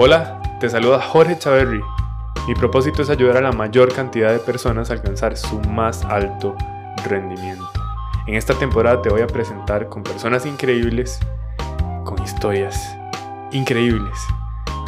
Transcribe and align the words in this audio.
Hola, 0.00 0.40
te 0.60 0.70
saluda 0.70 1.00
Jorge 1.00 1.36
Chaverri. 1.40 1.82
Mi 2.46 2.54
propósito 2.54 3.02
es 3.02 3.10
ayudar 3.10 3.38
a 3.38 3.40
la 3.40 3.50
mayor 3.50 3.92
cantidad 3.92 4.30
de 4.30 4.38
personas 4.38 4.90
a 4.90 4.92
alcanzar 4.92 5.36
su 5.36 5.58
más 5.62 6.04
alto 6.04 6.54
rendimiento. 7.08 7.68
En 8.28 8.36
esta 8.36 8.54
temporada 8.54 9.02
te 9.02 9.08
voy 9.08 9.22
a 9.22 9.26
presentar 9.26 9.88
con 9.88 10.04
personas 10.04 10.46
increíbles, 10.46 11.18
con 12.04 12.22
historias 12.22 12.96
increíbles. 13.50 14.16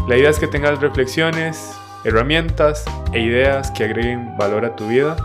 La 0.06 0.16
idea 0.16 0.30
es 0.30 0.38
que 0.38 0.46
tengas 0.46 0.80
reflexiones, 0.80 1.76
herramientas 2.04 2.84
e 3.12 3.18
ideas 3.18 3.72
que 3.72 3.82
agreguen 3.82 4.36
valor 4.38 4.64
a 4.64 4.76
tu 4.76 4.86
vida 4.86 5.16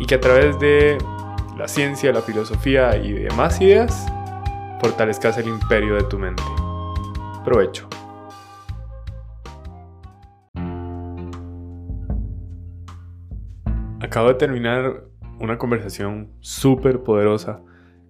y 0.00 0.06
que 0.06 0.16
a 0.16 0.20
través 0.20 0.58
de 0.58 0.98
la 1.56 1.68
ciencia, 1.68 2.12
la 2.12 2.22
filosofía 2.22 2.96
y 2.96 3.12
demás 3.12 3.60
ideas 3.60 4.04
fortalezcas 4.80 5.38
el 5.38 5.46
imperio 5.46 5.94
de 5.94 6.02
tu 6.02 6.18
mente. 6.18 6.42
Provecho. 7.44 7.88
Acabo 14.08 14.28
de 14.28 14.36
terminar 14.36 15.04
una 15.38 15.58
conversación 15.58 16.30
súper 16.40 17.00
poderosa 17.00 17.60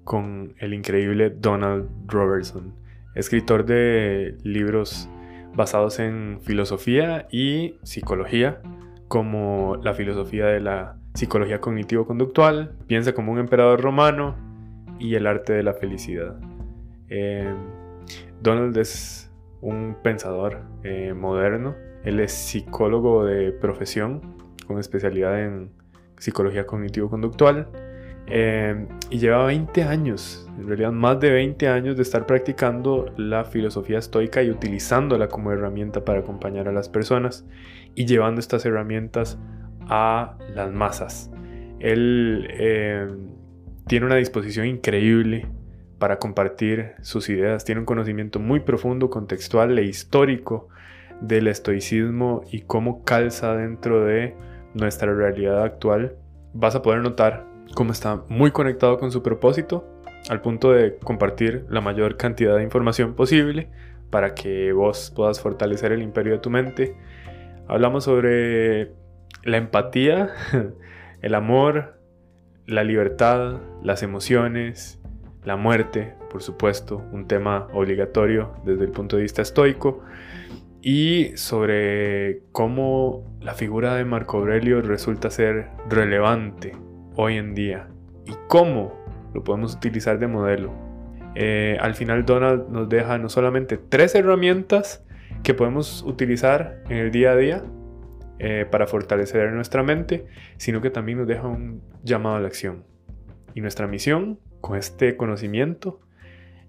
con 0.05 0.55
el 0.59 0.73
increíble 0.73 1.31
Donald 1.31 1.89
Robertson, 2.07 2.73
escritor 3.17 3.65
de 3.65 4.37
libros 4.45 5.11
basados 5.57 5.99
en 5.99 6.39
filosofía 6.41 7.27
y 7.33 7.81
psicología, 7.83 8.63
como 9.09 9.75
la 9.83 9.93
filosofía 9.93 10.47
de 10.47 10.61
la 10.61 10.97
psicología 11.15 11.61
cognitivo-conductual, 11.61 12.77
piensa 12.87 13.13
como 13.13 13.33
un 13.33 13.41
emperador 13.41 13.81
romano 13.81 14.37
y 15.01 15.17
el 15.17 15.27
arte 15.27 15.53
de 15.53 15.65
la 15.65 15.75
felicidad. 15.75 16.39
Eh, 17.09 17.53
Donald 18.41 18.77
es 18.79 19.33
un 19.61 19.97
pensador 20.01 20.61
eh, 20.85 21.13
moderno, 21.13 21.75
él 22.05 22.21
es 22.21 22.31
psicólogo 22.31 23.25
de 23.25 23.51
profesión 23.51 24.21
con 24.65 24.79
especialidad 24.79 25.43
en 25.43 25.77
psicología 26.19 26.67
cognitivo-conductual 26.67 27.69
eh, 28.31 28.87
y 29.11 29.19
lleva 29.19 29.47
20 29.47 29.85
años, 29.85 30.47
en 30.59 30.67
realidad 30.67 30.93
más 30.93 31.19
de 31.19 31.31
20 31.31 31.69
años 31.69 31.97
de 31.97 32.03
estar 32.03 32.27
practicando 32.27 33.07
la 33.17 33.45
filosofía 33.45 33.99
estoica 33.99 34.43
y 34.43 34.51
utilizándola 34.51 35.29
como 35.29 35.51
herramienta 35.51 36.05
para 36.05 36.21
acompañar 36.21 36.69
a 36.69 36.73
las 36.73 36.91
personas 36.91 37.47
y 37.95 38.05
llevando 38.05 38.41
estas 38.41 38.67
herramientas 38.67 39.39
a 39.89 40.37
las 40.55 40.71
masas. 40.71 41.31
Él 41.81 42.49
eh, 42.51 43.09
tiene 43.87 44.05
una 44.05 44.17
disposición 44.17 44.67
increíble 44.67 45.47
para 45.99 46.19
compartir 46.19 46.93
sus 47.01 47.31
ideas, 47.31 47.65
tiene 47.65 47.81
un 47.81 47.87
conocimiento 47.87 48.41
muy 48.41 48.61
profundo, 48.61 49.09
contextual 49.09 49.79
e 49.79 49.85
histórico 49.85 50.69
del 51.21 51.49
estoicismo 51.49 52.43
y 52.53 52.61
cómo 52.61 53.05
calza 53.05 53.57
dentro 53.57 54.05
de 54.05 54.35
nuestra 54.75 55.13
realidad 55.15 55.63
actual. 55.63 56.17
Vas 56.53 56.75
a 56.75 56.83
poder 56.83 57.01
notar 57.01 57.47
cómo 57.75 57.93
está 57.93 58.23
muy 58.29 58.51
conectado 58.51 58.99
con 58.99 59.13
su 59.13 59.23
propósito 59.23 59.85
al 60.29 60.41
punto 60.41 60.73
de 60.73 60.97
compartir 60.99 61.67
la 61.69 61.81
mayor 61.81 62.17
cantidad 62.17 62.57
de 62.57 62.63
información 62.63 63.15
posible 63.15 63.71
para 64.11 64.35
que 64.35 64.73
vos 64.73 65.13
puedas 65.15 65.41
fortalecer 65.41 65.93
el 65.93 66.03
imperio 66.03 66.35
de 66.35 66.39
tu 66.39 66.51
mente. 66.51 66.97
Hablamos 67.67 68.05
sobre 68.05 68.93
la 69.45 69.57
empatía, 69.57 70.31
el 71.23 71.35
amor, 71.35 71.99
la 72.67 72.85
libertad, 72.85 73.59
las 73.83 74.03
emociones, 74.03 74.99
la 75.45 75.57
muerte, 75.57 76.15
por 76.31 76.43
supuesto, 76.43 77.03
un 77.13 77.27
tema 77.27 77.69
obligatorio 77.73 78.55
desde 78.65 78.85
el 78.85 78.91
punto 78.91 79.17
de 79.17 79.23
vista 79.23 79.43
estoico, 79.43 80.03
y 80.81 81.37
sobre 81.37 82.43
cómo 82.53 83.37
la 83.41 83.55
figura 83.55 83.95
de 83.97 84.05
Marco 84.05 84.39
Aurelio 84.39 84.81
resulta 84.81 85.31
ser 85.31 85.69
relevante 85.89 86.77
hoy 87.17 87.37
en 87.37 87.55
día 87.55 87.89
y 88.27 88.33
cómo 88.49 88.95
lo 89.35 89.43
podemos 89.43 89.75
utilizar 89.75 90.19
de 90.19 90.29
modelo. 90.29 90.73
Eh, 91.35 91.77
al 91.81 91.95
final 91.95 92.25
Donald 92.25 92.69
nos 92.69 92.89
deja 92.89 93.19
no 93.19 93.29
solamente 93.29 93.77
tres 93.77 94.15
herramientas 94.15 95.05
que 95.43 95.55
podemos 95.55 96.03
utilizar 96.03 96.83
en 96.89 96.99
el 96.99 97.11
día 97.11 97.33
a 97.33 97.37
día 97.37 97.65
eh, 98.39 98.67
para 98.71 98.87
fortalecer 98.87 99.53
nuestra 99.53 99.83
mente, 99.83 100.27
sino 100.57 100.81
que 100.81 100.91
también 100.91 101.19
nos 101.19 101.27
deja 101.27 101.47
un 101.47 101.83
llamado 102.05 102.37
a 102.37 102.41
la 102.41 102.47
acción. 102.47 102.85
Y 103.55 103.61
nuestra 103.61 103.87
misión 103.87 104.39
con 104.61 104.77
este 104.77 105.17
conocimiento 105.17 106.01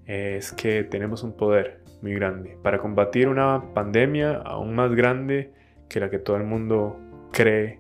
es 0.06 0.52
que 0.52 0.84
tenemos 0.84 1.22
un 1.22 1.34
poder 1.38 1.84
muy 2.02 2.14
grande 2.14 2.58
para 2.64 2.80
combatir 2.80 3.28
una 3.28 3.74
pandemia 3.74 4.38
aún 4.38 4.76
más 4.76 4.94
grande 4.94 5.54
que 5.90 6.00
la 6.00 6.10
que 6.10 6.20
todo 6.20 6.38
el 6.38 6.44
mundo 6.44 7.00
cree 7.32 7.80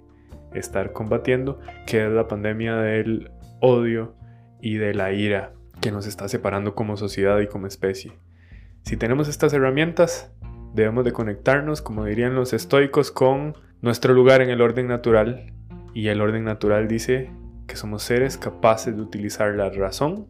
estar 0.53 0.93
combatiendo, 0.93 1.59
que 1.85 2.05
es 2.05 2.11
la 2.11 2.27
pandemia 2.27 2.75
del 2.77 3.31
odio 3.61 4.15
y 4.61 4.75
de 4.75 4.93
la 4.93 5.11
ira 5.11 5.53
que 5.81 5.91
nos 5.91 6.07
está 6.07 6.27
separando 6.27 6.75
como 6.75 6.97
sociedad 6.97 7.39
y 7.39 7.47
como 7.47 7.67
especie. 7.67 8.13
Si 8.83 8.97
tenemos 8.97 9.27
estas 9.27 9.53
herramientas, 9.53 10.33
debemos 10.73 11.05
de 11.05 11.13
conectarnos, 11.13 11.81
como 11.81 12.05
dirían 12.05 12.35
los 12.35 12.53
estoicos, 12.53 13.11
con 13.11 13.55
nuestro 13.81 14.13
lugar 14.13 14.41
en 14.41 14.49
el 14.49 14.61
orden 14.61 14.87
natural. 14.87 15.53
Y 15.93 16.07
el 16.07 16.21
orden 16.21 16.43
natural 16.43 16.87
dice 16.87 17.31
que 17.67 17.75
somos 17.75 18.03
seres 18.03 18.37
capaces 18.37 18.95
de 18.95 19.01
utilizar 19.01 19.53
la 19.55 19.69
razón 19.69 20.27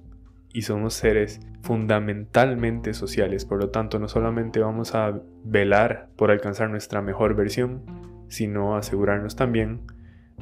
y 0.51 0.63
somos 0.63 0.93
seres 0.93 1.39
fundamentalmente 1.61 2.93
sociales. 2.93 3.45
Por 3.45 3.59
lo 3.59 3.69
tanto, 3.69 3.99
no 3.99 4.07
solamente 4.07 4.59
vamos 4.59 4.95
a 4.95 5.21
velar 5.43 6.09
por 6.15 6.31
alcanzar 6.31 6.69
nuestra 6.69 7.01
mejor 7.01 7.35
versión, 7.35 7.83
sino 8.27 8.75
asegurarnos 8.75 9.35
también 9.35 9.81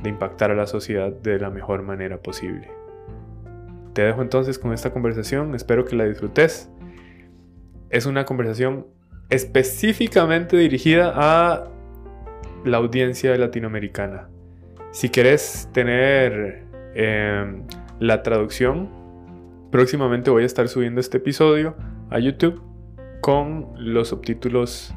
de 0.02 0.10
impactar 0.10 0.52
a 0.52 0.56
la 0.56 0.68
sociedad 0.68 1.12
de 1.12 1.40
la 1.40 1.50
mejor 1.50 1.82
manera 1.82 2.22
posible. 2.22 2.70
Te 3.94 4.04
dejo 4.04 4.22
entonces 4.22 4.60
con 4.60 4.74
esta 4.74 4.92
conversación, 4.92 5.56
espero 5.56 5.86
que 5.86 5.96
la 5.96 6.06
disfrutes. 6.06 6.70
Es 7.90 8.06
una 8.06 8.26
conversación 8.26 8.86
específicamente 9.30 10.56
dirigida 10.56 11.14
a 11.16 11.66
la 12.64 12.78
audiencia 12.78 13.36
latinoamericana. 13.36 14.30
Si 14.92 15.10
quieres 15.10 15.70
tener 15.74 16.64
em, 16.94 17.64
la 18.00 18.24
traducción, 18.24 18.90
próximamente 19.78 20.32
voy 20.32 20.42
a 20.42 20.46
estar 20.48 20.68
subiendo 20.70 21.00
este 21.00 21.18
episodio 21.18 21.76
a 22.10 22.18
YouTube 22.18 22.64
con 23.22 23.74
los 23.78 24.08
subtítulos 24.08 24.92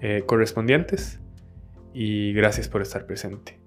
eh, 0.00 0.22
correspondientes. 0.24 1.20
Y 1.92 2.32
gracias 2.32 2.68
por 2.68 2.80
estar 2.80 3.06
presente. 3.06 3.58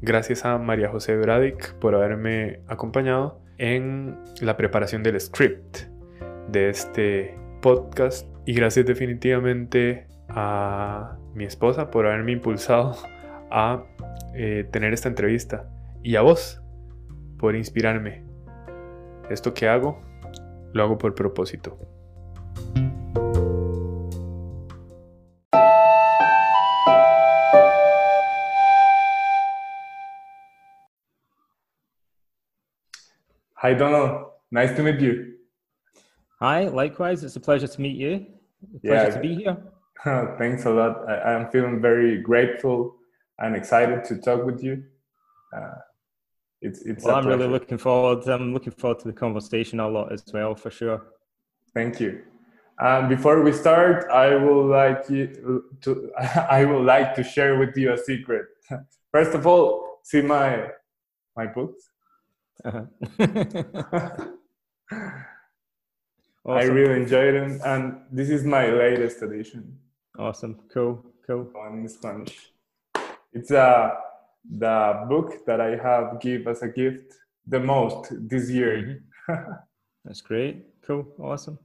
Gracias 0.00 0.46
a 0.46 0.56
María 0.56 0.88
José 0.88 1.18
Bradic 1.18 1.74
por 1.74 1.94
haberme 1.94 2.60
acompañado 2.66 3.42
en 3.58 4.16
la 4.40 4.56
preparación 4.56 5.02
del 5.02 5.20
script 5.20 5.80
de 6.48 6.70
este 6.70 7.38
podcast. 7.60 8.26
Y 8.46 8.54
gracias 8.54 8.86
definitivamente 8.86 10.06
a 10.30 11.18
mi 11.34 11.44
esposa 11.44 11.90
por 11.90 12.06
haberme 12.06 12.32
impulsado 12.32 12.96
a 13.50 13.84
eh, 14.34 14.66
tener 14.72 14.94
esta 14.94 15.10
entrevista. 15.10 15.68
Y 16.02 16.16
a 16.16 16.22
vos 16.22 16.62
por 17.36 17.54
inspirarme. 17.54 18.24
Esto 19.28 19.52
que 19.52 19.68
hago, 19.68 20.05
lo 20.72 20.84
hago 20.84 20.98
por 20.98 21.14
propósito. 21.14 21.78
Hi, 33.66 33.74
Donald. 33.74 34.26
Nice 34.52 34.76
to 34.76 34.82
meet 34.82 35.00
you. 35.00 35.34
Hi, 36.40 36.68
likewise. 36.68 37.24
It's 37.24 37.34
a 37.36 37.40
pleasure 37.40 37.66
to 37.66 37.80
meet 37.80 37.96
you. 37.96 38.26
Pleasure 38.84 39.08
yeah. 39.08 39.10
to 39.10 39.20
be 39.20 39.34
here. 39.34 39.56
Thanks 40.38 40.66
a 40.66 40.70
lot. 40.70 41.08
I, 41.08 41.32
am 41.32 41.50
feeling 41.50 41.80
very 41.80 42.20
grateful 42.22 42.96
and 43.38 43.56
excited 43.56 44.04
to 44.04 44.18
talk 44.18 44.44
with 44.44 44.62
you. 44.62 44.84
Uh, 45.56 45.74
it's 46.60 46.82
it's. 46.82 47.04
Well, 47.04 47.16
I'm 47.16 47.26
really 47.26 47.46
looking 47.48 47.78
forward. 47.78 48.26
I'm 48.28 48.52
looking 48.52 48.72
forward 48.72 49.00
to 49.00 49.08
the 49.08 49.12
conversation 49.12 49.80
a 49.80 49.88
lot 49.88 50.12
as 50.12 50.24
well, 50.32 50.54
for 50.54 50.70
sure. 50.70 51.02
Thank 51.74 52.00
you. 52.00 52.22
Um, 52.78 53.08
before 53.08 53.42
we 53.42 53.52
start, 53.52 54.10
I 54.10 54.34
would 54.36 54.66
like 54.68 55.08
you 55.08 55.62
to. 55.82 56.12
I 56.50 56.64
would 56.64 56.84
like 56.84 57.14
to 57.16 57.24
share 57.24 57.58
with 57.58 57.76
you 57.76 57.92
a 57.92 57.98
secret. 57.98 58.46
First 59.12 59.34
of 59.34 59.46
all, 59.46 60.00
see 60.02 60.22
my 60.22 60.70
my 61.36 61.46
books. 61.46 61.90
Uh-huh. 62.64 62.84
awesome. 66.44 66.46
I 66.46 66.62
really 66.64 67.02
enjoyed 67.02 67.34
them, 67.34 67.60
and 67.64 68.00
this 68.10 68.30
is 68.30 68.44
my 68.44 68.68
latest 68.68 69.22
edition. 69.22 69.78
Awesome, 70.18 70.58
cool, 70.72 71.04
cool. 71.26 71.52
On 71.56 71.86
Spanish, 71.88 72.52
it's 73.32 73.50
uh, 73.50 73.94
the 74.50 75.06
book 75.08 75.44
that 75.46 75.60
I 75.60 75.76
have 75.76 76.20
give 76.20 76.46
as 76.46 76.62
a 76.62 76.68
gift 76.68 77.14
the 77.46 77.60
most 77.60 78.12
this 78.28 78.50
year. 78.50 79.02
Mm-hmm. 79.28 79.52
That's 80.04 80.20
great, 80.20 80.64
cool, 80.82 81.06
awesome. 81.18 81.58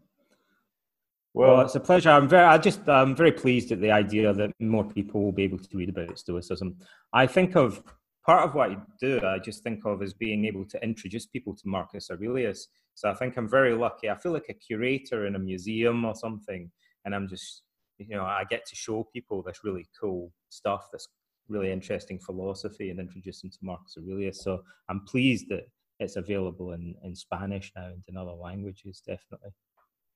Well, 1.33 1.53
well, 1.53 1.61
it's 1.61 1.75
a 1.75 1.79
pleasure. 1.79 2.09
I'm 2.09 2.27
very, 2.27 2.45
I 2.45 2.57
just, 2.57 2.87
I'm 2.89 3.15
very 3.15 3.31
pleased 3.31 3.71
at 3.71 3.79
the 3.79 3.91
idea 3.91 4.33
that 4.33 4.51
more 4.59 4.83
people 4.83 5.23
will 5.23 5.31
be 5.31 5.43
able 5.43 5.59
to 5.59 5.77
read 5.77 5.89
about 5.89 6.19
Stoicism. 6.19 6.75
I 7.13 7.25
think 7.25 7.55
of 7.55 7.81
part 8.25 8.47
of 8.47 8.53
what 8.53 8.71
I 8.71 8.77
do. 8.99 9.21
I 9.25 9.39
just 9.39 9.63
think 9.63 9.85
of 9.85 10.01
as 10.01 10.13
being 10.13 10.45
able 10.45 10.65
to 10.65 10.83
introduce 10.83 11.25
people 11.25 11.55
to 11.55 11.67
Marcus 11.67 12.09
Aurelius. 12.11 12.67
So 12.95 13.09
I 13.09 13.13
think 13.13 13.37
I'm 13.37 13.49
very 13.49 13.73
lucky. 13.73 14.09
I 14.09 14.15
feel 14.15 14.33
like 14.33 14.47
a 14.49 14.53
curator 14.53 15.25
in 15.25 15.35
a 15.35 15.39
museum 15.39 16.03
or 16.03 16.15
something, 16.15 16.69
and 17.05 17.15
I'm 17.15 17.27
just, 17.27 17.63
you 17.97 18.15
know, 18.15 18.23
I 18.23 18.43
get 18.49 18.65
to 18.67 18.75
show 18.75 19.07
people 19.13 19.41
this 19.41 19.63
really 19.63 19.87
cool 19.99 20.33
stuff, 20.49 20.87
this 20.91 21.07
really 21.47 21.71
interesting 21.71 22.19
philosophy, 22.19 22.89
and 22.89 22.99
introduce 22.99 23.43
him 23.43 23.49
to 23.49 23.57
Marcus 23.61 23.97
Aurelius. 23.97 24.43
So 24.43 24.63
I'm 24.89 25.01
pleased 25.01 25.49
that 25.49 25.67
it's 25.99 26.15
available 26.15 26.71
in, 26.71 26.95
in 27.03 27.15
Spanish 27.15 27.71
now 27.75 27.85
and 27.85 28.03
in 28.07 28.17
other 28.17 28.31
languages, 28.31 29.01
definitely. 29.05 29.51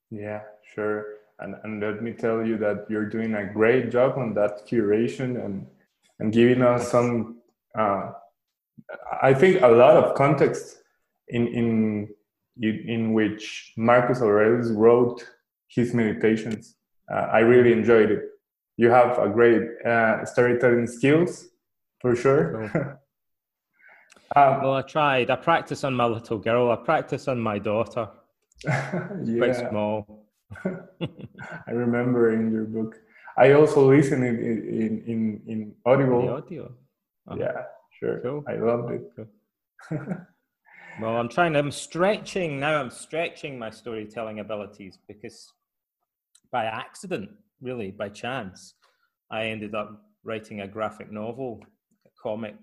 Yeah, 0.10 0.42
sure. 0.74 1.06
And, 1.40 1.56
and 1.64 1.82
let 1.82 2.02
me 2.02 2.14
tell 2.14 2.46
you 2.46 2.58
that 2.58 2.86
you're 2.90 3.10
doing 3.10 3.36
a 3.36 3.46
great 3.46 3.92
job 3.92 4.18
on 4.18 4.34
that 4.36 4.68
curation 4.68 5.44
and, 5.44 5.68
and 6.20 6.32
giving 6.32 6.62
us 6.62 6.90
some, 6.90 7.40
uh, 7.78 8.12
I 9.22 9.34
think, 9.34 9.62
a 9.62 9.68
lot 9.68 9.96
of 9.98 10.16
context 10.16 10.78
in, 11.28 11.48
in, 11.48 12.10
in 12.62 13.14
which 13.14 13.74
Marcus 13.76 14.22
Aurelius 14.22 14.72
wrote 14.72 15.28
his 15.68 15.94
meditations. 15.94 16.78
Uh, 17.12 17.28
I 17.32 17.40
really 17.40 17.74
enjoyed 17.74 18.12
it. 18.12 18.24
You 18.78 18.90
have 18.90 19.18
a 19.20 19.30
great 19.30 19.64
uh, 19.86 20.26
storytelling 20.26 20.88
skills, 20.88 21.48
for 22.02 22.16
sure. 22.16 22.70
Cool. 22.74 22.82
um, 24.36 24.62
well, 24.62 24.74
I 24.74 24.82
tried. 24.82 25.30
I 25.30 25.38
practice 25.38 25.84
on 25.84 25.94
my 25.94 26.06
little 26.06 26.38
girl. 26.38 26.72
I 26.72 26.76
practice 26.76 27.28
on 27.28 27.40
my 27.40 27.58
daughter. 27.58 28.10
yeah. 28.66 29.38
Quite 29.38 29.70
small. 29.70 30.28
I 31.68 31.72
remember 31.72 32.34
in 32.34 32.52
your 32.52 32.66
book. 32.66 32.96
I 33.38 33.54
also 33.54 33.90
listen 33.90 34.24
in 34.24 34.38
in 34.38 35.04
in, 35.08 35.42
in 35.48 35.76
audible. 35.86 36.22
The 36.22 36.34
audio. 36.34 36.72
Oh. 37.28 37.38
Yeah, 37.38 37.64
sure. 38.00 38.20
Cool. 38.22 38.44
I 38.48 38.56
loved 38.56 38.92
it. 38.92 39.12
Cool. 39.16 39.28
well, 41.02 41.16
I'm 41.18 41.30
trying. 41.30 41.56
I'm 41.56 41.72
stretching 41.72 42.60
now. 42.60 42.80
I'm 42.80 42.92
stretching 42.92 43.58
my 43.58 43.70
storytelling 43.70 44.40
abilities 44.40 45.00
because 45.08 45.52
by 46.52 46.66
accident, 46.66 47.30
really 47.62 47.92
by 47.92 48.10
chance, 48.10 48.76
I 49.32 49.46
ended 49.46 49.76
up 49.76 50.02
writing 50.24 50.62
a 50.62 50.68
graphic 50.68 51.12
novel, 51.12 51.62
a 52.06 52.10
comic 52.22 52.56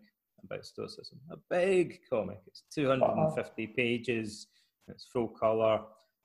about 0.44 0.64
Stoicism. 0.66 1.20
A 1.30 1.36
big 1.50 2.00
comic. 2.10 2.40
It's 2.46 2.64
250 2.74 3.66
pages 3.68 4.48
it's 4.88 5.04
full 5.04 5.28
color. 5.28 5.80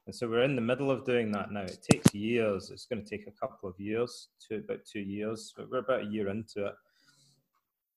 And 0.05 0.15
so 0.15 0.27
we're 0.27 0.43
in 0.43 0.55
the 0.55 0.61
middle 0.61 0.89
of 0.89 1.05
doing 1.05 1.31
that 1.33 1.51
now. 1.51 1.61
It 1.61 1.85
takes 1.89 2.13
years. 2.13 2.69
It's 2.71 2.85
going 2.85 3.03
to 3.03 3.09
take 3.09 3.27
a 3.27 3.31
couple 3.31 3.69
of 3.69 3.75
years, 3.77 4.29
to 4.47 4.57
about 4.57 4.85
two 4.85 5.01
years. 5.01 5.53
But 5.55 5.69
we're 5.69 5.79
about 5.79 6.03
a 6.03 6.05
year 6.05 6.29
into 6.29 6.67
it. 6.67 6.73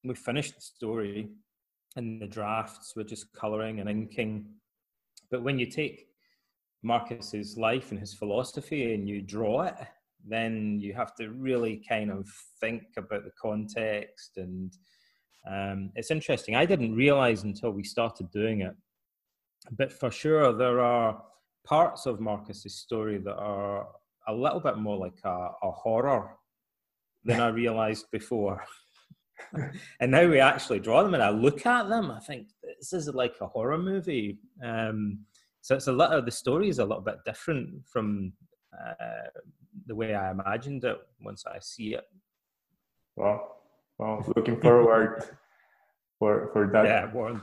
We 0.03 0.15
finished 0.15 0.57
the 0.57 0.61
story 0.61 1.29
and 1.97 2.21
the 2.21 2.27
drafts. 2.27 2.95
We're 2.97 3.05
just 3.05 3.33
coloring 3.33 3.81
and 3.81 3.89
inking. 3.89 4.47
But 5.31 5.43
when 5.43 5.59
you 5.59 5.67
take 5.67 6.09
Marcus's 6.83 7.57
life 7.57 7.91
and 7.91 8.01
his 8.01 8.15
philosophy 8.15 8.95
and 8.95 9.09
you 9.09 9.23
draw 9.23 9.63
it, 9.63 9.77
then 10.27 10.79
you 10.81 10.95
have 10.95 11.15
to 11.17 11.31
really 11.31 11.83
kind 11.89 12.11
of 12.11 12.29
think 12.61 12.83
about 12.97 13.25
the 13.25 13.33
context. 13.41 14.37
And 14.37 14.73
um, 15.51 15.91
it's 15.95 16.11
interesting. 16.11 16.55
I 16.57 16.67
didn't 16.67 16.95
realize 16.95 17.45
until 17.45 17.71
we 17.71 17.85
started 17.85 18.31
doing 18.31 18.61
it 18.61 18.75
but 19.71 19.93
for 19.93 20.11
sure, 20.11 20.53
there 20.53 20.81
are 20.81 21.23
parts 21.65 22.07
of 22.07 22.21
Marcus's 22.21 22.75
story 22.75 23.19
that 23.19 23.37
are 23.37 23.89
a 24.29 24.35
little 24.35 24.61
bit 24.61 24.79
more 24.79 24.97
like 24.97 25.19
a, 25.25 25.49
a 25.63 25.71
horror 25.71 26.37
than 27.25 27.41
I 27.41 27.49
realized 27.63 28.07
before. 28.11 28.63
and 30.01 30.11
now 30.11 30.27
we 30.27 30.41
actually 30.41 30.81
draw 30.81 31.03
them 31.03 31.15
and 31.15 31.23
I 31.23 31.31
look 31.31 31.67
at 31.67 31.89
them, 31.89 32.11
I 32.11 32.21
think 32.21 32.49
this 32.79 32.93
is 32.93 33.09
like 33.09 33.35
a 33.41 33.47
horror 33.47 33.79
movie. 33.79 34.39
Um, 34.65 35.21
so 35.63 35.75
it's 35.75 35.89
a 35.89 35.93
lot 35.93 36.13
of 36.13 36.25
the 36.25 36.31
story 36.31 36.69
is 36.69 36.79
a 36.79 36.85
little 36.85 37.03
bit 37.03 37.19
different 37.27 37.87
from 37.87 38.33
uh, 38.73 39.29
the 39.87 39.95
way 39.95 40.15
I 40.15 40.31
imagined 40.31 40.85
it 40.85 40.99
once 41.21 41.45
I 41.47 41.59
see 41.61 41.95
it. 41.95 42.05
Well, 43.17 43.57
well, 43.99 44.25
looking 44.35 44.61
forward 44.61 45.25
for 46.19 46.51
for 46.53 46.71
that. 46.73 46.85
Yeah, 46.85 47.13
Warren. 47.13 47.43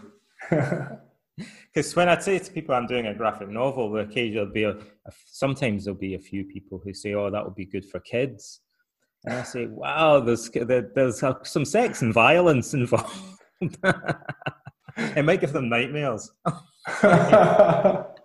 Because 1.38 1.96
when 1.96 2.10
I 2.10 2.18
say 2.20 2.40
to 2.40 2.52
people 2.52 2.74
I'm 2.74 2.88
doing 2.88 3.06
a 3.06 3.14
graphic 3.14 3.50
novel, 3.50 3.92
there 3.92 4.04
occasionally 4.04 4.50
be 4.52 4.64
a, 4.64 4.72
a, 4.72 5.12
sometimes 5.28 5.86
there'll 5.86 6.00
be 6.00 6.16
a 6.16 6.20
few 6.20 6.44
people 6.44 6.82
who 6.84 6.94
say, 6.96 7.14
"Oh, 7.14 7.30
that 7.30 7.44
would 7.44 7.54
be 7.54 7.66
good 7.66 7.86
for 7.86 8.00
kids," 8.00 8.62
and 9.24 9.36
I 9.36 9.44
say, 9.44 9.68
"Wow, 9.68 10.20
there's 10.20 10.50
there's 10.50 11.24
some 11.44 11.66
sex 11.66 12.02
and 12.02 12.12
violence 12.12 12.74
involved. 12.74 13.40
it 13.62 15.24
might 15.24 15.42
give 15.42 15.54
them 15.54 15.70
nightmares." 15.70 16.32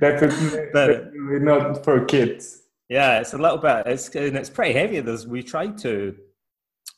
Definitely, 0.00 0.66
but, 0.72 1.10
not 1.14 1.84
for 1.84 2.04
kids. 2.04 2.62
Yeah, 2.88 3.18
it's 3.18 3.34
a 3.34 3.38
little 3.38 3.58
bit. 3.58 3.86
It's 3.86 4.08
and 4.14 4.36
it's 4.36 4.50
pretty 4.50 4.74
heavy. 4.74 5.00
There's 5.00 5.26
we 5.26 5.42
try 5.42 5.68
to. 5.68 6.14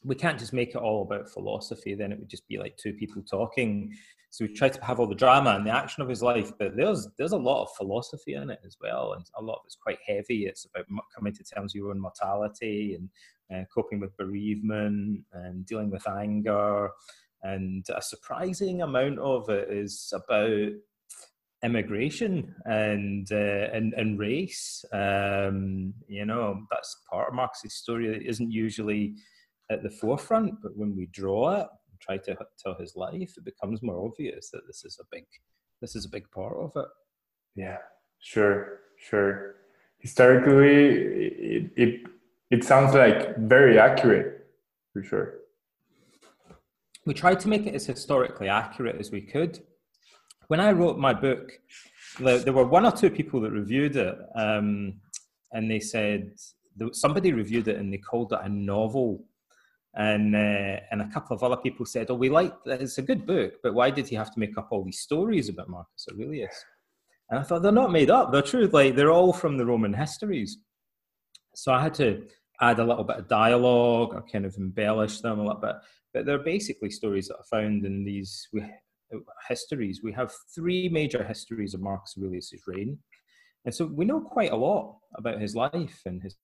We 0.04 0.14
can't 0.14 0.38
just 0.38 0.52
make 0.52 0.70
it 0.70 0.76
all 0.76 1.02
about 1.02 1.28
philosophy. 1.30 1.94
Then 1.94 2.12
it 2.12 2.18
would 2.18 2.28
just 2.28 2.46
be 2.46 2.58
like 2.58 2.76
two 2.76 2.92
people 2.92 3.22
talking 3.22 3.92
so 4.30 4.44
we 4.44 4.52
try 4.52 4.68
to 4.68 4.84
have 4.84 5.00
all 5.00 5.06
the 5.06 5.14
drama 5.14 5.50
and 5.50 5.66
the 5.66 5.74
action 5.74 6.02
of 6.02 6.08
his 6.08 6.22
life, 6.22 6.52
but 6.58 6.76
there's 6.76 7.08
there's 7.16 7.32
a 7.32 7.36
lot 7.36 7.62
of 7.62 7.74
philosophy 7.76 8.34
in 8.34 8.50
it 8.50 8.60
as 8.64 8.76
well, 8.80 9.14
and 9.14 9.24
a 9.36 9.42
lot 9.42 9.54
of 9.54 9.62
it's 9.64 9.76
quite 9.76 9.98
heavy. 10.06 10.46
It's 10.46 10.66
about 10.66 10.86
coming 11.14 11.32
to 11.32 11.44
terms 11.44 11.72
with 11.72 11.80
your 11.80 11.90
own 11.90 12.00
mortality 12.00 12.94
and 12.94 13.08
uh, 13.52 13.64
coping 13.74 14.00
with 14.00 14.16
bereavement 14.16 15.24
and 15.32 15.64
dealing 15.64 15.90
with 15.90 16.06
anger, 16.06 16.90
and 17.42 17.86
a 17.94 18.02
surprising 18.02 18.82
amount 18.82 19.18
of 19.18 19.48
it 19.48 19.70
is 19.70 20.12
about 20.12 20.72
immigration 21.64 22.54
and 22.64 23.30
uh, 23.32 23.68
and, 23.72 23.92
and 23.94 24.18
race. 24.18 24.84
Um, 24.92 25.94
you 26.06 26.24
know, 26.24 26.62
that's 26.70 26.96
part 27.10 27.28
of 27.28 27.34
Marcus's 27.34 27.74
story 27.74 28.08
that 28.08 28.22
isn't 28.22 28.50
usually 28.50 29.14
at 29.70 29.82
the 29.82 29.90
forefront, 29.90 30.54
but 30.62 30.76
when 30.76 30.96
we 30.96 31.06
draw 31.06 31.60
it, 31.60 31.66
try 32.00 32.16
to 32.16 32.36
tell 32.62 32.74
his 32.78 32.94
life, 32.96 33.34
it 33.36 33.44
becomes 33.44 33.82
more 33.82 34.06
obvious 34.06 34.50
that 34.50 34.66
this 34.66 34.84
is 34.84 34.98
a 35.00 35.04
big 35.10 35.24
this 35.80 35.94
is 35.94 36.06
a 36.06 36.08
big 36.08 36.30
part 36.30 36.56
of 36.56 36.72
it. 36.76 36.88
Yeah, 37.54 37.78
sure, 38.20 38.80
sure. 38.98 39.56
Historically, 39.98 40.86
it 41.56 41.72
it, 41.76 42.00
it 42.50 42.64
sounds 42.64 42.94
like 42.94 43.36
very 43.36 43.78
accurate, 43.78 44.46
for 44.92 45.02
sure. 45.02 45.34
We 47.04 47.14
tried 47.14 47.40
to 47.40 47.48
make 47.48 47.66
it 47.66 47.74
as 47.74 47.86
historically 47.86 48.48
accurate 48.48 48.96
as 49.00 49.10
we 49.10 49.22
could. 49.22 49.60
When 50.48 50.60
I 50.60 50.72
wrote 50.72 50.98
my 50.98 51.14
book, 51.14 51.52
there 52.18 52.52
were 52.52 52.66
one 52.66 52.86
or 52.86 52.92
two 52.92 53.10
people 53.10 53.40
that 53.42 53.50
reviewed 53.50 53.96
it, 53.96 54.16
um, 54.34 55.00
and 55.52 55.70
they 55.70 55.80
said 55.80 56.32
somebody 56.92 57.32
reviewed 57.32 57.68
it 57.68 57.76
and 57.76 57.92
they 57.92 57.98
called 57.98 58.32
it 58.32 58.38
a 58.42 58.48
novel 58.48 59.24
and 59.94 60.34
uh, 60.36 60.80
and 60.90 61.02
a 61.02 61.08
couple 61.12 61.36
of 61.36 61.42
other 61.42 61.56
people 61.56 61.84
said, 61.84 62.06
"Oh, 62.10 62.14
we 62.14 62.28
like 62.28 62.54
it's 62.66 62.98
a 62.98 63.02
good 63.02 63.26
book, 63.26 63.54
but 63.62 63.74
why 63.74 63.90
did 63.90 64.08
he 64.08 64.16
have 64.16 64.32
to 64.32 64.38
make 64.38 64.56
up 64.56 64.68
all 64.70 64.84
these 64.84 65.00
stories 65.00 65.48
about 65.48 65.68
Marcus 65.68 66.06
Aurelius?" 66.12 66.64
And 67.30 67.40
I 67.40 67.42
thought 67.42 67.62
they're 67.62 67.72
not 67.72 67.92
made 67.92 68.10
up; 68.10 68.30
they're 68.30 68.42
true. 68.42 68.66
Like 68.66 68.94
they're 68.94 69.10
all 69.10 69.32
from 69.32 69.56
the 69.56 69.66
Roman 69.66 69.92
histories. 69.92 70.58
So 71.54 71.72
I 71.72 71.82
had 71.82 71.94
to 71.94 72.24
add 72.60 72.78
a 72.78 72.84
little 72.84 73.04
bit 73.04 73.16
of 73.16 73.28
dialogue 73.28 74.14
or 74.14 74.24
kind 74.30 74.44
of 74.44 74.54
embellish 74.56 75.20
them 75.20 75.40
a 75.40 75.42
little 75.42 75.60
bit. 75.60 75.76
But 76.14 76.26
they're 76.26 76.38
basically 76.38 76.90
stories 76.90 77.28
that 77.28 77.38
are 77.38 77.44
found 77.50 77.84
in 77.84 78.04
these 78.04 78.48
histories. 79.48 80.02
We 80.02 80.12
have 80.12 80.32
three 80.54 80.88
major 80.88 81.24
histories 81.24 81.74
of 81.74 81.80
Marcus 81.80 82.14
Aurelius's 82.18 82.62
reign, 82.66 82.98
and 83.64 83.74
so 83.74 83.86
we 83.86 84.04
know 84.04 84.20
quite 84.20 84.52
a 84.52 84.56
lot 84.56 84.98
about 85.16 85.40
his 85.40 85.54
life 85.54 86.02
and 86.06 86.22
his 86.22 86.36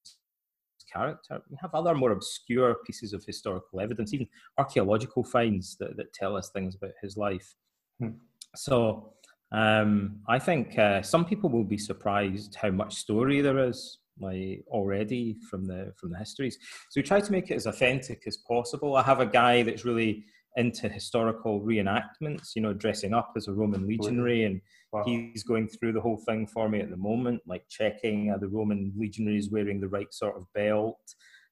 character. 0.92 1.40
We 1.50 1.56
have 1.60 1.74
other 1.74 1.94
more 1.94 2.12
obscure 2.12 2.76
pieces 2.86 3.12
of 3.12 3.24
historical 3.24 3.80
evidence, 3.80 4.12
even 4.14 4.28
archaeological 4.58 5.24
finds 5.24 5.76
that, 5.78 5.96
that 5.96 6.12
tell 6.12 6.36
us 6.36 6.50
things 6.50 6.76
about 6.76 6.92
his 7.02 7.16
life. 7.16 7.54
Hmm. 7.98 8.10
So 8.56 9.14
um, 9.52 10.20
I 10.28 10.38
think 10.38 10.78
uh, 10.78 11.02
some 11.02 11.24
people 11.24 11.50
will 11.50 11.64
be 11.64 11.78
surprised 11.78 12.54
how 12.54 12.70
much 12.70 12.94
story 12.94 13.40
there 13.40 13.58
is 13.58 13.98
like 14.20 14.64
already 14.68 15.36
from 15.50 15.66
the 15.66 15.92
from 15.96 16.10
the 16.10 16.18
histories. 16.18 16.56
So 16.90 17.00
we 17.00 17.02
try 17.02 17.20
to 17.20 17.32
make 17.32 17.50
it 17.50 17.54
as 17.54 17.66
authentic 17.66 18.22
as 18.26 18.36
possible. 18.36 18.96
I 18.96 19.02
have 19.02 19.20
a 19.20 19.26
guy 19.26 19.62
that's 19.62 19.84
really 19.84 20.24
into 20.56 20.88
historical 20.88 21.60
reenactments, 21.60 22.50
you 22.54 22.62
know, 22.62 22.72
dressing 22.72 23.12
up 23.12 23.32
as 23.36 23.48
a 23.48 23.52
Roman 23.52 23.86
legionary. 23.86 24.44
And 24.44 24.60
wow. 24.92 25.02
he's 25.04 25.42
going 25.42 25.68
through 25.68 25.92
the 25.92 26.00
whole 26.00 26.22
thing 26.28 26.46
for 26.46 26.68
me 26.68 26.80
at 26.80 26.90
the 26.90 26.96
moment, 26.96 27.42
like 27.46 27.64
checking 27.68 28.30
are 28.30 28.38
the 28.38 28.48
Roman 28.48 28.92
legionaries 28.96 29.50
wearing 29.50 29.80
the 29.80 29.88
right 29.88 30.12
sort 30.12 30.36
of 30.36 30.44
belt. 30.54 31.00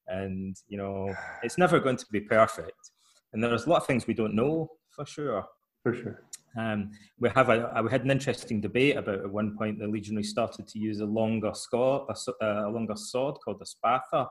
And, 0.07 0.57
you 0.69 0.79
know, 0.79 1.15
it's 1.43 1.59
never 1.59 1.81
going 1.81 1.97
to 1.97 2.07
be 2.13 2.21
perfect. 2.21 2.91
And 3.33 3.43
there's 3.43 3.67
a 3.67 3.71
lot 3.71 3.79
of 3.79 3.87
things 3.87 4.07
we 4.07 4.15
don't 4.15 4.35
know 4.35 4.69
for 4.91 5.07
sure. 5.07 5.45
For 5.83 5.95
sure. 5.95 6.23
Um, 6.57 6.91
we 7.19 7.31
have 7.31 7.49
a, 7.49 7.81
we 7.83 7.91
had 7.91 8.05
an 8.05 8.11
interesting 8.11 8.61
debate 8.61 8.97
about 8.97 9.21
at 9.21 9.31
one 9.31 9.57
point 9.57 9.79
the 9.79 9.87
legionary 9.87 10.23
started 10.23 10.69
to 10.69 10.79
use 10.79 11.01
a 11.01 11.07
longer 11.07 11.53
sword, 11.55 12.11
a, 12.11 12.45
a 12.45 12.71
longer 12.71 12.95
sword 12.95 13.37
called 13.43 13.59
the 13.59 13.67
spatha. 13.67 14.29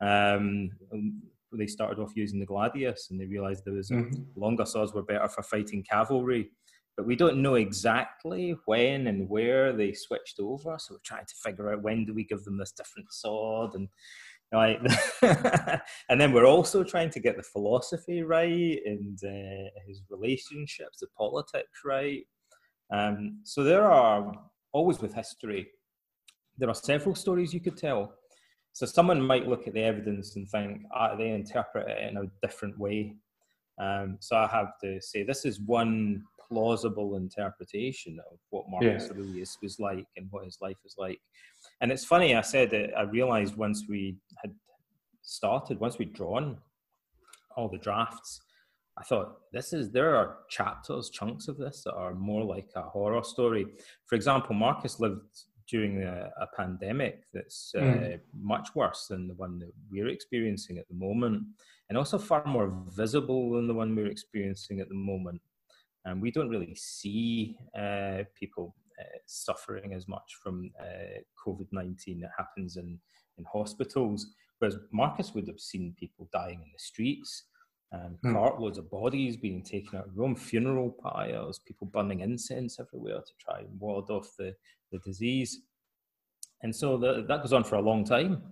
Um, 0.00 0.70
they 1.58 1.66
started 1.66 2.00
off 2.00 2.12
using 2.14 2.40
the 2.40 2.46
gladius, 2.46 3.10
and 3.10 3.20
they 3.20 3.26
realised 3.26 3.64
there 3.64 3.74
was 3.74 3.90
mm-hmm. 3.90 4.22
longer 4.36 4.66
swords 4.66 4.92
were 4.92 5.02
better 5.02 5.28
for 5.28 5.42
fighting 5.42 5.82
cavalry. 5.82 6.50
But 6.96 7.06
we 7.06 7.16
don't 7.16 7.40
know 7.40 7.54
exactly 7.54 8.54
when 8.66 9.06
and 9.06 9.28
where 9.28 9.72
they 9.72 9.94
switched 9.94 10.38
over, 10.38 10.76
so 10.78 10.94
we're 10.94 11.00
trying 11.04 11.24
to 11.24 11.34
figure 11.42 11.72
out 11.72 11.82
when 11.82 12.04
do 12.04 12.12
we 12.12 12.24
give 12.24 12.44
them 12.44 12.58
this 12.58 12.72
different 12.72 13.10
sword 13.12 13.74
and 13.74 13.88
right 14.52 14.78
and 16.10 16.20
then 16.20 16.32
we're 16.32 16.46
also 16.46 16.84
trying 16.84 17.10
to 17.10 17.20
get 17.20 17.36
the 17.36 17.42
philosophy 17.42 18.22
right 18.22 18.80
and 18.84 19.18
uh, 19.24 19.70
his 19.86 20.02
relationships 20.10 20.98
the 21.00 21.06
politics 21.16 21.80
right 21.84 22.24
um, 22.92 23.40
so 23.44 23.64
there 23.64 23.90
are 23.90 24.32
always 24.72 25.00
with 25.00 25.14
history 25.14 25.66
there 26.58 26.68
are 26.68 26.74
several 26.74 27.14
stories 27.14 27.54
you 27.54 27.60
could 27.60 27.76
tell 27.76 28.14
so 28.72 28.86
someone 28.86 29.20
might 29.20 29.48
look 29.48 29.66
at 29.66 29.74
the 29.74 29.82
evidence 29.82 30.36
and 30.36 30.48
think 30.48 30.82
ah, 30.94 31.14
they 31.16 31.30
interpret 31.30 31.88
it 31.88 32.08
in 32.08 32.16
a 32.16 32.46
different 32.46 32.78
way 32.78 33.14
um, 33.80 34.16
so 34.20 34.36
i 34.36 34.46
have 34.46 34.72
to 34.82 35.00
say 35.00 35.22
this 35.22 35.44
is 35.44 35.60
one 35.60 36.22
plausible 36.48 37.16
interpretation 37.16 38.18
of 38.30 38.38
what 38.50 38.68
marcus 38.68 39.04
yeah. 39.06 39.12
aurelius 39.12 39.56
was 39.62 39.78
like 39.78 40.06
and 40.16 40.26
what 40.30 40.44
his 40.44 40.58
life 40.60 40.76
was 40.84 40.94
like 40.98 41.18
and 41.80 41.90
it's 41.90 42.04
funny, 42.04 42.34
I 42.34 42.40
said 42.42 42.70
that 42.70 42.96
I 42.96 43.02
realized 43.02 43.56
once 43.56 43.84
we 43.88 44.16
had 44.38 44.54
started, 45.22 45.80
once 45.80 45.98
we'd 45.98 46.12
drawn 46.12 46.58
all 47.56 47.68
the 47.68 47.78
drafts, 47.78 48.40
I 48.98 49.04
thought 49.04 49.36
this 49.52 49.72
is 49.72 49.90
there 49.90 50.14
are 50.14 50.36
chapters, 50.50 51.10
chunks 51.10 51.48
of 51.48 51.56
this 51.56 51.82
that 51.84 51.94
are 51.94 52.14
more 52.14 52.44
like 52.44 52.68
a 52.76 52.82
horror 52.82 53.22
story. 53.22 53.66
For 54.06 54.16
example, 54.16 54.54
Marcus 54.54 55.00
lived 55.00 55.22
during 55.68 56.02
a, 56.02 56.30
a 56.40 56.46
pandemic 56.56 57.24
that's 57.32 57.72
uh, 57.76 57.80
mm. 57.80 58.20
much 58.40 58.74
worse 58.74 59.06
than 59.08 59.28
the 59.28 59.34
one 59.34 59.58
that 59.58 59.72
we're 59.90 60.08
experiencing 60.08 60.78
at 60.78 60.88
the 60.88 60.94
moment, 60.94 61.42
and 61.88 61.98
also 61.98 62.18
far 62.18 62.44
more 62.46 62.82
visible 62.94 63.52
than 63.52 63.66
the 63.66 63.74
one 63.74 63.94
we're 63.94 64.06
experiencing 64.06 64.80
at 64.80 64.88
the 64.88 64.94
moment. 64.94 65.40
And 66.04 66.20
we 66.20 66.30
don't 66.30 66.48
really 66.48 66.74
see 66.74 67.56
uh, 67.78 68.24
people 68.34 68.74
uh, 69.00 69.18
suffering 69.26 69.94
as 69.94 70.08
much 70.08 70.36
from 70.42 70.70
uh, 70.80 71.20
COVID 71.46 71.68
19 71.70 72.20
that 72.20 72.30
happens 72.36 72.76
in, 72.76 72.98
in 73.38 73.44
hospitals. 73.52 74.26
Whereas 74.58 74.78
Marcus 74.92 75.34
would 75.34 75.48
have 75.48 75.60
seen 75.60 75.94
people 75.98 76.28
dying 76.32 76.60
in 76.62 76.70
the 76.72 76.78
streets, 76.78 77.44
um, 77.92 78.16
mm. 78.24 78.32
cartloads 78.32 78.78
of 78.78 78.90
bodies 78.90 79.36
being 79.36 79.62
taken 79.62 79.98
out 79.98 80.06
of 80.06 80.16
Rome, 80.16 80.34
funeral 80.34 80.90
pyres, 80.90 81.60
people 81.66 81.86
burning 81.86 82.20
incense 82.20 82.80
everywhere 82.80 83.20
to 83.20 83.32
try 83.38 83.60
and 83.60 83.80
ward 83.80 84.10
off 84.10 84.30
the, 84.38 84.54
the 84.90 84.98
disease. 84.98 85.60
And 86.62 86.74
so 86.74 86.96
the, 86.96 87.24
that 87.28 87.42
goes 87.42 87.52
on 87.52 87.64
for 87.64 87.76
a 87.76 87.82
long 87.82 88.04
time. 88.04 88.42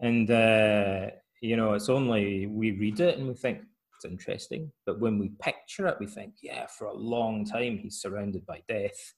And, 0.00 0.30
uh, 0.30 1.06
you 1.40 1.56
know, 1.56 1.72
it's 1.72 1.88
only 1.88 2.46
we 2.46 2.72
read 2.72 3.00
it 3.00 3.18
and 3.18 3.28
we 3.28 3.34
think 3.34 3.60
it's 3.96 4.04
interesting. 4.04 4.70
But 4.86 5.00
when 5.00 5.18
we 5.18 5.30
picture 5.40 5.86
it, 5.88 5.96
we 5.98 6.06
think, 6.06 6.34
yeah, 6.42 6.66
for 6.66 6.86
a 6.86 6.94
long 6.94 7.44
time 7.44 7.78
he's 7.78 8.00
surrounded 8.00 8.46
by 8.46 8.62
death. 8.68 9.14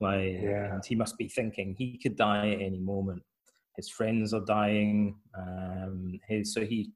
Like, 0.00 0.40
yeah. 0.42 0.74
and 0.74 0.84
he 0.84 0.94
must 0.94 1.16
be 1.16 1.28
thinking 1.28 1.74
he 1.74 1.98
could 1.98 2.16
die 2.16 2.50
at 2.50 2.60
any 2.60 2.80
moment. 2.80 3.22
His 3.76 3.88
friends 3.88 4.34
are 4.34 4.44
dying. 4.44 5.16
Um, 5.36 6.18
his, 6.28 6.52
so 6.52 6.64
he, 6.64 6.92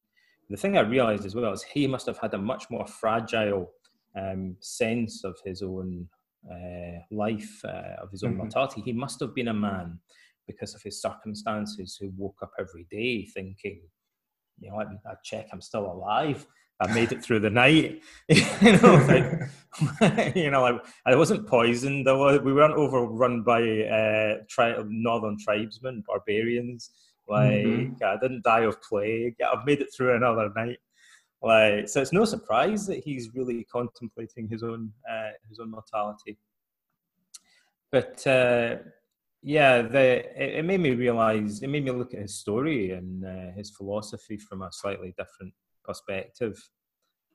the 0.51 0.57
thing 0.57 0.77
I 0.77 0.81
realized 0.81 1.25
as 1.25 1.35
well 1.35 1.53
is 1.53 1.63
he 1.63 1.87
must 1.87 2.07
have 2.07 2.19
had 2.19 2.35
a 2.35 2.39
much 2.39 2.69
more 2.71 2.87
fragile 2.87 3.71
um, 4.19 4.57
sense 4.61 5.25
of 5.25 5.39
his 5.45 5.63
own 5.63 6.09
uh, 6.51 6.99
life, 7.11 7.65
uh, 7.65 8.03
of 8.03 8.11
his 8.11 8.25
own 8.25 8.33
mm-hmm. 8.33 8.39
mortality. 8.39 8.83
He 8.85 8.93
must 8.93 9.21
have 9.21 9.35
been 9.35 9.49
a 9.49 9.55
man 9.55 10.01
because 10.49 10.75
of 10.75 10.83
his 10.83 11.01
circumstances 11.01 11.97
who 12.01 12.13
woke 12.17 12.39
up 12.43 12.51
every 12.59 12.87
day 12.91 13.25
thinking, 13.27 13.81
you 14.59 14.71
know, 14.71 14.81
I, 14.81 14.85
I 15.09 15.15
check 15.25 15.47
I'm 15.53 15.61
still 15.61 15.87
alive. 15.87 16.47
I 16.81 16.93
made 16.93 17.13
it 17.13 17.23
through 17.23 17.41
the 17.41 17.51
night. 17.51 18.01
you 18.29 18.73
know, 18.79 18.95
like, 19.07 20.35
you 20.35 20.51
know, 20.51 20.67
I, 20.67 20.79
I 21.07 21.15
wasn't 21.15 21.47
poisoned. 21.47 22.09
I 22.09 22.13
was, 22.13 22.41
we 22.41 22.55
weren't 22.55 22.75
overrun 22.75 23.43
by 23.43 23.61
uh, 23.61 24.37
tri- 24.49 24.83
northern 24.89 25.37
tribesmen, 25.39 26.03
barbarians. 26.07 26.91
Like 27.31 27.65
mm-hmm. 27.65 28.05
I 28.05 28.17
didn't 28.21 28.43
die 28.43 28.63
of 28.63 28.83
plague. 28.83 29.37
I've 29.41 29.65
made 29.65 29.81
it 29.81 29.95
through 29.95 30.17
another 30.17 30.51
night. 30.57 30.79
Like 31.43 31.89
so, 31.89 32.03
it's 32.03 32.13
no 32.13 32.25
surprise 32.25 32.87
that 32.89 33.05
he's 33.05 33.31
really 33.35 33.65
contemplating 33.65 34.49
his 34.49 34.63
own 34.63 34.93
uh, 35.11 35.31
his 35.49 35.61
own 35.61 35.71
mortality. 35.71 36.39
But 37.93 38.27
uh, 38.27 38.77
yeah, 39.43 39.83
the 39.83 40.43
it, 40.43 40.59
it, 40.59 40.65
made 40.65 40.81
me 40.81 40.91
realize. 40.91 41.63
It 41.63 41.69
made 41.69 41.85
me 41.85 41.93
look 41.93 42.13
at 42.15 42.21
his 42.21 42.35
story 42.35 42.91
and 42.91 43.25
uh, 43.25 43.53
his 43.57 43.71
philosophy 43.71 44.37
from 44.37 44.63
a 44.63 44.73
slightly 44.73 45.15
different 45.17 45.55
perspective, 45.85 46.61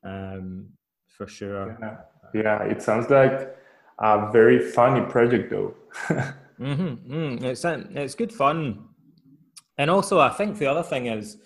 um, 0.03 0.67
for 1.07 1.25
sure. 1.25 1.77
Yeah. 1.81 2.41
yeah, 2.41 2.63
it 2.63 2.81
sounds 2.81 3.09
like 3.09 3.55
a 3.99 4.29
very 4.31 4.59
funny 4.59 5.09
project, 5.09 5.49
though. 5.49 5.73
mm-hmm, 6.59 7.13
mm, 7.13 7.43
it's 7.43 7.65
it's 7.65 8.13
good 8.13 8.31
fun, 8.31 8.84
and 9.77 9.89
also 9.89 10.19
I 10.19 10.29
think 10.29 10.57
the 10.57 10.67
other 10.67 10.83
thing 10.83 11.07
is, 11.07 11.37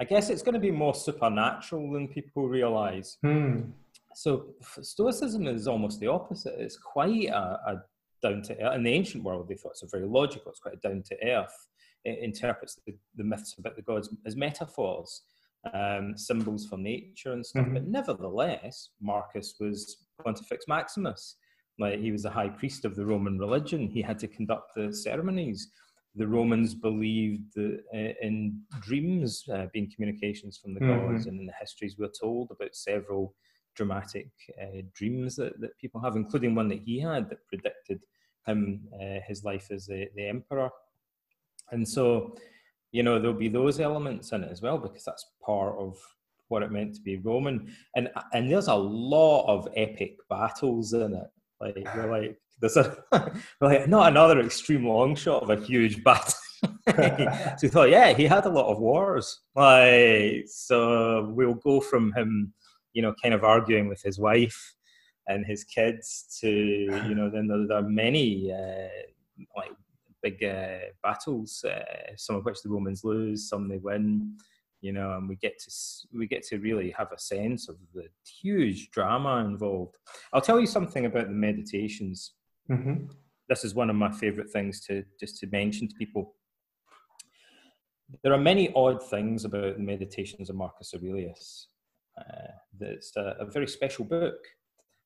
I 0.00 0.04
guess 0.04 0.30
it's 0.30 0.42
going 0.42 0.54
to 0.54 0.60
be 0.60 0.70
more 0.70 0.94
supernatural 0.94 1.92
than 1.92 2.08
people 2.08 2.48
realize. 2.48 3.18
Hmm. 3.22 3.60
So 4.14 4.54
Stoicism 4.60 5.46
is 5.46 5.66
almost 5.66 6.00
the 6.00 6.08
opposite. 6.08 6.54
It's 6.58 6.76
quite 6.76 7.28
a, 7.28 7.60
a 7.66 7.82
down 8.22 8.42
to 8.42 8.60
earth. 8.60 8.74
In 8.74 8.82
the 8.82 8.92
ancient 8.92 9.24
world, 9.24 9.48
they 9.48 9.54
thought 9.54 9.72
it's 9.72 9.90
very 9.90 10.06
logical. 10.06 10.50
It's 10.50 10.60
quite 10.60 10.80
down 10.80 11.02
to 11.06 11.28
earth. 11.28 11.68
It 12.04 12.18
interprets 12.20 12.78
the, 12.86 12.94
the 13.16 13.24
myths 13.24 13.54
about 13.58 13.76
the 13.76 13.82
gods 13.82 14.08
as 14.26 14.36
metaphors 14.36 15.22
um, 15.72 16.16
symbols 16.16 16.66
for 16.66 16.76
nature 16.76 17.32
and 17.32 17.44
stuff. 17.44 17.64
Mm-hmm. 17.64 17.74
But 17.74 17.88
nevertheless, 17.88 18.90
Marcus 19.00 19.54
was 19.60 19.98
Pontifex 20.22 20.66
Maximus. 20.68 21.36
Like 21.78 22.00
he 22.00 22.12
was 22.12 22.22
the 22.22 22.30
high 22.30 22.48
priest 22.48 22.84
of 22.84 22.96
the 22.96 23.06
Roman 23.06 23.38
religion. 23.38 23.88
He 23.88 24.02
had 24.02 24.18
to 24.20 24.28
conduct 24.28 24.74
the 24.74 24.92
ceremonies. 24.92 25.68
The 26.14 26.26
Romans 26.26 26.74
believed 26.74 27.56
uh, 27.56 27.98
in 28.20 28.60
dreams 28.80 29.44
uh, 29.52 29.66
being 29.72 29.90
communications 29.94 30.58
from 30.58 30.74
the 30.74 30.80
mm-hmm. 30.80 31.12
gods, 31.12 31.26
and 31.26 31.40
in 31.40 31.46
the 31.46 31.54
histories 31.58 31.96
we're 31.98 32.08
told 32.08 32.50
about 32.50 32.74
several 32.74 33.34
dramatic 33.74 34.28
uh, 34.60 34.82
dreams 34.94 35.36
that, 35.36 35.58
that 35.60 35.78
people 35.78 36.00
have, 36.00 36.16
including 36.16 36.54
one 36.54 36.68
that 36.68 36.82
he 36.84 37.00
had 37.00 37.30
that 37.30 37.46
predicted 37.48 38.00
him 38.46 38.82
uh, 38.94 39.20
his 39.26 39.44
life 39.44 39.70
as 39.70 39.86
the, 39.86 40.08
the 40.14 40.28
emperor. 40.28 40.70
And 41.70 41.88
so 41.88 42.36
you 42.90 43.02
know 43.02 43.18
there'll 43.18 43.36
be 43.36 43.48
those 43.48 43.80
elements 43.80 44.32
in 44.32 44.44
it 44.44 44.50
as 44.50 44.60
well 44.60 44.78
because 44.78 45.04
that's 45.04 45.26
part 45.44 45.78
of 45.78 45.96
what 46.48 46.62
it 46.62 46.70
meant 46.70 46.94
to 46.94 47.00
be 47.00 47.16
Roman. 47.16 47.74
And 47.96 48.10
and 48.32 48.50
there's 48.50 48.68
a 48.68 48.74
lot 48.74 49.46
of 49.46 49.68
epic 49.74 50.16
battles 50.28 50.92
in 50.92 51.14
it. 51.14 51.30
Like 51.60 51.76
you're 51.94 52.10
like 52.10 52.38
there's 52.62 52.76
a 52.76 52.96
like 53.60 53.88
not 53.88 54.08
another 54.08 54.40
extreme 54.40 54.86
long 54.86 55.14
shot 55.14 55.42
of 55.42 55.50
a 55.50 55.56
huge 55.56 56.02
battle. 56.02 56.32
so 56.88 57.56
we 57.62 57.68
thought, 57.68 57.90
yeah, 57.90 58.14
he 58.14 58.24
had 58.24 58.46
a 58.46 58.50
lot 58.50 58.70
of 58.70 58.78
wars. 58.78 59.40
Like 59.54 60.44
so 60.46 61.28
we'll 61.34 61.54
go 61.54 61.80
from 61.80 62.12
him, 62.12 62.54
you 62.94 63.02
know, 63.02 63.14
kind 63.20 63.34
of 63.34 63.44
arguing 63.44 63.88
with 63.88 64.00
his 64.00 64.18
wife 64.18 64.74
and 65.26 65.44
his 65.44 65.64
kids 65.64 66.38
to, 66.40 66.48
you 66.48 67.14
know, 67.14 67.28
then 67.28 67.48
there, 67.48 67.66
there 67.66 67.78
are 67.78 67.82
many 67.82 68.52
uh, 68.52 68.88
like 69.56 69.72
big 70.22 70.42
uh, 70.44 70.78
battles, 71.02 71.64
uh, 71.64 72.12
some 72.16 72.36
of 72.36 72.44
which 72.44 72.62
the 72.62 72.70
Romans 72.70 73.02
lose, 73.02 73.48
some 73.48 73.68
they 73.68 73.78
win. 73.78 74.36
You 74.80 74.92
know, 74.92 75.12
and 75.12 75.28
we 75.28 75.36
get 75.36 75.60
to 75.60 75.70
we 76.12 76.26
get 76.26 76.42
to 76.48 76.58
really 76.58 76.92
have 76.98 77.12
a 77.12 77.18
sense 77.18 77.68
of 77.68 77.76
the 77.94 78.08
huge 78.26 78.90
drama 78.90 79.44
involved. 79.44 79.96
I'll 80.32 80.40
tell 80.40 80.58
you 80.58 80.66
something 80.66 81.06
about 81.06 81.28
the 81.28 81.34
meditations. 81.34 82.32
Mm-hmm. 82.70 83.06
This 83.48 83.64
is 83.64 83.74
one 83.74 83.90
of 83.90 83.96
my 83.96 84.10
favorite 84.10 84.50
things 84.50 84.80
to 84.86 85.04
just 85.18 85.38
to 85.38 85.46
mention 85.48 85.88
to 85.88 85.94
people. 85.96 86.34
There 88.22 88.32
are 88.32 88.38
many 88.38 88.72
odd 88.74 89.02
things 89.08 89.44
about 89.44 89.76
the 89.76 89.82
Meditations 89.82 90.50
of 90.50 90.56
Marcus 90.56 90.94
Aurelius. 90.94 91.68
Uh, 92.18 92.52
it's 92.80 93.16
a, 93.16 93.36
a 93.40 93.46
very 93.46 93.66
special 93.66 94.04
book, 94.04 94.36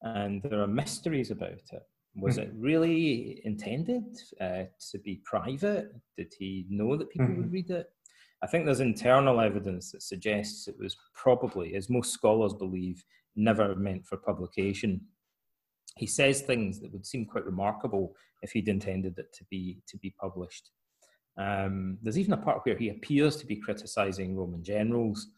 and 0.03 0.43
there 0.43 0.61
are 0.61 0.67
mysteries 0.67 1.31
about 1.31 1.51
it. 1.51 1.83
Was 2.19 2.39
it 2.39 2.51
really 2.57 3.43
intended 3.45 4.19
uh, 4.41 4.65
to 4.91 4.99
be 4.99 5.21
private? 5.25 5.93
Did 6.17 6.33
he 6.39 6.67
know 6.71 6.97
that 6.97 7.11
people 7.11 7.27
mm-hmm. 7.27 7.43
would 7.43 7.53
read 7.53 7.71
it? 7.71 7.91
I 8.43 8.47
think 8.47 8.65
there's 8.65 8.81
internal 8.81 9.41
evidence 9.41 9.93
that 9.93 10.03
suggests 10.03 10.67
it 10.67 10.77
was 10.79 10.97
probably, 11.15 11.75
as 11.75 11.91
most 11.91 12.13
scholars 12.13 12.55
believe, 12.55 13.05
never 13.35 13.75
meant 13.75 14.07
for 14.07 14.17
publication. 14.17 15.01
He 15.97 16.07
says 16.07 16.43
things 16.43 16.81
that 16.81 16.93
would 16.93 17.07
seem 17.07 17.25
quite 17.25 17.47
remarkable 17.47 18.15
if 18.43 18.53
he'd 18.53 18.69
intended 18.69 19.19
it 19.19 19.33
to 19.33 19.45
be 19.51 19.83
to 19.89 19.97
be 19.99 20.11
published. 20.11 20.71
Um, 21.39 21.99
there's 22.03 22.19
even 22.19 22.33
a 22.33 22.39
part 22.39 22.61
where 22.65 22.77
he 22.77 22.91
appears 22.91 23.37
to 23.37 23.47
be 23.47 23.57
criticizing 23.57 24.37
Roman 24.37 24.63
generals, 24.63 25.29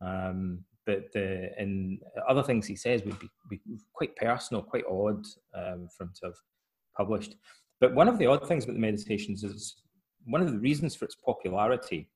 um, 0.00 0.64
but 0.84 1.12
the 1.12 1.50
and 1.58 2.00
other 2.28 2.42
things 2.42 2.66
he 2.66 2.76
says 2.76 3.02
would 3.04 3.18
be, 3.18 3.30
be 3.50 3.60
quite 3.92 4.14
personal, 4.16 4.62
quite 4.62 4.84
odd 4.86 5.24
um, 5.54 5.88
for 5.96 6.04
him 6.04 6.12
to 6.20 6.26
have 6.26 6.36
published. 6.96 7.36
But 7.80 7.94
one 7.94 8.08
of 8.08 8.18
the 8.18 8.26
odd 8.26 8.46
things 8.48 8.64
about 8.64 8.74
the 8.74 8.80
meditations 8.80 9.44
is 9.44 9.76
one 10.24 10.40
of 10.40 10.50
the 10.50 10.58
reasons 10.58 10.94
for 10.94 11.04
its 11.04 11.14
popularity 11.14 12.08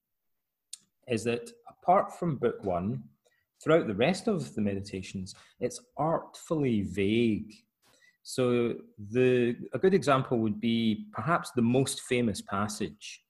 is 1.08 1.24
that 1.24 1.50
apart 1.68 2.18
from 2.18 2.36
book 2.36 2.62
one, 2.64 3.02
throughout 3.62 3.86
the 3.86 3.94
rest 3.94 4.28
of 4.28 4.54
the 4.54 4.60
meditations, 4.60 5.34
it's 5.60 5.80
artfully 5.96 6.82
vague. 6.82 7.52
So 8.22 8.74
the 8.98 9.56
a 9.72 9.78
good 9.78 9.94
example 9.94 10.38
would 10.38 10.60
be 10.60 11.06
perhaps 11.12 11.50
the 11.52 11.62
most 11.62 12.02
famous 12.02 12.40
passage 12.40 13.22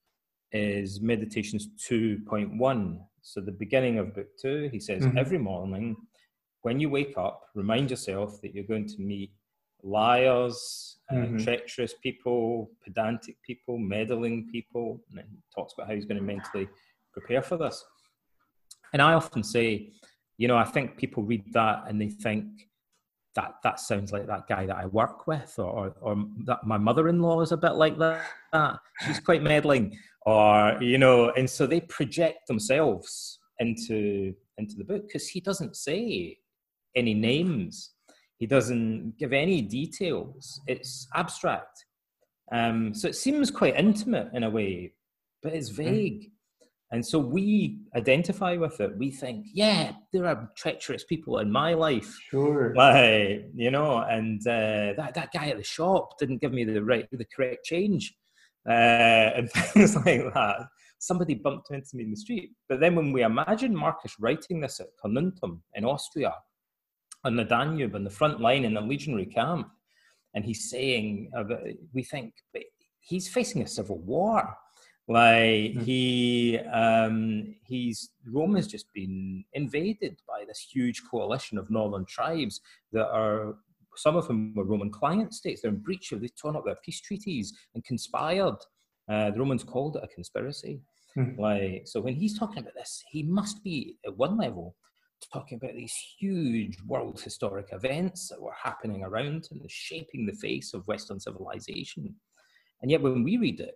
is 0.52 1.00
Meditations 1.00 1.68
2.1. 1.88 2.98
So 3.22 3.40
the 3.40 3.52
beginning 3.52 3.98
of 3.98 4.14
book 4.14 4.26
two, 4.40 4.68
he 4.72 4.80
says, 4.80 5.04
mm-hmm. 5.04 5.18
every 5.18 5.38
morning 5.38 5.96
when 6.62 6.78
you 6.80 6.90
wake 6.90 7.16
up, 7.16 7.42
remind 7.54 7.90
yourself 7.90 8.40
that 8.42 8.54
you're 8.54 8.64
going 8.64 8.86
to 8.86 9.00
meet 9.00 9.32
liars, 9.82 10.98
mm-hmm. 11.10 11.36
uh, 11.36 11.38
treacherous 11.42 11.94
people, 12.02 12.70
pedantic 12.84 13.36
people, 13.42 13.78
meddling 13.78 14.48
people. 14.52 15.00
And 15.10 15.20
he 15.20 15.38
talks 15.54 15.72
about 15.72 15.88
how 15.88 15.94
he's 15.94 16.04
going 16.04 16.18
to 16.18 16.24
mentally 16.24 16.68
prepare 17.12 17.42
for 17.42 17.56
this. 17.56 17.82
And 18.92 19.00
I 19.00 19.14
often 19.14 19.42
say, 19.42 19.92
you 20.36 20.48
know, 20.48 20.56
I 20.56 20.64
think 20.64 20.96
people 20.96 21.22
read 21.22 21.44
that 21.52 21.84
and 21.86 22.00
they 22.00 22.08
think 22.08 22.46
that 23.34 23.54
that 23.62 23.80
sounds 23.80 24.12
like 24.12 24.26
that 24.26 24.48
guy 24.48 24.66
that 24.66 24.76
I 24.76 24.86
work 24.86 25.26
with, 25.26 25.54
or 25.58 25.94
or, 26.00 26.24
that 26.46 26.64
my 26.64 26.78
mother-in-law 26.78 27.40
is 27.42 27.52
a 27.52 27.56
bit 27.56 27.74
like 27.74 27.98
that. 27.98 28.80
She's 29.06 29.20
quite 29.20 29.42
meddling, 29.42 29.96
or 30.26 30.76
you 30.80 30.98
know, 30.98 31.30
and 31.30 31.48
so 31.48 31.66
they 31.66 31.80
project 31.80 32.48
themselves 32.48 33.38
into 33.58 34.34
into 34.58 34.76
the 34.76 34.84
book 34.84 35.06
because 35.06 35.28
he 35.28 35.40
doesn't 35.40 35.76
say 35.76 36.38
any 36.96 37.14
names, 37.14 37.92
he 38.38 38.46
doesn't 38.46 39.16
give 39.18 39.32
any 39.32 39.62
details. 39.62 40.60
It's 40.66 41.06
abstract, 41.14 41.84
um, 42.52 42.92
so 42.94 43.08
it 43.08 43.14
seems 43.14 43.50
quite 43.50 43.76
intimate 43.76 44.30
in 44.34 44.42
a 44.42 44.50
way, 44.50 44.94
but 45.42 45.54
it's 45.54 45.70
mm. 45.70 45.76
vague. 45.76 46.30
And 46.92 47.06
so 47.06 47.20
we 47.20 47.78
identify 47.94 48.56
with 48.56 48.80
it. 48.80 48.96
We 48.98 49.12
think, 49.12 49.46
yeah, 49.52 49.92
there 50.12 50.26
are 50.26 50.50
treacherous 50.56 51.04
people 51.04 51.38
in 51.38 51.50
my 51.50 51.74
life. 51.74 52.18
Sure. 52.30 52.74
Like, 52.74 53.46
you 53.54 53.70
know, 53.70 53.98
and 53.98 54.40
uh, 54.46 54.94
that, 54.96 55.12
that 55.14 55.32
guy 55.32 55.50
at 55.50 55.56
the 55.56 55.62
shop 55.62 56.18
didn't 56.18 56.40
give 56.40 56.52
me 56.52 56.64
the 56.64 56.82
right, 56.82 57.06
the 57.12 57.24
correct 57.24 57.64
change. 57.64 58.16
Uh, 58.68 58.72
and 59.36 59.50
things 59.52 59.94
like 59.96 60.34
that. 60.34 60.66
Somebody 60.98 61.34
bumped 61.34 61.70
into 61.70 61.90
me 61.94 62.04
in 62.04 62.10
the 62.10 62.16
street. 62.16 62.50
But 62.68 62.80
then 62.80 62.96
when 62.96 63.12
we 63.12 63.22
imagine 63.22 63.74
Marcus 63.74 64.16
writing 64.18 64.60
this 64.60 64.80
at 64.80 64.88
Carnuntum 65.02 65.60
in 65.74 65.84
Austria, 65.84 66.34
on 67.24 67.36
the 67.36 67.44
Danube, 67.44 67.94
on 67.94 68.04
the 68.04 68.10
front 68.10 68.40
line 68.40 68.64
in 68.64 68.76
a 68.76 68.80
legionary 68.80 69.26
camp, 69.26 69.68
and 70.34 70.44
he's 70.44 70.70
saying, 70.70 71.30
we 71.92 72.02
think, 72.02 72.34
he's 73.00 73.28
facing 73.28 73.62
a 73.62 73.66
civil 73.66 73.98
war 73.98 74.56
like 75.10 75.74
mm. 75.74 75.82
he, 75.82 76.58
um, 76.72 77.56
he's 77.64 78.10
Rome 78.26 78.54
has 78.54 78.68
just 78.68 78.86
been 78.94 79.44
invaded 79.54 80.20
by 80.28 80.44
this 80.46 80.64
huge 80.72 81.02
coalition 81.10 81.58
of 81.58 81.68
northern 81.68 82.04
tribes 82.04 82.60
that 82.92 83.08
are 83.08 83.56
some 83.96 84.14
of 84.14 84.28
them 84.28 84.54
were 84.54 84.62
Roman 84.62 84.88
client 84.88 85.34
states. 85.34 85.62
They're 85.62 85.72
in 85.72 85.78
breach 85.78 86.12
of, 86.12 86.20
they've 86.20 86.36
torn 86.36 86.54
up 86.54 86.64
their 86.64 86.78
peace 86.84 87.00
treaties 87.00 87.52
and 87.74 87.84
conspired. 87.84 88.54
Uh, 89.10 89.32
the 89.32 89.40
Romans 89.40 89.64
called 89.64 89.96
it 89.96 90.04
a 90.04 90.14
conspiracy. 90.14 90.80
Mm. 91.16 91.36
Like 91.40 91.88
so, 91.88 92.00
when 92.00 92.14
he's 92.14 92.38
talking 92.38 92.60
about 92.60 92.74
this, 92.74 93.02
he 93.10 93.24
must 93.24 93.64
be 93.64 93.96
at 94.06 94.16
one 94.16 94.38
level 94.38 94.76
talking 95.32 95.58
about 95.60 95.74
these 95.74 95.96
huge 96.20 96.78
world 96.86 97.20
historic 97.20 97.66
events 97.72 98.28
that 98.28 98.40
were 98.40 98.54
happening 98.62 99.02
around 99.02 99.48
and 99.50 99.60
shaping 99.68 100.24
the 100.24 100.34
face 100.34 100.72
of 100.72 100.86
Western 100.86 101.18
civilization. 101.18 102.14
And 102.80 102.92
yet, 102.92 103.02
when 103.02 103.24
we 103.24 103.38
read 103.38 103.58
it, 103.58 103.74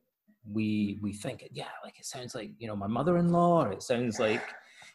we 0.50 0.98
we 1.00 1.12
think 1.12 1.42
it 1.42 1.50
yeah 1.52 1.68
like 1.82 1.98
it 1.98 2.04
sounds 2.04 2.34
like 2.34 2.50
you 2.58 2.66
know 2.66 2.76
my 2.76 2.86
mother-in-law 2.86 3.64
it 3.70 3.82
sounds 3.82 4.18
like 4.18 4.42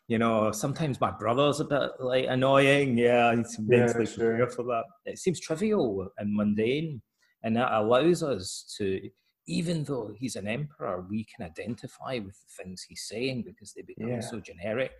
you 0.07 0.17
know 0.17 0.51
sometimes 0.51 1.01
my 1.01 1.11
brother's 1.11 1.59
a 1.59 1.65
bit 1.65 1.89
like 1.99 2.25
annoying 2.27 2.97
yeah 2.97 3.31
it's 3.31 3.57
mentally 3.59 4.05
yeah, 4.05 4.11
sure. 4.11 4.49
for 4.49 4.63
that. 4.63 4.83
It 5.05 5.17
seems 5.17 5.39
trivial 5.39 6.07
and 6.17 6.35
mundane 6.35 7.01
and 7.43 7.55
that 7.55 7.71
allows 7.71 8.21
us 8.23 8.73
to 8.77 8.99
even 9.47 9.83
though 9.83 10.11
he's 10.15 10.35
an 10.35 10.47
emperor 10.47 11.05
we 11.09 11.25
can 11.25 11.45
identify 11.45 12.19
with 12.19 12.37
the 12.39 12.63
things 12.63 12.85
he's 12.87 13.07
saying 13.07 13.43
because 13.45 13.73
they 13.73 13.81
become 13.81 14.09
yeah. 14.09 14.19
so 14.19 14.39
generic. 14.39 14.91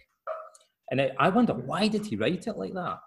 And 0.91 0.99
I, 1.01 1.11
I 1.19 1.29
wonder 1.29 1.53
why 1.53 1.87
did 1.87 2.07
he 2.07 2.15
write 2.15 2.47
it 2.47 2.57
like 2.57 2.73
that? 2.73 2.97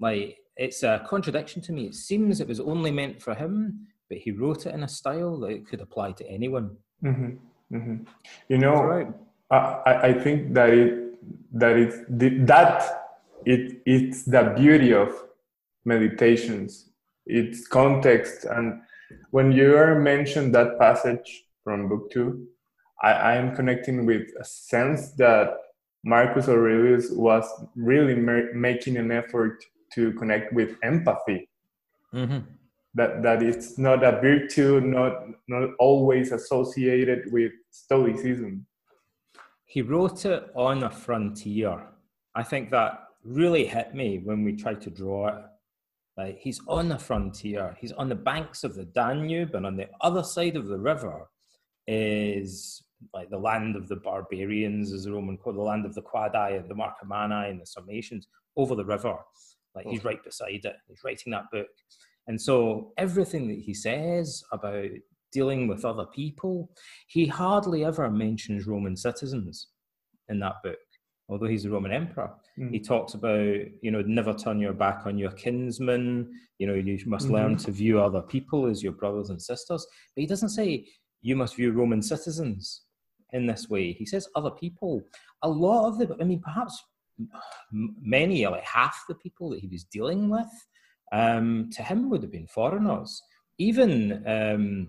Like 0.00 0.36
it's 0.56 0.82
a 0.82 1.04
contradiction 1.08 1.62
to 1.62 1.72
me. 1.72 1.86
It 1.86 1.94
seems 1.94 2.40
it 2.40 2.48
was 2.48 2.58
only 2.58 2.90
meant 2.90 3.22
for 3.22 3.34
him 3.34 3.86
but 4.08 4.18
he 4.18 4.30
wrote 4.30 4.66
it 4.66 4.74
in 4.74 4.82
a 4.82 4.88
style 4.88 5.38
that 5.40 5.48
it 5.48 5.66
could 5.68 5.80
apply 5.80 6.12
to 6.12 6.28
anyone. 6.28 6.76
Mm-hmm. 7.04 7.76
Mm-hmm. 7.76 8.04
You 8.48 8.58
know, 8.58 8.82
right. 8.82 9.08
I, 9.50 10.08
I 10.08 10.12
think 10.12 10.54
that 10.54 10.70
it 10.70 11.14
that 11.52 11.76
it 11.76 12.46
that 12.46 13.04
it 13.44 13.82
it's 13.84 14.24
the 14.24 14.54
beauty 14.56 14.92
of 14.92 15.12
meditations, 15.84 16.90
its 17.26 17.66
context, 17.66 18.44
and 18.44 18.80
when 19.30 19.52
you 19.52 19.76
are 19.76 19.98
mentioned 19.98 20.54
that 20.54 20.78
passage 20.78 21.44
from 21.62 21.88
book 21.88 22.10
two, 22.10 22.46
I, 23.02 23.12
I 23.12 23.34
am 23.36 23.54
connecting 23.54 24.06
with 24.06 24.28
a 24.40 24.44
sense 24.44 25.12
that 25.12 25.54
Marcus 26.04 26.48
Aurelius 26.48 27.10
was 27.10 27.44
really 27.76 28.14
making 28.16 28.96
an 28.96 29.10
effort 29.10 29.62
to 29.94 30.12
connect 30.14 30.52
with 30.52 30.76
empathy. 30.82 31.48
Mm-hmm 32.14 32.54
that 32.98 33.22
that 33.22 33.42
it's 33.42 33.78
not 33.78 34.04
a 34.04 34.20
virtue, 34.20 34.80
not 34.80 35.26
not 35.48 35.70
always 35.78 36.32
associated 36.32 37.32
with 37.32 37.52
stoicism. 37.70 38.66
He 39.64 39.82
wrote 39.82 40.24
it 40.24 40.50
on 40.54 40.82
a 40.82 40.90
frontier. 40.90 41.86
I 42.34 42.42
think 42.42 42.70
that 42.70 43.04
really 43.24 43.66
hit 43.66 43.94
me 43.94 44.20
when 44.22 44.44
we 44.44 44.56
tried 44.56 44.80
to 44.82 44.90
draw 44.90 45.28
it. 45.28 45.44
Like 46.16 46.38
he's 46.38 46.60
on 46.66 46.88
the 46.88 46.98
frontier. 46.98 47.76
He's 47.80 47.92
on 47.92 48.08
the 48.08 48.14
banks 48.14 48.64
of 48.64 48.74
the 48.74 48.84
Danube, 48.84 49.54
and 49.54 49.64
on 49.66 49.76
the 49.76 49.88
other 50.00 50.22
side 50.22 50.56
of 50.56 50.66
the 50.66 50.78
river 50.78 51.28
is 51.86 52.82
like 53.14 53.30
the 53.30 53.38
land 53.38 53.76
of 53.76 53.88
the 53.88 53.96
barbarians, 53.96 54.92
as 54.92 55.04
the 55.04 55.12
Roman 55.12 55.36
called 55.36 55.56
the 55.56 55.62
land 55.62 55.86
of 55.86 55.94
the 55.94 56.02
Quadi 56.02 56.58
and 56.58 56.68
the 56.68 56.74
Marcomanni 56.74 57.50
and 57.50 57.60
the 57.60 57.66
Sarmatians 57.66 58.26
over 58.56 58.74
the 58.74 58.84
river. 58.84 59.16
Like 59.74 59.86
he's 59.86 60.00
oh. 60.00 60.08
right 60.08 60.24
beside 60.24 60.64
it. 60.64 60.76
He's 60.88 61.04
writing 61.04 61.30
that 61.32 61.50
book. 61.52 61.68
And 62.28 62.40
so 62.40 62.92
everything 62.96 63.48
that 63.48 63.58
he 63.58 63.74
says 63.74 64.42
about 64.52 64.88
dealing 65.32 65.66
with 65.66 65.84
other 65.84 66.06
people, 66.06 66.70
he 67.08 67.26
hardly 67.26 67.84
ever 67.84 68.08
mentions 68.10 68.66
Roman 68.66 68.96
citizens 68.96 69.68
in 70.28 70.38
that 70.40 70.56
book, 70.62 70.78
although 71.28 71.46
he's 71.46 71.64
a 71.64 71.70
Roman 71.70 71.92
emperor. 71.92 72.30
Mm. 72.58 72.70
He 72.70 72.80
talks 72.80 73.14
about, 73.14 73.56
you 73.82 73.90
know, 73.90 74.02
never 74.02 74.34
turn 74.34 74.60
your 74.60 74.74
back 74.74 75.06
on 75.06 75.18
your 75.18 75.32
kinsmen, 75.32 76.30
you 76.58 76.66
know, 76.66 76.74
you 76.74 76.98
must 77.06 77.26
mm-hmm. 77.26 77.34
learn 77.34 77.56
to 77.56 77.70
view 77.70 78.00
other 78.00 78.22
people 78.22 78.66
as 78.66 78.82
your 78.82 78.92
brothers 78.92 79.30
and 79.30 79.40
sisters. 79.40 79.86
But 80.14 80.20
he 80.20 80.26
doesn't 80.26 80.50
say 80.50 80.86
you 81.22 81.34
must 81.34 81.56
view 81.56 81.72
Roman 81.72 82.02
citizens 82.02 82.82
in 83.32 83.46
this 83.46 83.68
way. 83.68 83.92
He 83.92 84.06
says 84.06 84.28
other 84.34 84.50
people. 84.50 85.02
A 85.42 85.48
lot 85.48 85.88
of 85.88 85.98
the, 85.98 86.16
I 86.20 86.24
mean, 86.24 86.40
perhaps 86.40 86.82
many, 87.72 88.46
like 88.46 88.64
half 88.64 89.04
the 89.08 89.14
people 89.14 89.50
that 89.50 89.60
he 89.60 89.66
was 89.66 89.84
dealing 89.84 90.28
with, 90.28 90.48
um, 91.12 91.70
to 91.72 91.82
him 91.82 92.10
would 92.10 92.22
have 92.22 92.32
been 92.32 92.46
foreigners. 92.46 93.22
Even 93.58 94.22
um, 94.26 94.88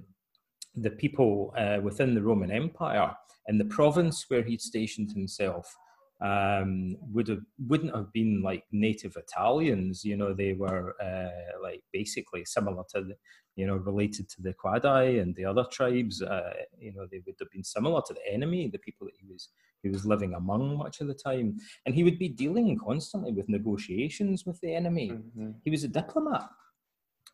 the 0.76 0.92
people 0.92 1.54
uh, 1.58 1.80
within 1.82 2.14
the 2.14 2.22
Roman 2.22 2.52
Empire 2.52 3.14
in 3.48 3.58
the 3.58 3.66
province 3.66 4.26
where 4.28 4.44
he'd 4.44 4.62
stationed 4.62 5.12
himself 5.12 5.76
um, 6.22 6.98
would 7.14 7.28
have 7.30 7.44
wouldn't 7.68 7.96
have 7.96 8.12
been 8.12 8.42
like 8.42 8.64
native 8.72 9.16
Italians. 9.16 10.04
You 10.04 10.18
know, 10.18 10.34
they 10.34 10.54
were 10.54 10.96
uh, 11.02 11.62
like 11.62 11.82
basically 11.94 12.44
similar 12.46 12.84
to 12.94 13.02
the, 13.02 13.16
you 13.56 13.66
know, 13.66 13.76
related 13.78 14.30
to 14.30 14.42
the 14.42 14.54
Quadi 14.54 15.22
and 15.22 15.36
the 15.36 15.46
other 15.46 15.66
tribes. 15.72 16.22
Uh, 16.22 16.54
you 16.78 16.94
know, 16.94 17.08
they 17.10 17.22
would 17.26 17.36
have 17.40 17.52
been 17.52 17.64
similar 17.64 18.02
to 18.08 18.14
the 18.14 18.34
enemy, 18.34 18.68
the 18.68 18.80
people 18.80 19.08
that 19.08 19.16
he 19.18 19.26
was 19.32 19.50
he 19.82 19.90
was 19.90 20.06
living 20.06 20.34
among 20.34 20.78
much 20.78 21.00
of 21.00 21.08
the 21.08 21.14
time. 21.14 21.58
And 21.86 21.96
he 21.96 22.04
would 22.04 22.20
be 22.20 22.30
dealing 22.30 22.78
constantly 22.78 23.32
with 23.32 23.48
negotiations 23.48 24.46
with 24.46 24.60
the 24.62 24.74
enemy. 24.74 25.12
Mm-hmm. 25.12 25.52
He 25.64 25.72
was 25.72 25.84
a 25.84 25.88
diplomat. 25.88 26.50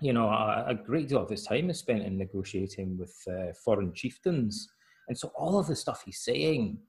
You 0.01 0.13
know, 0.13 0.27
a, 0.27 0.65
a, 0.67 0.75
great 0.75 1.07
deal 1.07 1.23
of 1.23 1.29
his 1.29 1.43
time 1.43 1.69
is 1.69 1.79
spent 1.79 2.03
in 2.03 2.17
negotiating 2.17 2.97
with 2.97 3.15
uh, 3.31 3.53
foreign 3.63 3.93
chieftains. 3.93 4.67
And 5.07 5.17
so 5.17 5.31
all 5.35 5.57
of 5.57 5.67
the 5.67 5.75
stuff 5.75 6.03
he's 6.05 6.19
saying 6.19 6.79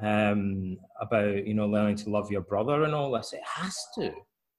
um, 0.00 0.78
about, 1.00 1.46
you 1.46 1.54
know, 1.54 1.66
learning 1.66 1.96
to 1.96 2.10
love 2.10 2.30
your 2.30 2.40
brother 2.40 2.84
and 2.84 2.94
all 2.94 3.12
this, 3.12 3.32
it 3.32 3.42
has 3.44 3.76
to 3.96 4.12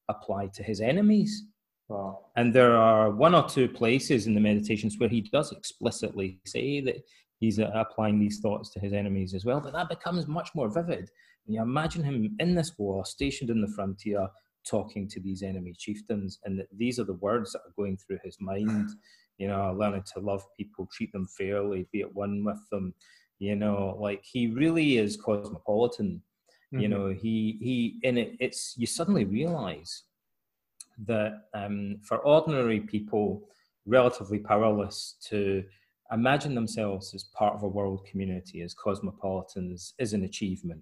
apply 0.10 0.48
to 0.54 0.63
his 0.63 0.82
enemies. 0.82 1.46
Wow. 1.89 2.26
And 2.36 2.54
there 2.54 2.76
are 2.76 3.12
one 3.12 3.36
or 3.36 3.48
two 3.48 3.67
places 3.67 4.28
in 4.28 4.34
the 4.34 4.39
meditations 4.39 4.96
where 4.98 5.10
he 5.10 5.22
does 5.22 5.52
explicitly 5.52 6.39
say 6.46 6.82
that 6.82 6.98
he's 7.39 7.60
applying 7.60 8.19
these 8.19 8.39
thoughts 8.39 8.69
to 8.72 8.80
his 8.80 8.93
enemies 8.93 9.34
as 9.34 9.46
well. 9.46 9.60
But 9.60 9.74
that 9.74 9.89
becomes 9.89 10.28
much 10.28 10.50
more 10.56 10.69
vivid. 10.69 11.10
And 11.46 11.56
you 11.56 11.62
imagine 11.62 12.04
him 12.04 12.36
in 12.39 12.56
this 12.56 12.74
war, 12.78 13.06
stationed 13.06 13.50
in 13.50 13.62
the 13.62 13.72
frontier, 13.76 14.28
talking 14.65 15.10
to 15.10 15.19
these 15.19 15.43
enemy 15.43 15.74
chieftains, 15.78 16.39
and 16.46 16.58
that 16.58 16.67
these 16.78 17.00
are 17.00 17.04
the 17.04 17.15
words 17.15 17.52
that 17.52 17.60
are 17.60 17.74
going 17.76 17.98
through 17.98 18.19
his 18.24 18.38
mind. 18.39 18.89
You 19.38 19.48
know, 19.50 19.76
learning 19.78 20.04
to 20.13 20.22
love 20.22 20.43
people, 20.58 20.88
treat 20.93 21.12
them 21.12 21.28
fairly, 21.38 21.88
be 21.91 22.02
at 22.02 22.13
one 22.13 22.46
with 22.46 22.62
them. 22.72 22.93
You 23.44 23.58
know, 23.58 23.98
like 24.00 24.24
he 24.24 24.48
really 24.48 24.98
is 24.98 25.18
cosmopolitan. 25.18 26.22
Mm-hmm. 26.74 26.80
You 26.80 26.88
know, 26.88 27.08
he 27.10 27.58
he, 27.62 28.00
and 28.08 28.18
it, 28.18 28.38
it's 28.40 28.74
you 28.78 28.88
suddenly 28.88 29.26
realize 29.26 30.04
that 31.06 31.42
um, 31.54 31.98
for 32.04 32.20
ordinary 32.20 32.80
people, 32.80 33.50
relatively 33.86 34.40
powerless 34.40 35.16
to 35.28 35.62
imagine 36.14 36.56
themselves 36.56 37.14
as 37.14 37.26
part 37.36 37.54
of 37.54 37.64
a 37.64 37.68
world 37.68 38.08
community, 38.10 38.62
as 38.62 38.74
cosmopolitans, 38.74 39.94
is 40.00 40.14
an 40.14 40.24
achievement. 40.24 40.82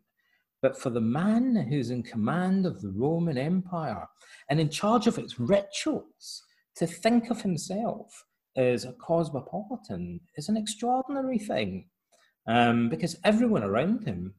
But 0.61 0.77
for 0.77 0.91
the 0.91 1.01
man 1.01 1.55
who's 1.67 1.89
in 1.89 2.03
command 2.03 2.67
of 2.67 2.79
the 2.83 2.91
Roman 2.91 3.39
Empire 3.39 4.07
and 4.49 4.59
in 4.59 4.69
charge 4.69 5.07
of 5.07 5.17
its 5.17 5.39
rituals, 5.39 6.43
to 6.75 6.85
think 6.85 7.31
of 7.31 7.41
himself 7.41 8.23
as 8.55 8.85
a 8.85 8.93
cosmopolitan 8.93 10.19
is 10.37 10.47
an 10.47 10.57
extraordinary 10.57 11.39
thing 11.39 11.85
um, 12.47 12.89
because 12.89 13.17
everyone 13.23 13.63
around 13.63 14.03
him 14.05 14.33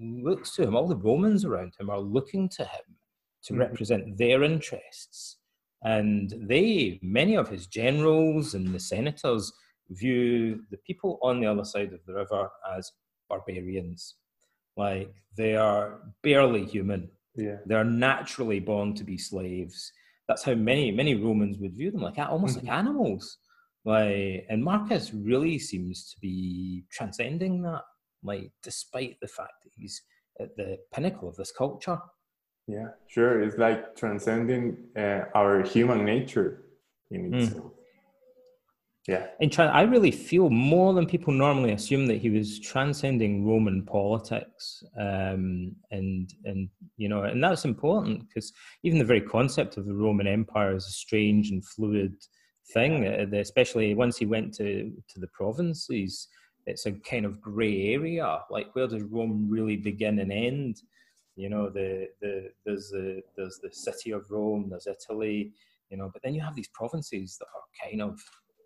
looks 0.00 0.54
to 0.56 0.62
him, 0.62 0.76
all 0.76 0.86
the 0.86 0.96
Romans 0.96 1.44
around 1.44 1.72
him 1.78 1.90
are 1.90 2.00
looking 2.00 2.48
to 2.50 2.64
him 2.64 2.96
to 3.44 3.52
mm-hmm. 3.52 3.60
represent 3.60 4.18
their 4.18 4.42
interests. 4.42 5.38
And 5.82 6.34
they, 6.48 6.98
many 7.02 7.36
of 7.36 7.48
his 7.48 7.66
generals 7.66 8.54
and 8.54 8.74
the 8.74 8.80
senators, 8.80 9.52
view 9.90 10.60
the 10.70 10.76
people 10.78 11.18
on 11.22 11.40
the 11.40 11.46
other 11.46 11.64
side 11.64 11.92
of 11.92 12.00
the 12.06 12.14
river 12.14 12.48
as 12.76 12.90
barbarians. 13.28 14.16
Like 14.76 15.12
they 15.36 15.56
are 15.56 16.00
barely 16.22 16.64
human. 16.64 17.10
Yeah. 17.34 17.56
They're 17.66 17.84
naturally 17.84 18.60
born 18.60 18.94
to 18.94 19.04
be 19.04 19.18
slaves. 19.18 19.92
That's 20.26 20.42
how 20.42 20.54
many 20.54 20.90
many 20.90 21.14
Romans 21.14 21.58
would 21.58 21.74
view 21.74 21.90
them, 21.90 22.02
like 22.02 22.18
almost 22.18 22.58
mm-hmm. 22.58 22.66
like 22.66 22.76
animals. 22.76 23.38
Like, 23.88 24.44
and 24.50 24.62
Marcus 24.62 25.14
really 25.14 25.58
seems 25.58 26.10
to 26.12 26.20
be 26.20 26.84
transcending 26.90 27.62
that. 27.62 27.84
Like, 28.22 28.52
despite 28.62 29.16
the 29.22 29.28
fact 29.28 29.54
that 29.64 29.72
he's 29.74 30.02
at 30.38 30.54
the 30.56 30.76
pinnacle 30.92 31.26
of 31.26 31.36
this 31.36 31.50
culture. 31.50 31.98
Yeah, 32.66 32.88
sure. 33.06 33.40
It's 33.40 33.56
like 33.56 33.96
transcending 33.96 34.76
uh, 34.94 35.20
our 35.34 35.62
human 35.62 36.04
nature 36.04 36.64
in 37.10 37.30
mm. 37.30 37.42
itself. 37.42 37.64
Mm. 37.64 37.70
Yeah. 39.08 39.26
And 39.40 39.50
tra- 39.50 39.68
I 39.68 39.82
really 39.82 40.10
feel 40.10 40.50
more 40.50 40.92
than 40.92 41.06
people 41.06 41.32
normally 41.32 41.72
assume 41.72 42.06
that 42.08 42.18
he 42.18 42.28
was 42.28 42.60
transcending 42.60 43.46
Roman 43.46 43.86
politics, 43.86 44.84
um, 45.00 45.74
and 45.90 46.30
and 46.44 46.68
you 46.98 47.08
know, 47.08 47.22
and 47.22 47.42
that's 47.42 47.64
important 47.64 48.28
because 48.28 48.52
even 48.82 48.98
the 48.98 49.06
very 49.06 49.22
concept 49.22 49.78
of 49.78 49.86
the 49.86 49.94
Roman 49.94 50.26
Empire 50.26 50.76
is 50.76 50.84
a 50.84 50.90
strange 50.90 51.52
and 51.52 51.64
fluid 51.64 52.16
thing. 52.74 53.06
Uh, 53.06 53.36
especially 53.36 53.94
once 53.94 54.16
he 54.16 54.26
went 54.26 54.54
to 54.54 54.92
to 55.08 55.20
the 55.20 55.28
provinces, 55.28 56.28
it's 56.66 56.86
a 56.86 56.92
kind 56.92 57.24
of 57.26 57.40
grey 57.40 57.94
area. 57.94 58.40
Like 58.50 58.74
where 58.74 58.86
does 58.86 59.02
Rome 59.02 59.46
really 59.48 59.76
begin 59.76 60.18
and 60.18 60.32
end? 60.32 60.82
You 61.36 61.48
know, 61.48 61.70
the 61.70 62.08
the 62.20 62.50
there's 62.64 62.90
the 62.90 63.22
there's 63.36 63.58
the 63.62 63.72
city 63.72 64.10
of 64.10 64.30
Rome, 64.30 64.68
there's 64.70 64.86
Italy, 64.86 65.52
you 65.90 65.96
know, 65.96 66.10
but 66.12 66.22
then 66.22 66.34
you 66.34 66.40
have 66.40 66.56
these 66.56 66.68
provinces 66.68 67.38
that 67.38 67.46
are 67.54 67.88
kind 67.88 68.02
of 68.02 68.20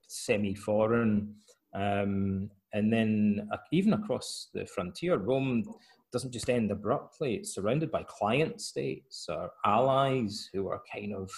semi-foreign. 0.09 1.35
Um, 1.75 2.51
and 2.75 2.93
then 2.93 3.49
uh, 3.53 3.59
even 3.71 3.93
across 3.93 4.49
the 4.55 4.67
frontier, 4.67 5.17
Rome 5.17 5.65
doesn't 6.13 6.33
just 6.33 6.51
end 6.51 6.71
abruptly. 6.71 7.37
It's 7.37 7.55
surrounded 7.55 7.91
by 7.91 8.05
client 8.05 8.61
states 8.61 9.27
or 9.29 9.51
allies 9.65 10.51
who 10.53 10.69
are 10.69 10.83
kind 10.93 11.15
of, 11.15 11.31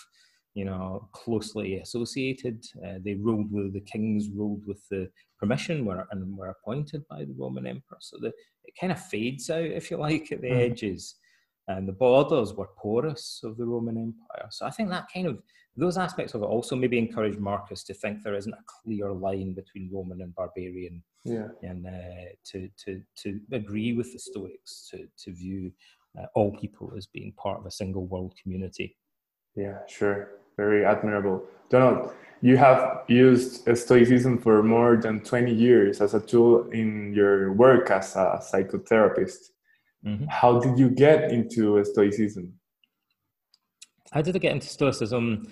you 0.55 0.65
know, 0.65 1.09
closely 1.13 1.79
associated. 1.81 2.65
Uh, 2.85 2.99
they 3.05 3.15
ruled 3.15 3.51
with 3.53 3.73
the 3.73 3.81
kings, 3.81 4.29
ruled 4.31 4.65
with 4.67 4.83
the 4.91 5.11
permission, 5.39 5.85
were 5.85 6.07
and 6.11 6.37
were 6.37 6.51
appointed 6.51 7.03
by 7.09 7.25
the 7.25 7.35
Roman 7.37 7.67
emperor. 7.67 7.99
So 8.01 8.17
the, 8.21 8.29
it 8.65 8.75
kind 8.81 8.93
of 8.93 9.01
fades 9.01 9.51
out, 9.51 9.65
if 9.65 9.91
you 9.91 9.97
like, 9.97 10.33
at 10.33 10.41
the 10.41 10.51
mm. 10.51 10.71
edges. 10.71 11.17
And 11.67 11.89
the 11.89 11.93
borders 11.93 12.53
were 12.53 12.69
porous 12.79 13.41
of 13.43 13.57
the 13.57 13.65
Roman 13.65 13.97
Empire. 13.97 14.49
So 14.51 14.67
I 14.67 14.71
think 14.71 14.91
that 14.91 15.07
kind 15.13 15.27
of 15.27 15.43
those 15.77 15.99
aspects 15.99 16.35
of 16.35 16.43
it 16.43 16.47
also 16.47 16.77
maybe 16.77 16.99
encourage 16.99 17.39
Marcus 17.39 17.83
to 17.85 17.95
think 17.95 18.23
there 18.23 18.35
isn't 18.35 18.53
a 18.53 18.65
clear 18.67 19.11
line 19.13 19.55
between 19.55 19.91
Roman 19.93 20.21
and 20.21 20.35
barbarian, 20.35 21.03
yeah. 21.25 21.49
and 21.63 21.87
uh, 21.87 22.31
to 22.45 22.69
to 22.85 23.03
to 23.23 23.41
agree 23.53 23.93
with 23.93 24.13
the 24.13 24.19
Stoics 24.19 24.89
to 24.91 25.09
to 25.19 25.33
view 25.33 25.73
uh, 26.19 26.27
all 26.35 26.57
people 26.57 26.93
as 26.97 27.07
being 27.07 27.33
part 27.33 27.59
of 27.59 27.67
a 27.67 27.73
single 27.73 28.07
world 28.07 28.35
community. 28.41 28.97
Yeah, 29.57 29.79
sure, 29.89 30.29
very 30.57 30.85
admirable, 30.85 31.45
Donald. 31.71 32.13
You 32.41 32.57
have 32.59 33.05
used 33.09 33.67
Stoicism 33.77 34.39
for 34.39 34.63
more 34.63 34.97
than 34.97 35.21
twenty 35.21 35.55
years 35.55 36.01
as 36.01 36.15
a 36.15 36.21
tool 36.21 36.69
in 36.71 37.15
your 37.15 37.53
work 37.53 37.91
as 37.91 38.17
a 38.17 38.41
psychotherapist. 38.43 39.51
Mm-hmm. 40.05 40.27
How 40.29 40.61
did 40.61 40.79
you 40.79 40.91
get 40.91 41.31
into 41.31 41.83
Stoicism? 41.85 42.53
How 44.13 44.21
did 44.21 44.37
I 44.37 44.39
get 44.39 44.53
into 44.53 44.69
Stoicism? 44.69 45.47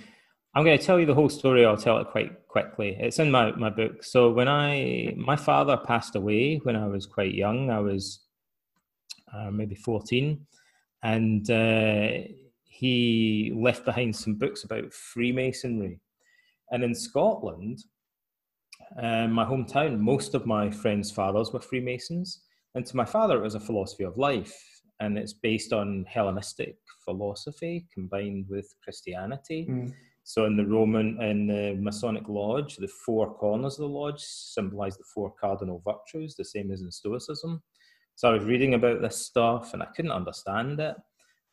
I'm 0.54 0.64
going 0.64 0.78
to 0.78 0.84
tell 0.84 1.00
you 1.00 1.06
the 1.06 1.14
whole 1.14 1.30
story. 1.30 1.64
I'll 1.64 1.78
tell 1.78 1.98
it 1.98 2.08
quite 2.08 2.46
quickly. 2.48 2.96
It's 3.00 3.18
in 3.18 3.30
my, 3.30 3.52
my 3.52 3.70
book. 3.70 4.04
So 4.04 4.30
when 4.30 4.48
I 4.48 5.14
my 5.16 5.36
father 5.36 5.78
passed 5.78 6.14
away 6.14 6.60
when 6.62 6.76
I 6.76 6.86
was 6.86 7.06
quite 7.06 7.32
young, 7.32 7.70
I 7.70 7.80
was 7.80 8.20
uh, 9.32 9.50
maybe 9.50 9.74
14, 9.74 10.46
and 11.02 11.50
uh, 11.50 12.10
he 12.82 13.52
left 13.54 13.84
behind 13.84 14.14
some 14.14 14.34
books 14.34 14.64
about 14.64 14.92
Freemasonry. 14.92 16.00
And 16.70 16.82
in 16.82 16.94
Scotland, 16.94 17.78
uh, 19.00 19.28
my 19.28 19.44
hometown, 19.44 19.98
most 19.98 20.34
of 20.34 20.46
my 20.46 20.70
friends' 20.70 21.10
fathers 21.10 21.52
were 21.52 21.60
Freemasons, 21.60 22.42
and 22.74 22.84
to 22.86 22.96
my 22.96 23.04
father, 23.04 23.36
it 23.36 23.42
was 23.42 23.54
a 23.54 23.60
philosophy 23.60 24.04
of 24.04 24.16
life, 24.16 24.56
and 25.00 25.16
it's 25.16 25.32
based 25.32 25.72
on 25.72 26.04
Hellenistic 26.08 26.76
philosophy 27.04 27.86
combined 27.94 28.46
with 28.48 28.66
Christianity. 28.84 29.66
Mm 29.68 29.92
so 30.24 30.44
in 30.46 30.56
the 30.56 30.66
Roman 30.66 31.20
and 31.20 31.50
the 31.50 31.76
Masonic 31.80 32.28
lodge, 32.28 32.76
the 32.76 32.88
four 32.88 33.34
corners 33.34 33.74
of 33.74 33.90
the 33.90 33.98
lodge 33.98 34.20
symbolize 34.20 34.96
the 34.96 35.04
four 35.12 35.32
cardinal 35.40 35.82
virtues, 35.84 36.36
the 36.36 36.44
same 36.44 36.70
as 36.70 36.82
in 36.82 36.92
Stoicism. 36.92 37.62
So 38.14 38.28
I 38.28 38.34
was 38.34 38.44
reading 38.44 38.74
about 38.74 39.00
this 39.02 39.26
stuff 39.26 39.72
and 39.72 39.82
I 39.82 39.86
couldn't 39.96 40.12
understand 40.12 40.78
it. 40.78 40.96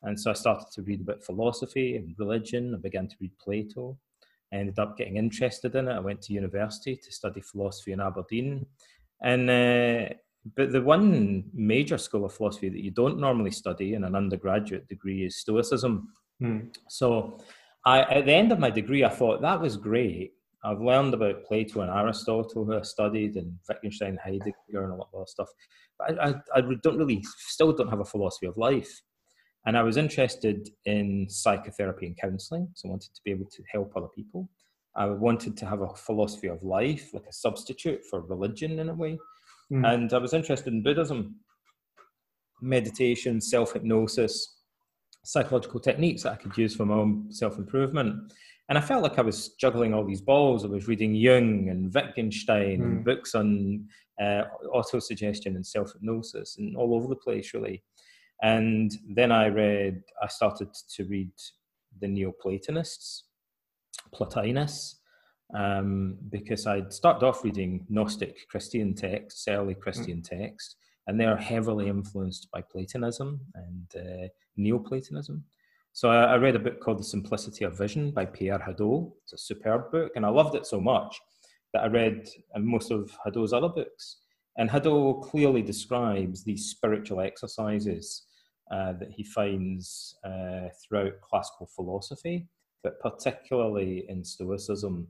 And 0.02 0.18
so 0.18 0.30
I 0.30 0.34
started 0.34 0.68
to 0.72 0.82
read 0.82 1.02
about 1.02 1.22
philosophy 1.22 1.96
and 1.96 2.14
religion. 2.18 2.74
I 2.74 2.78
began 2.78 3.08
to 3.08 3.16
read 3.20 3.32
Plato. 3.38 3.98
I 4.52 4.56
ended 4.56 4.78
up 4.78 4.96
getting 4.96 5.16
interested 5.16 5.74
in 5.74 5.88
it. 5.88 5.92
I 5.92 6.00
went 6.00 6.22
to 6.22 6.32
university 6.32 6.96
to 6.96 7.12
study 7.12 7.40
philosophy 7.40 7.92
in 7.92 8.00
Aberdeen. 8.00 8.66
And 9.22 9.50
uh, 9.50 10.14
but 10.56 10.72
the 10.72 10.80
one 10.80 11.44
major 11.52 11.98
school 11.98 12.24
of 12.24 12.32
philosophy 12.32 12.70
that 12.70 12.82
you 12.82 12.90
don't 12.90 13.18
normally 13.18 13.50
study 13.50 13.94
in 13.94 14.04
an 14.04 14.14
undergraduate 14.14 14.88
degree 14.88 15.24
is 15.24 15.36
Stoicism. 15.36 16.08
Hmm. 16.40 16.60
So 16.88 17.38
I, 17.84 18.00
at 18.02 18.24
the 18.24 18.32
end 18.32 18.50
of 18.50 18.58
my 18.58 18.70
degree, 18.70 19.04
I 19.04 19.10
thought 19.10 19.42
that 19.42 19.60
was 19.60 19.76
great. 19.76 20.32
I've 20.64 20.80
learned 20.80 21.14
about 21.14 21.44
Plato 21.44 21.80
and 21.80 21.90
Aristotle, 21.90 22.64
who 22.64 22.78
I 22.78 22.82
studied, 22.82 23.36
and 23.36 23.58
Wittgenstein, 23.68 24.18
Heidegger, 24.22 24.54
and 24.72 24.92
a 24.92 24.96
lot 24.96 25.08
of 25.12 25.20
other 25.20 25.26
stuff. 25.26 25.48
But 25.98 26.18
I, 26.18 26.28
I, 26.28 26.34
I 26.56 26.60
don't 26.82 26.98
really, 26.98 27.22
still 27.38 27.72
don't 27.72 27.88
have 27.88 28.00
a 28.00 28.04
philosophy 28.04 28.46
of 28.46 28.56
life. 28.56 29.02
And 29.66 29.76
I 29.76 29.82
was 29.82 29.96
interested 29.96 30.70
in 30.86 31.26
psychotherapy 31.28 32.06
and 32.06 32.16
counseling, 32.16 32.68
so 32.74 32.88
I 32.88 32.90
wanted 32.90 33.14
to 33.14 33.20
be 33.24 33.30
able 33.30 33.46
to 33.46 33.62
help 33.70 33.92
other 33.94 34.08
people. 34.08 34.48
I 34.96 35.06
wanted 35.06 35.56
to 35.58 35.66
have 35.66 35.82
a 35.82 35.94
philosophy 35.94 36.48
of 36.48 36.62
life, 36.62 37.10
like 37.12 37.26
a 37.28 37.32
substitute 37.32 38.04
for 38.04 38.22
religion 38.22 38.78
in 38.78 38.88
a 38.88 38.94
way. 38.94 39.18
Mm. 39.70 39.92
And 39.92 40.12
I 40.12 40.18
was 40.18 40.34
interested 40.34 40.72
in 40.72 40.82
Buddhism, 40.82 41.36
meditation, 42.60 43.40
self 43.40 43.72
hypnosis, 43.74 44.56
psychological 45.24 45.80
techniques 45.80 46.22
that 46.22 46.32
I 46.32 46.36
could 46.36 46.56
use 46.56 46.74
for 46.74 46.86
my 46.86 46.94
own 46.94 47.30
self 47.30 47.58
improvement. 47.58 48.32
And 48.68 48.78
I 48.78 48.80
felt 48.80 49.02
like 49.02 49.18
I 49.18 49.22
was 49.22 49.50
juggling 49.60 49.92
all 49.92 50.04
these 50.04 50.20
balls. 50.20 50.64
I 50.64 50.68
was 50.68 50.88
reading 50.88 51.14
Jung 51.14 51.68
and 51.68 51.92
Wittgenstein 51.92 52.80
mm. 52.80 52.84
and 52.84 52.96
hmm. 52.98 53.02
books 53.02 53.34
on 53.34 53.88
uh, 54.20 54.42
autosuggestion 54.74 55.56
and 55.56 55.66
self 55.66 55.92
hypnosis 55.92 56.56
and 56.58 56.76
all 56.76 56.94
over 56.94 57.08
the 57.08 57.16
place, 57.16 57.52
really. 57.52 57.82
And 58.42 58.92
then 59.08 59.32
I 59.32 59.48
read, 59.48 60.02
I 60.22 60.28
started 60.28 60.68
to 60.96 61.04
read 61.04 61.32
the 62.00 62.08
Neoplatonists, 62.08 63.24
Plotinus, 64.14 64.96
um, 65.54 66.16
because 66.30 66.66
I'd 66.66 66.92
started 66.92 67.26
off 67.26 67.44
reading 67.44 67.84
Gnostic 67.88 68.48
Christian 68.48 68.94
texts, 68.94 69.46
early 69.48 69.74
Christian 69.74 70.18
mm. 70.18 70.28
texts, 70.28 70.76
and 71.06 71.20
they 71.20 71.24
are 71.24 71.36
heavily 71.36 71.88
influenced 71.88 72.50
by 72.52 72.62
Platonism 72.62 73.40
and 73.54 73.86
uh, 73.96 74.28
Neoplatonism. 74.56 75.44
So 75.92 76.08
I, 76.08 76.22
I, 76.22 76.36
read 76.36 76.54
a 76.54 76.60
book 76.60 76.80
called 76.80 77.00
The 77.00 77.04
Simplicity 77.04 77.64
of 77.64 77.76
Vision 77.76 78.12
by 78.12 78.26
Pierre 78.26 78.60
Hadot. 78.60 79.10
It's 79.24 79.32
a 79.32 79.38
superb 79.38 79.90
book, 79.90 80.12
and 80.14 80.24
I 80.24 80.28
loved 80.28 80.54
it 80.54 80.66
so 80.66 80.80
much 80.80 81.20
that 81.74 81.82
I 81.82 81.88
read 81.88 82.28
most 82.56 82.92
of 82.92 83.10
Hadot's 83.26 83.52
other 83.52 83.68
books. 83.68 84.18
And 84.56 84.70
Hadot 84.70 85.22
clearly 85.22 85.62
describes 85.62 86.44
these 86.44 86.70
spiritual 86.70 87.20
exercises 87.20 88.22
uh, 88.70 88.92
that 88.92 89.10
he 89.10 89.24
finds 89.24 90.16
uh, 90.24 90.68
throughout 90.80 91.20
classical 91.20 91.66
philosophy, 91.74 92.48
but 92.82 93.00
particularly 93.00 94.04
in 94.08 94.24
Stoicism. 94.24 95.08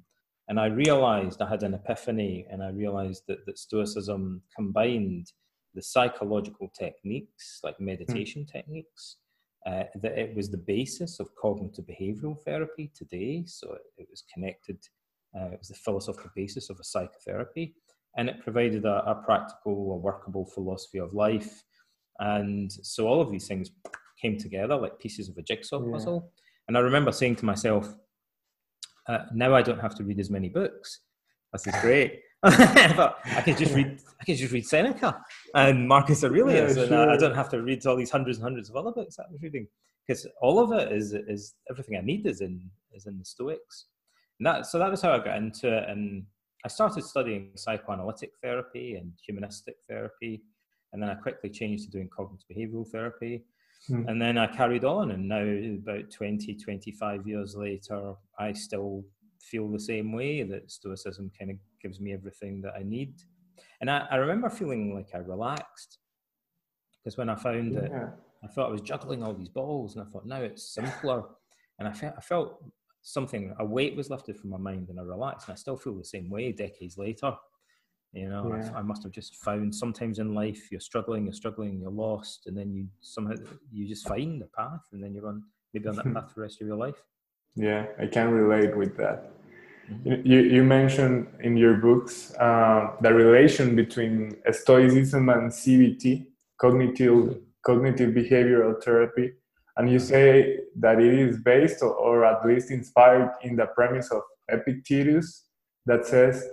And 0.48 0.58
I 0.58 0.66
realized 0.66 1.40
I 1.40 1.48
had 1.48 1.62
an 1.62 1.74
epiphany, 1.74 2.46
and 2.50 2.62
I 2.62 2.70
realized 2.70 3.24
that, 3.28 3.46
that 3.46 3.58
Stoicism 3.58 4.42
combined 4.56 5.26
the 5.74 5.82
psychological 5.82 6.72
techniques, 6.76 7.60
like 7.62 7.78
meditation 7.78 8.42
mm. 8.42 8.50
techniques, 8.50 9.16
uh, 9.66 9.84
that 10.02 10.18
it 10.18 10.34
was 10.34 10.50
the 10.50 10.56
basis 10.56 11.20
of 11.20 11.34
cognitive 11.36 11.84
behavioral 11.86 12.36
therapy 12.44 12.90
today. 12.96 13.44
So 13.46 13.74
it, 13.74 13.82
it 13.98 14.08
was 14.10 14.24
connected, 14.32 14.78
uh, 15.36 15.52
it 15.52 15.58
was 15.58 15.68
the 15.68 15.74
philosophical 15.74 16.30
basis 16.34 16.70
of 16.70 16.80
a 16.80 16.84
psychotherapy, 16.84 17.74
and 18.16 18.28
it 18.28 18.42
provided 18.42 18.84
a, 18.84 19.08
a 19.08 19.22
practical, 19.24 19.92
a 19.92 19.96
workable 19.96 20.46
philosophy 20.46 20.98
of 20.98 21.12
life. 21.12 21.62
And 22.20 22.70
so 22.70 23.08
all 23.08 23.20
of 23.20 23.30
these 23.30 23.48
things 23.48 23.70
came 24.20 24.38
together 24.38 24.76
like 24.76 24.98
pieces 24.98 25.28
of 25.28 25.36
a 25.38 25.42
jigsaw 25.42 25.84
yeah. 25.84 25.92
puzzle. 25.92 26.32
And 26.68 26.76
I 26.76 26.80
remember 26.80 27.10
saying 27.10 27.36
to 27.36 27.44
myself, 27.44 27.92
uh, 29.08 29.24
now 29.34 29.54
I 29.54 29.62
don't 29.62 29.80
have 29.80 29.94
to 29.96 30.04
read 30.04 30.20
as 30.20 30.30
many 30.30 30.48
books. 30.48 31.00
This 31.52 31.66
is 31.66 31.74
great. 31.80 32.20
but 32.42 33.18
I 33.24 33.42
can 33.42 33.56
just 33.56 33.74
read 33.74 34.00
I 34.18 34.24
could 34.24 34.36
just 34.36 34.52
read 34.52 34.66
Seneca 34.66 35.22
and 35.54 35.86
Marcus 35.86 36.24
Aurelius, 36.24 36.74
yeah, 36.74 36.86
sure. 36.86 37.00
and 37.00 37.10
I, 37.10 37.14
I, 37.14 37.16
don't 37.18 37.34
have 37.34 37.50
to 37.50 37.60
read 37.60 37.84
all 37.86 37.96
these 37.96 38.10
hundreds 38.10 38.38
and 38.38 38.44
hundreds 38.44 38.70
of 38.70 38.76
other 38.76 38.92
books 38.92 39.16
that 39.16 39.26
I 39.28 39.32
was 39.32 39.42
reading 39.42 39.66
because 40.06 40.26
all 40.40 40.58
of 40.58 40.72
it 40.72 40.90
is 40.90 41.12
is 41.12 41.54
everything 41.68 41.98
I 41.98 42.00
need 42.00 42.26
is 42.26 42.40
in 42.40 42.70
is 42.94 43.06
in 43.06 43.18
the 43.18 43.24
Stoics. 43.26 43.86
And 44.38 44.46
that 44.46 44.64
so 44.64 44.78
that 44.78 44.90
was 44.90 45.02
how 45.02 45.12
I 45.12 45.18
got 45.18 45.36
into 45.36 45.68
it, 45.68 45.88
and 45.90 46.24
I 46.64 46.68
started 46.68 47.04
studying 47.04 47.50
psychoanalytic 47.56 48.30
therapy 48.42 48.94
and 48.94 49.12
humanistic 49.26 49.76
therapy, 49.86 50.42
and 50.92 51.02
then 51.02 51.10
I 51.10 51.14
quickly 51.14 51.50
changed 51.50 51.84
to 51.84 51.90
doing 51.90 52.08
cognitive 52.08 52.46
behavioral 52.50 52.88
therapy. 52.88 53.44
Hmm. 53.86 54.08
And 54.08 54.20
then 54.20 54.36
I 54.36 54.46
carried 54.46 54.84
on, 54.84 55.10
and 55.12 55.28
now, 55.28 55.42
about 55.42 56.10
20, 56.10 56.54
25 56.54 57.26
years 57.26 57.56
later, 57.56 58.14
I 58.38 58.52
still 58.52 59.04
feel 59.40 59.68
the 59.70 59.80
same 59.80 60.12
way 60.12 60.42
that 60.42 60.70
Stoicism 60.70 61.30
kind 61.38 61.50
of 61.50 61.56
gives 61.80 61.98
me 62.00 62.12
everything 62.12 62.60
that 62.62 62.74
I 62.78 62.82
need. 62.82 63.14
And 63.80 63.90
I, 63.90 64.06
I 64.10 64.16
remember 64.16 64.50
feeling 64.50 64.94
like 64.94 65.08
I 65.14 65.18
relaxed 65.18 65.98
because 67.02 67.16
when 67.16 67.30
I 67.30 67.34
found 67.34 67.74
yeah. 67.74 67.80
it, 67.80 67.92
I 68.44 68.46
thought 68.48 68.68
I 68.68 68.72
was 68.72 68.82
juggling 68.82 69.22
all 69.22 69.34
these 69.34 69.48
balls, 69.48 69.96
and 69.96 70.06
I 70.06 70.10
thought 70.10 70.26
now 70.26 70.42
it's 70.42 70.74
simpler. 70.74 71.24
And 71.78 71.88
I 71.88 71.92
felt, 71.92 72.14
I 72.18 72.20
felt 72.20 72.62
something, 73.02 73.54
a 73.58 73.64
weight 73.64 73.96
was 73.96 74.10
lifted 74.10 74.36
from 74.36 74.50
my 74.50 74.58
mind, 74.58 74.88
and 74.88 75.00
I 75.00 75.02
relaxed. 75.02 75.48
And 75.48 75.54
I 75.54 75.56
still 75.56 75.76
feel 75.76 75.96
the 75.96 76.04
same 76.04 76.28
way 76.28 76.52
decades 76.52 76.98
later. 76.98 77.32
You 78.12 78.28
know, 78.28 78.56
yeah. 78.56 78.70
I, 78.74 78.78
I, 78.80 78.82
must 78.82 79.04
have 79.04 79.12
just 79.12 79.36
found 79.36 79.72
sometimes 79.72 80.18
in 80.18 80.34
life 80.34 80.72
you're 80.72 80.80
struggling, 80.80 81.24
you're 81.24 81.32
struggling, 81.32 81.78
you're 81.80 81.92
lost, 81.92 82.46
and 82.46 82.58
then 82.58 82.72
you 82.72 82.88
somehow 83.00 83.34
you 83.70 83.86
just 83.86 84.08
find 84.08 84.42
a 84.42 84.46
path, 84.46 84.80
and 84.92 85.02
then 85.02 85.14
you're 85.14 85.28
on 85.28 85.44
maybe 85.72 85.88
on 85.88 85.96
that 85.96 86.12
path 86.14 86.28
for 86.28 86.40
the 86.40 86.42
rest 86.42 86.60
of 86.60 86.66
your 86.66 86.76
life. 86.76 87.00
Yeah, 87.54 87.86
I 88.00 88.06
can 88.06 88.30
relate 88.32 88.76
with 88.76 88.96
that. 88.96 89.30
Mm-hmm. 89.88 90.26
You, 90.26 90.40
you 90.40 90.64
mentioned 90.64 91.28
in 91.40 91.56
your 91.56 91.74
books 91.74 92.34
uh, 92.34 92.96
the 93.00 93.14
relation 93.14 93.76
between 93.76 94.36
Stoicism 94.50 95.28
and 95.28 95.50
CBT, 95.50 96.26
cognitive 96.60 97.12
mm-hmm. 97.12 97.38
cognitive 97.64 98.10
behavioral 98.10 98.82
therapy, 98.82 99.34
and 99.76 99.88
you 99.88 100.00
say 100.00 100.58
that 100.80 101.00
it 101.00 101.14
is 101.14 101.38
based 101.38 101.80
or, 101.82 101.94
or 101.94 102.24
at 102.24 102.44
least 102.44 102.72
inspired 102.72 103.30
in 103.42 103.54
the 103.54 103.66
premise 103.66 104.10
of 104.10 104.22
Epictetus 104.48 105.44
that 105.86 106.06
says 106.06 106.48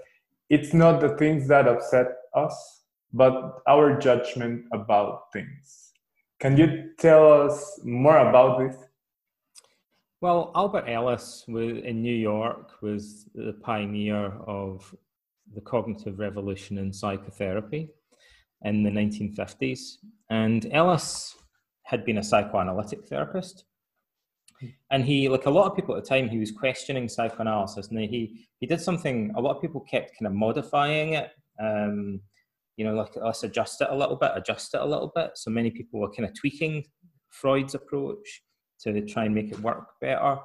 it's 0.50 0.74
not 0.74 1.02
the 1.02 1.10
things 1.18 1.48
that 1.48 1.68
upset 1.68 2.08
us, 2.34 2.84
but 3.14 3.62
our 3.68 3.98
judgment 3.98 4.66
about 4.74 5.32
things. 5.34 5.94
Can 6.40 6.58
you 6.58 6.92
tell 7.00 7.46
us 7.46 7.80
more 7.84 8.18
about 8.18 8.60
this? 8.60 8.78
Well, 10.22 10.52
Albert 10.56 10.86
Ellis 10.88 11.44
was, 11.48 11.78
in 11.84 12.02
New 12.02 12.16
York 12.16 12.82
was 12.82 13.26
the 13.36 13.54
pioneer 13.62 14.34
of 14.48 14.96
the 15.54 15.62
cognitive 15.62 16.20
revolution 16.20 16.78
in 16.78 16.92
psychotherapy 16.92 17.90
in 18.64 18.84
the 18.84 18.90
1950s. 18.90 19.98
And 20.30 20.68
Ellis 20.72 21.36
had 21.84 22.04
been 22.04 22.18
a 22.18 22.24
psychoanalytic 22.24 23.06
therapist 23.08 23.66
and 24.92 25.06
he 25.06 25.30
like 25.30 25.46
a 25.46 25.50
lot 25.50 25.70
of 25.70 25.76
people 25.76 25.96
at 25.96 26.04
the 26.04 26.10
time 26.10 26.28
he 26.28 26.40
was 26.40 26.52
questioning 26.52 27.08
psychoanalysis 27.08 27.88
and 27.90 28.00
he 28.00 28.48
he 28.60 28.66
did 28.66 28.82
something 28.82 29.32
a 29.36 29.42
lot 29.42 29.56
of 29.56 29.62
people 29.62 29.82
kept 29.82 30.12
kind 30.18 30.28
of 30.28 30.34
modifying 30.34 31.14
it 31.14 31.32
um 31.62 32.20
you 32.78 32.86
know 32.86 32.94
like 32.94 33.16
let's 33.16 33.44
adjust 33.44 33.82
it 33.82 33.90
a 33.90 33.96
little 33.96 34.16
bit 34.16 34.32
adjust 34.36 34.74
it 34.74 34.82
a 34.82 34.86
little 34.86 35.12
bit. 35.14 35.32
So 35.36 35.52
many 35.52 35.72
people 35.72 36.00
were 36.00 36.12
kind 36.12 36.30
of 36.30 36.34
tweaking 36.40 36.86
freud's 37.30 37.76
approach 37.76 38.44
to 38.82 39.02
try 39.06 39.26
and 39.26 39.36
make 39.36 39.52
it 39.52 39.60
work 39.60 39.88
better. 40.00 40.38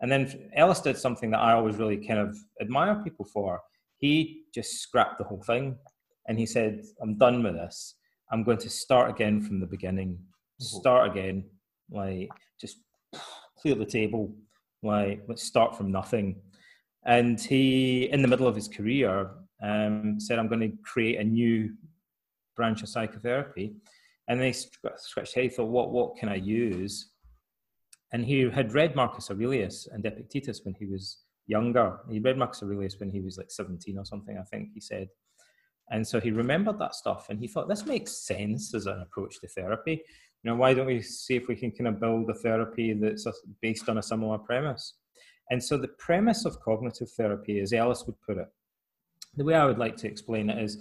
And 0.00 0.10
then 0.12 0.50
ellis 0.54 0.80
did 0.80 0.98
something 0.98 1.30
that 1.30 1.40
i 1.40 1.52
always 1.52 1.76
really 1.76 2.04
kind 2.06 2.20
of 2.20 2.36
admire 2.60 2.96
people 3.02 3.24
for. 3.24 3.60
He 3.98 4.42
just 4.54 4.80
scrapped 4.80 5.18
the 5.18 5.24
whole 5.24 5.42
thing 5.42 5.76
and 6.26 6.38
he 6.38 6.46
said 6.46 6.82
i'm 7.00 7.16
done 7.16 7.42
with 7.42 7.54
this. 7.54 7.94
I'm 8.30 8.42
going 8.42 8.58
to 8.58 8.68
start 8.68 9.10
again 9.10 9.40
from 9.40 9.60
the 9.60 9.66
beginning. 9.66 10.18
Mm-hmm. 10.60 10.80
start 10.80 11.10
again 11.12 11.44
like 11.90 12.28
just 12.60 12.78
clear 13.60 13.74
the 13.74 13.84
table, 13.84 14.34
like 14.82 15.22
let's 15.28 15.42
start 15.42 15.76
from 15.76 15.90
nothing. 15.90 16.36
And 17.04 17.40
he, 17.40 18.10
in 18.10 18.22
the 18.22 18.28
middle 18.28 18.46
of 18.46 18.54
his 18.54 18.68
career, 18.68 19.30
um, 19.62 20.20
said, 20.20 20.38
"I'm 20.38 20.48
going 20.48 20.70
to 20.70 20.76
create 20.82 21.18
a 21.18 21.24
new 21.24 21.74
branch 22.56 22.82
of 22.82 22.88
psychotherapy." 22.88 23.74
And 24.28 24.38
then 24.38 24.48
he 24.48 24.52
scratched 24.52 25.34
head, 25.34 25.54
thought, 25.54 25.70
"What 25.70 25.90
what 25.90 26.16
can 26.16 26.28
I 26.28 26.36
use?" 26.36 27.10
And 28.12 28.24
he 28.24 28.48
had 28.48 28.72
read 28.72 28.96
Marcus 28.96 29.30
Aurelius 29.30 29.86
and 29.86 30.04
Epictetus 30.04 30.60
when 30.64 30.74
he 30.74 30.86
was 30.86 31.18
younger. 31.46 31.98
He 32.10 32.20
read 32.20 32.38
Marcus 32.38 32.62
Aurelius 32.62 32.98
when 32.98 33.10
he 33.10 33.20
was 33.20 33.36
like 33.36 33.50
17 33.50 33.98
or 33.98 34.04
something, 34.04 34.38
I 34.38 34.44
think 34.44 34.70
he 34.72 34.80
said. 34.80 35.08
And 35.90 36.06
so 36.06 36.20
he 36.20 36.30
remembered 36.30 36.78
that 36.78 36.94
stuff 36.94 37.30
and 37.30 37.40
he 37.40 37.48
thought, 37.48 37.68
this 37.68 37.86
makes 37.86 38.12
sense 38.12 38.74
as 38.74 38.86
an 38.86 39.00
approach 39.00 39.40
to 39.40 39.48
therapy 39.48 40.02
you 40.42 40.50
know, 40.50 40.56
why 40.56 40.74
don't 40.74 40.86
we 40.86 41.02
see 41.02 41.36
if 41.36 41.48
we 41.48 41.56
can 41.56 41.72
kind 41.72 41.88
of 41.88 42.00
build 42.00 42.30
a 42.30 42.34
therapy 42.34 42.92
that's 42.92 43.26
based 43.60 43.88
on 43.88 43.98
a 43.98 44.02
similar 44.02 44.38
premise? 44.38 44.94
And 45.50 45.62
so 45.62 45.76
the 45.76 45.88
premise 45.98 46.44
of 46.44 46.60
cognitive 46.60 47.10
therapy, 47.16 47.60
as 47.60 47.72
Ellis 47.72 48.04
would 48.06 48.20
put 48.20 48.38
it, 48.38 48.48
the 49.36 49.44
way 49.44 49.54
I 49.54 49.64
would 49.64 49.78
like 49.78 49.96
to 49.98 50.06
explain 50.06 50.50
it 50.50 50.62
is 50.62 50.78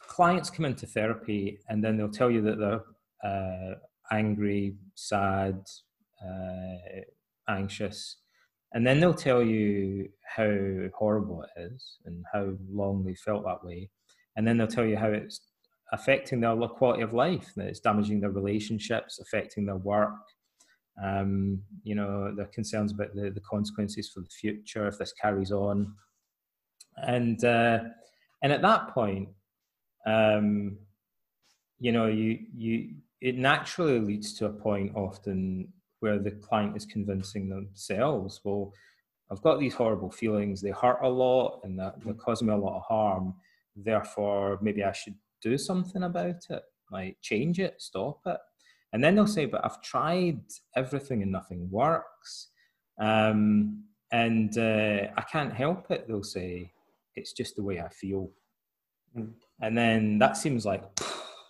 clients 0.00 0.50
come 0.50 0.64
into 0.64 0.86
therapy 0.86 1.58
and 1.68 1.82
then 1.82 1.96
they'll 1.96 2.10
tell 2.10 2.30
you 2.30 2.42
that 2.42 2.58
they're 2.58 2.82
uh, 3.24 3.74
angry, 4.12 4.74
sad, 4.94 5.62
uh, 6.24 7.00
anxious, 7.48 8.16
and 8.72 8.86
then 8.86 9.00
they'll 9.00 9.14
tell 9.14 9.42
you 9.42 10.08
how 10.36 10.88
horrible 10.96 11.42
it 11.42 11.60
is 11.60 11.98
and 12.04 12.24
how 12.32 12.52
long 12.70 13.04
they 13.04 13.14
felt 13.14 13.44
that 13.44 13.64
way. 13.64 13.90
And 14.36 14.46
then 14.46 14.58
they'll 14.58 14.68
tell 14.68 14.86
you 14.86 14.96
how 14.96 15.08
it's 15.08 15.40
affecting 15.92 16.40
their 16.40 16.56
quality 16.56 17.02
of 17.02 17.12
life, 17.12 17.52
that 17.56 17.66
it's 17.66 17.80
damaging 17.80 18.20
their 18.20 18.30
relationships, 18.30 19.18
affecting 19.18 19.66
their 19.66 19.76
work. 19.76 20.14
Um, 21.02 21.62
you 21.82 21.94
know, 21.94 22.34
their 22.34 22.46
concerns 22.46 22.92
about 22.92 23.14
the, 23.14 23.30
the 23.30 23.40
consequences 23.40 24.10
for 24.10 24.20
the 24.20 24.28
future 24.28 24.86
if 24.86 24.98
this 24.98 25.12
carries 25.12 25.50
on. 25.50 25.94
And 26.96 27.42
uh, 27.44 27.80
and 28.42 28.52
at 28.52 28.62
that 28.62 28.88
point, 28.88 29.30
um, 30.06 30.78
you 31.78 31.92
know, 31.92 32.06
you 32.06 32.38
you 32.54 32.94
it 33.20 33.36
naturally 33.36 33.98
leads 33.98 34.34
to 34.34 34.46
a 34.46 34.52
point 34.52 34.92
often 34.94 35.72
where 36.00 36.18
the 36.18 36.30
client 36.30 36.76
is 36.76 36.86
convincing 36.86 37.48
themselves, 37.48 38.40
well, 38.44 38.72
I've 39.30 39.42
got 39.42 39.60
these 39.60 39.74
horrible 39.74 40.10
feelings, 40.10 40.60
they 40.60 40.70
hurt 40.70 40.98
a 41.02 41.08
lot 41.08 41.60
and 41.62 41.78
that 41.78 42.02
they're 42.02 42.14
causing 42.14 42.48
me 42.48 42.54
a 42.54 42.56
lot 42.56 42.76
of 42.76 42.82
harm. 42.82 43.34
Therefore, 43.76 44.58
maybe 44.62 44.82
I 44.82 44.92
should 44.92 45.14
do 45.42 45.58
something 45.58 46.02
about 46.02 46.46
it, 46.50 46.62
like 46.90 47.16
change 47.20 47.58
it, 47.58 47.80
stop 47.80 48.20
it. 48.26 48.38
And 48.92 49.02
then 49.02 49.14
they'll 49.14 49.26
say, 49.26 49.46
but 49.46 49.64
I've 49.64 49.82
tried 49.82 50.40
everything 50.76 51.22
and 51.22 51.30
nothing 51.30 51.68
works. 51.70 52.48
Um, 53.00 53.84
and 54.12 54.56
uh, 54.58 55.06
I 55.16 55.22
can't 55.30 55.52
help 55.52 55.90
it, 55.90 56.06
they'll 56.08 56.24
say, 56.24 56.72
it's 57.14 57.32
just 57.32 57.56
the 57.56 57.62
way 57.62 57.80
I 57.80 57.88
feel. 57.88 58.30
Mm. 59.16 59.32
And 59.60 59.78
then 59.78 60.18
that 60.18 60.36
seems 60.36 60.66
like 60.66 60.82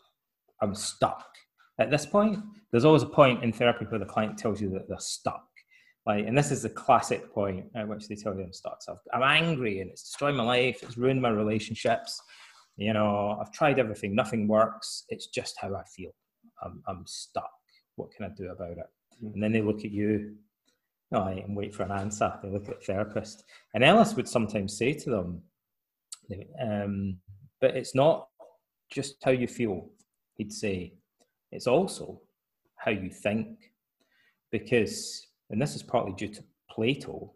I'm 0.62 0.74
stuck. 0.74 1.26
At 1.78 1.90
this 1.90 2.04
point, 2.04 2.38
there's 2.70 2.84
always 2.84 3.02
a 3.02 3.06
point 3.06 3.42
in 3.42 3.52
therapy 3.52 3.86
where 3.86 3.98
the 3.98 4.04
client 4.04 4.36
tells 4.36 4.60
you 4.60 4.68
that 4.70 4.88
they're 4.88 4.98
stuck. 4.98 5.46
Like, 6.06 6.26
and 6.26 6.36
this 6.36 6.50
is 6.50 6.62
the 6.62 6.68
classic 6.68 7.32
point 7.32 7.66
at 7.74 7.88
which 7.88 8.08
they 8.08 8.16
tell 8.16 8.34
you 8.34 8.42
I'm 8.42 8.52
stuck. 8.52 8.82
So 8.82 8.96
I'm 9.12 9.22
angry 9.22 9.80
and 9.80 9.90
it's 9.90 10.02
destroyed 10.02 10.34
my 10.34 10.44
life, 10.44 10.82
it's 10.82 10.98
ruined 10.98 11.22
my 11.22 11.30
relationships 11.30 12.20
you 12.80 12.94
know, 12.94 13.38
I've 13.40 13.52
tried 13.52 13.78
everything, 13.78 14.14
nothing 14.14 14.48
works. 14.48 15.04
It's 15.10 15.26
just 15.26 15.56
how 15.60 15.74
I 15.74 15.82
feel. 15.84 16.12
I'm, 16.62 16.82
I'm 16.88 17.06
stuck. 17.06 17.50
What 17.96 18.10
can 18.12 18.24
I 18.24 18.30
do 18.36 18.50
about 18.50 18.78
it? 18.78 18.86
Mm-hmm. 19.22 19.34
And 19.34 19.42
then 19.42 19.52
they 19.52 19.60
look 19.60 19.84
at 19.84 19.90
you, 19.90 20.36
no, 21.10 21.26
and 21.26 21.54
wait 21.54 21.74
for 21.74 21.82
an 21.82 21.90
answer. 21.90 22.32
They 22.42 22.48
look 22.48 22.68
at 22.68 22.80
the 22.80 22.84
therapist. 22.86 23.44
And 23.74 23.84
Ellis 23.84 24.14
would 24.14 24.28
sometimes 24.28 24.78
say 24.78 24.94
to 24.94 25.10
them, 25.10 25.42
um, 26.62 27.18
but 27.60 27.76
it's 27.76 27.94
not 27.94 28.28
just 28.90 29.16
how 29.22 29.32
you 29.32 29.46
feel. 29.46 29.90
He'd 30.36 30.52
say, 30.52 30.94
it's 31.52 31.66
also 31.66 32.22
how 32.76 32.92
you 32.92 33.10
think. 33.10 33.58
Because, 34.50 35.26
and 35.50 35.60
this 35.60 35.74
is 35.74 35.82
partly 35.82 36.12
due 36.14 36.32
to 36.34 36.44
Plato, 36.70 37.32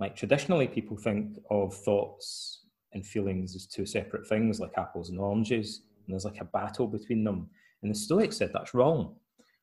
like 0.00 0.16
traditionally 0.16 0.66
people 0.66 0.96
think 0.96 1.38
of 1.50 1.74
thoughts 1.74 2.64
and 2.92 3.06
feelings 3.06 3.54
as 3.54 3.66
two 3.66 3.86
separate 3.86 4.26
things, 4.26 4.60
like 4.60 4.72
apples 4.76 5.10
and 5.10 5.18
oranges, 5.18 5.82
and 6.06 6.14
there's 6.14 6.24
like 6.24 6.40
a 6.40 6.44
battle 6.46 6.86
between 6.86 7.24
them. 7.24 7.48
And 7.82 7.90
the 7.90 7.98
Stoics 7.98 8.36
said 8.36 8.50
that's 8.52 8.74
wrong. 8.74 9.14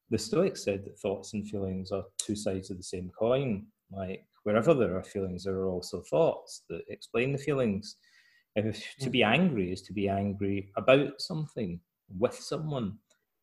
The 0.09 0.17
Stoics 0.17 0.63
said 0.63 0.85
that 0.85 0.99
thoughts 0.99 1.33
and 1.33 1.47
feelings 1.47 1.91
are 1.91 2.03
two 2.17 2.35
sides 2.35 2.71
of 2.71 2.77
the 2.77 2.83
same 2.83 3.11
coin. 3.17 3.65
Like 3.91 4.25
wherever 4.43 4.73
there 4.73 4.95
are 4.95 5.03
feelings, 5.03 5.43
there 5.43 5.55
are 5.55 5.67
also 5.67 6.01
thoughts 6.01 6.63
that 6.69 6.81
explain 6.87 7.31
the 7.31 7.37
feelings. 7.37 7.97
If 8.55 8.95
to 9.01 9.09
be 9.09 9.19
mm. 9.19 9.27
angry 9.27 9.71
is 9.71 9.81
to 9.83 9.93
be 9.93 10.09
angry 10.09 10.71
about 10.77 11.21
something 11.21 11.79
with 12.17 12.33
someone, 12.33 12.97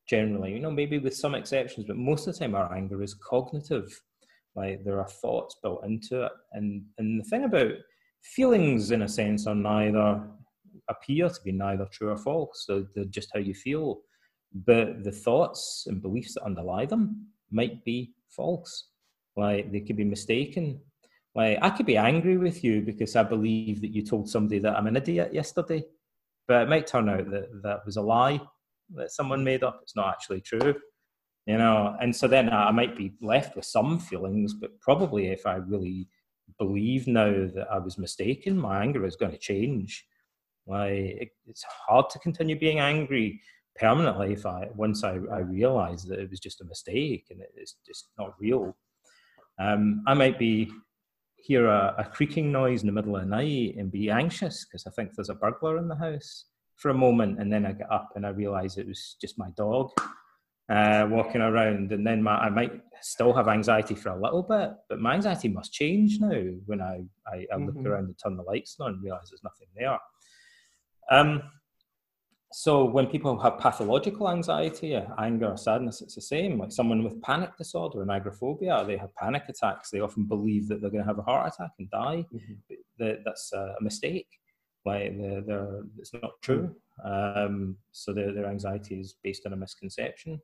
generally, 0.08 0.52
you 0.52 0.60
know, 0.60 0.70
maybe 0.70 0.98
with 0.98 1.14
some 1.14 1.34
exceptions, 1.34 1.86
but 1.86 1.96
most 1.96 2.26
of 2.26 2.34
the 2.34 2.40
time 2.40 2.54
our 2.54 2.74
anger 2.74 3.02
is 3.02 3.14
cognitive. 3.14 4.00
Like 4.56 4.82
there 4.84 4.98
are 4.98 5.08
thoughts 5.08 5.56
built 5.62 5.84
into 5.84 6.24
it. 6.24 6.32
And 6.52 6.84
and 6.98 7.20
the 7.20 7.24
thing 7.24 7.44
about 7.44 7.72
feelings 8.24 8.90
in 8.90 9.02
a 9.02 9.08
sense 9.08 9.46
are 9.46 9.54
neither 9.54 10.22
appear 10.88 11.28
to 11.28 11.40
be 11.44 11.52
neither 11.52 11.86
true 11.92 12.10
or 12.10 12.16
false. 12.16 12.64
So 12.66 12.86
they're 12.94 13.04
just 13.04 13.30
how 13.32 13.40
you 13.40 13.54
feel. 13.54 14.00
But 14.52 15.04
the 15.04 15.12
thoughts 15.12 15.84
and 15.88 16.02
beliefs 16.02 16.34
that 16.34 16.44
underlie 16.44 16.86
them 16.86 17.28
might 17.50 17.84
be 17.84 18.14
false. 18.28 18.88
Like 19.36 19.72
they 19.72 19.80
could 19.80 19.96
be 19.96 20.04
mistaken 20.04 20.80
like 21.34 21.58
I 21.62 21.70
could 21.70 21.86
be 21.86 21.96
angry 21.96 22.36
with 22.36 22.62
you 22.62 22.80
because 22.80 23.16
I 23.16 23.24
believe 23.24 23.80
that 23.80 23.92
you 23.92 24.04
told 24.04 24.28
somebody 24.28 24.60
that 24.60 24.76
I'm 24.76 24.86
an 24.86 24.96
idiot 24.96 25.34
yesterday, 25.34 25.84
but 26.46 26.62
it 26.62 26.68
might 26.68 26.86
turn 26.86 27.08
out 27.08 27.28
that 27.30 27.62
that 27.62 27.84
was 27.84 27.96
a 27.96 28.02
lie 28.02 28.40
that 28.94 29.10
someone 29.10 29.42
made 29.42 29.64
up. 29.64 29.80
It's 29.82 29.96
not 29.96 30.08
actually 30.08 30.42
true, 30.42 30.76
you 31.46 31.58
know. 31.58 31.96
And 32.00 32.14
so 32.14 32.28
then 32.28 32.50
I 32.50 32.70
might 32.70 32.96
be 32.96 33.14
left 33.20 33.56
with 33.56 33.64
some 33.64 33.98
feelings, 33.98 34.54
but 34.54 34.78
probably 34.80 35.28
if 35.28 35.44
I 35.44 35.56
really 35.56 36.08
believe 36.58 37.06
now 37.06 37.30
that 37.54 37.66
I 37.70 37.78
was 37.78 37.98
mistaken, 37.98 38.56
my 38.56 38.82
anger 38.82 39.04
is 39.04 39.16
going 39.16 39.32
to 39.32 39.38
change. 39.38 40.06
Like 40.66 41.32
it's 41.46 41.64
hard 41.64 42.10
to 42.10 42.18
continue 42.20 42.58
being 42.58 42.78
angry 42.78 43.40
permanently 43.76 44.32
if 44.32 44.46
I 44.46 44.68
once 44.74 45.04
I, 45.04 45.18
I 45.32 45.40
realize 45.40 46.04
that 46.04 46.20
it 46.20 46.30
was 46.30 46.40
just 46.40 46.60
a 46.60 46.64
mistake 46.64 47.26
and 47.30 47.40
it's 47.56 47.76
just 47.86 48.08
not 48.18 48.34
real. 48.38 48.76
Um, 49.58 50.02
I 50.06 50.14
might 50.14 50.38
be 50.38 50.70
hear 51.36 51.66
a, 51.66 51.94
a, 51.98 52.04
creaking 52.04 52.50
noise 52.50 52.80
in 52.80 52.86
the 52.86 52.92
middle 52.92 53.14
of 53.14 53.22
the 53.22 53.28
night 53.28 53.74
and 53.76 53.92
be 53.92 54.10
anxious 54.10 54.64
because 54.64 54.86
I 54.86 54.90
think 54.90 55.14
there's 55.14 55.28
a 55.28 55.34
burglar 55.34 55.76
in 55.76 55.88
the 55.88 55.94
house 55.94 56.46
for 56.76 56.88
a 56.88 56.94
moment. 56.94 57.38
And 57.38 57.52
then 57.52 57.66
I 57.66 57.72
get 57.72 57.92
up 57.92 58.12
and 58.16 58.26
I 58.26 58.30
realize 58.30 58.78
it 58.78 58.88
was 58.88 59.16
just 59.20 59.38
my 59.38 59.50
dog 59.54 59.90
uh, 60.70 61.06
walking 61.10 61.42
around. 61.42 61.92
And 61.92 62.06
then 62.06 62.22
my, 62.22 62.36
I 62.36 62.48
might 62.48 62.72
still 63.04 63.34
have 63.34 63.48
anxiety 63.48 63.94
for 63.94 64.08
a 64.08 64.20
little 64.20 64.42
bit, 64.42 64.70
but 64.88 64.98
my 64.98 65.14
anxiety 65.14 65.48
must 65.48 65.72
change 65.72 66.18
now 66.20 66.42
when 66.64 66.80
I, 66.80 67.04
I, 67.26 67.46
I 67.52 67.56
look 67.56 67.74
mm-hmm. 67.74 67.86
around 67.86 68.04
and 68.06 68.18
turn 68.18 68.36
the 68.36 68.42
lights 68.42 68.76
on 68.80 68.94
and 68.94 69.02
realize 69.02 69.28
there's 69.30 69.44
nothing 69.44 69.68
there. 69.76 69.98
Um, 71.10 71.42
so 72.50 72.84
when 72.84 73.06
people 73.08 73.38
have 73.40 73.58
pathological 73.58 74.30
anxiety, 74.30 74.98
anger, 75.18 75.50
or 75.50 75.58
sadness, 75.58 76.00
it's 76.00 76.14
the 76.14 76.22
same. 76.22 76.58
Like 76.58 76.72
someone 76.72 77.04
with 77.04 77.20
panic 77.20 77.54
disorder 77.58 78.00
and 78.00 78.10
agoraphobia, 78.10 78.84
they 78.86 78.96
have 78.96 79.14
panic 79.16 79.42
attacks. 79.48 79.90
They 79.90 80.00
often 80.00 80.24
believe 80.24 80.68
that 80.68 80.80
they're 80.80 80.90
going 80.90 81.02
to 81.02 81.08
have 81.08 81.18
a 81.18 81.22
heart 81.22 81.52
attack 81.52 81.72
and 81.78 81.90
die. 81.90 82.24
Mm-hmm. 82.32 83.22
That's 83.24 83.52
a 83.52 83.74
mistake. 83.82 84.28
Like 84.86 85.18
they're, 85.18 85.42
they're, 85.42 85.82
it's 85.98 86.14
not 86.14 86.40
true. 86.42 86.74
Um, 87.04 87.76
so 87.92 88.14
their, 88.14 88.32
their 88.32 88.46
anxiety 88.46 89.00
is 89.00 89.16
based 89.22 89.44
on 89.44 89.52
a 89.52 89.56
misconception. 89.56 90.40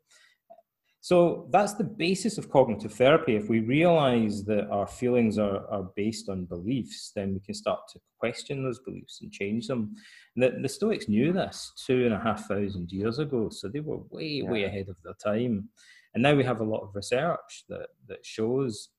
So 1.02 1.48
that's 1.50 1.74
the 1.74 1.84
basis 1.84 2.36
of 2.36 2.50
cognitive 2.50 2.92
therapy. 2.92 3.34
If 3.34 3.48
we 3.48 3.60
realize 3.60 4.44
that 4.44 4.68
our 4.68 4.86
feelings 4.86 5.38
are, 5.38 5.66
are 5.68 5.90
based 5.96 6.28
on 6.28 6.44
beliefs, 6.44 7.12
then 7.16 7.32
we 7.32 7.40
can 7.40 7.54
start 7.54 7.80
to 7.92 8.00
question 8.18 8.62
those 8.62 8.80
beliefs 8.80 9.20
and 9.22 9.32
change 9.32 9.66
them. 9.66 9.94
And 10.36 10.42
the, 10.42 10.58
the 10.60 10.68
Stoics 10.68 11.08
knew 11.08 11.32
this 11.32 11.72
two 11.86 12.04
and 12.04 12.12
a 12.12 12.20
half 12.20 12.46
thousand 12.46 12.92
years 12.92 13.18
ago, 13.18 13.48
so 13.48 13.68
they 13.68 13.80
were 13.80 14.00
way, 14.10 14.42
yeah. 14.42 14.50
way 14.50 14.64
ahead 14.64 14.90
of 14.90 14.96
their 15.02 15.14
time. 15.14 15.70
And 16.12 16.22
now 16.22 16.34
we 16.34 16.44
have 16.44 16.60
a 16.60 16.64
lot 16.64 16.82
of 16.82 16.94
research 16.94 17.64
that, 17.70 17.86
that 18.08 18.26
shows 18.26 18.90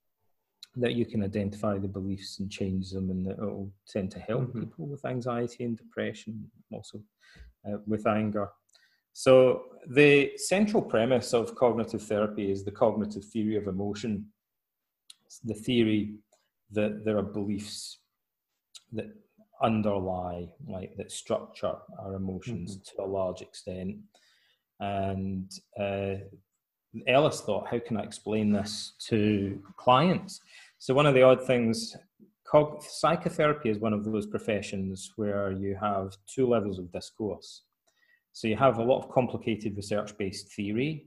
that 0.77 0.93
you 0.93 1.05
can 1.05 1.23
identify 1.23 1.77
the 1.77 1.87
beliefs 1.87 2.39
and 2.39 2.49
change 2.49 2.91
them, 2.91 3.11
and 3.11 3.27
that 3.27 3.37
it 3.37 3.41
will 3.41 3.71
tend 3.87 4.09
to 4.11 4.19
help 4.19 4.43
mm-hmm. 4.43 4.61
people 4.61 4.87
with 4.87 5.05
anxiety 5.05 5.65
and 5.65 5.77
depression, 5.77 6.49
also 6.71 7.03
uh, 7.67 7.77
with 7.85 8.07
anger. 8.07 8.49
So, 9.13 9.63
the 9.87 10.31
central 10.37 10.81
premise 10.81 11.33
of 11.33 11.55
cognitive 11.55 12.03
therapy 12.03 12.51
is 12.51 12.63
the 12.63 12.71
cognitive 12.71 13.25
theory 13.25 13.57
of 13.57 13.67
emotion. 13.67 14.27
It's 15.25 15.39
the 15.39 15.55
theory 15.55 16.15
that 16.71 17.03
there 17.03 17.17
are 17.17 17.23
beliefs 17.23 17.97
that 18.93 19.07
underlie, 19.61 20.49
like 20.67 20.95
that 20.97 21.11
structure 21.11 21.75
our 21.99 22.15
emotions 22.15 22.77
mm-hmm. 22.77 22.97
to 22.97 23.03
a 23.03 23.09
large 23.09 23.41
extent. 23.41 23.97
And 24.79 25.51
uh, 25.79 26.15
Ellis 27.07 27.41
thought, 27.41 27.67
how 27.69 27.79
can 27.79 27.97
I 27.97 28.03
explain 28.03 28.51
this 28.51 28.93
to 29.07 29.61
clients? 29.77 30.41
So, 30.77 30.93
one 30.93 31.05
of 31.05 31.13
the 31.13 31.21
odd 31.21 31.45
things, 31.45 31.95
cog- 32.45 32.83
psychotherapy 32.83 33.69
is 33.69 33.79
one 33.79 33.93
of 33.93 34.03
those 34.03 34.25
professions 34.25 35.11
where 35.15 35.51
you 35.51 35.77
have 35.79 36.15
two 36.27 36.47
levels 36.47 36.79
of 36.79 36.91
discourse. 36.91 37.63
So 38.33 38.47
you 38.47 38.55
have 38.55 38.77
a 38.77 38.83
lot 38.83 38.99
of 38.99 39.11
complicated 39.11 39.75
research-based 39.75 40.53
theory 40.53 41.05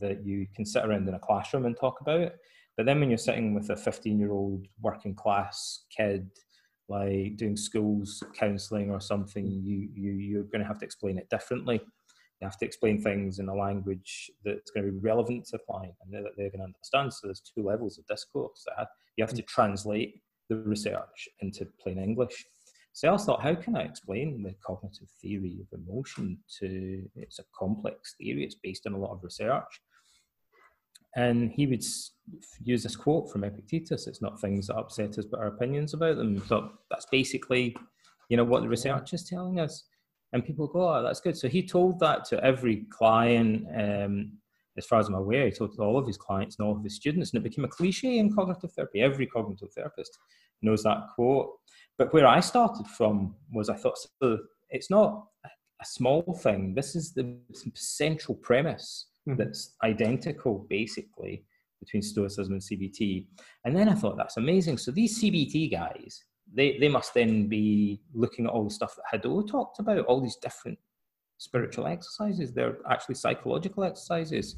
that 0.00 0.24
you 0.24 0.46
can 0.54 0.64
sit 0.64 0.84
around 0.84 1.08
in 1.08 1.14
a 1.14 1.18
classroom 1.18 1.66
and 1.66 1.76
talk 1.76 2.00
about. 2.00 2.32
But 2.76 2.86
then 2.86 2.98
when 3.00 3.08
you're 3.08 3.18
sitting 3.18 3.54
with 3.54 3.70
a 3.70 3.74
15-year-old 3.74 4.66
working 4.80 5.14
class 5.14 5.84
kid, 5.96 6.28
like 6.88 7.36
doing 7.36 7.56
schools 7.56 8.22
counselling 8.36 8.90
or 8.90 9.00
something, 9.00 9.46
you, 9.46 9.88
you 9.94 10.12
you're 10.12 10.44
going 10.44 10.60
to 10.60 10.66
have 10.66 10.78
to 10.80 10.84
explain 10.84 11.18
it 11.18 11.30
differently. 11.30 11.80
You 12.40 12.48
have 12.48 12.58
to 12.58 12.66
explain 12.66 13.00
things 13.00 13.38
in 13.38 13.48
a 13.48 13.54
language 13.54 14.30
that's 14.44 14.70
going 14.70 14.86
to 14.86 14.92
be 14.92 14.98
relevant 14.98 15.46
to 15.46 15.52
the 15.52 15.62
client 15.70 15.94
and 16.02 16.12
that 16.12 16.32
they're 16.36 16.50
going 16.50 16.58
to 16.58 16.64
understand. 16.64 17.12
So 17.12 17.28
there's 17.28 17.40
two 17.40 17.62
levels 17.62 17.98
of 17.98 18.06
discourse. 18.06 18.64
That 18.76 18.88
you 19.16 19.24
have 19.24 19.34
to 19.34 19.42
mm. 19.42 19.46
translate 19.46 20.20
the 20.50 20.56
research 20.56 21.28
into 21.40 21.66
plain 21.80 21.98
English. 21.98 22.44
So 22.94 23.12
I 23.12 23.16
thought, 23.16 23.42
how 23.42 23.56
can 23.56 23.76
I 23.76 23.82
explain 23.82 24.44
the 24.44 24.54
cognitive 24.64 25.08
theory 25.20 25.58
of 25.60 25.80
emotion 25.80 26.38
to, 26.60 27.02
it's 27.16 27.40
a 27.40 27.44
complex 27.58 28.14
theory, 28.16 28.44
it's 28.44 28.54
based 28.54 28.86
on 28.86 28.92
a 28.92 28.98
lot 28.98 29.10
of 29.10 29.24
research. 29.24 29.80
And 31.16 31.50
he 31.50 31.66
would 31.66 31.82
use 32.62 32.84
this 32.84 32.94
quote 32.94 33.32
from 33.32 33.42
Epictetus, 33.42 34.06
it's 34.06 34.22
not 34.22 34.40
things 34.40 34.68
that 34.68 34.76
upset 34.76 35.18
us, 35.18 35.24
but 35.24 35.40
our 35.40 35.48
opinions 35.48 35.92
about 35.92 36.18
them. 36.18 36.40
So 36.46 36.70
that's 36.88 37.06
basically, 37.06 37.76
you 38.28 38.36
know, 38.36 38.44
what 38.44 38.62
the 38.62 38.68
research 38.68 39.12
is 39.12 39.28
telling 39.28 39.58
us. 39.58 39.88
And 40.32 40.44
people 40.44 40.68
go, 40.68 40.88
oh, 40.88 41.02
that's 41.02 41.20
good. 41.20 41.36
So 41.36 41.48
he 41.48 41.66
told 41.66 41.98
that 41.98 42.24
to 42.26 42.44
every 42.44 42.86
client, 42.90 43.66
um, 43.76 44.32
as 44.78 44.86
far 44.86 45.00
as 45.00 45.08
I'm 45.08 45.14
aware, 45.14 45.46
he 45.46 45.50
told 45.50 45.74
to 45.74 45.82
all 45.82 45.98
of 45.98 46.06
his 46.06 46.16
clients 46.16 46.58
and 46.58 46.66
all 46.66 46.76
of 46.76 46.84
his 46.84 46.94
students, 46.94 47.32
and 47.32 47.40
it 47.40 47.48
became 47.48 47.64
a 47.64 47.68
cliche 47.68 48.18
in 48.18 48.32
cognitive 48.32 48.72
therapy. 48.72 49.00
Every 49.00 49.26
cognitive 49.26 49.72
therapist 49.72 50.16
knows 50.62 50.82
that 50.82 51.08
quote. 51.14 51.50
But 51.98 52.12
where 52.12 52.26
I 52.26 52.40
started 52.40 52.86
from 52.86 53.34
was 53.52 53.68
I 53.68 53.76
thought 53.76 53.98
so 53.98 54.38
it's 54.70 54.90
not 54.90 55.26
a 55.44 55.84
small 55.84 56.22
thing. 56.42 56.74
This 56.74 56.96
is 56.96 57.12
the 57.12 57.38
central 57.74 58.36
premise 58.36 59.06
mm-hmm. 59.28 59.38
that's 59.38 59.74
identical, 59.82 60.66
basically, 60.68 61.44
between 61.80 62.02
Stoicism 62.02 62.54
and 62.54 62.62
CBT. 62.62 63.26
And 63.64 63.76
then 63.76 63.88
I 63.88 63.94
thought 63.94 64.16
that's 64.16 64.36
amazing. 64.36 64.78
So 64.78 64.90
these 64.90 65.20
CBT 65.20 65.70
guys, 65.70 66.24
they, 66.52 66.78
they 66.78 66.88
must 66.88 67.14
then 67.14 67.48
be 67.48 68.00
looking 68.12 68.46
at 68.46 68.52
all 68.52 68.64
the 68.64 68.70
stuff 68.70 68.96
that 68.96 69.22
Hadot 69.22 69.48
talked 69.48 69.78
about, 69.78 70.06
all 70.06 70.20
these 70.20 70.36
different 70.36 70.78
spiritual 71.38 71.86
exercises. 71.86 72.52
They're 72.52 72.78
actually 72.90 73.16
psychological 73.16 73.84
exercises. 73.84 74.56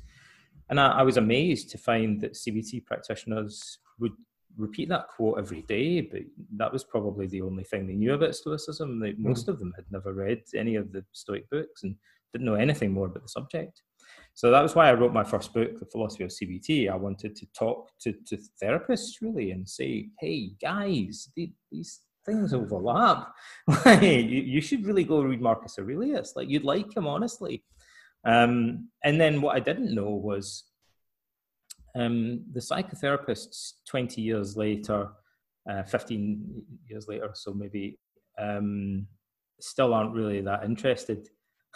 And 0.69 0.81
I, 0.81 0.89
I 0.89 1.03
was 1.03 1.17
amazed 1.17 1.71
to 1.71 1.79
find 1.79 2.21
that 2.21 2.35
CBT 2.35 2.85
practitioners 2.87 3.79
would 3.99 4.13
repeat 4.57 4.89
that 4.89 5.09
quote 5.09 5.39
every 5.39 5.63
day, 5.63 6.01
but 6.01 6.23
that 6.57 6.73
was 6.73 6.85
probably 6.85 7.27
the 7.27 7.43
only 7.43 7.65
thing 7.65 7.87
they 7.87 7.95
knew 7.95 8.15
about 8.15 8.35
Stoicism. 8.35 9.01
They, 9.01 9.13
hmm. 9.13 9.23
most 9.29 9.49
of 9.49 9.59
them 9.59 9.73
had 9.77 9.85
never 9.91 10.13
read 10.13 10.43
any 10.55 10.77
of 10.77 10.93
the 10.93 11.05
Stoic 11.13 11.49
books 11.51 11.83
and 11.83 11.97
didn't 12.33 12.47
know 12.47 12.55
anything 12.55 12.93
more 12.93 13.07
about 13.07 13.23
the 13.23 13.29
subject. 13.29 13.83
So 14.35 14.51
that 14.51 14.63
was 14.63 14.75
why 14.75 14.89
I 14.89 14.95
wrote 14.95 15.15
my 15.15 15.25
first 15.25 15.55
book, 15.55 15.79
The 15.79 15.87
Philosophy 15.87 16.25
of 16.25 16.31
CBT. 16.31 16.91
I 16.91 16.97
wanted 16.97 17.35
to 17.37 17.47
talk 17.59 17.91
to, 18.01 18.13
to 18.27 18.39
therapists 18.63 19.15
really 19.23 19.51
and 19.51 19.67
say, 19.67 20.11
hey, 20.21 20.51
guys, 20.61 21.31
these 21.35 22.01
things 22.27 22.53
overlap. 22.53 23.33
you, 24.03 24.11
you 24.11 24.61
should 24.61 24.85
really 24.85 25.05
go 25.05 25.23
read 25.23 25.41
Marcus 25.41 25.79
Aurelius. 25.79 26.35
Like, 26.37 26.51
you'd 26.51 26.65
like 26.65 26.95
him, 26.95 27.07
honestly. 27.07 27.65
Um, 28.27 28.89
and 29.05 29.19
then 29.19 29.41
what 29.41 29.57
I 29.57 29.61
didn't 29.61 29.95
know 29.95 30.11
was 30.11 30.65
um, 31.97 32.45
the 32.53 32.61
psychotherapists 32.61 33.73
20 33.89 34.21
years 34.21 34.57
later, 34.57 35.09
uh, 35.71 35.83
15 35.83 36.63
years 36.89 37.09
later, 37.09 37.31
so 37.35 37.53
maybe 37.53 37.99
um, 38.39 39.07
still 39.61 39.95
aren't 39.95 40.15
really 40.15 40.41
that 40.43 40.65
interested 40.65 41.29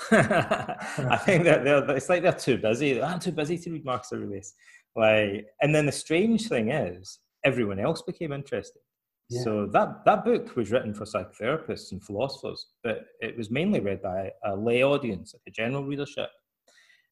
I 0.11 1.19
think 1.25 1.45
that 1.45 1.65
they're, 1.65 1.89
it's 1.91 2.09
like 2.09 2.23
they're 2.23 2.33
too 2.33 2.59
busy. 2.59 3.03
I'm 3.03 3.21
too 3.21 3.33
busy 3.33 3.59
to 3.59 3.71
read 3.73 3.85
Marcus 3.85 4.13
Aurelius. 4.13 4.55
Like, 4.97 5.47
and 5.63 5.75
then 5.75 5.87
the 5.87 5.93
strange 5.93 6.49
thing 6.49 6.71
is, 6.71 7.19
everyone 7.45 7.79
else 7.79 8.03
became 8.03 8.33
interested. 8.33 8.81
Yeah. 9.29 9.43
So 9.43 9.67
that 9.73 10.05
that 10.07 10.25
book 10.25 10.57
was 10.57 10.73
written 10.73 10.95
for 10.95 11.05
psychotherapists 11.05 11.93
and 11.93 12.03
philosophers, 12.03 12.67
but 12.83 13.05
it 13.21 13.37
was 13.37 13.51
mainly 13.51 13.81
read 13.81 14.03
by 14.03 14.31
a 14.45 14.57
lay 14.57 14.83
audience, 14.83 15.35
like 15.35 15.43
a 15.47 15.51
general 15.51 15.85
readership. 15.85 16.31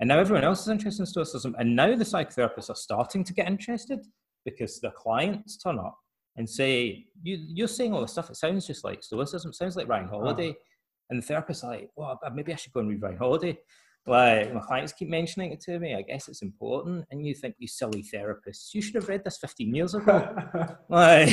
And 0.00 0.08
now 0.08 0.18
everyone 0.18 0.44
else 0.44 0.62
is 0.62 0.68
interested 0.68 1.02
in 1.02 1.06
Stoicism, 1.06 1.56
and 1.58 1.74
now 1.74 1.94
the 1.94 2.04
psychotherapists 2.04 2.70
are 2.70 2.76
starting 2.76 3.24
to 3.24 3.32
get 3.32 3.48
interested 3.48 4.00
because 4.44 4.80
their 4.80 4.92
clients 4.92 5.56
turn 5.56 5.78
up 5.78 5.98
and 6.36 6.48
say, 6.48 7.06
you, 7.22 7.38
"You're 7.48 7.66
saying 7.66 7.92
all 7.92 8.00
this 8.02 8.12
stuff. 8.12 8.30
It 8.30 8.36
sounds 8.36 8.66
just 8.66 8.84
like 8.84 9.02
Stoicism. 9.02 9.50
It 9.50 9.56
sounds 9.56 9.76
like 9.76 9.88
Ryan 9.88 10.06
ah. 10.06 10.10
Holiday." 10.10 10.50
Oh. 10.50 10.62
And 11.10 11.20
the 11.20 11.26
therapist's 11.26 11.64
are 11.64 11.70
like, 11.72 11.90
"Well, 11.96 12.18
maybe 12.32 12.52
I 12.52 12.56
should 12.56 12.72
go 12.72 12.80
and 12.80 12.88
read 12.88 13.02
Ryan 13.02 13.18
Holiday." 13.18 13.58
Like 14.06 14.54
my 14.54 14.60
clients 14.60 14.92
keep 14.92 15.08
mentioning 15.08 15.52
it 15.52 15.60
to 15.62 15.78
me. 15.78 15.94
I 15.94 16.02
guess 16.02 16.28
it's 16.28 16.42
important, 16.42 17.04
and 17.10 17.26
you 17.26 17.34
think, 17.34 17.56
"You 17.58 17.66
silly 17.68 18.02
therapists, 18.02 18.72
you 18.72 18.80
should 18.80 18.94
have 18.94 19.08
read 19.08 19.24
this 19.24 19.38
15 19.38 19.74
years 19.74 19.94
ago." 19.94 20.34
like, 20.88 21.28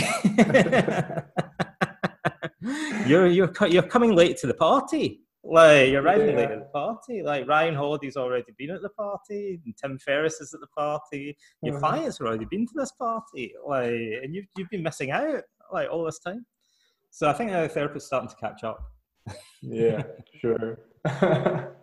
you're 3.08 3.28
you're 3.28 3.54
you're 3.68 3.84
coming 3.84 4.14
late 4.14 4.38
to 4.38 4.48
the 4.48 4.56
party. 4.56 5.25
Like 5.48 5.90
you're 5.90 6.02
arriving 6.02 6.30
yeah. 6.30 6.36
late 6.38 6.52
at 6.52 6.60
the 6.60 6.70
party. 6.74 7.22
Like 7.22 7.48
Ryan 7.48 7.76
Holiday's 7.76 8.18
already 8.18 8.52
been 8.58 8.72
at 8.72 8.82
the 8.82 8.90
party, 8.90 9.62
and 9.64 9.78
Tim 9.78 10.00
Ferriss 10.00 10.42
is 10.42 10.54
at 10.54 10.60
the 10.60 10.68
party. 10.68 11.38
Your 11.62 11.76
mm-hmm. 11.76 11.84
clients 11.84 12.18
have 12.18 12.28
already 12.28 12.46
been 12.46 12.66
to 12.66 12.74
this 12.76 12.92
party. 12.94 13.54
Like, 13.66 13.90
and 13.90 14.34
you've 14.34 14.48
you've 14.58 14.70
been 14.70 14.84
missing 14.84 15.12
out 15.12 15.44
like 15.72 15.90
all 15.92 16.04
this 16.04 16.20
time. 16.20 16.46
So 17.12 17.30
I 17.30 17.34
think 17.34 17.52
the 17.52 17.70
therapist's 17.70 18.08
starting 18.08 18.30
to 18.30 18.36
catch 18.36 18.64
up. 18.64 18.92
yeah, 19.62 20.04
sure. 20.42 20.80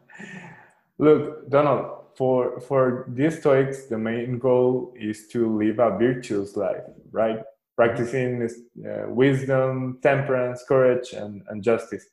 Look, 0.99 1.49
Donald, 1.49 2.07
for 2.17 2.61
for 2.61 3.07
these 3.09 3.39
Stoics, 3.39 3.87
the 3.87 3.99
main 3.99 4.39
goal 4.39 4.93
is 4.99 5.29
to 5.29 5.57
live 5.57 5.79
a 5.79 5.97
virtuous 5.97 6.57
life, 6.57 6.83
right? 7.13 7.39
Practicing 7.77 8.49
uh, 8.85 9.09
wisdom, 9.09 10.01
temperance, 10.03 10.65
courage, 10.69 11.13
and, 11.13 11.43
and 11.49 11.63
justice. 11.63 12.07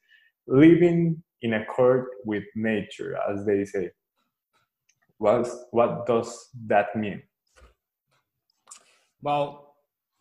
Living 0.47 1.21
in 1.41 1.53
accord 1.53 2.05
with 2.25 2.43
nature, 2.55 3.17
as 3.29 3.45
they 3.45 3.65
say. 3.65 3.91
What, 5.17 5.47
what 5.71 6.05
does 6.05 6.49
that 6.67 6.95
mean? 6.95 7.21
Well, 9.21 9.75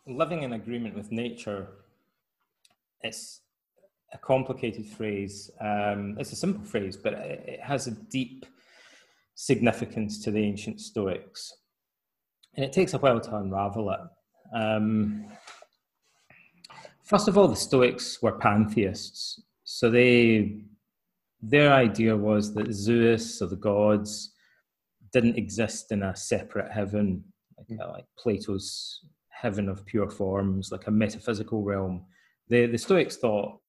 living 0.05 0.43
in 0.43 0.53
agreement 0.53 0.95
with 0.95 1.11
nature 1.11 1.67
is 3.03 3.41
a 4.13 4.17
complicated 4.17 4.85
phrase. 4.85 5.51
Um, 5.61 6.17
it's 6.19 6.31
a 6.31 6.35
simple 6.35 6.65
phrase, 6.65 6.97
but 6.97 7.13
it 7.13 7.59
has 7.61 7.87
a 7.87 7.91
deep 7.91 8.45
significance 9.35 10.21
to 10.23 10.31
the 10.31 10.43
ancient 10.43 10.81
Stoics. 10.81 11.53
And 12.55 12.65
it 12.65 12.73
takes 12.73 12.93
a 12.93 12.97
while 12.97 13.21
to 13.21 13.35
unravel 13.37 13.91
it. 13.91 13.99
Um, 14.53 15.27
first 17.03 17.27
of 17.27 17.37
all, 17.37 17.47
the 17.47 17.55
Stoics 17.55 18.21
were 18.21 18.33
pantheists. 18.33 19.41
So 19.63 19.89
they 19.89 20.63
their 21.41 21.73
idea 21.73 22.15
was 22.15 22.53
that 22.53 22.73
Zeus 22.73 23.41
or 23.41 23.47
the 23.47 23.55
gods 23.55 24.33
didn't 25.13 25.37
exist 25.37 25.91
in 25.91 26.03
a 26.03 26.15
separate 26.15 26.71
heaven, 26.71 27.23
like, 27.57 27.79
uh, 27.79 27.91
like 27.91 28.05
Plato's 28.17 29.01
heaven 29.29 29.69
of 29.69 29.85
pure 29.85 30.09
forms, 30.09 30.71
like 30.71 30.87
a 30.87 30.91
metaphysical 30.91 31.63
realm. 31.63 32.05
The, 32.49 32.65
the 32.65 32.77
Stoics 32.77 33.17
thought, 33.17 33.59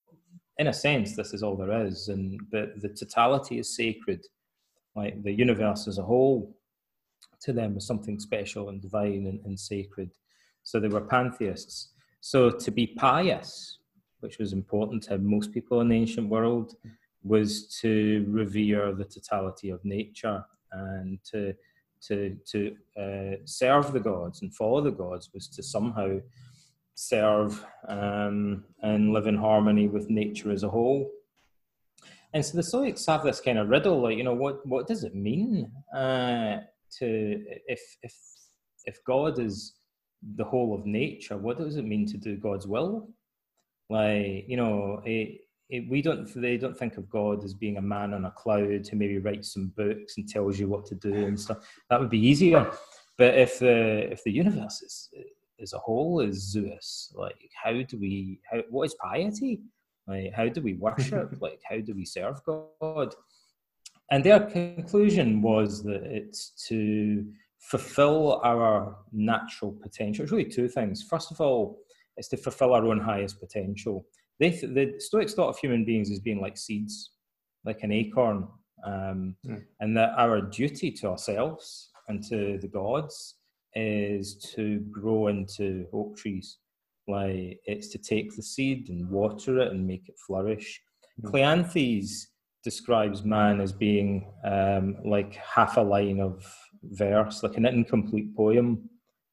in 0.59 0.67
a 0.67 0.73
sense, 0.73 1.17
this 1.17 1.33
is 1.33 1.43
all 1.43 1.57
there 1.57 1.87
is, 1.87 2.09
and 2.09 2.41
that 2.51 2.81
the 2.81 2.89
totality 2.89 3.59
is 3.59 3.75
sacred. 3.75 4.27
Like 4.97 5.23
the 5.23 5.33
universe 5.33 5.87
as 5.87 5.99
a 5.99 6.03
whole, 6.03 6.57
to 7.43 7.53
them, 7.53 7.75
was 7.75 7.87
something 7.87 8.19
special 8.19 8.69
and 8.69 8.83
divine 8.83 9.27
and, 9.27 9.41
and 9.45 9.59
sacred. 9.59 10.11
So 10.65 10.79
they 10.79 10.89
were 10.89 11.01
pantheists. 11.01 11.91
So 12.21 12.51
to 12.51 12.71
be 12.71 12.89
pious, 12.89 13.79
which 14.21 14.39
was 14.39 14.53
important 14.53 15.05
to 15.05 15.17
most 15.19 15.53
people 15.53 15.81
in 15.81 15.89
the 15.89 15.97
ancient 15.97 16.29
world, 16.29 16.75
was 17.23 17.79
to 17.81 18.25
revere 18.29 18.93
the 18.93 19.05
totality 19.05 19.71
of 19.71 19.85
nature 19.85 20.45
and 20.73 21.19
to 21.25 21.55
to 22.03 22.37
to 22.47 22.75
uh, 22.99 23.37
serve 23.45 23.93
the 23.93 24.01
gods 24.01 24.43
and 24.43 24.55
follow 24.55 24.81
the 24.81 24.91
gods 24.91 25.31
was 25.35 25.49
to 25.49 25.63
somehow 25.63 26.19
serve 26.95 27.65
um, 27.89 28.65
and 28.83 29.13
live 29.13 29.27
in 29.27 29.37
harmony 29.37 29.89
with 29.89 30.11
nature 30.11 30.51
as 30.51 30.63
a 30.63 30.69
whole. 30.69 31.11
And 32.33 32.45
so 32.45 32.57
the 32.57 32.63
Stoics 32.63 33.07
have 33.07 33.25
this 33.25 33.41
kind 33.41 33.59
of 33.59 33.69
riddle, 33.69 34.03
like 34.03 34.17
you 34.17 34.25
know, 34.25 34.35
what 34.35 34.65
what 34.67 34.87
does 34.87 35.05
it 35.05 35.15
mean 35.15 35.71
uh, 35.95 36.59
to 36.99 37.45
if 37.67 37.81
if 38.03 38.15
if 38.87 39.05
God 39.05 39.39
is 39.39 39.75
the 40.37 40.45
whole 40.45 40.75
of 40.75 40.87
nature, 40.87 41.37
what 41.37 41.59
does 41.59 41.77
it 41.77 41.85
mean 41.85 42.07
to 42.07 42.19
do 42.19 42.37
God's 42.37 42.67
will? 42.67 43.09
Like 43.89 44.45
you 44.47 44.57
know, 44.57 45.03
it, 45.05 45.41
it, 45.71 45.89
we 45.89 46.03
don't 46.03 46.29
they 46.35 46.57
don't 46.57 46.77
think 46.77 46.97
of 46.97 47.09
God 47.09 47.45
as 47.45 47.55
being 47.55 47.77
a 47.77 47.83
man 47.83 48.13
on 48.13 48.25
a 48.25 48.31
cloud 48.33 48.87
who 48.87 48.97
maybe 48.97 49.19
writes 49.19 49.55
some 49.55 49.73
books 49.77 50.17
and 50.17 50.29
tells 50.29 50.59
you 50.59 50.69
what 50.69 50.85
to 50.87 50.95
do 50.95 51.15
and 51.15 51.41
stuff. 51.41 51.59
That 51.89 52.01
would 52.01 52.11
be 52.11 52.19
easier. 52.19 52.71
But 53.17 53.39
if 53.39 53.61
the 53.61 54.11
if 54.13 54.25
the 54.25 54.33
universe 54.33 54.83
is 54.83 55.11
as 55.61 55.73
a 55.73 55.79
whole 55.79 56.21
is 56.21 56.51
Zeus, 56.51 57.13
like 57.15 57.51
how 57.63 57.83
do 57.83 57.99
we 57.99 58.41
how 58.51 58.63
what 58.71 58.85
is 58.85 58.97
piety? 59.01 59.61
Like 60.07 60.33
how 60.35 60.49
do 60.49 60.61
we 60.61 60.75
worship? 60.75 61.37
like 61.41 61.61
how 61.69 61.79
do 61.79 61.95
we 61.95 62.05
serve 62.05 62.43
God? 62.45 63.15
And 64.11 64.25
their 64.25 64.41
conclusion 64.41 65.41
was 65.41 65.85
that 65.85 66.03
it's 66.03 66.51
to 66.69 67.25
fulfill 67.59 68.41
our 68.43 68.97
natural 69.13 69.71
potential. 69.71 70.25
It's 70.25 70.33
really 70.33 70.51
two 70.51 70.67
things. 70.67 71.03
First 71.03 71.31
of 71.31 71.41
all, 71.41 71.79
it's 72.17 72.27
to 72.29 72.37
fulfill 72.37 72.75
our 72.75 72.85
own 72.85 72.99
highest 72.99 73.39
potential 73.39 74.05
they 74.41 74.51
th- 74.51 74.75
the 74.75 74.95
Stoics 74.99 75.35
thought 75.35 75.51
of 75.51 75.59
human 75.59 75.85
beings 75.85 76.11
as 76.11 76.19
being 76.19 76.41
like 76.41 76.57
seeds, 76.57 77.13
like 77.65 77.83
an 77.83 77.93
acorn, 77.93 78.49
um, 78.85 79.37
mm. 79.47 79.63
and 79.81 79.97
that 79.97 80.15
our 80.17 80.41
duty 80.41 80.91
to 80.91 81.09
ourselves 81.09 81.91
and 82.09 82.25
to 82.25 82.59
the 82.59 82.69
gods 82.69 83.37
is 83.75 84.37
to 84.55 84.81
grow 84.91 85.29
into 85.29 85.87
oak 85.93 86.17
trees. 86.17 86.59
Like 87.07 87.61
it's 87.67 87.89
to 87.89 87.99
take 87.99 88.35
the 88.35 88.43
seed 88.43 88.89
and 88.89 89.09
water 89.11 89.61
it 89.61 89.73
and 89.73 89.87
make 89.87 90.09
it 90.09 90.17
flourish. 90.27 90.81
Mm. 91.23 91.31
Cleanthes 91.31 92.27
describes 92.65 93.23
man 93.25 93.61
as 93.61 93.73
being 93.73 94.27
um, 94.45 94.97
like 95.05 95.35
half 95.35 95.77
a 95.77 95.83
line 95.83 96.21
of 96.21 96.45
verse, 96.83 97.43
like 97.43 97.57
an 97.57 97.67
incomplete 97.67 98.35
poem 98.35 98.89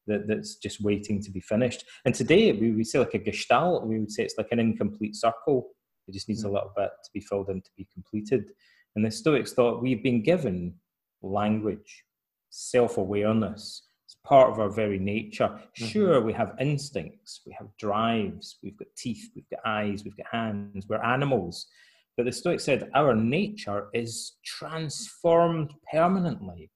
that, 0.08 0.28
that's 0.28 0.56
just 0.56 0.82
waiting 0.82 1.22
to 1.22 1.32
be 1.32 1.40
finished. 1.40 1.84
And 2.06 2.16
today 2.16 2.52
we 2.52 2.72
would 2.72 2.88
say 2.88 3.00
like 3.00 3.14
a 3.14 3.20
gestalt, 3.20 3.86
we 3.86 4.00
would 4.00 4.12
say 4.12 4.24
it's 4.24 4.38
like 4.38 4.52
an 4.52 4.60
incomplete 4.60 5.16
circle. 5.16 5.70
It 6.08 6.14
just 6.14 6.30
needs 6.30 6.44
mm. 6.44 6.50
a 6.50 6.52
little 6.52 6.72
bit 6.76 6.90
to 7.04 7.10
be 7.14 7.20
filled 7.20 7.50
in 7.50 7.62
to 7.62 7.70
be 7.78 7.88
completed. 7.94 8.52
And 8.96 9.06
the 9.06 9.12
Stoics 9.12 9.54
thought 9.54 9.82
we've 9.82 10.02
been 10.04 10.24
given 10.24 10.74
language, 11.22 12.04
self 12.50 12.98
awareness. 12.98 13.84
It's 14.06 14.18
part 14.24 14.52
of 14.52 14.60
our 14.60 14.70
very 14.70 15.00
nature. 15.00 15.50
Mm-hmm. 15.50 15.86
Sure, 15.86 16.22
we 16.22 16.34
have 16.34 16.56
instincts, 16.60 17.42
we 17.46 17.54
have 17.60 17.68
drives, 17.78 18.58
we've 18.64 18.78
got 18.78 18.88
teeth, 18.98 19.30
we've 19.36 19.50
got 19.50 19.60
eyes, 19.66 20.04
we've 20.04 20.16
got 20.16 20.28
hands, 20.32 20.86
we're 20.88 21.04
animals. 21.04 21.68
But 22.16 22.26
the 22.26 22.32
Stoics 22.32 22.64
said 22.64 22.90
our 22.96 23.16
nature 23.16 23.90
is 23.94 24.38
transformed 24.44 25.74
permanently 25.92 26.72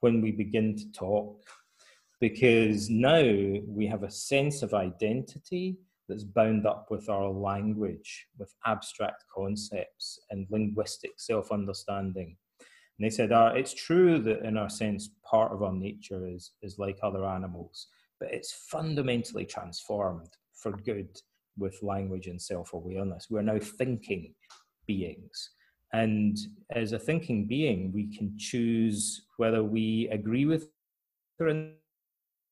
when 0.00 0.20
we 0.20 0.30
begin 0.30 0.76
to 0.76 0.92
talk, 0.92 1.40
because 2.28 2.88
now 2.88 3.22
we 3.66 3.86
have 3.86 4.02
a 4.02 4.10
sense 4.10 4.62
of 4.62 4.72
identity 4.72 5.76
that's 6.08 6.24
bound 6.24 6.66
up 6.66 6.86
with 6.90 7.10
our 7.10 7.28
language, 7.28 8.28
with 8.38 8.50
abstract 8.64 9.24
concepts 9.36 10.18
and 10.30 10.46
linguistic 10.48 11.10
self 11.18 11.52
understanding. 11.52 12.34
And 12.96 13.04
they 13.04 13.10
said, 13.10 13.30
uh, 13.30 13.52
it's 13.54 13.74
true 13.74 14.18
that 14.20 14.40
in 14.42 14.56
our 14.56 14.70
sense, 14.70 15.10
part 15.22 15.52
of 15.52 15.62
our 15.62 15.74
nature 15.74 16.26
is, 16.26 16.52
is 16.62 16.78
like 16.78 16.96
other 17.02 17.26
animals, 17.26 17.88
but 18.18 18.32
it's 18.32 18.54
fundamentally 18.70 19.44
transformed 19.44 20.30
for 20.54 20.72
good 20.72 21.20
with 21.58 21.82
language 21.82 22.26
and 22.28 22.40
self 22.40 22.72
awareness. 22.72 23.26
We're 23.28 23.42
now 23.42 23.58
thinking 23.58 24.32
beings. 24.86 25.50
And 25.92 26.38
as 26.70 26.92
a 26.92 26.98
thinking 26.98 27.46
being, 27.46 27.92
we 27.92 28.16
can 28.16 28.34
choose 28.38 29.26
whether 29.36 29.62
we 29.62 30.08
agree 30.10 30.46
with 30.46 30.70
or 31.38 31.48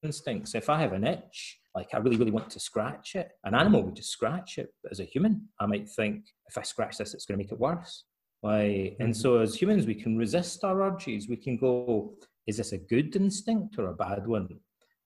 instincts. 0.02 0.54
If 0.54 0.68
I 0.68 0.80
have 0.80 0.92
an 0.92 1.04
itch, 1.04 1.58
like 1.74 1.88
I 1.94 1.98
really, 1.98 2.16
really 2.16 2.30
want 2.30 2.50
to 2.50 2.60
scratch 2.60 3.14
it, 3.14 3.30
an 3.44 3.54
animal 3.54 3.82
would 3.82 3.96
just 3.96 4.10
scratch 4.10 4.58
it. 4.58 4.68
But 4.82 4.92
as 4.92 5.00
a 5.00 5.04
human, 5.04 5.48
I 5.60 5.66
might 5.66 5.88
think 5.88 6.24
if 6.48 6.58
I 6.58 6.62
scratch 6.62 6.98
this, 6.98 7.14
it's 7.14 7.24
going 7.24 7.38
to 7.38 7.44
make 7.44 7.52
it 7.52 7.60
worse. 7.60 8.04
Like, 8.42 8.66
mm-hmm. 8.66 9.02
and 9.02 9.16
so 9.16 9.38
as 9.38 9.54
humans, 9.54 9.86
we 9.86 9.94
can 9.94 10.16
resist 10.16 10.64
our 10.64 10.82
urges. 10.82 11.28
We 11.28 11.36
can 11.36 11.56
go, 11.56 12.14
is 12.46 12.56
this 12.56 12.72
a 12.72 12.78
good 12.78 13.14
instinct 13.16 13.78
or 13.78 13.86
a 13.88 13.94
bad 13.94 14.26
one? 14.26 14.48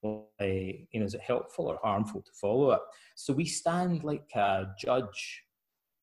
Like, 0.03 0.89
you 0.91 1.01
know, 1.01 1.07
is 1.07 1.15
it 1.15 1.21
helpful 1.21 1.67
or 1.67 1.79
harmful 1.83 2.23
to 2.23 2.31
follow 2.41 2.73
it? 2.73 2.81
So 3.17 3.33
we 3.33 3.45
stand 3.45 4.05
like 4.05 4.29
a 4.35 4.67
judge, 4.81 5.43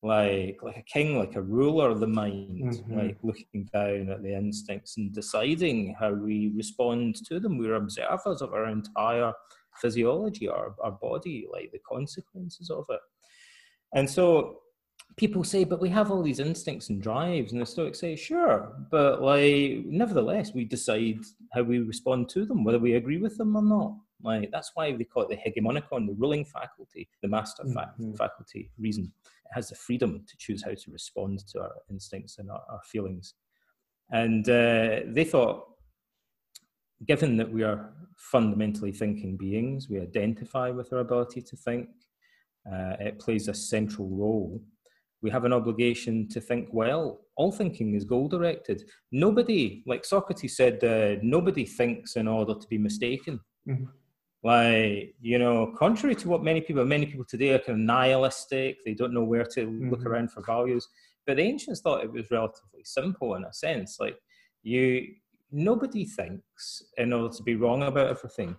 like 0.04 0.58
like 0.62 0.76
a 0.76 0.82
king, 0.82 1.18
like 1.18 1.34
a 1.36 1.42
ruler 1.42 1.88
of 1.90 2.00
the 2.00 2.06
mind, 2.06 2.72
Mhm. 2.74 2.96
like 2.96 3.18
looking 3.22 3.64
down 3.72 4.10
at 4.10 4.22
the 4.22 4.34
instincts 4.36 4.96
and 4.98 5.12
deciding 5.12 5.94
how 5.98 6.12
we 6.12 6.52
respond 6.54 7.16
to 7.26 7.40
them. 7.40 7.56
We're 7.58 7.74
observers 7.76 8.42
of 8.42 8.52
our 8.52 8.66
entire 8.66 9.32
physiology, 9.80 10.46
our, 10.48 10.74
our 10.82 10.92
body, 10.92 11.46
like 11.50 11.72
the 11.72 11.80
consequences 11.80 12.70
of 12.70 12.84
it. 12.90 13.00
And 13.94 14.08
so 14.08 14.60
people 15.16 15.42
say, 15.42 15.64
but 15.64 15.80
we 15.80 15.88
have 15.88 16.10
all 16.10 16.22
these 16.22 16.38
instincts 16.40 16.90
and 16.90 17.00
drives, 17.00 17.52
and 17.52 17.60
the 17.62 17.66
Stoics 17.66 18.00
say, 18.00 18.14
sure, 18.14 18.86
but 18.90 19.22
like 19.22 19.84
nevertheless, 19.86 20.52
we 20.54 20.64
decide 20.64 21.20
how 21.52 21.62
we 21.62 21.78
respond 21.78 22.28
to 22.30 22.44
them, 22.44 22.62
whether 22.62 22.78
we 22.78 22.94
agree 22.94 23.18
with 23.18 23.36
them 23.38 23.56
or 23.56 23.62
not. 23.62 23.96
Like 24.22 24.50
that's 24.50 24.70
why 24.74 24.92
they 24.96 25.04
call 25.04 25.24
it 25.24 25.28
the 25.30 25.36
hegemonikon, 25.36 26.06
the 26.06 26.14
ruling 26.14 26.44
faculty, 26.44 27.08
the 27.22 27.28
master 27.28 27.64
fa- 27.72 27.94
Mhm. 27.98 28.16
faculty, 28.16 28.70
reason. 28.78 29.12
It 29.24 29.52
has 29.52 29.68
the 29.68 29.74
freedom 29.74 30.24
to 30.26 30.36
choose 30.38 30.62
how 30.62 30.74
to 30.74 30.90
respond 30.90 31.46
to 31.48 31.60
our 31.60 31.74
instincts 31.90 32.38
and 32.38 32.50
our, 32.50 32.62
our 32.70 32.80
feelings. 32.84 33.34
And 34.10 34.48
uh, 34.48 35.00
they 35.06 35.24
thought, 35.24 35.68
given 37.06 37.36
that 37.36 37.50
we 37.52 37.62
are 37.62 37.92
fundamentally 38.16 38.92
thinking 38.92 39.36
beings, 39.36 39.88
we 39.88 40.00
identify 40.00 40.70
with 40.70 40.92
our 40.92 41.00
ability 41.00 41.42
to 41.42 41.56
think, 41.56 41.88
uh, 42.70 42.96
it 43.00 43.18
plays 43.18 43.48
a 43.48 43.54
central 43.54 44.08
role. 44.08 44.62
We 45.20 45.30
have 45.30 45.44
an 45.44 45.52
obligation 45.52 46.28
to 46.28 46.40
think 46.40 46.68
well. 46.72 47.20
All 47.36 47.50
thinking 47.52 47.94
is 47.94 48.04
goal 48.04 48.28
directed. 48.28 48.84
Nobody, 49.10 49.82
like 49.86 50.04
Socrates 50.04 50.56
said, 50.56 50.82
uh, 50.84 51.16
nobody 51.22 51.64
thinks 51.64 52.16
in 52.16 52.28
order 52.28 52.54
to 52.54 52.68
be 52.68 52.78
mistaken. 52.78 53.40
Mhm. 53.66 53.88
Like, 54.44 55.14
you 55.22 55.38
know, 55.38 55.74
contrary 55.78 56.14
to 56.16 56.28
what 56.28 56.44
many 56.44 56.60
people, 56.60 56.84
many 56.84 57.06
people 57.06 57.24
today 57.24 57.54
are 57.54 57.58
kind 57.58 57.78
of 57.80 57.84
nihilistic, 57.86 58.84
they 58.84 58.92
don't 58.92 59.14
know 59.14 59.24
where 59.24 59.46
to 59.46 59.66
look 59.90 60.00
Mhm. 60.02 60.06
around 60.06 60.32
for 60.32 60.42
values. 60.42 60.86
But 61.26 61.38
the 61.38 61.42
ancients 61.44 61.80
thought 61.80 62.04
it 62.04 62.12
was 62.12 62.30
relatively 62.30 62.84
simple 62.84 63.36
in 63.36 63.44
a 63.44 63.52
sense. 63.54 63.98
Like, 63.98 64.18
you, 64.62 65.14
nobody 65.50 66.04
thinks 66.04 66.82
in 66.98 67.14
order 67.14 67.34
to 67.34 67.42
be 67.42 67.54
wrong 67.56 67.82
about 67.84 68.10
everything. 68.10 68.54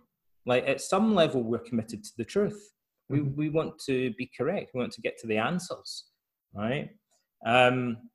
Like, 0.48 0.68
at 0.68 0.82
some 0.82 1.14
level, 1.14 1.44
we're 1.44 1.60
committed 1.60 2.04
to 2.04 2.12
the 2.18 2.26
truth. 2.26 2.74
We, 3.08 3.20
Mhm. 3.20 3.36
we 3.36 3.50
want 3.50 3.78
to 3.86 4.12
be 4.16 4.26
correct. 4.26 4.72
We 4.74 4.80
want 4.80 4.94
to 4.94 5.02
get 5.02 5.20
to 5.20 5.28
the 5.28 5.38
answers, 5.38 6.06
right? 6.54 6.90
Um, 7.46 8.10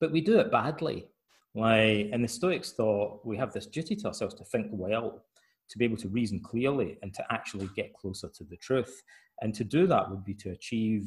but 0.00 0.12
we 0.12 0.22
do 0.22 0.38
it 0.40 0.50
badly. 0.50 1.10
Like, 1.54 2.08
and 2.12 2.24
the 2.24 2.28
Stoics 2.28 2.72
thought 2.72 3.26
we 3.26 3.36
have 3.36 3.52
this 3.52 3.66
duty 3.66 3.96
to 3.96 4.06
ourselves 4.06 4.34
to 4.36 4.44
think 4.46 4.68
well, 4.72 5.26
to 5.72 5.78
be 5.78 5.84
able 5.88 5.96
to 6.04 6.08
reason 6.08 6.38
clearly, 6.40 6.90
and 7.02 7.12
to 7.14 7.24
actually 7.32 7.68
get 7.74 7.92
closer 7.94 8.28
to 8.28 8.44
the 8.44 8.56
truth. 8.68 9.02
And 9.40 9.54
to 9.54 9.64
do 9.64 9.86
that 9.88 10.08
would 10.10 10.24
be 10.24 10.34
to 10.44 10.50
achieve 10.50 11.04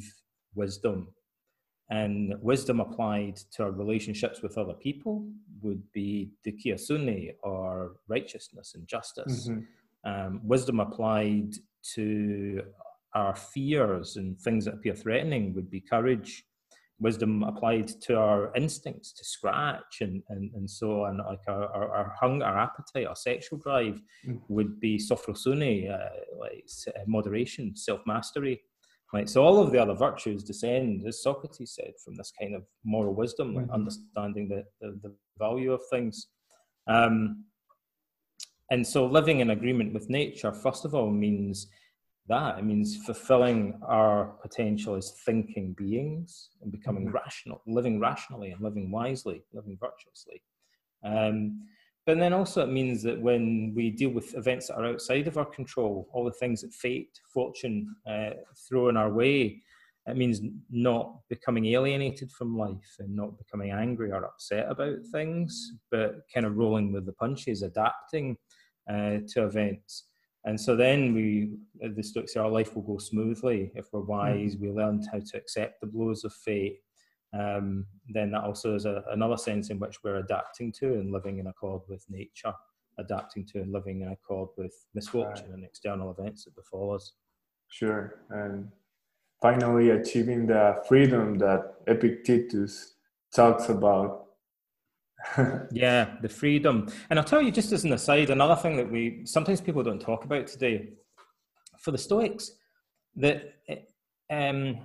wisdom. 0.54 0.98
And 1.88 2.34
wisdom 2.42 2.80
applied 2.80 3.36
to 3.52 3.62
our 3.64 3.70
relationships 3.70 4.42
with 4.42 4.58
other 4.58 4.74
people 4.74 5.14
would 5.62 5.84
be 5.92 6.32
dikaiosune, 6.44 7.36
or 7.42 7.96
righteousness 8.08 8.74
and 8.74 8.86
justice 8.88 9.48
Mhm. 9.48 9.66
um, 10.04 10.40
wisdom 10.46 10.78
applied 10.80 11.50
to 11.94 12.62
our 13.14 13.34
fears 13.34 14.16
and 14.16 14.38
things 14.40 14.64
that 14.64 14.74
appear 14.74 14.94
threatening 14.94 15.54
would 15.54 15.70
be 15.70 15.80
courage. 15.80 16.44
Wisdom 16.98 17.42
applied 17.42 17.88
to 18.02 18.16
our 18.16 18.52
instincts 18.56 19.12
to 19.12 19.24
scratch 19.24 19.98
and, 20.00 20.22
and, 20.30 20.50
and 20.54 20.68
so 20.70 21.04
on, 21.04 21.18
like 21.18 21.40
our, 21.46 21.64
our, 21.74 21.88
our 21.94 22.14
hunger, 22.18 22.44
our 22.46 22.58
appetite, 22.58 23.06
our 23.06 23.16
sexual 23.16 23.58
drive 23.58 24.00
Mm. 24.26 24.40
would 24.48 24.80
be 24.80 24.98
sophrosune, 24.98 25.90
uh, 25.92 26.08
like 26.40 26.64
uh, 26.88 27.00
moderation, 27.06 27.76
self 27.76 28.00
mastery. 28.06 28.60
Right, 29.12 29.28
so 29.28 29.44
all 29.44 29.60
of 29.62 29.70
the 29.70 29.78
other 29.80 29.94
virtues 29.94 30.42
descend, 30.42 31.06
as 31.06 31.22
Socrates 31.22 31.74
said, 31.74 31.92
from 32.04 32.16
this 32.16 32.32
kind 32.40 32.56
of 32.56 32.62
moral 32.84 33.14
wisdom, 33.14 33.54
like 33.54 33.66
Mhm. 33.66 33.72
understanding 33.74 34.48
the, 34.48 34.64
the, 34.80 34.98
the 35.02 35.14
value 35.38 35.72
of 35.72 35.80
things. 35.90 36.26
Um, 36.88 37.44
and 38.70 38.84
so 38.86 39.06
living 39.06 39.40
in 39.40 39.50
agreement 39.50 39.92
with 39.94 40.10
nature, 40.10 40.52
first 40.52 40.84
of 40.84 40.94
all, 40.94 41.10
means 41.10 41.68
that. 42.28 42.58
It 42.58 42.64
means 42.64 42.96
fulfilling 43.04 43.78
our 43.82 44.36
potential 44.42 44.94
as 44.94 45.12
thinking 45.24 45.72
beings 45.74 46.50
and 46.62 46.72
becoming 46.72 47.06
Mhm. 47.06 47.12
rational, 47.12 47.62
living 47.66 48.00
rationally 48.00 48.50
and 48.50 48.60
living 48.60 48.90
wisely, 48.90 49.44
living 49.52 49.76
virtuously. 49.78 50.42
Um, 51.02 51.66
but 52.04 52.18
then 52.18 52.32
also 52.32 52.62
it 52.62 52.72
means 52.72 53.02
that 53.02 53.20
when 53.20 53.74
we 53.74 53.90
deal 53.90 54.10
with 54.10 54.34
events 54.34 54.68
that 54.68 54.76
are 54.76 54.86
outside 54.86 55.26
of 55.26 55.36
our 55.38 55.44
control, 55.44 56.08
all 56.12 56.24
the 56.24 56.32
things 56.32 56.62
that 56.62 56.72
fate, 56.72 57.20
fortune 57.32 57.96
uh, 58.06 58.30
throw 58.68 58.88
in 58.88 58.96
our 58.96 59.12
way, 59.12 59.62
it 60.06 60.16
means 60.16 60.40
not 60.70 61.28
becoming 61.28 61.66
alienated 61.66 62.30
from 62.30 62.56
life 62.56 62.96
and 63.00 63.14
not 63.14 63.36
becoming 63.38 63.72
angry 63.72 64.12
or 64.12 64.24
upset 64.24 64.70
about 64.70 65.04
things, 65.10 65.72
but 65.90 66.20
kind 66.32 66.46
of 66.46 66.56
rolling 66.56 66.92
with 66.92 67.06
the 67.06 67.12
punches, 67.12 67.62
adapting 67.62 68.36
uh, 68.88 69.18
to 69.26 69.44
events. 69.44 70.04
And 70.46 70.60
so 70.60 70.76
then 70.76 71.12
we, 71.12 71.58
the 71.94 72.02
Stoics 72.02 72.34
say, 72.34 72.40
our 72.40 72.48
life 72.48 72.74
will 72.74 72.82
go 72.82 72.98
smoothly 72.98 73.72
if 73.74 73.92
we're 73.92 74.00
wise. 74.00 74.56
We 74.56 74.70
learn 74.70 75.04
how 75.12 75.18
to 75.18 75.36
accept 75.36 75.80
the 75.80 75.88
blows 75.88 76.24
of 76.24 76.32
fate. 76.32 76.78
Um, 77.36 77.86
then 78.08 78.30
that 78.30 78.44
also 78.44 78.76
is 78.76 78.86
a, 78.86 79.02
another 79.10 79.36
sense 79.36 79.70
in 79.70 79.80
which 79.80 80.04
we're 80.04 80.18
adapting 80.18 80.72
to 80.78 80.94
and 80.94 81.12
living 81.12 81.40
in 81.40 81.48
accord 81.48 81.82
with 81.88 82.04
nature, 82.08 82.54
adapting 82.98 83.44
to 83.46 83.60
and 83.60 83.72
living 83.72 84.02
in 84.02 84.12
accord 84.12 84.50
with 84.56 84.72
misfortune 84.94 85.52
and 85.52 85.64
external 85.64 86.12
events 86.16 86.44
that 86.44 86.54
befall 86.54 86.94
us. 86.94 87.14
Sure. 87.68 88.20
And 88.30 88.68
finally, 89.42 89.90
achieving 89.90 90.46
the 90.46 90.80
freedom 90.88 91.38
that 91.38 91.74
Epictetus 91.88 92.94
talks 93.34 93.68
about. 93.68 94.25
Yeah, 95.72 96.16
the 96.22 96.28
freedom. 96.28 96.88
And 97.10 97.18
I'll 97.18 97.24
tell 97.24 97.42
you, 97.42 97.50
just 97.50 97.72
as 97.72 97.84
an 97.84 97.92
aside, 97.92 98.30
another 98.30 98.56
thing 98.56 98.76
that 98.76 98.90
we 98.90 99.22
sometimes 99.24 99.60
people 99.60 99.82
don't 99.82 100.00
talk 100.00 100.24
about 100.24 100.46
today 100.46 100.90
for 101.78 101.90
the 101.90 101.98
Stoics, 101.98 102.52
that 103.16 103.54
um, 104.30 104.78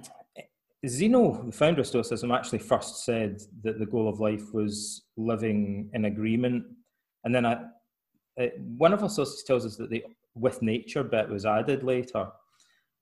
Zeno, 0.87 1.43
the 1.45 1.51
founder 1.51 1.81
of 1.81 1.87
Stoicism, 1.87 2.31
actually 2.31 2.59
first 2.59 3.05
said 3.05 3.41
that 3.63 3.79
the 3.79 3.85
goal 3.85 4.09
of 4.09 4.19
life 4.19 4.53
was 4.53 5.03
living 5.17 5.89
in 5.93 6.05
agreement. 6.05 6.65
And 7.23 7.33
then 7.33 7.45
I, 7.45 7.63
uh, 8.39 8.47
one 8.77 8.93
of 8.93 9.03
our 9.03 9.09
sources 9.09 9.43
tells 9.43 9.65
us 9.65 9.75
that 9.77 9.89
the 9.89 10.03
with 10.33 10.61
nature 10.61 11.03
bit 11.03 11.29
was 11.29 11.45
added 11.45 11.83
later. 11.83 12.27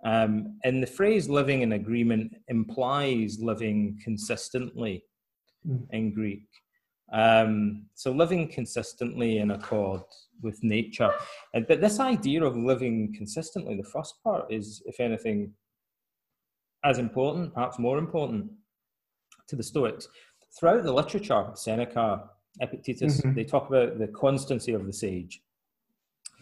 Um, 0.03 0.57
and 0.63 0.81
the 0.81 0.87
phrase 0.87 1.29
living 1.29 1.61
in 1.61 1.73
agreement 1.73 2.35
implies 2.47 3.39
living 3.39 3.99
consistently 4.03 5.03
Mm. 5.67 5.87
in 5.91 6.13
Greek. 6.13 6.47
Um, 7.11 7.85
so 7.95 8.11
living 8.11 8.47
consistently 8.47 9.39
in 9.39 9.51
accord 9.51 10.01
with 10.41 10.63
nature. 10.63 11.11
And, 11.53 11.65
but 11.67 11.81
this 11.81 11.99
idea 11.99 12.43
of 12.43 12.55
living 12.55 13.13
consistently, 13.17 13.75
the 13.75 13.83
first 13.89 14.15
part 14.23 14.51
is, 14.51 14.81
if 14.85 14.99
anything, 14.99 15.53
as 16.83 16.97
important, 16.97 17.53
perhaps 17.53 17.79
more 17.79 17.97
important 17.97 18.51
to 19.47 19.55
the 19.55 19.63
Stoics. 19.63 20.07
Throughout 20.57 20.83
the 20.83 20.93
literature, 20.93 21.49
Seneca, 21.55 22.29
Epictetus, 22.61 23.21
Mhm. 23.21 23.35
they 23.35 23.43
talk 23.43 23.69
about 23.69 23.97
the 23.99 24.07
constancy 24.07 24.73
of 24.73 24.85
the 24.85 24.93
sage. 24.93 25.41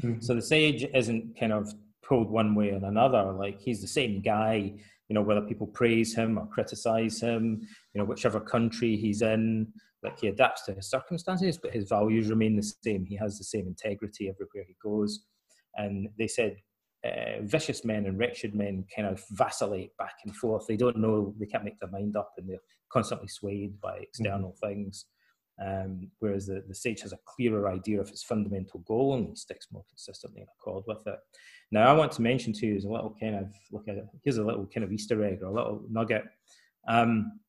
Mhm. 0.02 0.24
So 0.24 0.36
the 0.36 0.42
sage 0.42 0.84
isn't 0.94 1.38
kind 1.40 1.52
of 1.54 1.74
pulled 2.02 2.30
one 2.30 2.56
way 2.56 2.72
or 2.72 2.84
another. 2.86 3.32
Like 3.34 3.60
he's 3.60 3.82
the 3.82 3.88
same 3.88 4.22
guy, 4.22 4.74
you 5.10 5.14
know, 5.14 5.22
whether 5.22 5.42
people 5.42 5.68
praise 5.68 6.14
him 6.14 6.38
or 6.38 6.48
criticize 6.48 7.22
him, 7.22 7.62
you 7.94 8.00
know, 8.00 8.06
whichever 8.06 8.40
country 8.40 8.96
he's 8.98 9.22
in, 9.22 9.68
like 10.04 10.20
he 10.20 10.28
adapts 10.28 10.66
to 10.66 10.74
his 10.74 10.90
circumstances, 10.90 11.58
but 11.58 11.74
his 11.74 11.88
values 11.88 12.30
remain 12.30 12.56
the 12.56 12.74
same. 12.84 13.06
He 13.06 13.16
has 13.16 13.38
the 13.38 13.44
same 13.44 13.68
integrity 13.68 14.30
everywhere 14.30 14.66
he 14.68 14.76
goes. 14.84 15.24
And 15.76 16.10
they 16.18 16.28
said 16.28 16.58
uh, 17.06 17.42
vicious 17.42 17.86
men 17.86 18.06
and 18.06 18.18
wretched 18.18 18.54
men 18.56 18.86
kind 18.96 19.08
of 19.08 19.24
vacillate 19.32 19.96
back 19.98 20.16
and 20.26 20.36
forth. 20.36 20.66
They 20.68 20.78
don't 20.78 20.98
know, 20.98 21.34
they 21.40 21.46
can't 21.46 21.64
make 21.64 21.80
their 21.80 21.90
mind 21.90 22.16
up, 22.16 22.34
and 22.38 22.50
they're 22.50 22.58
constantly 22.92 23.28
swayed 23.28 23.80
by 23.80 23.98
external 23.98 24.56
things. 24.62 25.06
Um, 25.66 26.12
whereas 26.20 26.46
the, 26.46 26.64
the 26.68 26.76
sage 26.76 27.02
has 27.02 27.14
a 27.14 27.20
clearer 27.26 27.68
idea 27.68 28.00
of 28.00 28.10
his 28.10 28.22
fundamental 28.24 28.82
goal 28.82 29.16
and 29.16 29.28
he 29.30 29.36
sticks 29.36 29.68
more 29.72 29.84
consistently 29.90 30.42
in 30.42 30.48
accord 30.60 30.84
with 30.88 31.06
it. 31.08 31.18
Now, 31.72 31.92
I 31.92 31.98
want 31.98 32.12
to 32.14 32.22
mention 32.22 32.54
to 32.54 32.68
you 32.68 32.76
is 32.76 32.86
a 32.86 32.90
little 32.90 33.16
kind 33.20 33.36
of 33.36 33.48
look 33.72 33.88
at 33.88 33.96
it. 33.98 34.06
Here's 34.24 34.38
a 34.38 34.44
little 34.44 34.68
kind 34.68 34.84
of 34.84 34.92
Easter 34.92 35.24
egg 35.24 35.40
or 35.42 35.48
a 35.48 35.52
little 35.54 35.84
nugget. 35.90 36.24
Um, 36.88 37.40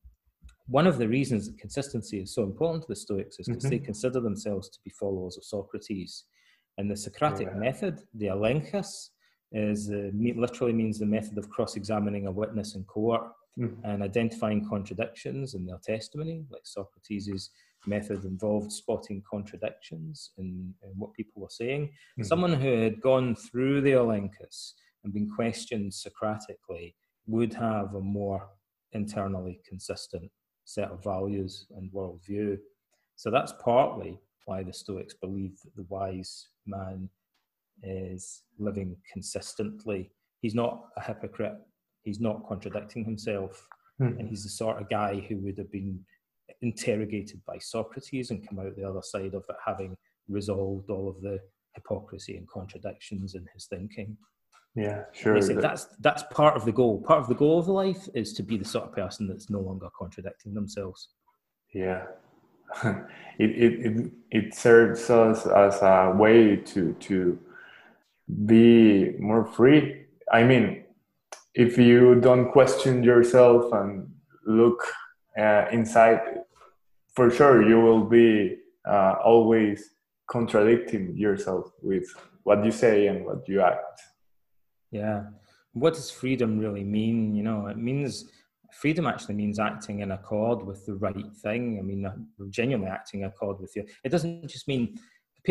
one 0.68 0.86
of 0.86 0.98
the 0.98 1.06
reasons 1.08 1.46
that 1.46 1.58
consistency 1.58 2.20
is 2.20 2.34
so 2.34 2.42
important 2.44 2.82
to 2.82 2.88
the 2.88 2.96
Stoics 2.96 3.38
is 3.38 3.46
because 3.46 3.64
they 3.64 3.78
Mhm. 3.78 3.84
consider 3.84 4.20
themselves 4.20 4.68
to 4.70 4.78
be 4.84 4.90
followers 4.90 5.36
of 5.36 5.44
Socrates. 5.44 6.24
And 6.78 6.90
the 6.90 6.96
Socratic 6.96 7.48
Yeah. 7.48 7.54
method, 7.58 8.06
the 8.14 8.26
elenchus, 8.26 9.10
is 9.52 9.90
uh, 9.90 10.10
literally 10.14 10.72
means 10.74 10.98
the 10.98 11.06
method 11.06 11.38
of 11.38 11.48
cross-examining 11.48 12.26
a 12.26 12.30
witness 12.32 12.74
in 12.74 12.84
court 12.84 13.32
Mhm. 13.58 13.80
and 13.84 14.02
identifying 14.02 14.66
contradictions 14.68 15.54
in 15.54 15.64
their 15.66 15.78
testimony. 15.78 16.46
Like 16.50 16.66
Socrates' 16.66 17.50
method 17.86 18.24
involved 18.24 18.72
spotting 18.72 19.22
contradictions 19.28 20.32
in, 20.38 20.74
in 20.82 20.90
what 20.96 21.12
people 21.14 21.42
were 21.42 21.50
saying. 21.50 21.92
Mhm. 22.18 22.24
Someone 22.24 22.52
who 22.52 22.82
had 22.82 23.00
gone 23.00 23.34
through 23.34 23.80
the 23.80 23.92
elenchus 23.92 24.74
and 25.04 25.12
been 25.12 25.30
questioned 25.30 25.92
Socratically 25.94 26.96
would 27.26 27.54
have 27.54 27.94
a 27.94 28.00
more 28.00 28.48
internally 28.92 29.60
consistent 29.68 30.30
set 30.64 30.90
of 30.90 31.02
values 31.02 31.66
and 31.76 31.92
worldview. 31.92 32.58
So 33.16 33.30
that's 33.30 33.52
partly 33.62 34.18
why 34.44 34.62
the 34.62 34.72
Stoics 34.72 35.14
believe 35.14 35.58
that 35.62 35.74
the 35.76 35.86
wise 35.88 36.48
man 36.66 37.08
is 37.82 38.42
living 38.58 38.96
consistently. 39.12 40.10
He's 40.40 40.54
not 40.54 40.88
a 40.96 41.02
hypocrite. 41.02 41.56
He's 42.02 42.20
not 42.20 42.46
contradicting 42.46 43.04
himself. 43.04 43.66
Mm-hmm. 44.00 44.20
And 44.20 44.28
he's 44.28 44.44
the 44.44 44.50
sort 44.50 44.80
of 44.80 44.88
guy 44.88 45.20
who 45.20 45.38
would 45.38 45.58
have 45.58 45.70
been 45.72 46.04
interrogated 46.62 47.40
by 47.46 47.58
Socrates 47.58 48.30
and 48.30 48.46
come 48.46 48.58
out 48.58 48.76
the 48.76 48.88
other 48.88 49.02
side 49.02 49.34
of 49.34 49.44
it 49.48 49.56
having 49.64 49.96
resolved 50.28 50.90
all 50.90 51.08
of 51.08 51.20
the 51.22 51.38
hypocrisy 51.74 52.36
and 52.36 52.48
contradictions 52.48 53.34
in 53.34 53.46
his 53.54 53.66
thinking. 53.66 54.16
Yeah, 54.74 55.04
sure. 55.12 55.40
That's 55.40 55.86
that's 56.00 56.22
part 56.30 56.56
of 56.56 56.64
the 56.64 56.72
goal. 56.72 57.00
Part 57.00 57.20
of 57.20 57.28
the 57.28 57.34
goal 57.34 57.58
of 57.58 57.68
life 57.68 58.08
is 58.14 58.32
to 58.34 58.42
be 58.42 58.56
the 58.56 58.64
sort 58.64 58.84
of 58.84 58.94
person 58.94 59.26
that's 59.26 59.50
no 59.50 59.60
longer 59.60 59.88
contradicting 59.98 60.54
themselves. 60.54 61.08
Yeah, 61.74 62.06
it, 62.84 63.50
it 63.50 63.86
it 63.86 64.12
it 64.30 64.54
serves 64.54 65.10
us 65.10 65.46
as 65.46 65.82
a 65.82 66.14
way 66.16 66.56
to 66.56 66.92
to 66.92 67.38
be 68.46 69.12
more 69.18 69.44
free. 69.44 70.04
I 70.30 70.44
mean, 70.44 70.84
if 71.54 71.78
you 71.78 72.16
don't 72.16 72.52
question 72.52 73.02
yourself 73.02 73.72
and 73.72 74.12
look 74.46 74.84
uh, 75.36 75.64
inside, 75.72 76.20
for 77.18 77.32
sure 77.32 77.68
you 77.68 77.80
will 77.80 78.04
be 78.04 78.58
uh, 78.88 79.14
always 79.24 79.90
contradicting 80.30 81.16
yourself 81.16 81.64
with 81.82 82.06
what 82.44 82.64
you 82.64 82.70
say 82.70 83.08
and 83.08 83.26
what 83.26 83.40
you 83.48 83.60
act. 83.60 84.00
Yeah. 84.92 85.24
What 85.72 85.94
does 85.94 86.12
freedom 86.12 86.60
really 86.60 86.84
mean? 86.84 87.34
You 87.34 87.42
know, 87.42 87.66
it 87.66 87.76
means 87.76 88.30
freedom 88.72 89.04
actually 89.04 89.34
means 89.34 89.58
acting 89.58 89.98
in 89.98 90.12
accord 90.12 90.64
with 90.64 90.86
the 90.86 90.94
right 90.94 91.32
thing. 91.42 91.80
I 91.80 91.82
mean, 91.82 92.06
uh, 92.06 92.14
genuinely 92.50 92.88
acting 92.88 93.22
in 93.22 93.26
accord 93.26 93.58
with 93.58 93.74
you. 93.74 93.84
It 94.04 94.10
doesn't 94.10 94.46
just 94.46 94.68
mean 94.68 94.96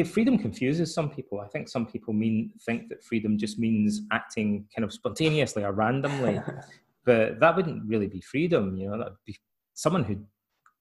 freedom 0.06 0.38
confuses 0.38 0.94
some 0.94 1.10
people. 1.10 1.42
I 1.42 1.48
think 1.50 1.68
some 1.68 1.86
people 1.86 2.14
mean 2.14 2.54
think 2.66 2.88
that 2.88 3.04
freedom 3.04 3.38
just 3.38 3.60
means 3.60 4.04
acting 4.14 4.68
kind 4.74 4.86
of 4.86 4.94
spontaneously 4.94 5.66
or 5.66 5.74
randomly, 5.74 6.40
but 7.06 7.42
that 7.42 7.58
wouldn't 7.58 7.84
really 7.86 8.08
be 8.08 8.22
freedom. 8.22 8.78
You 8.78 8.90
know, 8.90 8.98
that 9.00 9.10
would 9.10 9.26
be 9.26 9.36
someone 9.74 10.06
who 10.06 10.16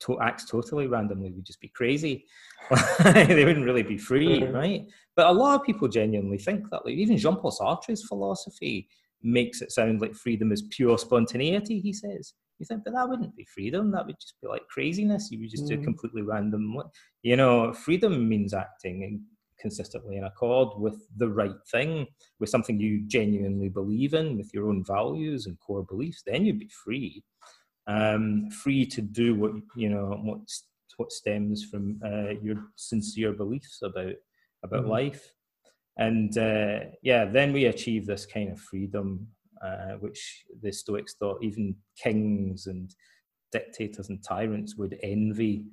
to- 0.00 0.20
acts 0.20 0.44
totally 0.44 0.86
randomly 0.86 1.30
would 1.30 1.44
just 1.44 1.60
be 1.60 1.68
crazy. 1.68 2.24
they 3.04 3.44
wouldn't 3.44 3.64
really 3.64 3.82
be 3.82 3.98
free, 3.98 4.44
right? 4.44 4.86
But 5.14 5.26
a 5.26 5.32
lot 5.32 5.58
of 5.58 5.66
people 5.66 5.88
genuinely 5.88 6.38
think 6.38 6.68
that. 6.70 6.84
Like 6.84 6.94
even 6.94 7.16
Jean-Paul 7.16 7.50
Sartre's 7.50 8.06
philosophy 8.06 8.88
makes 9.22 9.62
it 9.62 9.72
sound 9.72 10.00
like 10.00 10.14
freedom 10.14 10.52
is 10.52 10.62
pure 10.70 10.98
spontaneity. 10.98 11.80
He 11.80 11.92
says, 11.92 12.34
"You 12.58 12.66
think, 12.66 12.84
but 12.84 12.94
that 12.94 13.08
wouldn't 13.08 13.36
be 13.36 13.46
freedom. 13.52 13.90
That 13.92 14.06
would 14.06 14.20
just 14.20 14.34
be 14.42 14.48
like 14.48 14.66
craziness. 14.68 15.30
You 15.30 15.40
would 15.40 15.50
just 15.50 15.64
mm. 15.64 15.68
do 15.68 15.82
completely 15.82 16.22
random. 16.22 16.76
You 17.22 17.36
know, 17.36 17.72
freedom 17.72 18.28
means 18.28 18.54
acting 18.54 19.24
consistently 19.58 20.18
in 20.18 20.24
accord 20.24 20.78
with 20.78 21.08
the 21.16 21.28
right 21.28 21.56
thing, 21.72 22.06
with 22.38 22.50
something 22.50 22.78
you 22.78 23.06
genuinely 23.06 23.70
believe 23.70 24.12
in, 24.12 24.36
with 24.36 24.52
your 24.52 24.68
own 24.68 24.84
values 24.84 25.46
and 25.46 25.58
core 25.60 25.84
beliefs. 25.84 26.22
Then 26.26 26.44
you'd 26.44 26.58
be 26.58 26.70
free." 26.84 27.22
Um, 27.86 28.50
free 28.50 28.84
to 28.86 29.00
do 29.00 29.34
what 29.34 29.52
you 29.76 29.88
know 29.88 30.18
what 30.22 30.40
what 30.96 31.12
stems 31.12 31.64
from 31.64 32.00
uh, 32.04 32.30
your 32.42 32.56
sincere 32.76 33.32
beliefs 33.32 33.80
about 33.82 34.14
about 34.64 34.82
mm-hmm. 34.82 34.90
life 34.90 35.32
and 35.98 36.36
uh, 36.38 36.80
yeah 37.02 37.24
then 37.24 37.52
we 37.52 37.66
achieve 37.66 38.06
this 38.06 38.26
kind 38.26 38.50
of 38.50 38.60
freedom 38.60 39.26
uh, 39.64 39.94
which 40.00 40.44
the 40.62 40.72
stoics 40.72 41.14
thought 41.14 41.42
even 41.42 41.74
kings 41.96 42.66
and 42.66 42.94
dictators 43.52 44.08
and 44.08 44.22
tyrants 44.22 44.76
would 44.76 44.98
envy 45.02 45.64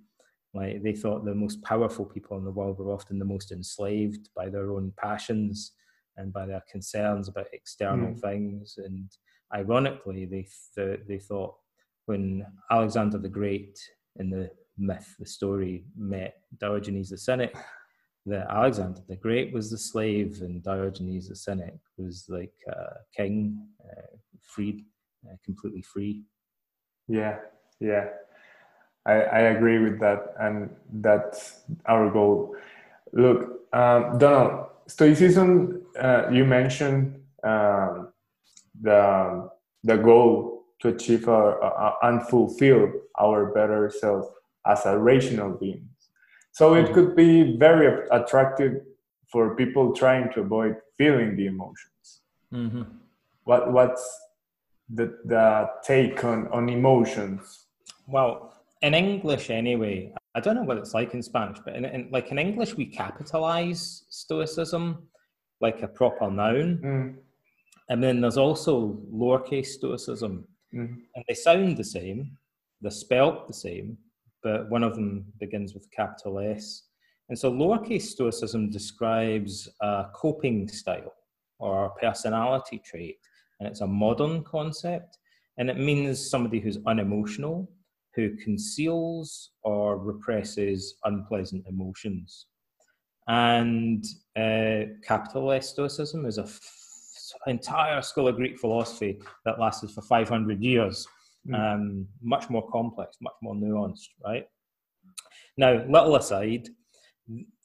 like 0.54 0.84
they 0.84 0.94
thought 0.94 1.26
the 1.26 1.34
most 1.34 1.62
powerful 1.64 2.06
people 2.06 2.38
in 2.38 2.46
the 2.46 2.52
world 2.52 2.78
were 2.78 2.94
often 2.94 3.18
the 3.18 3.26
most 3.26 3.52
enslaved 3.52 4.30
by 4.36 4.50
their 4.50 4.72
own 4.72 4.94
passions 4.98 5.72
and 6.18 6.32
by 6.32 6.46
their 6.46 6.64
concerns 6.72 7.28
about 7.28 7.48
external 7.54 8.14
mm. 8.14 8.22
things 8.22 8.76
and 8.78 9.10
ironically 9.56 10.26
they 10.26 10.48
th- 10.76 11.00
they 11.08 11.18
thought 11.18 11.56
when 12.06 12.46
Alexander 12.72 13.18
the 13.18 13.30
Great 13.30 13.80
in 14.18 14.30
the 14.30 14.50
myth, 14.78 15.16
the 15.20 15.26
story, 15.26 15.86
met 15.98 16.36
Diogenes 16.60 17.10
the 17.10 17.18
Cynic, 17.18 17.56
that 18.26 18.48
Alexander 18.50 19.02
the 19.08 19.16
Great 19.16 19.54
was 19.54 19.70
the 19.70 19.78
slave 19.78 20.42
and 20.42 20.64
Diogenes 20.64 21.30
the 21.30 21.36
Cynic 21.36 21.76
was 21.98 22.26
like 22.30 22.54
a 22.68 22.86
king, 23.16 23.68
uh, 23.84 24.18
freed, 24.42 24.86
uh, 25.26 25.36
completely 25.44 25.82
free. 25.82 26.24
Yeah, 27.08 27.38
yeah. 27.80 28.10
I, 29.06 29.14
I 29.14 29.40
agree 29.40 29.80
with 29.80 30.00
that, 30.00 30.34
and 30.40 30.70
that's 30.94 31.64
our 31.86 32.10
goal. 32.10 32.56
Look, 33.12 33.60
um, 33.74 34.18
Donald, 34.18 34.68
Stoicism, 34.88 35.82
uh, 36.00 36.30
you 36.32 36.46
mentioned 36.46 37.20
um, 37.44 38.14
the 38.82 39.50
the 39.84 39.98
goal 39.98 40.53
to 40.84 40.90
achieve 40.90 41.28
our, 41.30 41.96
and 42.04 42.28
fulfill 42.28 42.92
our 43.20 43.54
better 43.54 43.90
self 43.90 44.26
as 44.68 44.86
a 44.86 44.98
rational 44.98 45.58
being. 45.58 45.88
So 46.52 46.76
it 46.76 46.84
mm-hmm. 46.84 46.94
could 46.94 47.16
be 47.16 47.58
very 47.58 48.08
attractive 48.12 48.82
for 49.32 49.56
people 49.56 49.94
trying 49.94 50.32
to 50.34 50.42
avoid 50.42 50.76
feeling 50.98 51.36
the 51.38 51.48
emotions. 51.48 52.22
Mm-hmm. 52.54 52.84
What 53.46 53.72
what's 53.72 54.06
the 54.94 55.18
the 55.26 55.70
take 55.84 56.24
on 56.24 56.48
on 56.50 56.70
emotions? 56.70 57.66
Well, 58.08 58.54
in 58.82 58.94
English 58.94 59.50
anyway, 59.50 60.14
I 60.36 60.40
don't 60.42 60.56
know 60.56 60.64
what 60.64 60.78
it's 60.78 60.94
like 60.94 61.14
in 61.14 61.24
Spanish, 61.24 61.60
but 61.66 61.76
in, 61.76 61.86
in 61.86 62.10
like 62.12 62.30
in 62.32 62.38
English 62.38 62.76
we 62.76 62.86
capitalize 62.86 64.04
stoicism 64.10 65.08
like 65.62 65.82
a 65.82 65.88
proper 65.88 66.30
noun. 66.30 66.80
Mm. 66.84 67.16
And 67.90 68.04
then 68.04 68.22
there's 68.22 68.38
also 68.38 69.00
lowercase 69.12 69.68
stoicism, 69.68 70.48
Mm-hmm. 70.74 70.96
And 71.16 71.26
they 71.28 71.34
sound 71.34 71.78
the 71.78 71.84
same, 71.84 72.38
they're 72.82 72.92
spelt 72.92 73.48
the 73.48 73.54
same, 73.54 73.98
but 74.42 74.70
one 74.70 74.84
of 74.84 74.96
them 74.96 75.26
begins 75.40 75.74
with 75.74 75.90
capital 75.92 76.40
S. 76.40 76.84
And 77.30 77.38
so 77.38 77.52
lowercase 77.52 78.04
stoicism 78.04 78.70
describes 78.70 79.70
a 79.82 80.06
coping 80.14 80.68
style 80.68 81.14
or 81.60 81.86
a 81.86 81.90
personality 81.92 82.82
trait, 82.84 83.18
and 83.60 83.70
it's 83.70 83.82
a 83.82 83.88
modern 83.88 84.44
concept, 84.44 85.18
and 85.58 85.70
it 85.70 85.78
means 85.78 86.30
somebody 86.30 86.60
who's 86.60 86.80
unemotional, 86.86 87.72
who 88.16 88.36
conceals 88.38 89.52
or 89.64 89.98
represses 89.98 90.96
unpleasant 91.06 91.66
emotions. 91.68 92.48
And 93.28 94.04
uh, 94.36 94.92
capital 95.08 95.52
S 95.52 95.70
stoicism 95.70 96.26
is 96.26 96.38
a 96.38 96.48
entire 97.48 98.02
school 98.02 98.28
of 98.28 98.36
Greek 98.36 98.60
philosophy 98.60 99.20
that 99.46 99.60
lasted 99.60 99.92
for 99.92 100.02
500 100.02 100.62
years. 100.62 101.08
Mm. 101.48 101.74
Um, 101.74 102.08
much 102.22 102.50
more 102.50 102.66
complex, 102.70 103.18
much 103.22 103.34
more 103.42 103.54
nuanced, 103.54 104.08
right? 104.24 104.46
Now, 105.58 105.84
little 105.88 106.16
aside, 106.16 106.70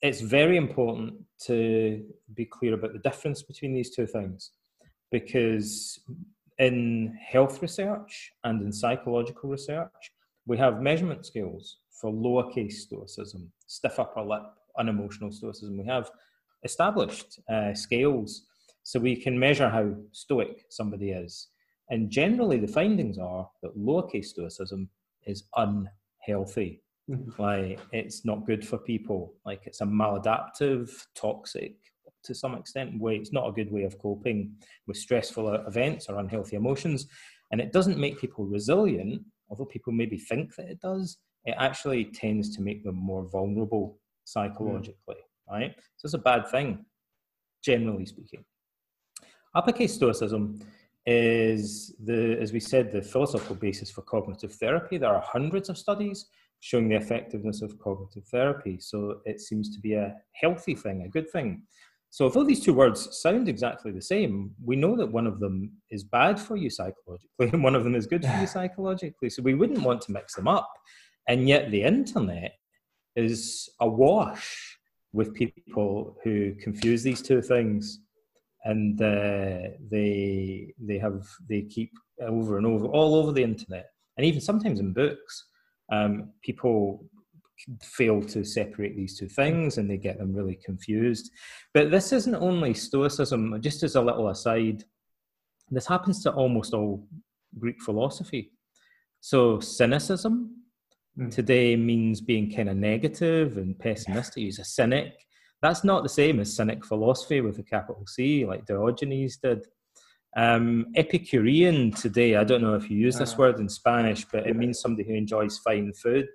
it's 0.03 0.21
very 0.21 0.57
important 0.57 1.15
to 1.47 2.05
be 2.35 2.45
clear 2.45 2.75
about 2.75 2.93
the 2.93 2.99
difference 3.01 3.43
between 3.43 3.75
these 3.75 3.95
two 3.95 4.07
things 4.07 4.51
because 5.11 6.01
in 6.59 7.17
health 7.25 7.63
research 7.63 8.33
and 8.45 8.63
in 8.63 8.73
psychological 8.73 9.49
research, 9.49 10.13
we 10.47 10.57
have 10.59 10.83
measurement 10.83 11.25
scales 11.25 11.79
for 12.01 12.13
lowercase 12.13 12.73
stoicism, 12.73 13.51
stiff 13.67 13.99
upper 13.99 14.23
lip, 14.23 14.43
unemotional 14.79 15.33
stoicism. 15.33 15.77
We 15.79 15.87
have 15.87 16.11
established 16.65 17.41
uh, 17.49 17.75
scales 17.75 18.47
so 18.89 18.99
we 18.99 19.15
can 19.15 19.39
measure 19.39 19.69
how 19.69 19.95
stoic 20.13 20.65
somebody 20.71 21.11
is. 21.11 21.49
And 21.91 22.09
generally, 22.09 22.59
the 22.59 22.73
findings 22.81 23.19
are 23.19 23.47
that 23.63 23.77
lowercase 23.77 24.25
stoicism 24.25 24.89
is 25.27 25.45
unhealthy. 25.57 26.83
Mm-hmm. 27.11 27.43
Like 27.43 27.81
it's 27.93 28.25
not 28.25 28.47
good 28.47 28.67
for 28.67 28.79
people. 28.79 29.35
Like 29.45 29.67
it's 29.67 29.83
a 29.83 29.85
maladaptive, 29.85 30.89
toxic 31.15 31.75
to 32.25 32.35
some 32.35 32.55
extent 32.55 32.99
way. 32.99 33.17
It's 33.17 33.31
not 33.31 33.47
a 33.47 33.53
good 33.53 33.71
way 33.71 33.83
of 33.83 33.99
coping 33.99 34.55
with 34.87 34.97
stressful 34.97 35.53
events 35.67 36.09
or 36.09 36.19
unhealthy 36.19 36.57
emotions. 36.57 37.09
And 37.53 37.61
it 37.61 37.75
doesn't 37.75 37.99
make 37.99 38.19
people 38.19 38.47
resilient, 38.47 39.21
although 39.51 39.67
people 39.67 39.93
maybe 39.93 40.17
think 40.17 40.55
that 40.57 40.71
it 40.71 40.81
does. 40.81 41.19
It 41.45 41.57
actually 41.59 42.07
tends 42.07 42.57
to 42.57 42.63
make 42.63 42.85
them 42.85 42.97
more 42.97 43.29
vulnerable 43.29 43.99
psychologically, 44.25 45.17
mm. 45.17 45.53
right? 45.53 45.75
So 45.99 46.07
it's 46.07 46.15
a 46.15 46.19
bad 46.19 46.49
thing, 46.49 46.87
generally 47.63 48.07
speaking. 48.07 48.47
Uppercase 49.55 49.95
Stoicism 49.95 50.61
is 51.07 51.95
the, 52.05 52.39
as 52.41 52.53
we 52.53 52.61
said, 52.61 52.93
the 52.93 53.03
philosophical 53.03 53.57
basis 53.57 53.91
for 53.91 54.03
cognitive 54.03 54.53
therapy. 54.55 54.99
There 54.99 55.15
are 55.15 55.23
hundreds 55.23 55.69
of 55.69 55.79
studies 55.79 56.27
showing 56.61 56.89
the 56.89 56.97
effectiveness 56.97 57.63
of 57.63 57.79
cognitive 57.79 58.25
therapy. 58.27 58.79
So 58.81 59.21
it 59.25 59.41
seems 59.41 59.75
to 59.75 59.81
be 59.81 59.95
a 59.95 60.15
healthy 60.35 60.75
thing, 60.75 61.03
a 61.03 61.09
good 61.09 61.31
thing. 61.31 61.63
So, 62.11 62.25
although 62.25 62.45
these 62.45 62.65
two 62.65 62.73
words 62.73 63.21
sound 63.21 63.49
exactly 63.49 63.93
the 63.93 64.01
same, 64.01 64.53
we 64.65 64.77
know 64.77 64.97
that 64.97 65.13
one 65.13 65.27
of 65.27 65.41
them 65.41 65.73
is 65.91 66.05
bad 66.05 66.41
for 66.41 66.57
you 66.57 66.71
psychologically 66.71 67.29
and 67.53 67.63
one 67.63 67.75
of 67.75 67.85
them 67.85 67.95
is 67.95 68.07
good 68.07 68.25
for 68.25 68.35
you 68.41 68.47
psychologically. 68.57 69.29
So, 69.29 69.43
we 69.43 69.55
wouldn't 69.55 69.83
want 69.83 70.01
to 70.03 70.13
mix 70.13 70.35
them 70.35 70.49
up. 70.49 70.71
And 71.29 71.47
yet, 71.47 71.71
the 71.71 71.83
internet 71.83 72.55
is 73.15 73.69
awash 73.81 74.79
with 75.13 75.35
people 75.35 76.17
who 76.25 76.55
confuse 76.55 77.03
these 77.03 77.21
two 77.21 77.43
things 77.43 78.01
and 78.65 79.01
uh, 79.01 79.71
they 79.91 80.75
they 80.79 80.99
have 80.99 81.27
they 81.49 81.63
keep 81.63 81.93
over 82.21 82.57
and 82.59 82.67
over 82.67 82.87
all 82.87 83.15
over 83.15 83.33
the 83.33 83.43
internet 83.43 83.91
and 84.17 84.27
even 84.27 84.41
sometimes 84.41 84.81
in 84.81 84.93
books 84.93 85.47
um, 85.91 86.31
people 86.43 87.09
fail 87.83 88.23
to 88.23 88.45
separate 88.45 88.97
these 88.97 89.19
two 89.19 89.29
things 89.29 89.79
and 89.79 89.91
they 89.91 89.97
get 89.97 90.19
them 90.19 90.33
really 90.33 90.55
confused. 90.65 91.31
But 91.75 91.91
this 91.91 92.13
isn't 92.13 92.35
only 92.35 92.75
Stoicism, 92.75 93.61
just 93.61 93.83
as 93.83 93.97
a 93.97 94.03
little 94.03 94.29
aside, 94.29 94.85
this 95.71 95.87
happens 95.87 96.23
to 96.23 96.33
almost 96.33 96.73
all 96.73 97.07
Greek 97.59 97.83
philosophy. 97.83 98.53
So, 99.21 99.59
cynicism 99.61 100.57
mm. 101.19 101.31
today 101.31 101.77
means 101.77 102.21
being 102.21 102.55
kind 102.55 102.69
of 102.69 102.77
negative 102.77 103.59
and 103.59 103.79
pessimistic. 103.79 104.43
He's 104.45 104.61
a 104.61 104.65
cynic. 104.65 105.15
That's 105.63 105.85
not 105.85 106.03
the 106.03 106.09
same 106.09 106.41
as 106.41 106.55
cynic 106.55 106.85
philosophy 106.85 107.41
with 107.41 107.59
a 107.59 107.63
capital 107.63 108.07
C, 108.07 108.47
like 108.47 108.67
Diogenes 108.67 109.37
did. 109.39 109.67
Um, 110.37 110.87
Epicurean 110.95 111.91
today, 111.93 112.37
I 112.37 112.45
don't 112.45 112.63
know 112.63 112.75
if 112.75 112.91
you 112.91 112.97
use 112.97 113.17
this 113.17 113.35
uh, 113.35 113.37
word 113.39 113.59
in 113.59 113.69
Spanish, 113.69 114.25
but 114.25 114.47
it 114.47 114.57
means 114.57 114.81
somebody 114.81 115.09
who 115.09 115.15
enjoys 115.15 115.59
fine 115.59 115.93
food. 115.95 116.29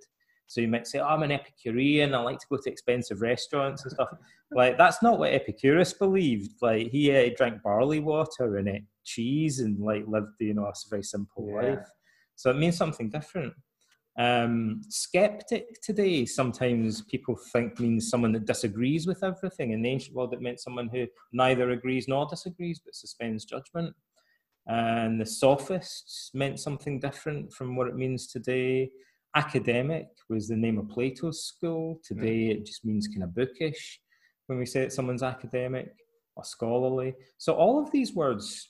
So 0.47 0.61
you 0.61 0.67
might 0.67 0.87
say, 0.87 0.99
oh, 0.99 1.05
I'm 1.05 1.23
an 1.23 1.31
Epicurean. 1.31 2.13
I 2.13 2.19
like 2.19 2.39
to 2.39 2.45
go 2.49 2.57
to 2.57 2.69
expensive 2.69 3.21
restaurants 3.21 3.83
and 3.83 3.93
stuff. 3.93 4.09
like 4.51 4.77
that's 4.77 5.01
not 5.01 5.19
what 5.19 5.33
Epicurus 5.33 5.93
believed. 5.93 6.51
Like 6.61 6.89
he 6.89 7.15
uh, 7.15 7.29
drank 7.35 7.63
barley 7.63 7.99
water 7.99 8.57
and 8.57 8.67
ate 8.67 8.85
cheese 9.05 9.59
and 9.59 9.79
like 9.79 10.05
lived, 10.07 10.27
you 10.39 10.53
know, 10.53 10.65
a 10.65 10.73
very 10.89 11.03
simple 11.03 11.47
yeah. 11.49 11.69
life. 11.69 11.89
So 12.35 12.51
it 12.51 12.57
means 12.57 12.77
something 12.77 13.09
different. 13.09 13.53
Um, 14.17 14.81
skeptic 14.89 15.81
today 15.81 16.25
sometimes 16.25 17.01
people 17.01 17.35
think 17.51 17.79
means 17.79 18.09
someone 18.09 18.31
that 18.33 18.45
disagrees 18.45 19.07
with 19.07 19.23
everything. 19.23 19.71
In 19.71 19.81
the 19.81 19.89
ancient 19.89 20.15
world, 20.15 20.33
it 20.33 20.41
meant 20.41 20.59
someone 20.59 20.89
who 20.89 21.07
neither 21.31 21.71
agrees 21.71 22.07
nor 22.07 22.27
disagrees 22.27 22.81
but 22.83 22.95
suspends 22.95 23.45
judgment. 23.45 23.95
And 24.67 25.19
the 25.19 25.25
sophists 25.25 26.31
meant 26.33 26.59
something 26.59 26.99
different 26.99 27.51
from 27.51 27.75
what 27.75 27.87
it 27.87 27.95
means 27.95 28.27
today 28.27 28.91
academic 29.35 30.07
was 30.29 30.47
the 30.47 30.55
name 30.55 30.77
of 30.77 30.89
Plato's 30.89 31.43
school. 31.43 31.99
Today 32.03 32.47
it 32.49 32.65
just 32.65 32.85
means 32.85 33.07
kind 33.07 33.23
of 33.23 33.35
bookish 33.35 33.99
when 34.47 34.59
we 34.59 34.65
say 34.65 34.81
that 34.81 34.93
someone's 34.93 35.23
academic 35.23 35.89
or 36.35 36.43
scholarly. 36.43 37.13
So 37.37 37.53
all 37.53 37.81
of 37.81 37.91
these 37.91 38.13
words 38.13 38.69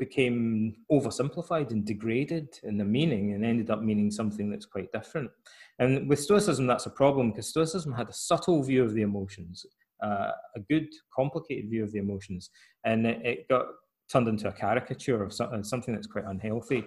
became 0.00 0.74
oversimplified 0.90 1.70
and 1.70 1.84
degraded 1.84 2.58
in 2.64 2.76
the 2.76 2.84
meaning 2.84 3.34
and 3.34 3.44
ended 3.44 3.70
up 3.70 3.82
meaning 3.82 4.10
something 4.10 4.50
that's 4.50 4.66
quite 4.66 4.90
different. 4.90 5.30
And 5.78 6.08
with 6.08 6.18
Stoicism, 6.18 6.66
that's 6.66 6.86
a 6.86 6.90
problem 6.90 7.30
because 7.30 7.46
Stoicism 7.46 7.92
had 7.92 8.08
a 8.08 8.12
subtle 8.12 8.62
view 8.64 8.82
of 8.82 8.94
the 8.94 9.02
emotions, 9.02 9.64
uh, 10.02 10.32
a 10.56 10.60
good, 10.68 10.88
complicated 11.14 11.70
view 11.70 11.84
of 11.84 11.92
the 11.92 11.98
emotions, 11.98 12.50
and 12.84 13.06
it, 13.06 13.20
it 13.24 13.48
got 13.48 13.66
turned 14.10 14.26
into 14.26 14.48
a 14.48 14.52
caricature 14.52 15.22
of 15.22 15.32
something 15.32 15.94
that's 15.94 16.06
quite 16.06 16.24
unhealthy. 16.24 16.82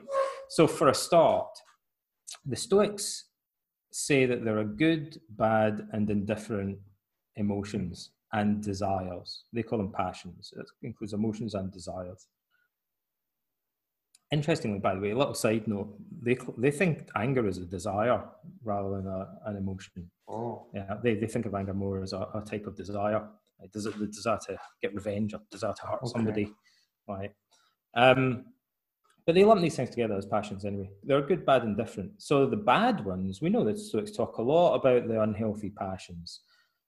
So, 0.50 0.68
for 0.68 0.90
a 0.90 0.94
start, 0.94 1.48
the 2.46 2.56
Stoics 2.56 3.26
say 3.92 4.26
that 4.26 4.44
there 4.44 4.58
are 4.58 4.66
good, 4.66 5.22
bad, 5.30 5.88
and 5.94 6.10
indifferent 6.10 6.80
emotions 7.36 8.10
and 8.34 8.62
desires. 8.62 9.44
They 9.54 9.64
call 9.64 9.78
them 9.78 9.92
passions. 9.92 10.52
It 10.58 10.66
includes 10.82 11.14
emotions 11.14 11.54
and 11.54 11.72
desires. 11.72 12.28
Interestingly, 14.34 14.80
by 14.80 14.96
the 14.96 15.02
way, 15.02 15.12
a 15.12 15.18
little 15.18 15.36
side 15.36 15.68
note: 15.68 15.90
they 16.26 16.36
they 16.58 16.72
think 16.72 17.08
anger 17.16 17.48
is 17.48 17.60
a 17.60 17.66
desire 17.78 18.20
rather 18.64 18.90
than 18.96 19.06
a, 19.08 19.20
an 19.46 19.56
emotion. 19.58 20.10
Oh, 20.28 20.66
yeah, 20.74 20.96
they, 21.04 21.14
they 21.16 21.28
think 21.28 21.46
of 21.46 21.54
anger 21.54 21.76
more 21.76 22.02
as 22.02 22.14
a, 22.14 22.22
a 22.34 22.42
type 22.42 22.66
of 22.66 22.76
desire. 22.76 23.22
Like, 23.60 23.72
does 23.72 23.86
it 23.86 23.98
the 24.00 24.08
desire 24.08 24.40
to 24.48 24.58
get 24.82 24.96
revenge 24.96 25.36
or 25.36 25.42
desire 25.52 25.74
to 25.74 25.86
hurt 25.86 26.04
okay. 26.04 26.12
somebody? 26.14 26.52
Right. 27.08 27.32
Um, 27.96 28.46
but 29.26 29.36
they 29.36 29.44
lump 29.44 29.62
these 29.62 29.76
things 29.76 29.92
together 29.92 30.16
as 30.16 30.26
passions 30.26 30.66
anyway. 30.66 30.90
They're 31.04 31.22
good, 31.22 31.46
bad, 31.46 31.64
and 31.64 31.78
different. 31.78 32.12
So 32.18 32.48
the 32.48 32.58
bad 32.58 33.06
ones, 33.06 33.40
we 33.40 33.52
know 33.52 33.64
that 33.66 33.78
Stoics 33.78 34.12
talk 34.12 34.38
a 34.38 34.42
lot 34.42 34.76
about 34.76 35.08
the 35.08 35.22
unhealthy 35.22 35.70
passions. 35.70 36.42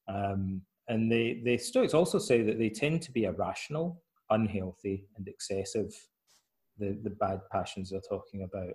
Um, 0.08 0.62
and 0.88 1.12
they, 1.12 1.42
the 1.46 1.58
Stoics 1.58 1.94
also 1.94 2.20
say 2.20 2.42
that 2.42 2.58
they 2.58 2.70
tend 2.70 3.04
to 3.04 3.12
be 3.12 3.26
irrational, 3.26 4.02
unhealthy, 4.32 5.06
and 5.16 5.28
excessive, 5.28 5.94
the, 6.78 6.98
the 7.04 7.10
bad 7.10 7.42
passions 7.52 7.90
they're 7.90 8.02
talking 8.08 8.44
about. 8.44 8.74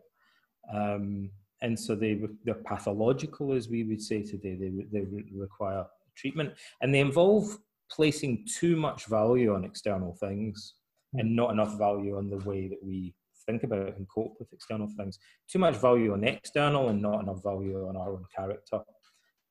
Um, 0.73 1.31
and 1.63 1.79
so 1.79 1.95
they, 1.95 2.21
they're 2.45 2.55
pathological, 2.55 3.53
as 3.53 3.69
we 3.69 3.85
would 3.85 4.01
say 4.01 4.23
today. 4.23 4.57
They, 4.57 4.71
they 4.93 5.07
require 5.33 5.85
treatment. 6.17 6.55
And 6.81 6.95
they 6.95 7.01
involve 7.01 7.59
placing 7.91 8.47
too 8.47 8.77
much 8.77 9.07
value 9.07 9.55
on 9.55 9.65
external 9.65 10.15
things 10.15 10.75
and 11.15 11.35
not 11.35 11.51
enough 11.51 11.77
value 11.77 12.17
on 12.17 12.31
the 12.31 12.39
way 12.39 12.69
that 12.69 12.83
we 12.83 13.15
think 13.47 13.63
about 13.65 13.97
and 13.97 14.07
cope 14.09 14.37
with 14.39 14.53
external 14.53 14.89
things. 14.97 15.19
Too 15.49 15.59
much 15.59 15.77
value 15.77 16.13
on 16.13 16.25
external 16.25 16.89
and 16.89 17.03
not 17.03 17.23
enough 17.23 17.43
value 17.43 17.87
on 17.89 17.97
our 17.97 18.13
own 18.13 18.25
character. 18.35 18.81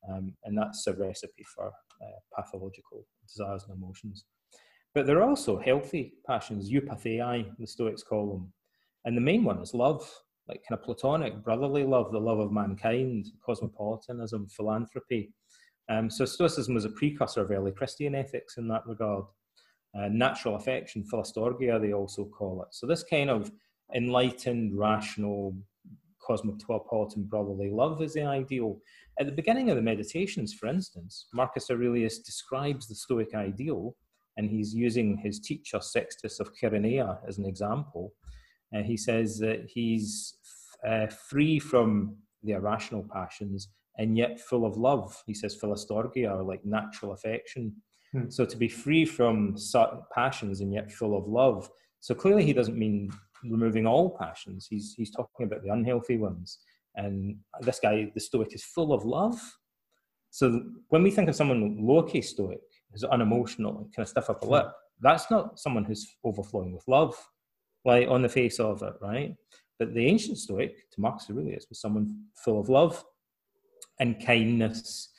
Um, 0.10 0.34
and 0.46 0.58
that's 0.58 0.88
a 0.88 0.94
recipe 0.94 1.44
for 1.44 1.68
uh, 1.68 2.20
pathological 2.36 3.06
desires 3.28 3.66
and 3.68 3.78
emotions. 3.78 4.24
But 4.96 5.06
there 5.06 5.20
are 5.20 5.30
also 5.30 5.60
healthy 5.60 6.14
passions, 6.26 6.72
eupathei, 6.72 7.46
the 7.58 7.68
Stoics 7.68 8.04
call 8.04 8.34
them. 8.34 8.54
And 9.06 9.16
the 9.16 9.22
main 9.22 9.44
one 9.44 9.62
is 9.62 9.74
love, 9.74 10.10
like 10.48 10.64
kind 10.68 10.80
of 10.80 10.84
platonic, 10.84 11.44
brotherly 11.44 11.84
love, 11.84 12.12
the 12.12 12.20
love 12.20 12.40
of 12.40 12.52
mankind, 12.52 13.28
cosmopolitanism, 13.46 14.48
philanthropy. 14.48 15.32
Um, 15.90 16.10
so 16.10 16.26
Stoicism 16.26 16.74
was 16.74 16.86
a 16.86 16.90
precursor 16.90 17.42
of 17.42 17.52
early 17.52 17.72
Christian 17.72 18.16
ethics 18.16 18.58
in 18.58 18.68
that 18.70 18.86
regard. 18.86 19.26
Uh, 19.98 20.08
natural 20.08 20.56
affection, 20.56 21.04
philostorgia, 21.04 21.80
they 21.80 21.94
also 21.94 22.26
call 22.26 22.62
it. 22.62 22.68
So 22.72 22.86
this 22.86 23.04
kind 23.04 23.30
of 23.30 23.52
enlightened, 23.96 24.78
rational, 24.78 25.56
cosmopolitan 26.30 27.24
brotherly 27.24 27.72
love 27.72 28.02
is 28.02 28.14
the 28.14 28.24
ideal. 28.24 28.80
At 29.20 29.26
the 29.26 29.32
beginning 29.32 29.70
of 29.70 29.76
the 29.76 29.82
meditations, 29.82 30.54
for 30.54 30.68
instance, 30.68 31.26
Marcus 31.34 31.72
Aurelius 31.72 32.20
describes 32.20 32.88
the 32.88 32.96
Stoic 32.96 33.34
ideal, 33.34 33.96
and 34.40 34.50
he's 34.50 34.74
using 34.74 35.18
his 35.18 35.38
teacher 35.42 35.82
Sextus 35.82 36.40
of 36.40 36.50
Chaeronea 36.56 37.20
as 37.28 37.38
an 37.40 37.46
example. 37.46 38.14
Uh, 38.74 38.82
he 38.82 38.96
says 38.96 39.38
that 39.40 39.68
he's 39.68 40.36
uh, 40.88 41.08
free 41.08 41.60
from 41.60 42.16
the 42.44 42.54
irrational 42.54 43.06
passions 43.12 43.68
and 43.98 44.18
yet 44.18 44.40
full 44.40 44.66
of 44.66 44.78
love. 44.78 45.22
He 45.28 45.34
says 45.34 45.58
philostorgia, 45.62 46.32
or 46.34 46.42
like 46.42 46.64
natural 46.64 47.12
affection. 47.12 47.76
Hmm. 48.14 48.30
So 48.30 48.46
to 48.46 48.56
be 48.56 48.70
free 48.70 49.04
from 49.04 49.58
certain 49.58 50.04
passions 50.16 50.62
and 50.62 50.74
yet 50.74 50.90
full 50.90 51.18
of 51.18 51.28
love. 51.28 51.70
So 52.00 52.16
clearly, 52.16 52.46
he 52.46 52.54
doesn't 52.54 52.78
mean 52.78 53.12
removing 53.44 53.86
all 53.86 54.18
passions. 54.18 54.68
He's 54.70 54.94
he's 54.96 55.12
talking 55.12 55.48
about 55.48 55.64
the 55.64 55.74
unhealthy 55.74 56.18
ones. 56.18 56.60
And 56.96 57.40
this 57.60 57.82
guy, 57.82 58.10
the 58.14 58.22
Stoic, 58.22 58.56
is 58.56 58.64
full 58.64 58.94
of 58.94 59.04
love. 59.04 59.38
So 60.30 60.64
when 60.88 61.04
we 61.04 61.12
think 61.12 61.28
of 61.28 61.36
someone 61.36 61.78
lowercase 61.82 62.30
Stoic, 62.36 62.69
who's 62.92 63.04
unemotional 63.04 63.78
and 63.78 63.96
kind 63.96 64.04
of 64.04 64.10
stiff 64.10 64.30
upper 64.30 64.48
lip, 64.48 64.72
that's 65.02 65.30
not 65.32 65.60
someone 65.60 65.86
who's 65.86 66.16
overflowing 66.24 66.74
with 66.74 66.88
love, 66.88 67.16
like 67.86 68.08
on 68.08 68.22
the 68.22 68.30
face 68.30 68.60
of 68.60 68.82
it, 68.82 68.94
right? 69.02 69.36
But 69.78 69.94
the 69.94 70.06
ancient 70.06 70.38
Stoic, 70.38 70.90
to 70.92 71.02
Marcus 71.02 71.30
Aurelius, 71.30 71.68
was 71.70 71.80
someone 71.80 72.26
full 72.36 72.60
of 72.60 72.70
love 72.70 73.04
and 74.00 74.24
kindness, 74.26 75.10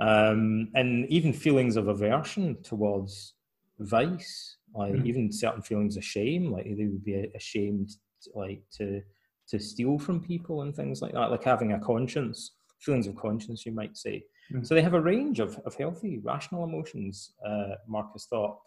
um, 0.00 0.68
and 0.74 1.08
even 1.08 1.32
feelings 1.32 1.76
of 1.76 1.88
aversion 1.88 2.62
towards 2.62 3.34
vice 3.78 4.56
like 4.74 4.92
mm. 4.92 5.06
even 5.06 5.32
certain 5.32 5.62
feelings 5.62 5.96
of 5.96 6.04
shame 6.04 6.50
like 6.50 6.64
they 6.64 6.86
would 6.86 7.04
be 7.04 7.28
ashamed 7.34 7.90
like 8.34 8.62
to 8.70 9.02
to 9.48 9.58
steal 9.58 9.98
from 9.98 10.20
people 10.20 10.62
and 10.62 10.74
things 10.74 11.02
like 11.02 11.12
that 11.12 11.30
like 11.30 11.44
having 11.44 11.72
a 11.72 11.80
conscience 11.80 12.56
feelings 12.80 13.06
of 13.06 13.16
conscience 13.16 13.64
you 13.64 13.72
might 13.72 13.96
say 13.96 14.24
mm. 14.52 14.66
so 14.66 14.74
they 14.74 14.82
have 14.82 14.94
a 14.94 15.00
range 15.00 15.40
of, 15.40 15.58
of 15.64 15.74
healthy 15.74 16.18
rational 16.18 16.64
emotions 16.64 17.32
uh, 17.46 17.74
marcus 17.86 18.26
thought 18.28 18.58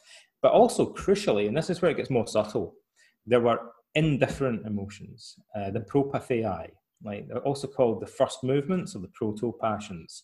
but 0.41 0.51
also 0.51 0.93
crucially 0.93 1.47
and 1.47 1.55
this 1.55 1.69
is 1.69 1.81
where 1.81 1.91
it 1.91 1.97
gets 1.97 2.09
more 2.09 2.27
subtle 2.27 2.75
there 3.25 3.41
were 3.41 3.59
indifferent 3.95 4.65
emotions 4.65 5.35
uh, 5.55 5.69
the 5.71 5.79
propathei 5.79 6.69
like 7.03 7.27
they're 7.27 7.39
also 7.39 7.67
called 7.67 8.01
the 8.01 8.07
first 8.07 8.43
movements 8.43 8.95
or 8.95 8.99
the 8.99 9.11
proto 9.13 9.53
passions 9.61 10.23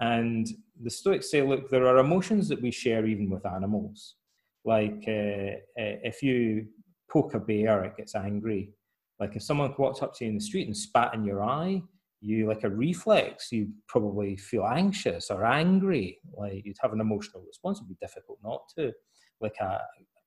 and 0.00 0.48
the 0.82 0.90
stoics 0.90 1.30
say 1.30 1.42
look 1.42 1.70
there 1.70 1.86
are 1.86 1.98
emotions 1.98 2.48
that 2.48 2.60
we 2.62 2.70
share 2.70 3.06
even 3.06 3.28
with 3.30 3.44
animals 3.46 4.16
like 4.64 5.04
uh, 5.06 5.56
uh, 5.80 5.96
if 6.04 6.22
you 6.22 6.66
poke 7.10 7.34
a 7.34 7.38
bear, 7.38 7.84
it 7.84 7.96
gets 7.96 8.14
angry. 8.14 8.70
Like 9.18 9.34
if 9.34 9.42
someone 9.42 9.74
walked 9.78 10.02
up 10.02 10.14
to 10.16 10.24
you 10.24 10.30
in 10.30 10.36
the 10.36 10.44
street 10.44 10.66
and 10.66 10.76
spat 10.76 11.14
in 11.14 11.24
your 11.24 11.42
eye, 11.42 11.82
you 12.20 12.48
like 12.48 12.64
a 12.64 12.68
reflex, 12.68 13.52
you 13.52 13.68
probably 13.86 14.36
feel 14.36 14.64
anxious 14.64 15.30
or 15.30 15.44
angry. 15.44 16.18
Like 16.36 16.64
you'd 16.64 16.76
have 16.80 16.92
an 16.92 17.00
emotional 17.00 17.42
response. 17.46 17.78
It'd 17.78 17.88
be 17.88 17.96
difficult 18.00 18.38
not 18.42 18.62
to. 18.76 18.92
Like 19.40 19.56
a 19.60 19.80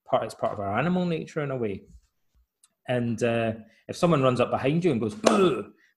part, 0.10 0.24
it's 0.24 0.34
part 0.34 0.54
of 0.54 0.60
our 0.60 0.78
animal 0.78 1.06
nature 1.06 1.42
in 1.44 1.52
a 1.52 1.58
way. 1.58 1.84
And 2.88 3.22
uh, 3.24 3.54
if 3.88 3.96
someone 3.96 4.24
runs 4.24 4.40
up 4.40 4.52
behind 4.52 4.84
you 4.86 4.92
and 4.92 5.02
goes, 5.02 5.16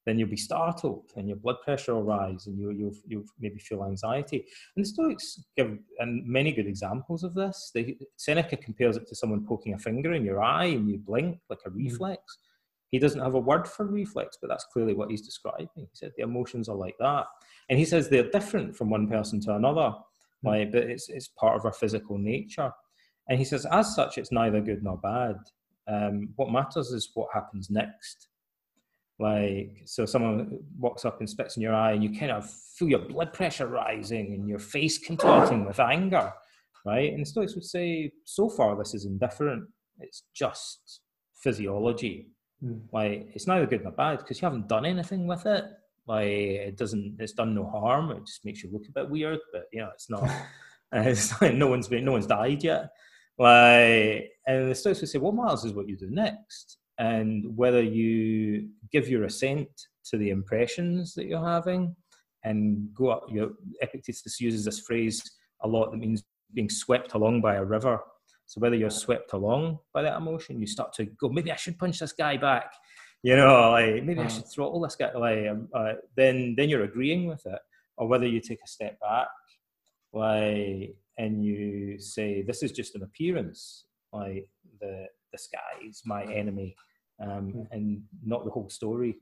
then 0.07 0.19
you'll 0.19 0.29
be 0.29 0.37
startled 0.37 1.11
and 1.17 1.29
your 1.29 1.37
blood 1.37 1.57
pressure 1.65 1.95
will 1.95 2.03
rise 2.03 2.47
and 2.47 2.59
you, 2.59 2.71
you'll, 2.73 2.95
you'll 3.07 3.25
maybe 3.41 3.59
feel 3.59 3.85
anxiety. 3.85 4.45
And 4.77 4.85
the 4.85 4.89
Stoics 4.89 5.43
give 5.57 5.79
and 5.99 6.27
many 6.27 6.53
good 6.53 6.67
examples 6.67 7.25
of 7.25 7.35
this. 7.35 7.71
They, 7.75 7.97
Seneca 8.17 8.57
compares 8.57 8.97
it 8.97 9.07
to 9.09 9.15
someone 9.15 9.47
poking 9.47 9.75
a 9.75 9.79
finger 9.79 10.13
in 10.13 10.25
your 10.25 10.43
eye 10.43 10.67
and 10.67 10.91
you 10.91 10.99
blink 10.99 11.39
like 11.49 11.61
a 11.67 11.71
mm. 11.71 11.77
reflex. 11.77 12.21
He 12.91 12.99
doesn't 12.99 13.21
have 13.21 13.35
a 13.35 13.41
word 13.41 13.67
for 13.67 13.87
reflex, 13.87 14.39
but 14.41 14.49
that's 14.49 14.67
clearly 14.73 14.95
what 14.95 15.11
he's 15.11 15.23
describing. 15.23 15.69
He 15.75 15.87
said 15.95 16.13
the 16.17 16.23
emotions 16.23 16.69
are 16.69 16.77
like 16.77 16.97
that. 17.01 17.27
And 17.69 17.79
he 17.79 17.85
says 17.85 18.09
they're 18.09 18.31
different 18.31 18.77
from 18.77 18.91
one 18.91 19.09
person 19.09 19.41
to 19.43 19.57
another, 19.57 19.81
mm. 19.81 19.97
like, 20.45 20.73
but 20.73 20.85
it's, 20.85 21.09
it's 21.09 21.29
part 21.29 21.57
of 21.57 21.65
our 21.65 21.73
physical 21.73 22.19
nature. 22.19 22.71
And 23.29 23.39
he 23.39 23.45
says, 23.45 23.67
as 23.67 23.95
such, 23.95 24.19
it's 24.19 24.31
neither 24.31 24.61
good 24.61 24.83
nor 24.85 24.99
bad. 24.99 25.37
Um, 25.89 26.31
what 26.37 26.53
matters 26.53 26.91
is 26.91 27.11
what 27.15 27.29
happens 27.33 27.71
next. 27.71 28.29
Like, 29.19 29.83
so 29.87 30.05
someone 30.07 30.59
walks 30.79 31.05
up 31.05 31.21
and 31.21 31.31
spits 31.31 31.57
in 31.57 31.63
your 31.63 31.75
eye, 31.75 31.93
and 31.93 32.03
you 32.03 32.19
kind 32.19 32.33
of 32.33 32.51
feel 32.51 32.89
your 32.89 32.99
blood 32.99 33.33
pressure 33.33 33.67
rising 33.67 34.35
and 34.35 34.49
your 34.49 34.59
face 34.59 34.99
contorting 34.99 35.65
with 35.65 35.79
anger, 35.79 36.33
right? 36.85 37.13
And 37.13 37.23
the 37.23 37.27
Stoics 37.27 37.55
would 37.55 37.65
say, 37.65 38.11
so 38.25 38.49
far, 38.49 38.77
this 38.77 38.93
is 38.93 39.05
indifferent. 39.05 39.65
It's 40.01 40.25
just 40.35 41.01
physiology. 41.35 42.29
Mm. 42.63 42.81
Like, 42.93 43.31
it's 43.35 43.47
neither 43.47 43.67
good 43.67 43.83
nor 43.83 43.93
bad 43.93 44.19
because 44.19 44.41
you 44.41 44.47
haven't 44.47 44.69
done 44.69 44.85
anything 44.85 45.27
with 45.27 45.47
it. 45.47 45.65
Like, 46.07 46.27
it 46.27 46.77
doesn't, 46.77 47.17
it's 47.19 47.33
done 47.33 47.55
no 47.55 47.67
harm. 47.67 48.11
It 48.11 48.27
just 48.27 48.45
makes 48.45 48.63
you 48.63 48.71
look 48.73 48.87
a 48.89 48.93
bit 48.93 49.09
weird, 49.09 49.41
but 49.53 49.65
you 49.73 49.81
know, 49.81 49.91
it's 49.95 50.11
not. 50.11 50.29
it's 50.95 51.41
like 51.43 51.55
no 51.55 51.67
one's 51.67 51.89
been, 51.89 52.05
no 52.05 52.13
one's 52.13 52.27
died 52.27 52.63
yet. 52.63 52.91
Like, 53.37 54.31
and 54.47 54.71
the 54.71 54.75
Stoics 54.75 55.01
would 55.01 55.11
say, 55.11 55.19
what 55.19 55.35
matters 55.35 55.65
is 55.65 55.73
what 55.73 55.89
you 55.89 55.97
do 55.97 56.09
next 56.09 56.79
and 56.99 57.57
whether 57.57 57.83
you 57.83 58.69
give 58.93 59.09
your 59.09 59.25
assent 59.25 59.69
to 60.05 60.17
the 60.17 60.31
impressions 60.31 61.15
that 61.15 61.27
you're 61.27 61.45
having 61.45 61.97
and 62.45 62.89
go 62.95 63.09
up. 63.09 63.27
You 63.29 63.41
know, 63.41 63.53
Epictetus 63.83 64.41
uses 64.41 64.65
this 64.65 64.81
phrase 64.81 65.21
a 65.63 65.69
lot 65.69 65.91
that 65.91 65.97
means 65.97 66.23
being 66.53 66.71
swept 66.71 67.15
along 67.15 67.41
by 67.41 67.57
a 67.57 67.65
river. 67.65 67.99
So 68.47 68.61
whether 68.61 68.77
you're 68.77 68.91
swept 68.91 69.33
along 69.33 69.79
by 69.93 70.03
that 70.03 70.17
emotion, 70.17 70.61
you 70.61 70.67
start 70.67 70.93
to 70.95 71.05
go, 71.05 71.29
maybe 71.29 71.51
I 71.51 71.57
should 71.57 71.79
punch 71.79 71.99
this 71.99 72.13
guy 72.13 72.37
back. 72.37 72.73
You 73.23 73.37
know, 73.37 73.71
like 73.71 74.05
maybe 74.05 74.21
I 74.21 74.29
should 74.29 74.47
throttle 74.47 74.81
this 74.81 74.97
guy. 74.97 75.11
Like, 75.15 75.49
um, 75.49 75.69
uh, 75.75 75.95
then 76.15 76.55
then 76.57 76.69
you're 76.69 76.85
agreeing 76.85 77.27
with 77.27 77.45
it, 77.47 77.59
or 77.97 78.07
whether 78.07 78.27
you 78.27 78.39
take 78.41 78.59
a 78.63 78.69
step 78.69 79.01
back, 79.01 79.29
like, 80.13 80.95
and 81.17 81.43
you 81.43 81.99
say, 81.99 82.43
this 82.43 82.63
is 82.63 82.71
just 82.71 82.95
an 82.97 83.03
appearance. 83.03 83.87
Like 84.13 84.47
the 84.79 85.07
this 85.33 85.49
guy 85.53 85.89
is 85.89 86.03
my 86.05 86.23
enemy 86.25 86.77
um, 87.21 87.53
mm. 87.53 87.67
and 87.71 88.03
not 88.25 88.45
the 88.45 88.51
whole 88.51 88.69
story 88.69 89.17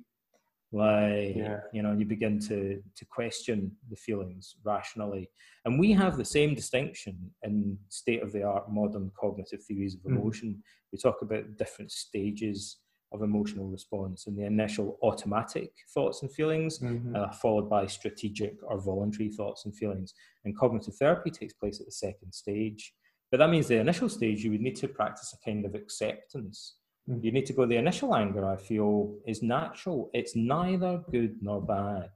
like 0.72 1.36
yeah. 1.36 1.60
you 1.72 1.82
know 1.82 1.92
you 1.92 2.04
begin 2.04 2.38
to 2.38 2.82
to 2.96 3.04
question 3.04 3.70
the 3.90 3.96
feelings 3.96 4.56
rationally 4.64 5.28
and 5.64 5.78
we 5.78 5.92
have 5.92 6.16
the 6.16 6.24
same 6.24 6.54
distinction 6.54 7.16
in 7.42 7.76
state 7.88 8.22
of 8.22 8.32
the 8.32 8.42
art 8.42 8.70
modern 8.70 9.10
cognitive 9.18 9.62
theories 9.62 9.94
of 9.94 10.00
hmm. 10.00 10.16
emotion 10.16 10.48
mm. 10.48 10.60
we 10.90 10.98
talk 10.98 11.20
about 11.22 11.56
different 11.58 11.90
stages 11.90 12.78
of 13.12 13.20
emotional 13.20 13.66
response 13.66 14.26
and 14.26 14.38
the 14.38 14.44
initial 14.44 14.98
automatic 15.02 15.70
thoughts 15.92 16.22
and 16.22 16.32
feelings 16.32 16.78
mm-hmm. 16.78 17.14
uh, 17.14 17.30
followed 17.32 17.68
by 17.68 17.84
strategic 17.84 18.56
or 18.62 18.80
voluntary 18.80 19.28
thoughts 19.28 19.66
and 19.66 19.76
feelings 19.76 20.14
and 20.46 20.56
cognitive 20.56 20.94
therapy 20.96 21.30
takes 21.30 21.52
place 21.52 21.78
at 21.78 21.84
the 21.84 21.92
second 21.92 22.32
stage 22.32 22.94
but 23.32 23.38
that 23.38 23.48
means 23.48 23.66
the 23.66 23.78
initial 23.78 24.10
stage, 24.10 24.44
you 24.44 24.50
would 24.50 24.60
need 24.60 24.76
to 24.76 24.88
practice 24.88 25.32
a 25.34 25.42
kind 25.42 25.64
of 25.64 25.74
acceptance. 25.74 26.76
Mm. 27.08 27.22
You 27.22 27.32
need 27.32 27.46
to 27.46 27.52
go, 27.52 27.66
the 27.66 27.76
initial 27.76 28.14
anger, 28.14 28.48
I 28.48 28.56
feel, 28.56 29.14
is 29.26 29.42
natural. 29.42 30.10
It's 30.12 30.36
neither 30.36 31.02
good 31.10 31.36
nor 31.40 31.60
bad. 31.60 32.10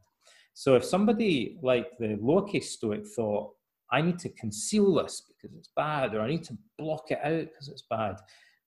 So 0.54 0.74
if 0.74 0.84
somebody 0.84 1.58
like 1.62 1.88
the 1.98 2.16
lowercase 2.16 2.64
stoic 2.64 3.06
thought, 3.06 3.52
I 3.92 4.00
need 4.00 4.18
to 4.20 4.28
conceal 4.30 4.94
this 4.94 5.22
because 5.28 5.56
it's 5.56 5.70
bad, 5.76 6.14
or 6.14 6.20
I 6.20 6.28
need 6.28 6.44
to 6.44 6.58
block 6.78 7.10
it 7.10 7.20
out 7.22 7.46
because 7.46 7.68
it's 7.68 7.84
bad, 7.88 8.16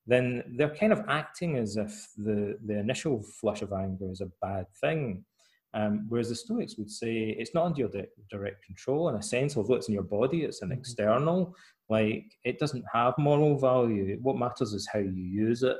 then 0.07 0.43
they're 0.55 0.75
kind 0.75 0.93
of 0.93 1.03
acting 1.07 1.57
as 1.57 1.77
if 1.77 2.07
the, 2.17 2.57
the 2.65 2.79
initial 2.79 3.21
flush 3.39 3.61
of 3.61 3.73
anger 3.73 4.09
is 4.11 4.21
a 4.21 4.31
bad 4.41 4.65
thing. 4.81 5.25
Um, 5.73 6.07
whereas 6.09 6.29
the 6.29 6.35
Stoics 6.35 6.77
would 6.77 6.89
say 6.89 7.35
it's 7.37 7.53
not 7.53 7.65
under 7.65 7.81
your 7.81 7.91
direct 8.31 8.65
control 8.65 9.09
in 9.09 9.15
a 9.15 9.21
sense, 9.21 9.55
although 9.55 9.75
it's 9.75 9.87
in 9.87 9.93
your 9.93 10.03
body, 10.03 10.43
it's 10.43 10.61
an 10.61 10.69
mm-hmm. 10.69 10.79
external. 10.79 11.55
Like 11.89 12.25
it 12.43 12.59
doesn't 12.59 12.85
have 12.93 13.13
moral 13.17 13.57
value. 13.57 14.17
What 14.21 14.37
matters 14.37 14.73
is 14.73 14.87
how 14.91 14.99
you 14.99 15.11
use 15.11 15.63
it. 15.63 15.77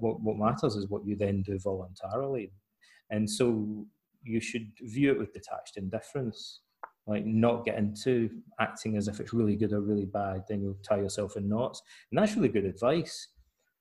What, 0.00 0.20
what 0.20 0.36
matters 0.36 0.76
is 0.76 0.88
what 0.88 1.06
you 1.06 1.16
then 1.16 1.42
do 1.42 1.58
voluntarily. 1.58 2.52
And 3.10 3.28
so 3.28 3.86
you 4.22 4.40
should 4.40 4.70
view 4.80 5.12
it 5.12 5.18
with 5.18 5.32
detached 5.32 5.76
indifference. 5.76 6.60
Like 7.06 7.24
not 7.24 7.64
get 7.64 7.78
into 7.78 8.30
acting 8.60 8.96
as 8.96 9.08
if 9.08 9.20
it's 9.20 9.32
really 9.32 9.56
good 9.56 9.72
or 9.72 9.80
really 9.80 10.04
bad, 10.04 10.44
then 10.48 10.62
you'll 10.62 10.78
tie 10.82 10.98
yourself 10.98 11.36
in 11.36 11.48
knots. 11.48 11.82
And 12.10 12.18
that's 12.18 12.36
really 12.36 12.48
good 12.48 12.64
advice. 12.64 13.28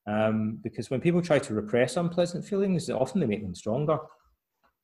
Um, 0.07 0.59
because 0.63 0.89
when 0.89 1.01
people 1.01 1.21
try 1.21 1.37
to 1.37 1.53
repress 1.53 1.97
unpleasant 1.97 2.45
feelings, 2.45 2.89
often 2.89 3.21
they 3.21 3.27
make 3.27 3.43
them 3.43 3.53
stronger 3.53 3.99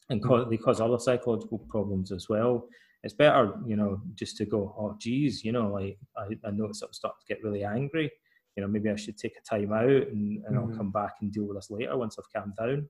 and 0.10 0.22
cause, 0.24 0.46
they 0.50 0.58
cause 0.58 0.80
other 0.80 1.00
psychological 1.00 1.60
problems 1.70 2.12
as 2.12 2.30
well. 2.30 2.68
It's 3.04 3.14
better, 3.14 3.54
you 3.66 3.76
know, 3.76 4.02
just 4.14 4.38
to 4.38 4.46
go, 4.46 4.76
oh, 4.78 4.96
geez, 5.00 5.44
you 5.44 5.52
know, 5.52 5.72
like 5.72 5.98
I, 6.18 6.48
I 6.48 6.52
noticed 6.52 6.84
I'm 6.84 6.94
starting 6.94 7.20
to 7.26 7.34
get 7.34 7.44
really 7.44 7.64
angry. 7.64 8.12
You 8.56 8.64
know, 8.64 8.70
maybe 8.70 8.90
I 8.90 8.96
should 8.96 9.18
take 9.18 9.36
a 9.38 9.56
time 9.56 9.74
out 9.74 9.86
and, 9.86 10.44
and 10.46 10.56
mm-hmm. 10.56 10.58
I'll 10.58 10.78
come 10.78 10.92
back 10.92 11.16
and 11.22 11.32
deal 11.32 11.44
with 11.44 11.58
this 11.58 11.70
later 11.70 11.98
once 11.98 12.18
I've 12.18 12.32
calmed 12.34 12.56
down. 12.58 12.88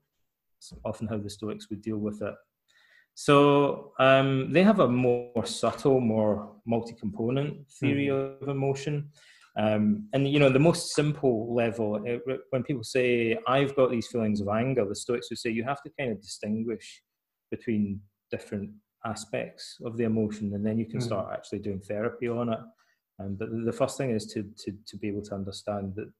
It's 0.58 0.72
often 0.84 1.08
how 1.08 1.18
the 1.18 1.30
Stoics 1.30 1.68
would 1.70 1.82
deal 1.82 1.98
with 1.98 2.22
it. 2.22 2.34
So 3.14 3.92
um, 3.98 4.52
they 4.52 4.62
have 4.62 4.80
a 4.80 4.88
more 4.88 5.46
subtle, 5.46 6.00
more 6.00 6.52
multi-component 6.66 7.68
theory 7.80 8.08
mm-hmm. 8.08 8.44
of 8.44 8.48
emotion. 8.48 9.10
Um, 9.58 10.08
and 10.12 10.28
you 10.28 10.38
know, 10.38 10.50
the 10.50 10.58
most 10.58 10.94
simple 10.94 11.54
level, 11.54 12.02
it, 12.04 12.20
when 12.50 12.62
people 12.62 12.84
say, 12.84 13.38
"I've 13.48 13.74
got 13.74 13.90
these 13.90 14.06
feelings 14.08 14.42
of 14.42 14.48
anger," 14.48 14.84
the 14.84 14.94
Stoics 14.94 15.30
would 15.30 15.38
say 15.38 15.48
you 15.48 15.64
have 15.64 15.82
to 15.82 15.90
kind 15.98 16.12
of 16.12 16.20
distinguish 16.20 17.02
between 17.50 18.00
different 18.30 18.70
aspects 19.06 19.78
of 19.84 19.96
the 19.96 20.04
emotion, 20.04 20.52
and 20.54 20.64
then 20.64 20.78
you 20.78 20.84
can 20.84 21.00
mm. 21.00 21.04
start 21.04 21.32
actually 21.32 21.60
doing 21.60 21.80
therapy 21.80 22.28
on 22.28 22.52
it. 22.52 22.60
Um, 23.18 23.36
but 23.38 23.48
the 23.64 23.72
first 23.72 23.96
thing 23.96 24.10
is 24.10 24.26
to, 24.34 24.42
to, 24.64 24.72
to 24.86 24.96
be 24.96 25.08
able 25.08 25.22
to 25.22 25.34
understand 25.34 25.94
that 25.96 26.10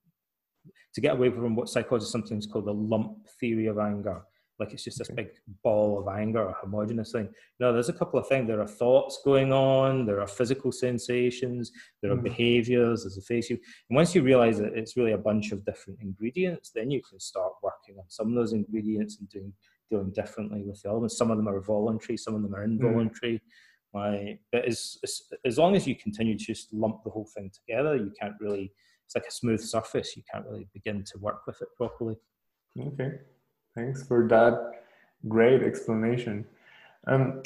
to 0.94 1.00
get 1.00 1.14
away 1.14 1.30
from 1.30 1.54
what 1.54 1.68
psychologists 1.68 2.12
sometimes 2.12 2.46
call 2.46 2.62
the 2.62 2.72
lump 2.72 3.28
theory 3.38 3.66
of 3.66 3.78
anger, 3.78 4.22
like 4.58 4.72
it's 4.72 4.84
just 4.84 4.98
this 4.98 5.10
big 5.10 5.28
ball 5.62 5.98
of 5.98 6.08
anger 6.08 6.48
a 6.48 6.52
homogenous 6.54 7.12
thing. 7.12 7.28
No, 7.60 7.72
there's 7.72 7.90
a 7.90 7.92
couple 7.92 8.18
of 8.18 8.26
things. 8.26 8.48
There 8.48 8.60
are 8.60 8.66
thoughts 8.66 9.20
going 9.24 9.52
on, 9.52 10.06
there 10.06 10.20
are 10.20 10.26
physical 10.26 10.72
sensations, 10.72 11.70
there 12.02 12.10
are 12.10 12.16
mm. 12.16 12.24
behaviors, 12.24 13.02
there's 13.02 13.18
a 13.18 13.22
face. 13.22 13.50
You, 13.50 13.58
and 13.90 13.96
once 13.96 14.14
you 14.14 14.22
realize 14.22 14.58
that 14.58 14.72
it's 14.74 14.96
really 14.96 15.12
a 15.12 15.18
bunch 15.18 15.52
of 15.52 15.64
different 15.64 16.00
ingredients, 16.00 16.70
then 16.74 16.90
you 16.90 17.02
can 17.08 17.20
start 17.20 17.52
working 17.62 17.96
on 17.98 18.04
some 18.08 18.28
of 18.28 18.34
those 18.34 18.52
ingredients 18.52 19.18
and 19.20 19.28
doing 19.28 19.52
dealing 19.90 20.10
differently 20.12 20.62
with 20.62 20.82
the 20.82 20.88
elements. 20.88 21.16
Some 21.16 21.30
of 21.30 21.36
them 21.36 21.48
are 21.48 21.60
voluntary, 21.60 22.16
some 22.16 22.34
of 22.34 22.42
them 22.42 22.54
are 22.54 22.66
mm. 22.66 22.72
involuntary. 22.72 23.34
Mm. 23.34 23.40
But 23.92 24.64
as, 24.66 24.98
as, 25.02 25.22
as 25.44 25.58
long 25.58 25.74
as 25.76 25.86
you 25.86 25.94
continue 25.94 26.36
to 26.36 26.44
just 26.44 26.72
lump 26.72 27.02
the 27.04 27.10
whole 27.10 27.28
thing 27.34 27.50
together, 27.50 27.96
you 27.96 28.12
can't 28.20 28.34
really. 28.40 28.72
It's 29.04 29.14
like 29.14 29.26
a 29.28 29.32
smooth 29.32 29.60
surface. 29.60 30.16
You 30.16 30.24
can't 30.30 30.44
really 30.46 30.66
begin 30.74 31.04
to 31.04 31.18
work 31.18 31.46
with 31.46 31.62
it 31.62 31.68
properly. 31.76 32.16
Okay, 32.78 33.12
thanks 33.74 34.04
for 34.06 34.26
that 34.28 34.72
great 35.28 35.62
explanation. 35.62 36.44
Um, 37.06 37.42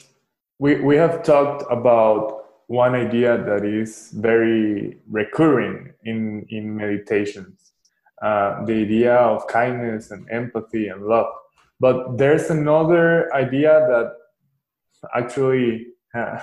we 0.58 0.80
we 0.80 0.96
have 0.96 1.22
talked 1.22 1.70
about 1.70 2.44
one 2.66 2.94
idea 2.94 3.36
that 3.36 3.64
is 3.64 4.10
very 4.14 4.98
recurring 5.10 5.92
in 6.04 6.46
in 6.48 6.74
meditations, 6.76 7.72
uh, 8.22 8.64
the 8.64 8.74
idea 8.74 9.14
of 9.14 9.46
kindness 9.46 10.10
and 10.10 10.26
empathy 10.30 10.88
and 10.88 11.04
love. 11.04 11.32
But 11.78 12.18
there's 12.18 12.50
another 12.50 13.32
idea 13.34 13.86
that 13.88 14.12
actually 15.14 15.86
uh, 16.14 16.38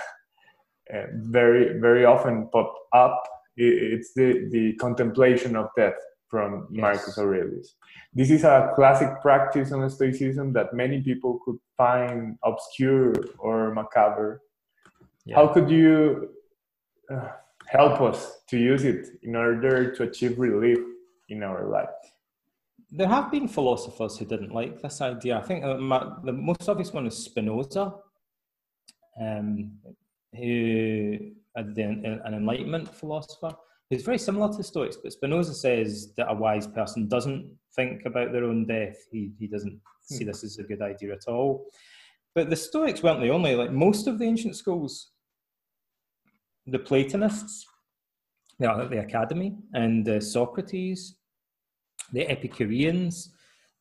very 1.13 1.79
very 1.79 2.05
often 2.05 2.49
pop 2.51 2.73
up. 2.93 3.23
It's 3.55 4.13
the 4.13 4.47
the 4.51 4.73
contemplation 4.73 5.55
of 5.55 5.69
death 5.75 5.99
from 6.29 6.67
yes. 6.71 6.81
Marcus 6.81 7.17
Aurelius. 7.17 7.75
This 8.13 8.29
is 8.31 8.43
a 8.43 8.71
classic 8.75 9.09
practice 9.21 9.71
on 9.71 9.89
Stoicism 9.89 10.53
that 10.53 10.73
many 10.73 11.01
people 11.01 11.39
could 11.43 11.57
find 11.77 12.37
obscure 12.43 13.13
or 13.39 13.73
macabre. 13.73 14.41
Yeah. 15.25 15.37
How 15.37 15.47
could 15.47 15.69
you 15.69 16.29
uh, 17.09 17.29
help 17.67 18.01
us 18.01 18.41
to 18.49 18.57
use 18.57 18.83
it 18.83 19.07
in 19.23 19.35
order 19.35 19.95
to 19.95 20.03
achieve 20.03 20.37
relief 20.37 20.79
in 21.29 21.43
our 21.43 21.67
life? 21.67 21.89
there 22.91 23.07
have 23.07 23.31
been 23.31 23.47
philosophers 23.47 24.17
who 24.17 24.25
didn't 24.25 24.53
like 24.53 24.81
this 24.81 25.01
idea. 25.01 25.37
I 25.37 25.41
think 25.41 25.63
uh, 25.63 25.77
the 26.23 26.31
most 26.31 26.67
obvious 26.69 26.93
one 26.93 27.05
is 27.05 27.17
Spinoza, 27.17 27.95
um, 29.19 29.71
who 30.35 31.17
the, 31.55 31.83
an 31.83 32.33
Enlightenment 32.33 32.93
philosopher 32.93 33.55
who's 33.89 34.03
very 34.03 34.17
similar 34.17 34.55
to 34.55 34.63
Stoics. 34.63 34.97
But 34.97 35.13
Spinoza 35.13 35.53
says 35.53 36.13
that 36.17 36.29
a 36.29 36.33
wise 36.33 36.67
person 36.67 37.07
doesn't 37.07 37.49
think 37.75 38.05
about 38.05 38.31
their 38.31 38.43
own 38.43 38.65
death. 38.65 38.97
He 39.11 39.31
he 39.39 39.47
doesn't 39.47 39.79
see 40.01 40.23
hmm. 40.23 40.27
this 40.27 40.43
as 40.43 40.57
a 40.57 40.63
good 40.63 40.81
idea 40.81 41.13
at 41.13 41.27
all. 41.27 41.65
But 42.35 42.49
the 42.49 42.55
Stoics 42.55 43.01
weren't 43.01 43.21
the 43.21 43.31
only. 43.31 43.55
Like 43.55 43.71
most 43.71 44.07
of 44.07 44.19
the 44.19 44.25
ancient 44.25 44.55
schools, 44.55 45.11
the 46.67 46.79
Platonists, 46.79 47.65
the, 48.59 48.87
the 48.89 48.99
Academy, 48.99 49.55
and 49.73 50.07
uh, 50.07 50.19
Socrates, 50.19 51.15
the 52.13 52.29
Epicureans, 52.29 53.33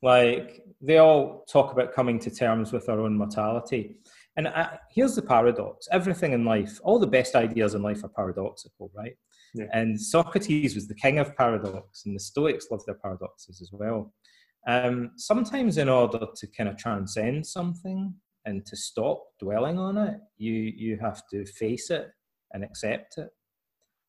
like 0.02 0.62
they 0.80 0.98
all 0.98 1.44
talk 1.50 1.72
about 1.72 1.92
coming 1.92 2.18
to 2.20 2.30
terms 2.30 2.72
with 2.72 2.88
our 2.88 3.00
own 3.00 3.16
mortality. 3.16 3.96
And 4.36 4.48
I, 4.48 4.78
here's 4.94 5.14
the 5.14 5.22
paradox 5.22 5.88
everything 5.90 6.32
in 6.32 6.44
life, 6.44 6.78
all 6.82 6.98
the 6.98 7.06
best 7.06 7.34
ideas 7.34 7.74
in 7.74 7.82
life 7.82 8.04
are 8.04 8.08
paradoxical, 8.08 8.90
right? 8.94 9.16
Yeah. 9.54 9.66
And 9.72 9.98
Socrates 9.98 10.74
was 10.74 10.86
the 10.86 10.94
king 10.94 11.18
of 11.18 11.34
paradox, 11.36 12.04
and 12.04 12.14
the 12.14 12.20
Stoics 12.20 12.66
loved 12.70 12.84
their 12.86 12.96
paradoxes 13.02 13.60
as 13.62 13.70
well. 13.72 14.12
Um, 14.68 15.12
sometimes, 15.16 15.78
in 15.78 15.88
order 15.88 16.26
to 16.34 16.46
kind 16.48 16.68
of 16.68 16.76
transcend 16.76 17.46
something 17.46 18.14
and 18.44 18.66
to 18.66 18.76
stop 18.76 19.22
dwelling 19.40 19.78
on 19.78 19.96
it, 19.96 20.18
you 20.36 20.52
you 20.52 20.98
have 21.00 21.22
to 21.32 21.46
face 21.46 21.90
it 21.90 22.10
and 22.52 22.62
accept 22.62 23.18
it, 23.18 23.30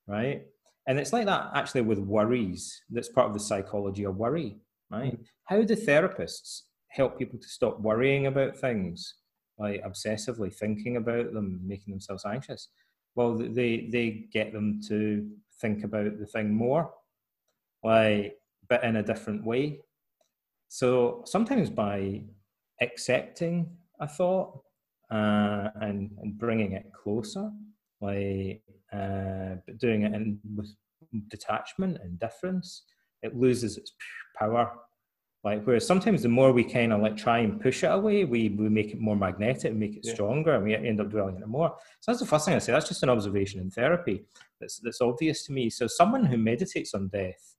right? 0.08 0.42
And 0.88 1.00
it's 1.00 1.14
like 1.14 1.26
that 1.26 1.52
actually 1.54 1.82
with 1.82 2.00
worries. 2.00 2.82
That's 2.90 3.10
part 3.10 3.28
of 3.28 3.34
the 3.34 3.40
psychology 3.40 4.06
of 4.06 4.16
worry, 4.16 4.58
right? 4.90 5.14
Mm-hmm. 5.14 5.24
How 5.46 5.62
do 5.62 5.76
therapists 5.76 6.62
help 6.90 7.18
people 7.18 7.40
to 7.40 7.48
stop 7.48 7.80
worrying 7.80 8.28
about 8.28 8.58
things, 8.58 9.16
like 9.58 9.84
obsessively 9.84 10.54
thinking 10.54 10.98
about 10.98 11.34
them, 11.34 11.60
making 11.66 11.94
themselves 11.94 12.26
anxious? 12.26 12.70
Well, 13.16 13.36
they 13.36 13.88
they 13.92 14.28
get 14.32 14.54
them 14.54 14.80
to 14.88 15.28
think 15.60 15.84
about 15.84 16.20
the 16.20 16.26
thing 16.26 16.54
more, 16.54 16.94
like 17.84 18.38
but 18.70 18.84
in 18.84 18.98
a 18.98 19.04
different 19.04 19.46
way. 19.46 19.82
So 20.70 21.24
sometimes 21.26 21.70
by 21.70 22.22
accepting 22.82 23.70
a 24.00 24.08
thought 24.08 24.62
uh, 25.10 25.70
and 25.82 26.12
and 26.22 26.38
bringing 26.38 26.74
it 26.74 26.92
closer, 26.94 27.50
like 28.02 28.62
uh, 28.94 29.56
but 29.66 29.78
doing 29.80 30.04
it 30.04 30.14
in, 30.14 30.40
with 30.56 30.74
detachment 31.30 31.98
and 32.04 32.20
difference, 32.20 32.84
it 33.24 33.36
loses 33.36 33.78
its 33.78 33.92
power. 34.38 34.72
Like 35.44 35.64
whereas 35.64 35.86
sometimes 35.86 36.24
the 36.24 36.30
more 36.30 36.52
we 36.52 36.64
kind 36.64 36.92
of 36.92 37.02
like 37.02 37.16
try 37.16 37.40
and 37.40 37.62
push 37.62 37.84
it 37.84 37.92
away, 37.92 38.26
we, 38.26 38.50
we 38.50 38.70
make 38.70 38.92
it 38.92 39.00
more 39.00 39.16
magnetic, 39.16 39.66
and 39.66 39.80
make 39.80 39.96
it 39.96 40.02
yeah. 40.04 40.14
stronger, 40.14 40.56
and 40.56 40.64
we 40.64 40.76
end 40.76 41.00
up 41.00 41.10
dwelling 41.10 41.38
in 41.38 41.44
it 41.44 41.48
more. 41.48 41.76
So 42.00 42.12
that's 42.12 42.20
the 42.20 42.26
first 42.26 42.46
thing 42.46 42.56
I 42.56 42.60
say. 42.60 42.72
That's 42.72 42.88
just 42.88 43.04
an 43.04 43.10
observation 43.10 43.62
in 43.62 43.70
therapy. 43.70 44.26
That's 44.60 44.80
that's 44.80 45.02
obvious 45.02 45.46
to 45.46 45.54
me. 45.54 45.70
So 45.70 45.88
someone 45.88 46.26
who 46.26 46.38
meditates 46.38 46.94
on 46.94 47.08
death 47.10 47.56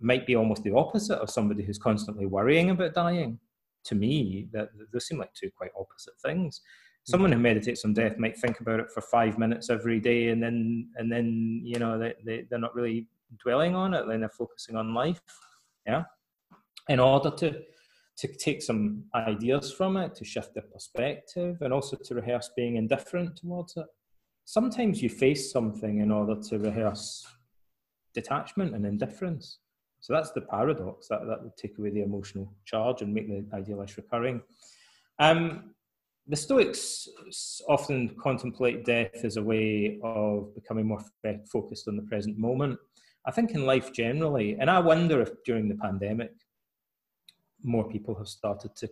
might 0.00 0.26
be 0.26 0.36
almost 0.36 0.62
the 0.62 0.74
opposite 0.74 1.18
of 1.18 1.30
somebody 1.30 1.64
who's 1.64 1.78
constantly 1.78 2.26
worrying 2.26 2.70
about 2.70 2.94
dying. 2.94 3.38
To 3.86 3.96
me, 3.96 4.46
that 4.52 4.68
those 4.92 5.08
seem 5.08 5.18
like 5.18 5.34
two 5.34 5.50
quite 5.50 5.72
opposite 5.76 6.14
things 6.24 6.60
hmm. 6.60 7.10
someone 7.10 7.32
who 7.32 7.38
meditates 7.38 7.84
on 7.84 7.92
death 7.92 8.16
might 8.16 8.38
think 8.38 8.60
about 8.60 8.78
it 8.78 8.92
for 8.94 9.00
five 9.00 9.36
minutes 9.36 9.70
every 9.70 9.98
day 9.98 10.28
and 10.28 10.40
then 10.40 10.88
and 10.94 11.10
then 11.10 11.60
you 11.64 11.80
know 11.80 11.98
they, 11.98 12.14
they, 12.24 12.46
they're 12.48 12.60
not 12.60 12.76
really 12.76 13.08
dwelling 13.42 13.74
on 13.74 13.92
it 13.92 14.06
then 14.06 14.20
they're 14.20 14.28
focusing 14.28 14.76
on 14.76 14.94
life 14.94 15.20
yeah 15.84 16.04
in 16.88 17.00
order 17.00 17.30
to 17.30 17.62
to 18.18 18.28
take 18.28 18.62
some 18.62 19.04
ideas 19.14 19.72
from 19.72 19.96
it 19.96 20.14
to 20.14 20.24
shift 20.24 20.54
their 20.54 20.64
perspective 20.64 21.56
and 21.62 21.72
also 21.72 21.96
to 21.96 22.14
rehearse 22.14 22.50
being 22.54 22.76
indifferent 22.76 23.36
towards 23.36 23.76
it. 23.76 23.86
Sometimes 24.44 25.02
you 25.02 25.08
face 25.08 25.50
something 25.50 26.00
in 26.00 26.10
order 26.10 26.40
to 26.48 26.58
rehearse 26.58 27.26
detachment 28.14 28.74
and 28.74 28.84
indifference. 28.84 29.58
So 30.00 30.12
that's 30.12 30.32
the 30.32 30.42
paradox 30.42 31.08
that, 31.08 31.20
that 31.26 31.42
would 31.42 31.56
take 31.56 31.78
away 31.78 31.90
the 31.90 32.02
emotional 32.02 32.52
charge 32.64 33.02
and 33.02 33.14
make 33.14 33.28
the 33.28 33.46
idea 33.56 33.76
less 33.76 33.96
recurring. 33.96 34.42
Um, 35.18 35.74
the 36.26 36.36
Stoics 36.36 37.08
often 37.68 38.14
contemplate 38.20 38.84
death 38.84 39.24
as 39.24 39.36
a 39.36 39.42
way 39.42 39.98
of 40.02 40.54
becoming 40.54 40.86
more 40.86 41.02
focused 41.50 41.88
on 41.88 41.96
the 41.96 42.02
present 42.02 42.36
moment. 42.38 42.78
I 43.26 43.30
think 43.30 43.52
in 43.52 43.64
life 43.64 43.92
generally, 43.92 44.56
and 44.58 44.68
I 44.68 44.80
wonder 44.80 45.20
if 45.20 45.30
during 45.44 45.68
the 45.68 45.76
pandemic, 45.76 46.32
more 47.62 47.88
people 47.88 48.14
have 48.14 48.28
started 48.28 48.74
to 48.76 48.88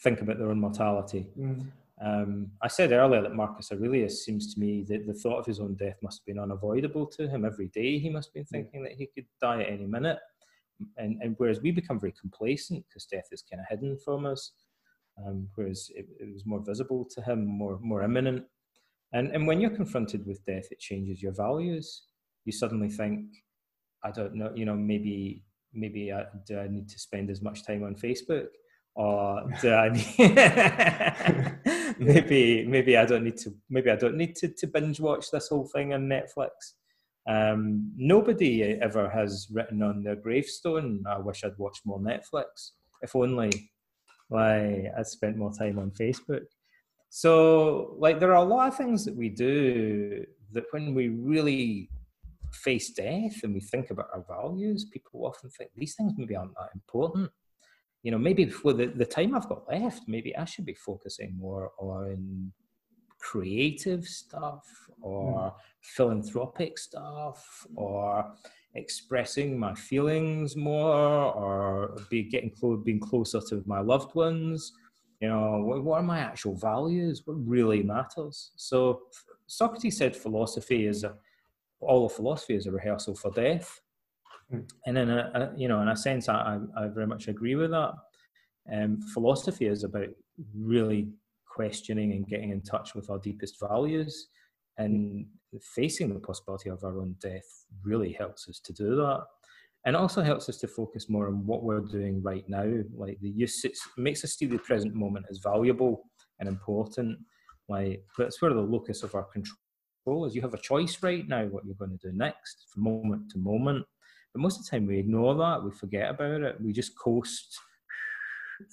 think 0.00 0.20
about 0.20 0.38
their 0.38 0.50
own 0.50 0.60
mortality. 0.60 1.28
Mm. 1.38 1.66
Um, 2.04 2.50
I 2.60 2.68
said 2.68 2.90
earlier 2.90 3.22
that 3.22 3.34
Marcus 3.34 3.70
Aurelius 3.70 4.24
seems 4.24 4.52
to 4.52 4.60
me 4.60 4.84
that 4.88 5.06
the 5.06 5.14
thought 5.14 5.38
of 5.38 5.46
his 5.46 5.60
own 5.60 5.74
death 5.74 5.96
must 6.02 6.20
have 6.20 6.26
been 6.26 6.42
unavoidable 6.42 7.06
to 7.06 7.28
him. 7.28 7.44
Every 7.44 7.68
day 7.68 7.98
he 7.98 8.10
must 8.10 8.28
have 8.28 8.34
been 8.34 8.44
mm. 8.44 8.48
thinking 8.48 8.82
that 8.82 8.92
he 8.92 9.08
could 9.14 9.26
die 9.40 9.62
at 9.62 9.70
any 9.70 9.86
minute. 9.86 10.18
And, 10.96 11.22
and 11.22 11.36
whereas 11.38 11.60
we 11.60 11.70
become 11.70 12.00
very 12.00 12.14
complacent 12.20 12.84
because 12.88 13.06
death 13.06 13.28
is 13.30 13.44
kind 13.48 13.60
of 13.60 13.66
hidden 13.68 13.96
from 14.04 14.26
us, 14.26 14.52
um, 15.24 15.48
whereas 15.54 15.90
it, 15.94 16.06
it, 16.18 16.32
was 16.32 16.44
more 16.44 16.60
visible 16.60 17.06
to 17.14 17.22
him, 17.22 17.46
more 17.46 17.78
more 17.80 18.02
imminent. 18.02 18.44
And 19.12 19.30
and 19.32 19.46
when 19.46 19.60
you're 19.60 19.70
confronted 19.70 20.26
with 20.26 20.44
death, 20.44 20.66
it 20.72 20.80
changes 20.80 21.22
your 21.22 21.32
values. 21.32 22.02
You 22.46 22.52
suddenly 22.52 22.88
think, 22.88 23.26
I 24.02 24.10
don't 24.10 24.34
know, 24.34 24.50
you 24.56 24.64
know, 24.64 24.74
maybe 24.74 25.44
maybe 25.72 26.12
I, 26.12 26.24
do 26.46 26.58
I 26.58 26.68
need 26.68 26.88
to 26.88 26.98
spend 26.98 27.30
as 27.30 27.42
much 27.42 27.66
time 27.66 27.84
on 27.84 27.94
Facebook, 27.94 28.48
or 28.94 29.42
do 29.60 29.72
I 29.72 29.88
need, 29.88 30.16
maybe 31.98 32.66
maybe 32.66 32.96
I 32.96 33.04
don't 33.04 33.24
need 33.24 33.38
to 33.38 33.54
maybe 33.70 33.90
I 33.90 33.96
don't 33.96 34.16
need 34.16 34.36
to, 34.36 34.48
to 34.48 34.66
binge 34.66 35.00
watch 35.00 35.30
this 35.30 35.48
whole 35.48 35.66
thing 35.66 35.94
on 35.94 36.08
Netflix. 36.08 36.50
Um, 37.28 37.92
nobody 37.96 38.64
ever 38.64 39.08
has 39.08 39.46
written 39.52 39.82
on 39.82 40.02
their 40.02 40.16
gravestone, 40.16 41.04
I 41.08 41.18
wish 41.18 41.44
I'd 41.44 41.56
watched 41.58 41.86
more 41.86 42.00
Netflix. 42.00 42.72
If 43.00 43.14
only 43.16 43.70
like 44.30 44.86
I 44.96 45.02
spent 45.02 45.36
more 45.36 45.52
time 45.52 45.78
on 45.78 45.90
Facebook. 45.90 46.46
So 47.10 47.94
like 47.98 48.18
there 48.18 48.30
are 48.30 48.44
a 48.44 48.48
lot 48.48 48.68
of 48.68 48.76
things 48.76 49.04
that 49.04 49.14
we 49.14 49.28
do 49.28 50.24
that 50.52 50.64
when 50.70 50.94
we 50.94 51.08
really 51.08 51.90
face 52.52 52.90
death 52.90 53.40
and 53.42 53.54
we 53.54 53.60
think 53.60 53.90
about 53.90 54.08
our 54.14 54.24
values, 54.28 54.84
people 54.84 55.26
often 55.26 55.50
think 55.50 55.70
these 55.76 55.94
things 55.94 56.12
maybe 56.16 56.36
aren't 56.36 56.54
that 56.54 56.70
important. 56.74 57.30
You 58.02 58.10
know, 58.10 58.18
maybe 58.18 58.46
for 58.46 58.72
the, 58.72 58.86
the 58.86 59.06
time 59.06 59.34
I've 59.34 59.48
got 59.48 59.68
left, 59.68 60.02
maybe 60.08 60.36
I 60.36 60.44
should 60.44 60.66
be 60.66 60.74
focusing 60.74 61.36
more 61.38 61.70
on 61.78 62.52
creative 63.18 64.04
stuff 64.04 64.66
or 65.00 65.34
mm. 65.34 65.54
philanthropic 65.80 66.76
stuff 66.78 67.66
or 67.76 68.32
expressing 68.74 69.58
my 69.58 69.74
feelings 69.74 70.56
more 70.56 71.32
or 71.34 71.96
be 72.10 72.24
getting 72.24 72.50
close, 72.50 72.82
being 72.84 72.98
closer 72.98 73.40
to 73.40 73.62
my 73.66 73.80
loved 73.80 74.14
ones 74.14 74.72
you 75.20 75.28
know 75.28 75.62
what, 75.62 75.84
what 75.84 76.00
are 76.00 76.02
my 76.02 76.18
actual 76.18 76.56
values 76.56 77.22
what 77.26 77.36
really 77.46 77.82
matters 77.82 78.50
so 78.56 79.02
socrates 79.46 79.98
said 79.98 80.16
philosophy 80.16 80.86
is 80.86 81.04
a 81.04 81.14
all 81.82 82.06
of 82.06 82.12
philosophy 82.12 82.54
is 82.54 82.66
a 82.66 82.72
rehearsal 82.72 83.14
for 83.14 83.30
death 83.32 83.80
mm. 84.52 84.66
and 84.86 84.98
in 84.98 85.10
a, 85.10 85.30
a, 85.34 85.58
you 85.58 85.68
know 85.68 85.80
in 85.80 85.88
a 85.88 85.96
sense 85.96 86.28
I, 86.28 86.58
I 86.76 86.88
very 86.88 87.06
much 87.06 87.28
agree 87.28 87.54
with 87.54 87.70
that 87.70 87.92
um, 88.72 89.00
philosophy 89.12 89.66
is 89.66 89.84
about 89.84 90.08
really 90.56 91.08
questioning 91.46 92.12
and 92.12 92.26
getting 92.26 92.50
in 92.50 92.62
touch 92.62 92.94
with 92.94 93.10
our 93.10 93.18
deepest 93.18 93.58
values 93.60 94.28
and 94.78 95.26
facing 95.60 96.12
the 96.12 96.20
possibility 96.20 96.70
of 96.70 96.82
our 96.82 96.98
own 96.98 97.14
death 97.20 97.66
really 97.84 98.12
helps 98.12 98.48
us 98.48 98.58
to 98.60 98.72
do 98.72 98.96
that. 98.96 99.24
And 99.84 99.96
also 99.96 100.22
helps 100.22 100.48
us 100.48 100.58
to 100.58 100.68
focus 100.68 101.10
more 101.10 101.26
on 101.26 101.44
what 101.44 101.64
we're 101.64 101.80
doing 101.80 102.22
right 102.22 102.44
now. 102.48 102.72
Like 102.94 103.18
the 103.20 103.28
use, 103.28 103.64
it 103.64 103.76
makes 103.96 104.22
us 104.22 104.36
see 104.36 104.46
the 104.46 104.58
present 104.58 104.94
moment 104.94 105.26
as 105.28 105.38
valuable 105.38 106.04
and 106.38 106.48
important. 106.48 107.18
Like 107.68 108.04
that's 108.16 108.40
where 108.40 108.54
the 108.54 108.60
locus 108.60 109.02
of 109.02 109.16
our 109.16 109.24
control 109.24 109.58
is. 110.06 110.34
You 110.34 110.42
have 110.42 110.54
a 110.54 110.58
choice 110.58 110.98
right 111.02 111.26
now 111.26 111.44
what 111.46 111.64
you're 111.64 111.74
going 111.74 111.96
to 111.98 112.10
do 112.10 112.16
next, 112.16 112.66
from 112.72 112.84
moment 112.84 113.30
to 113.30 113.38
moment. 113.38 113.84
But 114.32 114.40
most 114.40 114.58
of 114.58 114.64
the 114.64 114.70
time 114.70 114.86
we 114.86 114.98
ignore 114.98 115.34
that, 115.36 115.62
we 115.62 115.70
forget 115.70 116.10
about 116.10 116.42
it, 116.42 116.60
we 116.60 116.72
just 116.72 116.98
coast 116.98 117.58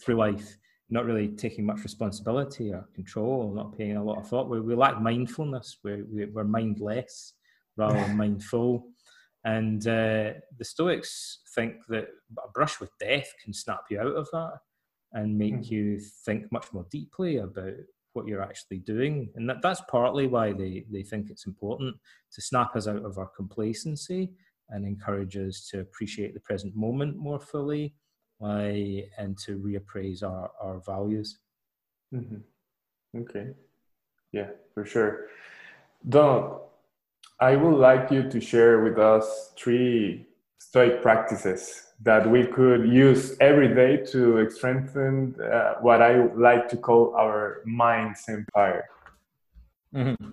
through 0.03 0.15
life 0.15 0.57
not 0.89 1.05
really 1.05 1.27
taking 1.27 1.65
much 1.65 1.83
responsibility 1.83 2.71
or 2.71 2.87
control, 2.95 3.53
not 3.53 3.77
paying 3.77 3.97
a 3.97 4.03
lot 4.03 4.17
of 4.17 4.27
thought. 4.27 4.49
We, 4.49 4.59
we 4.59 4.75
lack 4.75 4.99
mindfulness. 4.99 5.77
We're, 5.83 6.05
we're 6.09 6.43
mindless 6.43 7.33
rather 7.77 7.95
than 7.95 8.17
mindful. 8.17 8.87
And 9.45 9.81
uh, 9.87 10.33
the 10.57 10.65
Stoics 10.65 11.39
think 11.55 11.75
that 11.89 12.07
a 12.43 12.51
brush 12.53 12.79
with 12.79 12.89
death 12.99 13.31
can 13.43 13.53
snap 13.53 13.81
you 13.89 13.99
out 13.99 14.15
of 14.15 14.27
that 14.31 14.53
and 15.13 15.37
make 15.37 15.55
mm. 15.55 15.69
you 15.69 15.99
think 16.25 16.51
much 16.51 16.67
more 16.73 16.85
deeply 16.91 17.37
about 17.37 17.73
what 18.19 18.27
you're 18.27 18.43
actually 18.43 18.79
doing. 18.79 19.29
And 19.35 19.49
that, 19.49 19.61
that's 19.61 19.81
partly 19.89 20.27
why 20.27 20.51
they, 20.51 20.85
they 20.91 21.03
think 21.03 21.29
it's 21.29 21.47
important 21.47 21.95
to 22.33 22.41
snap 22.41 22.75
us 22.75 22.87
out 22.87 23.05
of 23.05 23.17
our 23.17 23.27
complacency 23.27 24.31
and 24.69 24.85
encourage 24.85 25.37
us 25.37 25.67
to 25.71 25.79
appreciate 25.79 26.33
the 26.33 26.39
present 26.41 26.75
moment 26.75 27.15
more 27.15 27.39
fully 27.39 27.95
like, 28.39 29.09
and 29.17 29.37
to 29.45 29.57
reappraise 29.57 30.21
our, 30.23 30.51
our 30.61 30.81
values. 30.85 31.39
Mm-hmm. 32.13 33.21
Okay. 33.21 33.47
Yeah, 34.31 34.49
for 34.73 34.85
sure. 34.85 35.27
Don, 36.07 36.59
I 37.39 37.55
would 37.55 37.77
like 37.77 38.11
you 38.11 38.29
to 38.29 38.39
share 38.39 38.83
with 38.83 38.99
us 38.99 39.53
three 39.57 40.27
Stoic 40.57 41.01
practices 41.01 41.88
that 42.01 42.29
we 42.29 42.45
could 42.45 42.87
use 42.87 43.35
every 43.41 43.73
day 43.75 43.97
to 43.97 44.49
strengthen 44.49 45.35
uh, 45.41 45.75
what 45.81 46.01
I 46.01 46.25
like 46.33 46.69
to 46.69 46.77
call 46.77 47.13
our 47.15 47.61
mind's 47.65 48.23
empire. 48.29 48.85
Mm-hmm. 49.93 50.29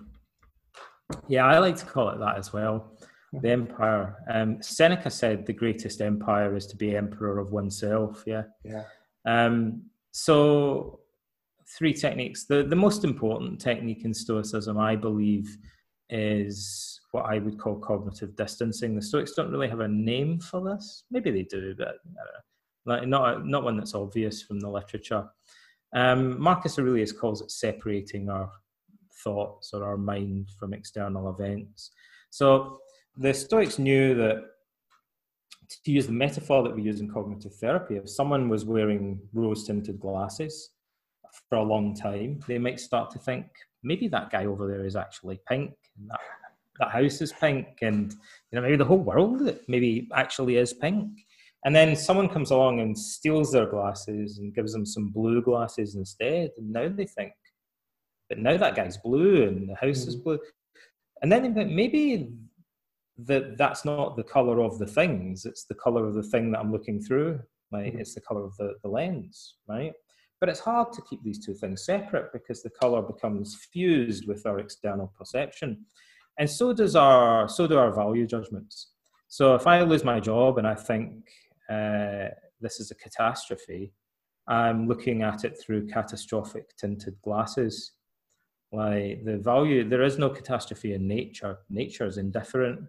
Yeah, 1.27 1.45
I 1.45 1.59
like 1.59 1.75
to 1.77 1.85
call 1.85 2.09
it 2.09 2.19
that 2.19 2.37
as 2.37 2.53
well. 2.53 2.93
The 3.33 3.51
empire. 3.51 4.15
Um, 4.31 4.61
Seneca 4.61 5.11
said 5.11 5.45
the 5.45 5.53
greatest 5.53 6.01
empire 6.01 6.55
is 6.55 6.65
to 6.67 6.77
be 6.77 6.95
emperor 6.95 7.39
of 7.39 7.51
oneself. 7.51 8.23
Yeah. 8.25 8.43
Yeah. 8.63 8.83
Um, 9.25 9.83
so, 10.11 11.01
three 11.77 11.93
techniques. 11.93 12.45
The 12.45 12.63
the 12.63 12.75
most 12.75 13.03
important 13.03 13.59
technique 13.59 14.05
in 14.05 14.13
Stoicism, 14.13 14.77
I 14.79 14.95
believe, 14.95 15.57
is 16.09 17.01
what 17.11 17.25
I 17.25 17.39
would 17.39 17.59
call 17.59 17.75
cognitive 17.75 18.35
distancing. 18.35 18.95
The 18.95 19.01
Stoics 19.01 19.33
don't 19.33 19.51
really 19.51 19.69
have 19.69 19.81
a 19.81 19.87
name 19.87 20.39
for 20.39 20.63
this. 20.63 21.03
Maybe 21.11 21.31
they 21.31 21.43
do, 21.43 21.75
but 21.77 21.95
like 22.85 23.07
not 23.07 23.45
not 23.45 23.63
one 23.63 23.77
that's 23.77 23.95
obvious 23.95 24.41
from 24.41 24.59
the 24.59 24.69
literature. 24.69 25.27
Um, 25.93 26.39
Marcus 26.39 26.77
Aurelius 26.79 27.11
calls 27.11 27.41
it 27.41 27.51
separating 27.51 28.29
our 28.29 28.51
thoughts 29.23 29.71
or 29.73 29.83
our 29.83 29.97
mind 29.97 30.49
from 30.59 30.73
external 30.73 31.29
events. 31.29 31.91
So 32.29 32.79
the 33.17 33.33
Stoics 33.33 33.79
knew 33.79 34.13
that 34.15 34.43
to 35.69 35.91
use 35.91 36.05
the 36.05 36.13
metaphor 36.13 36.63
that 36.63 36.75
we 36.75 36.81
use 36.81 37.01
in 37.01 37.11
cognitive 37.11 37.55
therapy, 37.55 37.97
if 37.97 38.09
someone 38.09 38.47
was 38.47 38.63
wearing 38.63 39.19
rose 39.33 39.65
tinted 39.65 39.99
glasses 39.99 40.69
for 41.49 41.57
a 41.57 41.63
long 41.63 41.93
time, 41.95 42.39
they 42.47 42.57
might 42.57 42.79
start 42.79 43.11
to 43.11 43.19
think 43.19 43.47
maybe 43.83 44.07
that 44.07 44.29
guy 44.29 44.45
over 44.45 44.67
there 44.67 44.85
is 44.85 44.95
actually 44.95 45.39
pink, 45.47 45.73
and 45.97 46.09
that, 46.09 46.19
that 46.79 46.91
house 46.91 47.21
is 47.21 47.33
pink, 47.33 47.67
and 47.81 48.11
you 48.11 48.55
know 48.55 48.61
maybe 48.61 48.77
the 48.77 48.85
whole 48.85 48.97
world 48.97 49.41
maybe 49.67 50.09
actually 50.13 50.57
is 50.57 50.73
pink. 50.73 51.09
And 51.65 51.75
then 51.75 51.95
someone 51.95 52.29
comes 52.29 52.51
along 52.51 52.79
and 52.79 52.97
steals 52.97 53.51
their 53.51 53.65
glasses 53.65 54.37
and 54.37 54.53
gives 54.53 54.71
them 54.71 54.85
some 54.85 55.09
blue 55.09 55.41
glasses 55.41 55.95
instead, 55.95 56.51
and 56.57 56.71
now 56.71 56.87
they 56.87 57.05
think, 57.05 57.33
but 58.29 58.37
now 58.39 58.57
that 58.57 58.75
guy's 58.75 58.97
blue 58.97 59.43
and 59.43 59.69
the 59.69 59.75
house 59.75 60.01
mm-hmm. 60.01 60.09
is 60.09 60.15
blue. 60.15 60.39
And 61.21 61.31
then 61.31 61.41
they 61.41 61.63
think 61.63 61.71
maybe 61.71 62.31
that 63.17 63.57
that's 63.57 63.83
not 63.83 64.15
the 64.15 64.23
color 64.23 64.61
of 64.61 64.77
the 64.77 64.85
things 64.85 65.45
it's 65.45 65.65
the 65.65 65.75
color 65.75 66.05
of 66.05 66.13
the 66.13 66.23
thing 66.23 66.51
that 66.51 66.59
i'm 66.59 66.71
looking 66.71 67.01
through 67.01 67.39
like 67.71 67.87
mm-hmm. 67.87 67.99
it's 67.99 68.13
the 68.13 68.21
color 68.21 68.43
of 68.43 68.55
the, 68.57 68.73
the 68.83 68.89
lens 68.89 69.55
right 69.67 69.93
but 70.39 70.49
it's 70.49 70.59
hard 70.59 70.91
to 70.93 71.01
keep 71.03 71.23
these 71.23 71.43
two 71.43 71.53
things 71.53 71.85
separate 71.85 72.31
because 72.31 72.61
the 72.61 72.69
color 72.69 73.01
becomes 73.01 73.55
fused 73.71 74.27
with 74.27 74.45
our 74.45 74.59
external 74.59 75.11
perception 75.17 75.85
and 76.39 76.49
so 76.49 76.73
does 76.73 76.95
our 76.95 77.47
so 77.47 77.67
do 77.67 77.77
our 77.77 77.91
value 77.91 78.25
judgments 78.25 78.91
so 79.27 79.55
if 79.55 79.67
i 79.67 79.81
lose 79.81 80.03
my 80.03 80.19
job 80.19 80.57
and 80.57 80.67
i 80.67 80.75
think 80.75 81.11
uh, 81.69 82.29
this 82.61 82.79
is 82.79 82.91
a 82.91 82.95
catastrophe 82.95 83.91
i'm 84.47 84.87
looking 84.87 85.23
at 85.23 85.43
it 85.43 85.59
through 85.59 85.87
catastrophic 85.87 86.75
tinted 86.77 87.15
glasses 87.21 87.93
like 88.71 89.23
the 89.23 89.37
value 89.37 89.87
there 89.87 90.03
is 90.03 90.17
no 90.17 90.29
catastrophe 90.29 90.93
in 90.93 91.07
nature 91.07 91.59
nature 91.69 92.05
is 92.05 92.17
indifferent 92.17 92.79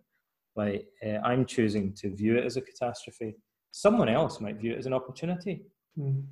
like 0.58 0.88
uh, 1.06 1.20
I'm 1.24 1.46
choosing 1.46 1.94
to 1.94 2.14
view 2.14 2.36
it 2.36 2.44
as 2.44 2.56
a 2.56 2.60
catastrophe. 2.60 3.36
Someone 3.70 4.08
else 4.08 4.40
might 4.40 4.56
view 4.56 4.72
it 4.72 4.78
as 4.78 4.86
an 4.86 4.92
opportunity. 4.92 5.62
Mm. 5.96 6.24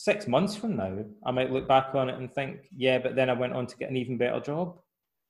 Six 0.00 0.28
months 0.28 0.54
from 0.54 0.76
now, 0.76 0.96
I 1.26 1.32
might 1.32 1.50
look 1.50 1.66
back 1.66 1.92
on 1.92 2.08
it 2.08 2.16
and 2.16 2.32
think, 2.32 2.60
yeah, 2.70 3.00
but 3.00 3.16
then 3.16 3.28
I 3.28 3.32
went 3.32 3.52
on 3.52 3.66
to 3.66 3.76
get 3.76 3.90
an 3.90 3.96
even 3.96 4.16
better 4.16 4.38
job. 4.38 4.78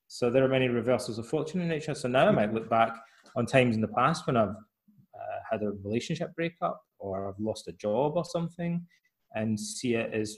So 0.09 0.29
there 0.29 0.45
are 0.45 0.49
many 0.49 0.69
reversals 0.69 1.19
of 1.19 1.27
fortune 1.27 1.63
in 1.63 1.69
nature. 1.69 1.95
So 1.95 2.07
now 2.07 2.29
I 2.29 2.33
might 2.33 2.53
look 2.53 2.69
back 2.69 2.95
on 3.35 3.47
times 3.47 3.77
in 3.77 3.81
the 3.81 3.89
past 3.89 4.27
when 4.27 4.37
I've 4.37 4.51
uh, 4.51 5.39
had 5.51 5.63
a 5.63 5.71
relationship 5.83 6.37
breakup 6.37 6.83
or 6.99 7.31
I've 7.31 7.41
lost 7.41 7.67
a 7.69 7.73
job 7.73 8.13
or 8.17 8.27
something 8.27 8.85
and 9.35 9.59
see 9.59 9.95
it 9.95 10.13
as 10.13 10.37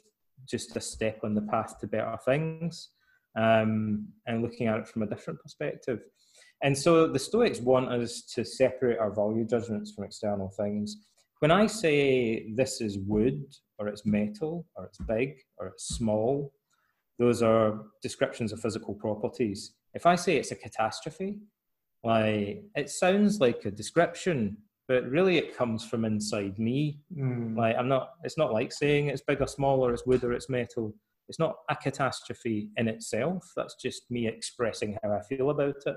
just 0.48 0.76
a 0.76 0.80
step 0.80 1.18
on 1.24 1.34
the 1.34 1.42
path 1.42 1.80
to 1.80 1.88
better 1.88 2.16
things 2.24 2.90
um, 3.36 4.06
and 4.28 4.42
looking 4.42 4.68
at 4.68 4.78
it 4.78 4.86
from 4.86 5.02
a 5.02 5.08
different 5.08 5.40
perspective. 5.40 5.98
And 6.62 6.78
so 6.78 7.08
the 7.08 7.18
Stoics 7.18 7.58
want 7.58 7.88
us 7.90 8.22
to 8.36 8.44
separate 8.44 8.98
our 8.98 9.12
value 9.12 9.44
judgments 9.44 9.90
from 9.92 10.04
external 10.04 10.50
things. 10.56 10.98
When 11.40 11.50
I 11.50 11.66
say 11.66 12.52
this 12.54 12.80
is 12.80 12.98
wood, 12.98 13.42
or 13.80 13.88
it's 13.88 14.06
metal, 14.06 14.66
or 14.76 14.84
it's 14.84 14.98
big, 14.98 15.38
or 15.58 15.66
it's 15.68 15.88
small, 15.88 16.52
those 17.18 17.42
are 17.42 17.86
descriptions 18.02 18.52
of 18.52 18.60
physical 18.60 18.94
properties. 18.94 19.72
If 19.94 20.06
I 20.06 20.14
say 20.14 20.36
it's 20.36 20.52
a 20.52 20.56
catastrophe, 20.56 21.38
like 22.04 22.62
it 22.76 22.90
sounds 22.90 23.40
like 23.40 23.64
a 23.64 23.70
description, 23.70 24.58
but 24.86 25.08
really 25.08 25.38
it 25.38 25.56
comes 25.56 25.84
from 25.84 26.04
inside 26.04 26.58
me. 26.58 27.00
Mm. 27.16 27.56
Like 27.56 27.76
I'm 27.76 27.88
not. 27.88 28.10
It's 28.22 28.38
not 28.38 28.52
like 28.52 28.72
saying 28.72 29.08
it's 29.08 29.22
big 29.26 29.40
or 29.40 29.48
small, 29.48 29.84
or 29.84 29.92
it's 29.92 30.06
wood, 30.06 30.22
or 30.22 30.32
it's 30.32 30.48
metal. 30.48 30.94
It's 31.28 31.38
not 31.38 31.56
a 31.68 31.76
catastrophe 31.76 32.70
in 32.76 32.88
itself. 32.88 33.50
That's 33.56 33.76
just 33.76 34.10
me 34.10 34.26
expressing 34.28 34.98
how 35.02 35.12
I 35.12 35.22
feel 35.22 35.50
about 35.50 35.76
it 35.86 35.96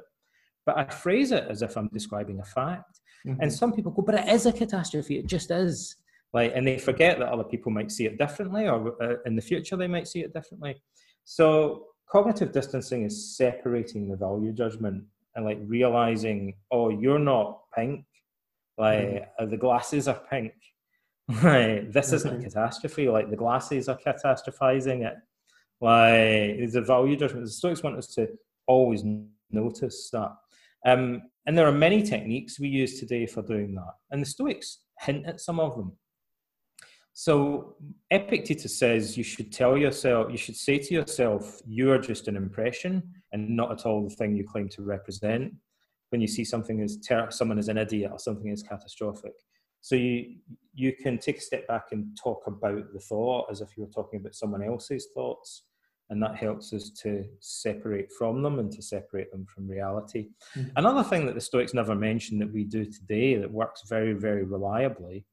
but 0.66 0.78
I 0.78 0.86
phrase 0.86 1.32
it 1.32 1.46
as 1.50 1.62
if 1.62 1.76
I'm 1.78 1.90
describing 1.90 2.40
a 2.40 2.44
fact. 2.44 3.00
Mm-hmm. 3.26 3.42
And 3.42 3.54
some 3.54 3.74
people 3.74 3.92
go, 3.92 4.02
but 4.02 4.16
it 4.16 4.28
is 4.30 4.46
a 4.46 4.54
catastrophe. 4.54 5.18
It 5.18 5.28
just 5.28 5.52
is. 5.52 5.98
Like, 6.34 6.54
and 6.56 6.66
they 6.68 6.78
forget 6.78 7.20
that 7.20 7.30
other 7.30 7.44
people 7.44 7.72
might 7.72 7.92
see 7.92 8.06
it 8.06 8.18
differently, 8.18 8.68
or 8.68 9.02
uh, 9.02 9.16
in 9.26 9.36
the 9.36 9.42
future 9.42 9.76
they 9.76 9.88
might 9.88 10.08
see 10.08 10.22
it 10.22 10.34
differently. 10.34 10.82
So 11.26 11.88
cognitive 12.10 12.52
distancing 12.52 13.04
is 13.04 13.38
separating 13.38 14.10
the 14.10 14.18
value 14.18 14.52
judgment 14.52 15.04
and 15.36 15.46
like 15.46 15.60
realizing, 15.66 16.56
oh, 16.72 16.90
you're 16.90 17.20
not 17.20 17.62
pink. 17.76 18.06
Like 18.78 19.00
mm-hmm. 19.40 19.50
the 19.50 19.58
glasses 19.58 20.08
are 20.08 20.22
pink. 20.30 20.54
Like 21.30 21.94
this 21.94 22.08
mm-hmm. 22.08 22.16
isn't 22.16 22.40
a 22.42 22.44
catastrophe. 22.44 23.08
Like 23.08 23.30
the 23.30 23.38
glasses 23.38 23.88
are 23.88 23.98
catastrophizing 23.98 25.06
it. 25.08 25.16
Like 25.80 26.72
the 26.72 26.84
value 26.86 27.16
judgment. 27.16 27.46
The 27.46 27.52
Stoics 27.52 27.82
want 27.82 27.98
us 27.98 28.08
to 28.16 28.28
always 28.68 29.04
notice 29.50 30.10
that 30.12 30.32
um, 30.86 31.24
and 31.46 31.58
there 31.58 31.68
are 31.68 31.74
many 31.74 32.04
techniques 32.04 32.60
we 32.60 32.68
use 32.68 33.00
today 33.00 33.26
for 33.26 33.42
doing 33.42 33.76
that. 33.76 33.94
And 34.12 34.22
the 34.22 34.26
Stoics 34.26 34.80
hint 35.00 35.26
at 35.26 35.42
some 35.42 35.60
of 35.60 35.76
them. 35.76 35.94
So 37.14 37.76
Epictetus 38.12 38.78
says 38.78 39.18
you 39.18 39.24
should 39.24 39.52
tell 39.52 39.78
yourself, 39.78 40.32
you 40.32 40.38
should 40.38 40.56
say 40.56 40.80
to 40.80 40.94
yourself, 40.94 41.62
you 41.66 41.92
are 41.92 42.00
just 42.00 42.28
an 42.28 42.36
impression 42.36 43.04
and 43.32 43.56
not 43.56 43.72
at 43.72 43.86
all 43.86 44.04
the 44.04 44.16
thing 44.16 44.36
you 44.36 44.44
claim 44.44 44.68
to 44.70 44.82
represent. 44.82 45.54
When 46.10 46.22
you 46.22 46.28
see 46.28 46.44
something 46.44 46.82
as 46.82 46.98
ter- 46.98 47.32
someone 47.32 47.58
as 47.58 47.70
an 47.70 47.78
idiot 47.78 48.12
or 48.12 48.20
something 48.20 48.52
as 48.52 48.62
catastrophic, 48.62 49.34
so 49.82 49.96
you 49.96 50.36
you 50.76 50.94
can 50.94 51.18
take 51.18 51.38
a 51.38 51.42
step 51.42 51.68
back 51.68 51.86
and 51.92 52.16
talk 52.22 52.44
about 52.48 52.94
the 52.94 53.00
thought 53.00 53.48
as 53.52 53.62
if 53.62 53.76
you 53.76 53.84
were 53.84 53.90
talking 53.90 54.20
about 54.20 54.36
someone 54.36 54.64
else's 54.64 55.08
thoughts, 55.14 55.64
and 56.12 56.22
that 56.22 56.36
helps 56.36 56.72
us 56.72 56.92
to 57.02 57.26
separate 57.40 58.12
from 58.12 58.44
them 58.44 58.60
and 58.60 58.72
to 58.74 58.82
separate 58.82 59.32
them 59.32 59.46
from 59.46 59.68
reality. 59.68 60.30
Mm-hmm. 60.56 60.70
Another 60.76 61.04
thing 61.04 61.26
that 61.26 61.34
the 61.34 61.42
Stoics 61.42 61.74
never 61.74 61.96
mention 61.96 62.38
that 62.40 62.54
we 62.54 62.64
do 62.64 62.86
today 62.86 63.36
that 63.38 63.52
works 63.52 63.82
very, 63.90 64.14
very 64.14 64.44
reliably, 64.44 65.26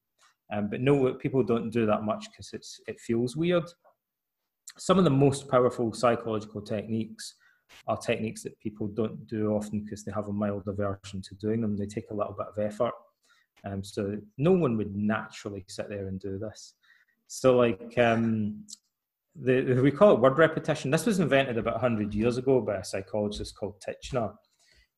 um, 0.52 0.68
but 0.68 0.80
no, 0.80 1.12
people 1.14 1.42
don't 1.42 1.70
do 1.70 1.86
that 1.86 2.02
much 2.02 2.26
because 2.30 2.50
it's 2.52 2.80
it 2.86 3.00
feels 3.00 3.36
weird. 3.36 3.64
Some 4.78 4.98
of 4.98 5.04
the 5.04 5.10
most 5.10 5.48
powerful 5.48 5.92
psychological 5.92 6.60
techniques 6.60 7.34
are 7.86 7.96
techniques 7.96 8.42
that 8.42 8.58
people 8.60 8.88
don't 8.88 9.26
do 9.26 9.52
often 9.52 9.80
because 9.80 10.04
they 10.04 10.12
have 10.12 10.28
a 10.28 10.32
mild 10.32 10.66
aversion 10.66 11.22
to 11.22 11.34
doing 11.36 11.60
them. 11.60 11.76
They 11.76 11.86
take 11.86 12.10
a 12.10 12.14
little 12.14 12.34
bit 12.36 12.48
of 12.48 12.58
effort. 12.58 12.94
Um, 13.64 13.84
so 13.84 14.16
no 14.38 14.52
one 14.52 14.76
would 14.76 14.96
naturally 14.96 15.64
sit 15.68 15.88
there 15.88 16.08
and 16.08 16.18
do 16.18 16.38
this. 16.38 16.74
So 17.26 17.56
like 17.56 17.96
um, 17.98 18.64
the, 19.36 19.80
we 19.82 19.90
call 19.90 20.14
it 20.14 20.20
word 20.20 20.38
repetition. 20.38 20.90
This 20.90 21.06
was 21.06 21.20
invented 21.20 21.58
about 21.58 21.74
100 21.74 22.14
years 22.14 22.38
ago 22.38 22.60
by 22.60 22.76
a 22.76 22.84
psychologist 22.84 23.56
called 23.56 23.82
Titchener. 23.86 24.34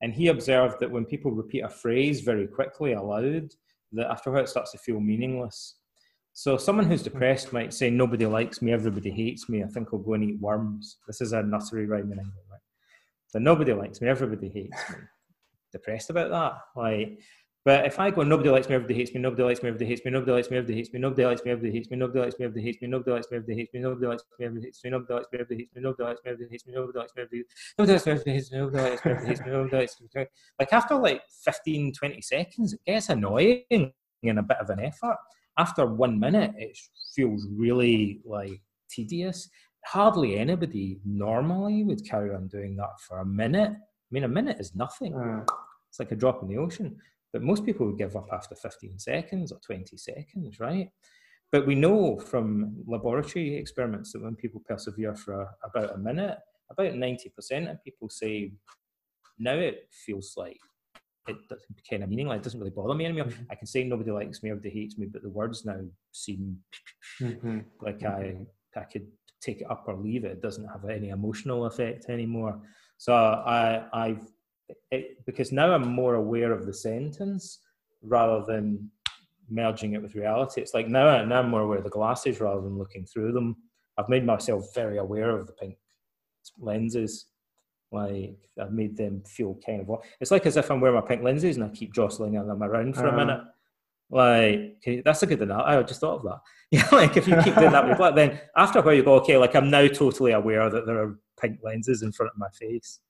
And 0.00 0.12
he 0.12 0.28
observed 0.28 0.80
that 0.80 0.90
when 0.90 1.04
people 1.04 1.30
repeat 1.30 1.60
a 1.60 1.68
phrase 1.68 2.22
very 2.22 2.46
quickly 2.46 2.92
aloud, 2.92 3.50
that 3.92 4.10
after 4.10 4.30
a 4.30 4.32
while 4.32 4.42
it 4.42 4.48
starts 4.48 4.72
to 4.72 4.78
feel 4.78 5.00
meaningless. 5.00 5.76
So 6.34 6.56
someone 6.56 6.86
who's 6.86 7.00
hmm. 7.00 7.10
depressed 7.10 7.52
might 7.52 7.74
say, 7.74 7.90
nobody 7.90 8.26
likes 8.26 8.62
me, 8.62 8.72
everybody 8.72 9.10
hates 9.10 9.48
me, 9.48 9.62
I 9.62 9.66
think 9.66 9.88
I'll 9.92 9.98
go 9.98 10.14
and 10.14 10.24
eat 10.24 10.40
worms. 10.40 10.98
This 11.06 11.20
is 11.20 11.32
a 11.32 11.42
nursery 11.42 11.86
rhyme 11.86 12.12
in 12.12 12.18
England, 12.18 12.32
right? 12.50 12.60
So 13.28 13.38
nobody 13.38 13.72
likes 13.72 14.00
me, 14.00 14.08
everybody 14.08 14.48
hates 14.48 14.90
me. 14.90 14.96
Depressed 15.72 16.10
about 16.10 16.30
that? 16.30 16.80
Like, 16.80 17.18
but 17.64 17.86
if 17.86 17.98
I 18.00 18.10
go, 18.10 18.22
nobody 18.22 18.50
likes 18.50 18.68
me, 18.68 18.74
everybody 18.74 18.94
hates 18.94 19.14
me, 19.14 19.20
nobody 19.20 19.42
likes 19.44 19.62
me, 19.62 19.68
everybody 19.68 19.88
hates 19.88 20.04
me, 20.04 20.10
nobody 20.10 20.32
likes 20.32 20.50
me, 20.50 20.56
everybody 20.56 20.78
hates 20.78 20.92
me, 20.92 20.98
nobody 21.00 21.22
likes 21.24 21.44
me, 21.44 21.48
everybody 21.48 21.72
hates 21.78 21.90
me, 21.92 21.98
nobody 21.98 22.20
likes 22.20 22.36
me, 22.40 22.46
everybody 22.46 22.68
hates 22.68 22.82
me, 22.82 22.90
nobody 22.90 23.16
likes 23.18 23.28
me, 23.30 23.36
everybody 23.36 23.56
hates 23.56 23.70
me, 23.74 23.80
nobody 23.80 24.04
likes 24.08 24.12
me, 24.12 24.30
everybody 24.32 24.52
hates 24.52 24.66
me, 24.66 24.72
nobody 24.72 25.14
likes 25.14 25.30
me, 25.32 25.32
everybody 25.32 25.60
hates 25.62 25.72
me, 25.72 25.82
nobody 25.82 26.08
likes 26.08 26.22
me, 26.24 26.32
everybody 26.32 26.50
hates 26.50 26.66
me, 26.66 26.72
nobody 26.74 26.98
likes 26.98 27.12
me, 27.14 27.22
everybody 27.22 27.44
nobody 27.78 27.92
likes 27.92 28.06
me, 28.06 28.12
everybody 28.12 28.32
hates 28.32 28.50
me, 28.52 28.58
nobody 28.58 28.90
likes 28.90 29.04
me, 29.04 29.10
everybody 29.10 29.28
hates 29.28 29.40
me, 29.40 29.50
nobody 29.52 29.76
likes 29.76 30.00
me. 30.00 30.26
Like 30.58 30.72
after 30.72 30.94
like 30.96 31.22
15, 31.44 31.92
20 31.92 32.20
seconds, 32.20 32.72
it 32.72 32.80
gets 32.84 33.08
annoying 33.08 33.64
and 33.70 34.38
a 34.38 34.42
bit 34.42 34.58
of 34.58 34.70
an 34.70 34.80
effort. 34.80 35.16
after 35.58 35.86
one 35.86 36.18
minute, 36.18 36.52
it 36.56 36.76
feels 37.14 37.46
really 37.52 38.20
like 38.24 38.60
tedious. 38.88 39.48
Hardly 39.84 40.38
anybody 40.38 40.98
normally 41.04 41.84
would 41.84 42.04
carry 42.08 42.34
on 42.34 42.48
doing 42.48 42.76
that 42.76 43.00
for 43.06 43.18
a 43.18 43.26
minute. 43.26 43.70
I 43.72 44.10
mean, 44.10 44.24
a 44.24 44.28
minute 44.28 44.58
is 44.60 44.74
nothing. 44.74 45.14
Uh, 45.14 45.44
It's 45.88 45.98
like 45.98 46.12
a 46.12 46.16
drop 46.16 46.42
in 46.42 46.48
the 46.48 46.56
ocean. 46.56 46.96
But 47.32 47.42
most 47.42 47.64
people 47.64 47.86
would 47.86 47.98
give 47.98 48.16
up 48.16 48.28
after 48.32 48.54
15 48.54 48.98
seconds 48.98 49.52
or 49.52 49.58
20 49.60 49.96
seconds, 49.96 50.60
right? 50.60 50.90
But 51.50 51.66
we 51.66 51.74
know 51.74 52.18
from 52.18 52.82
laboratory 52.86 53.56
experiments 53.56 54.12
that 54.12 54.22
when 54.22 54.36
people 54.36 54.62
persevere 54.66 55.14
for 55.14 55.48
about 55.62 55.94
a 55.94 55.98
minute, 55.98 56.38
about 56.70 56.92
90% 56.92 57.70
of 57.70 57.82
people 57.84 58.08
say, 58.08 58.52
now 59.38 59.54
it 59.54 59.88
feels 59.90 60.34
like 60.36 60.58
it 61.28 61.36
doesn't 61.48 61.80
kind 61.88 62.02
of 62.02 62.08
meaningless. 62.08 62.38
It 62.38 62.44
doesn't 62.44 62.60
really 62.60 62.70
bother 62.70 62.94
me 62.94 63.04
anymore. 63.04 63.26
Mhm. 63.26 63.46
I 63.50 63.54
can 63.54 63.66
say 63.66 63.84
nobody 63.84 64.10
likes 64.10 64.42
me, 64.42 64.50
everybody 64.50 64.70
hates 64.74 64.98
me, 64.98 65.06
but 65.06 65.22
the 65.22 65.30
words 65.30 65.64
now 65.64 65.80
seem 66.10 66.62
mhm. 67.20 67.64
like 67.80 68.02
I 68.02 68.46
I 68.76 68.84
could 68.84 69.06
take 69.40 69.60
it 69.60 69.70
up 69.70 69.84
or 69.86 69.96
leave 69.96 70.24
it. 70.24 70.32
It 70.32 70.42
doesn't 70.42 70.66
have 70.68 70.84
any 70.88 71.10
emotional 71.10 71.66
effect 71.66 72.06
anymore. 72.08 72.60
So 72.98 73.12
I 73.14 73.86
I've 73.92 74.26
it, 74.90 75.24
because 75.26 75.52
now 75.52 75.72
I'm 75.72 75.86
more 75.88 76.14
aware 76.16 76.52
of 76.52 76.66
the 76.66 76.72
sentence 76.74 77.60
rather 78.02 78.44
than 78.46 78.90
merging 79.50 79.92
it 79.94 80.02
with 80.02 80.14
reality. 80.14 80.60
It's 80.60 80.74
like 80.74 80.88
now, 80.88 81.24
now 81.24 81.40
I'm 81.40 81.50
more 81.50 81.60
aware 81.62 81.78
of 81.78 81.84
the 81.84 81.90
glasses 81.90 82.40
rather 82.40 82.60
than 82.60 82.78
looking 82.78 83.04
through 83.06 83.32
them. 83.32 83.56
I've 83.98 84.08
made 84.08 84.24
myself 84.24 84.74
very 84.74 84.98
aware 84.98 85.30
of 85.38 85.46
the 85.46 85.52
pink 85.52 85.76
lenses. 86.58 87.26
Like 87.90 88.36
I've 88.60 88.72
made 88.72 88.96
them 88.96 89.22
feel 89.26 89.58
kind 89.64 89.80
of. 89.86 89.98
It's 90.20 90.30
like 90.30 90.46
as 90.46 90.56
if 90.56 90.70
I'm 90.70 90.80
wearing 90.80 90.98
my 90.98 91.06
pink 91.06 91.22
lenses 91.22 91.56
and 91.56 91.64
I 91.64 91.68
keep 91.68 91.92
jostling 91.94 92.32
them 92.32 92.62
around 92.62 92.94
for 92.96 93.06
a 93.06 93.12
Uh. 93.12 93.16
minute. 93.16 93.40
Like 94.10 94.76
okay, 94.78 95.00
that's 95.04 95.22
a 95.22 95.26
good 95.26 95.42
enough. 95.42 95.62
I 95.66 95.82
just 95.82 96.00
thought 96.00 96.16
of 96.16 96.22
that. 96.24 96.40
Yeah, 96.72 96.88
like 96.90 97.18
if 97.18 97.28
you 97.28 97.36
keep 97.42 97.54
doing 97.54 97.72
that 97.72 97.86
with 97.86 97.98
black, 97.98 98.14
then 98.14 98.40
after 98.56 98.78
a 98.78 98.82
while 98.82 98.94
you 98.94 99.02
go, 99.02 99.16
okay, 99.16 99.36
like 99.36 99.54
I'm 99.54 99.68
now 99.68 99.86
totally 99.88 100.32
aware 100.32 100.70
that 100.70 100.86
there 100.86 101.02
are 101.02 101.18
pink 101.38 101.58
lenses 101.62 102.00
in 102.00 102.12
front 102.12 102.32
of 102.32 102.38
my 102.38 102.48
face, 102.48 103.00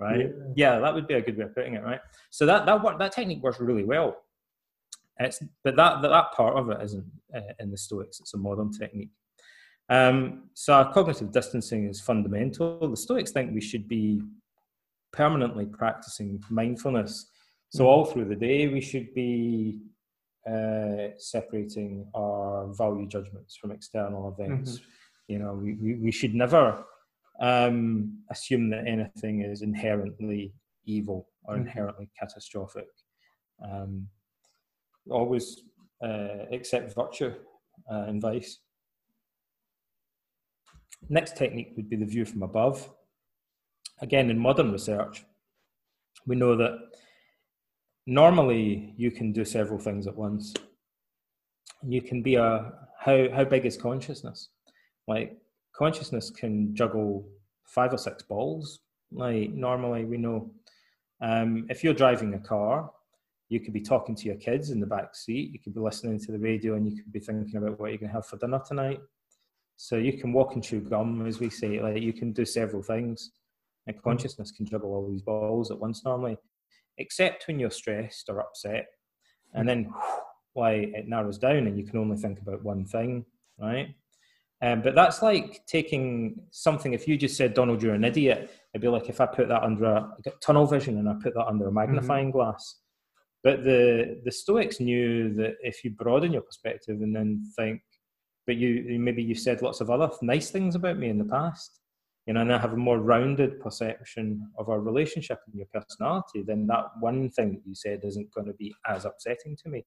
right? 0.00 0.20
Yeah. 0.56 0.72
Yeah, 0.72 0.78
that 0.80 0.94
would 0.94 1.06
be 1.06 1.14
a 1.14 1.20
good 1.22 1.36
way 1.36 1.44
of 1.44 1.54
putting 1.54 1.74
it, 1.74 1.82
right? 1.82 2.00
So 2.30 2.46
that 2.46 2.66
that 2.66 2.82
work, 2.82 2.98
that 2.98 3.12
technique 3.12 3.42
works 3.42 3.60
really 3.60 3.84
well. 3.84 4.16
It's 5.18 5.38
but 5.62 5.76
that 5.76 6.02
that, 6.02 6.08
that 6.08 6.32
part 6.32 6.56
of 6.56 6.70
it 6.70 6.82
isn't 6.82 7.04
uh, 7.34 7.40
in 7.60 7.70
the 7.70 7.76
Stoics. 7.76 8.20
It's 8.20 8.34
a 8.34 8.38
modern 8.38 8.72
technique. 8.72 9.10
Um, 9.88 10.50
so 10.54 10.72
cognitive 10.94 11.30
distancing 11.32 11.88
is 11.88 12.00
fundamental. 12.00 12.88
The 12.88 12.96
Stoics 12.96 13.32
think 13.32 13.52
we 13.52 13.60
should 13.60 13.86
be 13.88 14.22
permanently 15.12 15.66
practicing 15.66 16.42
mindfulness. 16.48 17.26
So 17.70 17.84
Mhm. 17.84 17.88
all 17.88 18.04
through 18.04 18.26
the 18.26 18.36
day 18.36 18.68
we 18.68 18.80
should 18.80 19.12
be 19.14 19.80
uh, 20.48 21.08
separating 21.18 22.06
our 22.14 22.72
value 22.72 23.06
judgments 23.06 23.56
from 23.56 23.72
external 23.72 24.22
events. 24.32 24.80
You 25.28 25.38
know, 25.40 25.52
we, 25.52 25.74
we, 25.74 25.94
we 25.96 26.10
should 26.10 26.34
never 26.34 26.84
um, 27.40 28.22
assume 28.30 28.70
that 28.70 28.86
anything 28.86 29.40
is 29.42 29.62
inherently 29.62 30.52
evil 30.84 31.28
or 31.44 31.54
Mhm. 31.56 31.60
inherently 31.60 32.10
catastrophic. 32.18 32.88
Um, 33.62 34.08
always 35.10 35.62
uh, 36.02 36.46
accept 36.50 36.94
virtue 36.94 37.34
uh, 37.90 38.04
and 38.08 38.20
vice. 38.22 38.60
Next 41.08 41.36
technique 41.36 41.72
would 41.76 41.88
be 41.88 41.96
the 41.96 42.06
view 42.06 42.24
from 42.24 42.42
above. 42.42 42.90
Again, 44.00 44.30
in 44.30 44.38
modern 44.38 44.72
research, 44.72 45.24
we 46.26 46.36
know 46.36 46.56
that 46.56 46.78
normally 48.06 48.94
you 48.96 49.10
can 49.10 49.32
do 49.32 49.44
several 49.44 49.78
things 49.78 50.06
at 50.06 50.16
once. 50.16 50.54
You 51.82 52.02
can 52.02 52.22
be 52.22 52.34
a 52.36 52.72
how 52.98 53.30
how 53.30 53.44
big 53.44 53.64
is 53.64 53.76
consciousness? 53.76 54.50
Like 55.06 55.38
consciousness 55.80 56.28
can 56.28 56.74
juggle 56.76 57.26
five 57.64 57.94
or 57.94 57.96
six 57.98 58.22
balls. 58.22 58.80
Like 59.10 59.50
normally 59.54 60.04
we 60.04 60.18
know, 60.18 60.50
um, 61.22 61.66
if 61.70 61.82
you're 61.82 62.00
driving 62.02 62.34
a 62.34 62.38
car, 62.38 62.90
you 63.48 63.60
could 63.60 63.72
be 63.72 63.80
talking 63.80 64.14
to 64.16 64.26
your 64.26 64.36
kids 64.36 64.70
in 64.70 64.78
the 64.78 64.86
back 64.86 65.16
seat. 65.16 65.52
You 65.52 65.58
could 65.58 65.74
be 65.74 65.80
listening 65.80 66.20
to 66.20 66.32
the 66.32 66.38
radio, 66.38 66.74
and 66.74 66.84
you 66.86 66.94
could 66.96 67.12
be 67.12 67.18
thinking 67.18 67.56
about 67.56 67.80
what 67.80 67.88
you're 67.88 67.98
going 67.98 68.10
to 68.10 68.14
have 68.14 68.26
for 68.26 68.36
dinner 68.36 68.60
tonight. 68.64 69.00
So 69.76 69.96
you 69.96 70.12
can 70.20 70.34
walk 70.34 70.54
and 70.54 70.62
chew 70.62 70.80
gum, 70.80 71.26
as 71.26 71.40
we 71.40 71.48
say. 71.48 71.80
Like 71.80 72.02
you 72.02 72.12
can 72.12 72.32
do 72.32 72.44
several 72.44 72.82
things, 72.82 73.32
and 73.86 74.02
consciousness 74.02 74.52
can 74.52 74.66
juggle 74.66 74.92
all 74.92 75.10
these 75.10 75.22
balls 75.22 75.70
at 75.70 75.80
once 75.80 76.04
normally, 76.04 76.36
except 76.98 77.48
when 77.48 77.58
you're 77.58 77.70
stressed 77.70 78.28
or 78.28 78.40
upset, 78.40 78.86
and 79.54 79.66
then 79.66 79.90
why 80.52 80.72
it 80.98 81.08
narrows 81.08 81.38
down, 81.38 81.66
and 81.66 81.78
you 81.78 81.86
can 81.86 81.98
only 81.98 82.18
think 82.18 82.38
about 82.40 82.62
one 82.62 82.84
thing, 82.84 83.24
right? 83.58 83.88
Um, 84.62 84.82
but 84.82 84.94
that's 84.94 85.22
like 85.22 85.64
taking 85.66 86.40
something. 86.50 86.92
If 86.92 87.08
you 87.08 87.16
just 87.16 87.36
said 87.36 87.54
Donald, 87.54 87.82
you're 87.82 87.94
an 87.94 88.04
idiot, 88.04 88.50
it'd 88.74 88.82
be 88.82 88.88
like 88.88 89.08
if 89.08 89.20
I 89.20 89.26
put 89.26 89.48
that 89.48 89.62
under 89.62 89.84
a 89.84 90.16
tunnel 90.42 90.66
vision 90.66 90.98
and 90.98 91.08
I 91.08 91.14
put 91.22 91.34
that 91.34 91.46
under 91.46 91.68
a 91.68 91.72
magnifying 91.72 92.30
glass. 92.30 92.76
But 93.42 93.64
the 93.64 94.20
the 94.24 94.30
Stoics 94.30 94.80
knew 94.80 95.32
that 95.34 95.54
if 95.62 95.82
you 95.82 95.90
broaden 95.90 96.32
your 96.32 96.42
perspective 96.42 97.00
and 97.00 97.16
then 97.16 97.42
think, 97.56 97.80
but 98.46 98.56
you 98.56 98.98
maybe 99.00 99.22
you 99.22 99.34
said 99.34 99.62
lots 99.62 99.80
of 99.80 99.88
other 99.88 100.10
nice 100.20 100.50
things 100.50 100.74
about 100.74 100.98
me 100.98 101.08
in 101.08 101.16
the 101.16 101.24
past, 101.24 101.80
you 102.26 102.34
know, 102.34 102.42
and 102.42 102.52
I 102.52 102.58
have 102.58 102.74
a 102.74 102.76
more 102.76 102.98
rounded 102.98 103.60
perception 103.60 104.46
of 104.58 104.68
our 104.68 104.80
relationship 104.80 105.40
and 105.46 105.54
your 105.54 105.68
personality, 105.72 106.42
then 106.46 106.66
that 106.66 106.84
one 107.00 107.30
thing 107.30 107.54
that 107.54 107.66
you 107.66 107.74
said 107.74 108.00
isn't 108.04 108.32
going 108.34 108.46
to 108.46 108.52
be 108.52 108.74
as 108.86 109.06
upsetting 109.06 109.56
to 109.64 109.70
me. 109.70 109.84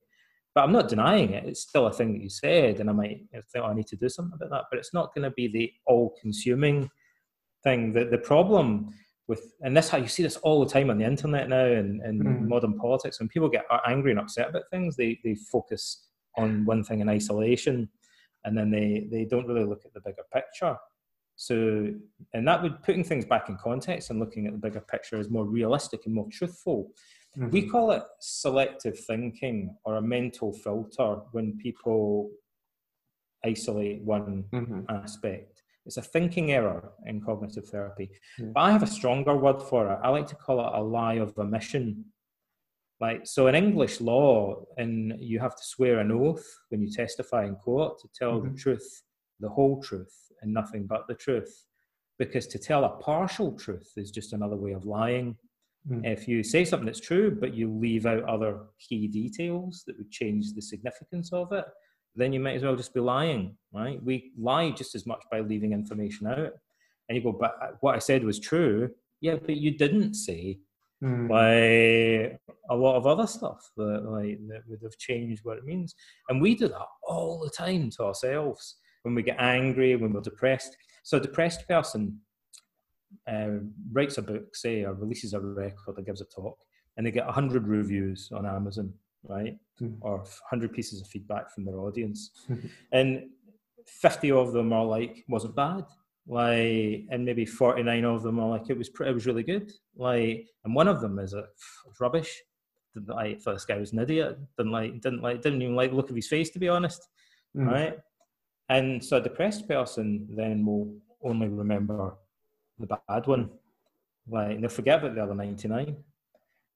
But 0.55 0.63
I'm 0.63 0.71
not 0.71 0.88
denying 0.88 1.31
it. 1.34 1.45
It's 1.45 1.61
still 1.61 1.88
a 1.88 1.93
thing 1.93 2.13
that 2.13 2.21
you 2.21 2.30
said, 2.30 2.80
and 2.80 2.89
I 2.89 2.93
might 2.93 3.21
think 3.31 3.45
oh, 3.55 3.63
I 3.63 3.73
need 3.73 3.88
to 3.88 3.95
do 3.95 4.07
something 4.09 4.35
about 4.35 4.51
that. 4.51 4.65
But 4.69 4.80
it's 4.80 4.93
not 4.93 5.13
going 5.15 5.23
to 5.23 5.31
be 5.31 5.47
the 5.47 5.71
all-consuming 5.88 6.89
thing. 7.63 7.93
The 7.93 8.05
the 8.05 8.19
problem 8.19 8.93
with 9.27 9.53
and 9.61 9.75
this 9.75 9.89
how 9.89 9.97
you 9.97 10.07
see 10.07 10.23
this 10.23 10.38
all 10.38 10.63
the 10.63 10.71
time 10.71 10.89
on 10.89 10.97
the 10.97 11.05
internet 11.05 11.49
now 11.49 11.65
and, 11.65 12.01
and 12.01 12.21
Mm. 12.21 12.47
modern 12.47 12.77
politics 12.77 13.19
when 13.19 13.30
people 13.30 13.49
get 13.49 13.65
angry 13.88 14.11
and 14.11 14.19
upset 14.19 14.49
about 14.49 14.69
things 14.69 14.95
they 14.95 15.19
they 15.23 15.35
focus 15.35 16.09
on 16.38 16.65
one 16.65 16.84
thing 16.84 16.99
in 16.99 17.09
isolation 17.09 17.89
and 18.43 18.57
then 18.57 18.69
they 18.69 19.07
they 19.11 19.25
don't 19.25 19.47
really 19.47 19.63
look 19.65 19.85
at 19.85 19.93
the 19.93 20.01
bigger 20.01 20.23
picture 20.34 20.75
so 21.35 21.88
and 22.34 22.47
that 22.47 22.61
would 22.61 22.81
putting 22.84 23.03
things 23.03 23.25
back 23.25 23.49
in 23.49 23.57
context 23.57 24.09
and 24.09 24.19
looking 24.19 24.45
at 24.45 24.53
the 24.53 24.59
bigger 24.59 24.81
picture 24.81 25.17
is 25.17 25.30
more 25.30 25.45
realistic 25.45 26.01
and 26.05 26.13
more 26.13 26.27
truthful 26.31 26.91
we 27.35 27.64
Mhm. 27.64 27.72
call 27.72 27.91
it 27.91 28.03
selective 28.19 28.97
thinking 28.99 29.76
or 29.85 29.95
a 29.95 30.01
mental 30.01 30.53
filter 30.53 31.15
when 31.31 31.57
people 31.57 32.31
isolate 33.43 34.01
one 34.03 34.43
Mhm. 34.51 34.85
aspect. 34.89 35.64
It's 35.85 35.97
a 35.97 36.01
thinking 36.01 36.51
error 36.51 36.93
in 37.05 37.19
cognitive 37.22 37.68
therapy. 37.68 38.10
Yeah. 38.39 38.51
But 38.53 38.61
I 38.61 38.72
have 38.72 38.84
a 38.84 38.88
stronger 38.88 39.35
word 39.35 39.61
for 39.61 39.91
it. 39.91 39.99
I 40.01 40.10
like 40.10 40.27
to 40.27 40.35
call 40.35 40.60
it 40.65 40.72
a 40.73 40.81
lie 40.81 41.15
of 41.15 41.38
omission. 41.38 42.14
Like 43.01 43.27
so 43.27 43.47
in 43.47 43.55
English 43.55 43.99
law, 43.99 44.65
and 44.77 45.22
you 45.22 45.39
have 45.39 45.55
to 45.57 45.64
swear 45.64 45.99
an 45.99 46.11
oath 46.11 46.45
when 46.69 46.81
you 46.81 46.89
testify 46.89 47.43
in 47.45 47.55
court 47.55 47.99
to 47.99 48.07
tell 48.15 48.39
the 48.39 48.49
Mhm. 48.49 48.57
truth, 48.57 49.03
the 49.41 49.49
whole 49.49 49.81
truth, 49.81 50.31
and 50.41 50.53
nothing 50.53 50.85
but 50.88 51.07
the 51.07 51.15
truth. 51.15 51.68
Because 52.18 52.47
to 52.47 52.60
tell 52.60 52.85
a 52.85 52.97
partial 52.99 53.57
truth 53.57 53.91
is 53.97 54.10
just 54.11 54.31
another 54.31 54.55
way 54.55 54.72
of 54.72 54.85
lying. 54.85 55.38
Mm. 55.89 56.05
If 56.05 56.27
you 56.27 56.43
say 56.43 56.64
something 56.64 56.85
that's 56.85 56.99
true, 56.99 57.31
but 57.31 57.53
you 57.53 57.69
leave 57.72 58.05
out 58.05 58.23
other 58.23 58.60
key 58.80 59.07
details 59.07 59.84
that 59.85 59.97
would 59.97 60.11
change 60.11 60.53
the 60.53 60.61
significance 60.61 61.34
of 61.34 61.51
it, 61.51 61.65
then 62.15 62.31
you 62.31 62.39
might 62.39 62.55
as 62.55 62.64
well 62.64 62.76
just 62.76 62.93
be 62.93 62.99
lying, 62.99 63.57
right? 63.73 64.01
We 64.03 64.31
lie 64.38 64.72
just 64.72 64.95
as 64.95 65.05
much 65.05 65.23
by 65.31 65.41
leaving 65.41 65.73
information 65.73 66.27
out. 66.27 66.51
And 67.10 67.18
you 67.18 67.22
go, 67.22 67.34
but 67.34 67.55
uh, 67.61 67.72
what 67.81 67.95
I 67.95 67.99
said 67.99 68.23
was 68.23 68.39
true. 68.39 68.91
Yeah, 69.19 69.35
but 69.35 69.57
you 69.57 69.72
didn't 69.77 70.14
say 70.14 70.60
Mm. 71.03 71.30
like 71.30 72.39
a 72.69 72.76
lot 72.76 72.95
of 72.95 73.05
other 73.05 73.27
stuff 73.27 73.69
that 73.76 74.05
like 74.05 74.39
that 74.47 74.61
would 74.68 74.80
have 74.81 74.97
changed 74.97 75.41
what 75.43 75.57
it 75.57 75.65
means. 75.65 75.93
And 76.30 76.41
we 76.41 76.55
do 76.55 76.69
that 76.69 76.88
all 77.05 77.41
the 77.43 77.49
time 77.49 77.89
to 77.97 78.03
ourselves 78.03 78.77
when 79.01 79.14
we 79.14 79.22
get 79.22 79.35
angry, 79.38 79.97
when 79.97 80.14
we're 80.14 80.22
depressed. 80.22 80.77
So 81.03 81.18
a 81.18 81.19
depressed 81.19 81.68
person 81.68 82.22
uh, 83.31 83.60
writes 83.91 84.18
a 84.18 84.22
book, 84.22 84.56
say, 84.56 84.84
or 84.84 84.94
releases 84.94 85.34
a 85.34 85.40
record 85.40 85.95
or 85.98 86.02
gives 86.03 86.22
a 86.22 86.26
talk, 86.26 86.57
and 86.98 87.06
they 87.06 87.11
get 87.11 87.26
100 87.26 87.68
reviews 87.68 88.30
on 88.34 88.45
Amazon, 88.45 88.94
right? 89.23 89.57
Mm. 89.81 89.98
Or 90.02 90.18
100 90.18 90.73
pieces 90.73 91.02
of 91.02 91.07
feedback 91.07 91.52
from 91.53 91.65
their 91.65 91.80
audience. 91.80 92.31
And 92.91 93.30
50 93.88 94.31
of 94.31 94.53
them 94.53 94.72
are 94.72 94.85
like, 94.85 95.23
wasn't 95.27 95.56
bad. 95.56 95.84
Like, 96.26 97.06
and 97.11 97.26
maybe 97.26 97.45
49 97.45 98.06
of 98.06 98.23
them 98.23 98.40
are 98.40 98.49
like, 98.49 98.69
it 98.69 98.77
was, 98.77 98.90
pre- 98.90 99.10
it 99.10 99.14
was 99.14 99.26
really 99.26 99.44
good. 99.44 99.72
Like, 99.95 100.48
and 100.64 100.73
one 100.73 100.88
of 100.88 101.02
them 101.02 101.19
is 101.19 101.34
a 101.34 101.45
rubbish. 101.99 102.34
Like, 102.95 103.41
thought 103.41 103.56
this 103.56 103.65
guy 103.65 103.77
was 103.77 103.91
an 103.91 103.99
idiot. 103.99 104.38
Didn't 104.57 104.72
like, 104.72 105.02
didn't 105.02 105.22
like, 105.22 105.41
didn't 105.41 105.61
even 105.61 105.76
like 105.76 105.90
the 105.90 105.98
look 105.98 106.10
of 106.10 106.15
his 106.15 106.27
face, 106.27 106.49
to 106.52 106.60
be 106.60 106.69
honest 106.69 107.10
Mm. 107.56 107.68
right? 107.72 107.98
And 108.69 109.03
so 109.03 109.18
a 109.18 109.22
depressed 109.22 109.68
person 109.68 110.27
then 110.35 110.65
will 110.65 110.95
only 111.23 111.48
remember 111.48 112.15
the 112.80 112.88
bad 113.08 113.28
one, 113.28 113.50
like 114.28 114.60
they'll 114.60 114.70
forget 114.70 115.00
about 115.00 115.16
the 115.16 115.24
other 115.24 115.36
ninety 115.36 115.68
nine. 115.68 115.98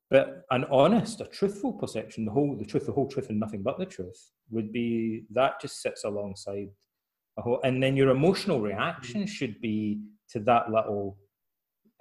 But 0.09 0.45
an 0.51 0.63
honest, 0.71 1.19
a 1.19 1.25
truthful 1.25 1.73
perception, 1.73 2.23
the 2.23 2.31
whole, 2.31 2.55
the 2.55 2.65
truth, 2.65 2.85
the 2.85 2.93
whole 2.93 3.09
truth, 3.09 3.29
and 3.29 3.39
nothing 3.39 3.61
but 3.61 3.77
the 3.77 3.85
truth, 3.85 4.31
would 4.49 4.71
be 4.71 5.25
that 5.31 5.59
just 5.59 5.81
sits 5.81 6.05
alongside 6.05 6.69
a 7.37 7.41
whole, 7.41 7.59
and 7.63 7.83
then 7.83 7.97
your 7.97 8.09
emotional 8.09 8.61
reaction 8.61 9.27
should 9.27 9.59
be 9.59 9.99
to 10.29 10.39
that 10.41 10.71
little, 10.71 11.17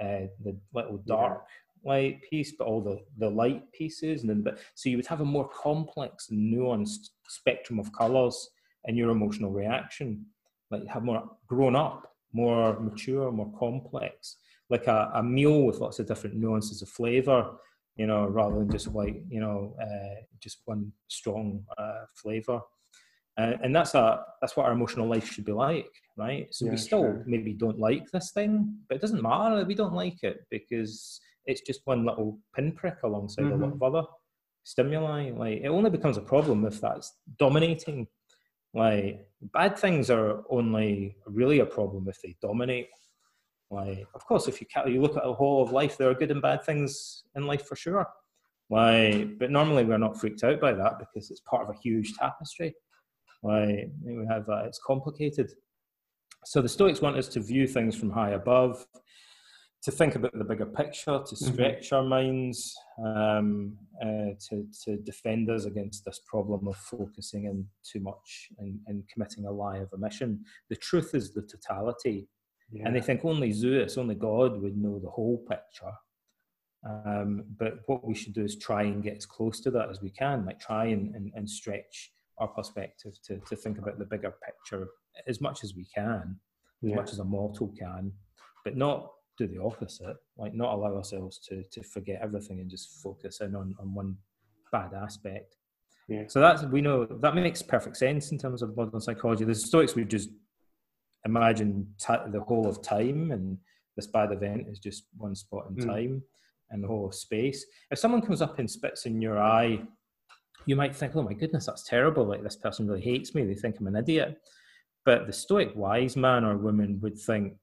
uh, 0.00 0.28
the 0.44 0.56
little 0.72 0.98
dark 0.98 1.46
yeah. 1.84 1.92
light 1.92 2.22
piece, 2.30 2.52
but 2.52 2.66
all 2.68 2.80
the 2.80 3.00
the 3.18 3.28
light 3.28 3.72
pieces, 3.72 4.20
and 4.20 4.30
then 4.30 4.42
but 4.42 4.58
so 4.74 4.88
you 4.88 4.96
would 4.96 5.06
have 5.06 5.20
a 5.20 5.24
more 5.24 5.48
complex, 5.48 6.28
nuanced 6.30 7.10
spectrum 7.26 7.80
of 7.80 7.92
colors 7.92 8.50
in 8.84 8.94
your 8.94 9.10
emotional 9.10 9.50
reaction, 9.50 10.24
like 10.70 10.82
you 10.82 10.88
have 10.88 11.02
more 11.02 11.28
grown 11.48 11.74
up, 11.74 12.12
more 12.42 12.78
mature, 12.80 13.32
more 13.32 13.52
complex, 13.58 14.36
like 14.68 14.86
a, 14.86 14.98
a 15.14 15.22
meal 15.22 15.58
with 15.62 15.78
lots 15.80 15.98
of 15.98 16.06
different 16.06 16.36
nuances 16.36 16.82
of 16.82 16.88
flavor 16.88 17.40
you 17.96 18.06
know, 18.06 18.26
rather 18.26 18.56
than 18.56 18.70
just 18.70 18.88
like, 18.88 19.16
you 19.28 19.40
know, 19.40 19.74
uh, 19.80 20.20
just 20.38 20.58
one 20.66 20.92
strong 21.08 21.64
uh, 21.78 22.04
flavor. 22.14 22.60
Uh, 23.38 23.52
and 23.62 23.74
that's 23.74 23.94
a 23.94 24.22
that's 24.40 24.56
what 24.56 24.64
our 24.66 24.72
emotional 24.72 25.06
life 25.06 25.30
should 25.30 25.44
be 25.44 25.52
like, 25.52 25.90
right? 26.16 26.46
So 26.52 26.64
yeah, 26.64 26.70
we 26.72 26.76
still 26.78 27.02
sure. 27.02 27.24
maybe 27.26 27.52
don't 27.52 27.78
like 27.78 28.10
this 28.10 28.30
thing, 28.32 28.78
but 28.88 28.96
it 28.96 29.00
doesn't 29.00 29.22
matter 29.22 29.56
that 29.56 29.66
we 29.66 29.74
don't 29.74 29.92
like 29.92 30.22
it 30.22 30.38
because 30.50 31.20
it's 31.44 31.60
just 31.60 31.82
one 31.84 32.06
little 32.06 32.38
pinprick 32.54 33.02
alongside 33.04 33.44
mm-hmm. 33.44 33.62
a 33.62 33.66
lot 33.66 33.74
mm-hmm. 33.74 33.84
of 33.84 33.94
other 33.94 34.08
stimuli. 34.64 35.30
Like 35.30 35.60
it 35.62 35.68
only 35.68 35.90
becomes 35.90 36.16
a 36.16 36.22
problem 36.22 36.64
if 36.66 36.80
that's 36.80 37.12
dominating. 37.38 38.06
Like 38.76 39.26
bad 39.54 39.78
things 39.78 40.10
are 40.10 40.44
only 40.50 41.16
really 41.26 41.60
a 41.60 41.66
problem 41.66 42.08
if 42.08 42.20
they 42.20 42.36
dominate. 42.42 42.88
Like, 43.70 44.06
of 44.14 44.24
course, 44.26 44.46
if 44.46 44.60
you 44.60 44.66
you 44.86 45.00
look 45.00 45.16
at 45.16 45.26
a 45.26 45.32
whole 45.32 45.62
of 45.62 45.72
life, 45.72 45.96
there 45.96 46.10
are 46.10 46.14
good 46.14 46.30
and 46.30 46.42
bad 46.42 46.62
things 46.62 47.24
in 47.34 47.46
life 47.46 47.66
for 47.66 47.74
sure. 47.74 48.06
Like, 48.68 49.38
but 49.38 49.50
normally 49.50 49.84
we're 49.84 49.98
not 49.98 50.20
freaked 50.20 50.44
out 50.44 50.60
by 50.60 50.72
that 50.72 50.98
because 50.98 51.30
it's 51.30 51.40
part 51.40 51.62
of 51.62 51.74
a 51.74 51.78
huge 51.78 52.14
tapestry. 52.14 52.74
Like, 53.42 53.90
we 54.04 54.26
have 54.28 54.48
uh, 54.48 54.64
it's 54.64 54.80
complicated. 54.84 55.50
So 56.44 56.60
the 56.60 56.68
Stoics 56.68 57.00
want 57.00 57.16
us 57.16 57.28
to 57.28 57.40
view 57.40 57.66
things 57.66 57.96
from 57.96 58.10
high 58.10 58.30
above, 58.30 58.86
to 59.86 59.90
think 59.90 60.14
about 60.14 60.36
the 60.36 60.44
bigger 60.44 60.66
picture, 60.66 61.18
to 61.26 61.34
mm-hmm. 61.34 61.52
stretch 61.52 61.86
mm-hmm. 61.86 61.96
our 61.96 62.02
minds, 62.02 62.76
um, 63.02 63.78
uh, 64.02 64.36
to 64.50 64.66
to 64.84 64.98
defend 64.98 65.48
us 65.50 65.64
against 65.64 66.04
this 66.04 66.20
problem 66.26 66.68
of 66.68 66.76
focusing 66.76 67.46
in 67.46 67.66
too 67.82 68.00
much 68.00 68.48
and, 68.58 68.78
and 68.86 69.02
committing 69.08 69.46
a 69.46 69.50
lie 69.50 69.78
of 69.78 69.92
omission. 69.94 70.44
The 70.68 70.76
truth 70.76 71.14
is 71.14 71.32
the 71.32 71.42
totality 71.42 72.28
yeah. 72.72 72.86
And 72.86 72.96
they 72.96 73.00
think 73.00 73.24
only 73.24 73.52
Zeus, 73.52 73.96
only 73.96 74.14
God 74.14 74.60
would 74.60 74.76
know 74.76 74.98
the 74.98 75.10
whole 75.10 75.38
picture. 75.48 75.92
Um, 76.84 77.44
but 77.58 77.80
what 77.86 78.06
we 78.06 78.14
should 78.14 78.34
do 78.34 78.44
is 78.44 78.56
try 78.56 78.82
and 78.82 79.02
get 79.02 79.16
as 79.16 79.26
close 79.26 79.60
to 79.60 79.70
that 79.72 79.88
as 79.88 80.00
we 80.00 80.10
can, 80.10 80.44
like 80.44 80.60
try 80.60 80.86
and, 80.86 81.14
and, 81.14 81.32
and 81.34 81.48
stretch 81.48 82.12
our 82.38 82.48
perspective 82.48 83.14
to, 83.24 83.38
to 83.38 83.56
think 83.56 83.78
about 83.78 83.98
the 83.98 84.04
bigger 84.04 84.34
picture 84.44 84.88
as 85.26 85.40
much 85.40 85.64
as 85.64 85.74
we 85.74 85.86
can, 85.94 86.36
yeah. 86.82 86.90
as 86.90 86.96
much 86.96 87.12
as 87.12 87.18
a 87.18 87.24
mortal 87.24 87.72
can, 87.78 88.12
but 88.64 88.76
not 88.76 89.10
do 89.38 89.46
the 89.46 89.62
opposite, 89.62 90.16
like 90.36 90.54
not 90.54 90.72
allow 90.74 90.94
ourselves 90.96 91.38
to, 91.48 91.62
to 91.72 91.82
forget 91.82 92.20
everything 92.22 92.60
and 92.60 92.70
just 92.70 93.02
focus 93.02 93.40
in 93.40 93.54
on, 93.54 93.74
on 93.78 93.94
one 93.94 94.16
bad 94.72 94.92
aspect. 94.94 95.56
Yeah. 96.08 96.24
So 96.28 96.40
that's 96.40 96.62
we 96.64 96.80
know 96.80 97.04
that 97.04 97.34
makes 97.34 97.62
perfect 97.62 97.96
sense 97.96 98.30
in 98.30 98.38
terms 98.38 98.62
of 98.62 98.76
modern 98.76 99.00
psychology. 99.00 99.44
The 99.44 99.54
Stoics 99.54 99.94
would 99.96 100.08
just 100.08 100.30
imagine 101.24 101.88
t- 101.98 102.14
the 102.28 102.40
whole 102.40 102.68
of 102.68 102.80
time 102.82 103.32
and 103.32 103.58
this 103.96 104.06
bad 104.06 104.30
event 104.30 104.66
is 104.70 104.78
just 104.78 105.04
one 105.16 105.34
spot 105.34 105.66
in 105.68 105.76
mm. 105.76 105.86
time 105.86 106.22
and 106.70 106.82
the 106.82 106.88
whole 106.88 107.06
of 107.06 107.14
space. 107.14 107.64
If 107.90 107.98
someone 107.98 108.22
comes 108.22 108.42
up 108.42 108.58
and 108.58 108.70
spits 108.70 109.06
in 109.06 109.20
your 109.20 109.40
eye, 109.40 109.80
you 110.66 110.76
might 110.76 110.94
think, 110.94 111.14
oh 111.16 111.22
my 111.22 111.32
goodness, 111.32 111.66
that's 111.66 111.84
terrible. 111.84 112.24
Like 112.24 112.42
this 112.42 112.56
person 112.56 112.86
really 112.86 113.00
hates 113.00 113.34
me. 113.34 113.44
They 113.44 113.54
think 113.54 113.78
I'm 113.78 113.86
an 113.86 113.96
idiot. 113.96 114.38
But 115.04 115.26
the 115.26 115.32
stoic 115.32 115.72
wise 115.74 116.16
man 116.16 116.44
or 116.44 116.56
woman 116.56 117.00
would 117.00 117.18
think, 117.18 117.54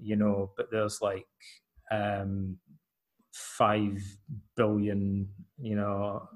you 0.00 0.16
know, 0.16 0.50
but 0.56 0.70
there's 0.70 1.00
like 1.00 1.26
um, 1.90 2.56
five 3.32 4.02
billion, 4.56 5.28
you 5.60 5.76
know, 5.76 6.28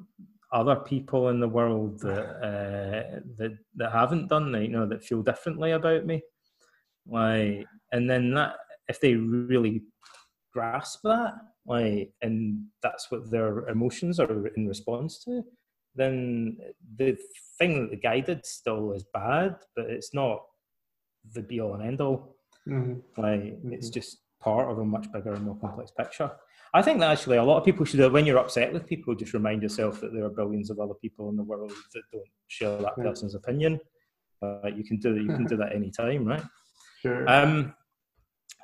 other 0.53 0.77
people 0.77 1.31
in 1.31 1.41
the 1.41 1.49
world 1.49 1.99
that 2.01 2.27
uh, 2.45 3.21
that 3.39 3.57
that 3.77 3.93
haven't 3.93 4.29
done 4.29 4.53
that, 4.53 4.63
you 4.63 4.69
know, 4.69 4.87
that 4.87 5.05
feel 5.05 5.23
differently 5.23 5.73
about 5.73 6.05
me. 6.05 6.23
Like, 7.07 7.67
and 7.91 8.09
then 8.09 8.35
that 8.35 8.57
if 8.89 9.01
they 9.01 9.15
really 9.15 9.83
grasp 10.53 11.01
that, 11.05 11.35
like, 11.67 12.13
and 12.23 12.67
that's 12.83 13.11
what 13.11 13.31
their 13.31 13.69
emotions 13.69 14.21
are 14.21 14.47
in 14.49 14.69
response 14.69 15.23
to, 15.25 15.43
then 15.95 16.59
the 16.97 17.17
thing 17.59 17.83
that 17.83 17.91
the 17.91 17.97
guy 17.97 18.21
did 18.21 18.45
still 18.47 18.93
is 18.93 19.05
bad, 19.13 19.57
but 19.77 19.87
it's 19.87 20.15
not 20.15 20.43
the 21.35 21.43
be 21.43 21.61
all 21.61 21.75
and 21.75 21.83
end 21.83 22.01
all. 22.01 22.32
Mm-hmm. 22.69 23.21
Like, 23.21 23.41
mm-hmm. 23.41 23.73
it's 23.73 23.89
just 23.89 24.19
part 24.41 24.71
of 24.71 24.79
a 24.79 24.85
much 24.85 25.11
bigger 25.13 25.33
and 25.33 25.45
more 25.45 25.57
complex 25.57 25.91
picture. 25.91 26.31
I 26.75 26.83
think 26.83 27.01
that 27.01 27.11
actually 27.11 27.37
a 27.37 27.45
lot 27.45 27.59
of 27.59 27.65
people 27.65 27.85
should, 27.85 28.13
when 28.13 28.25
you're 28.25 28.39
upset 28.39 28.73
with 28.73 28.87
people, 28.87 29.15
just 29.15 29.35
remind 29.35 29.63
yourself 29.63 30.01
that 30.01 30.13
there 30.15 30.25
are 30.25 30.31
billions 30.31 30.71
of 30.71 30.81
other 30.81 30.95
people 30.95 31.29
in 31.29 31.37
the 31.37 31.43
world 31.43 31.73
that 31.93 32.03
don't 32.11 32.25
share 32.49 32.79
that 32.79 32.97
person's 32.97 33.35
opinion. 33.35 33.79
Uh, 34.43 34.69
you 34.75 34.83
can 34.83 34.99
do 34.99 35.15
that. 35.15 35.23
you 35.23 35.29
can 35.29 35.45
do 35.47 35.57
that 35.57 35.75
anytime, 35.75 36.25
right? 36.25 36.43
Sure. 37.01 37.29
Um, 37.29 37.75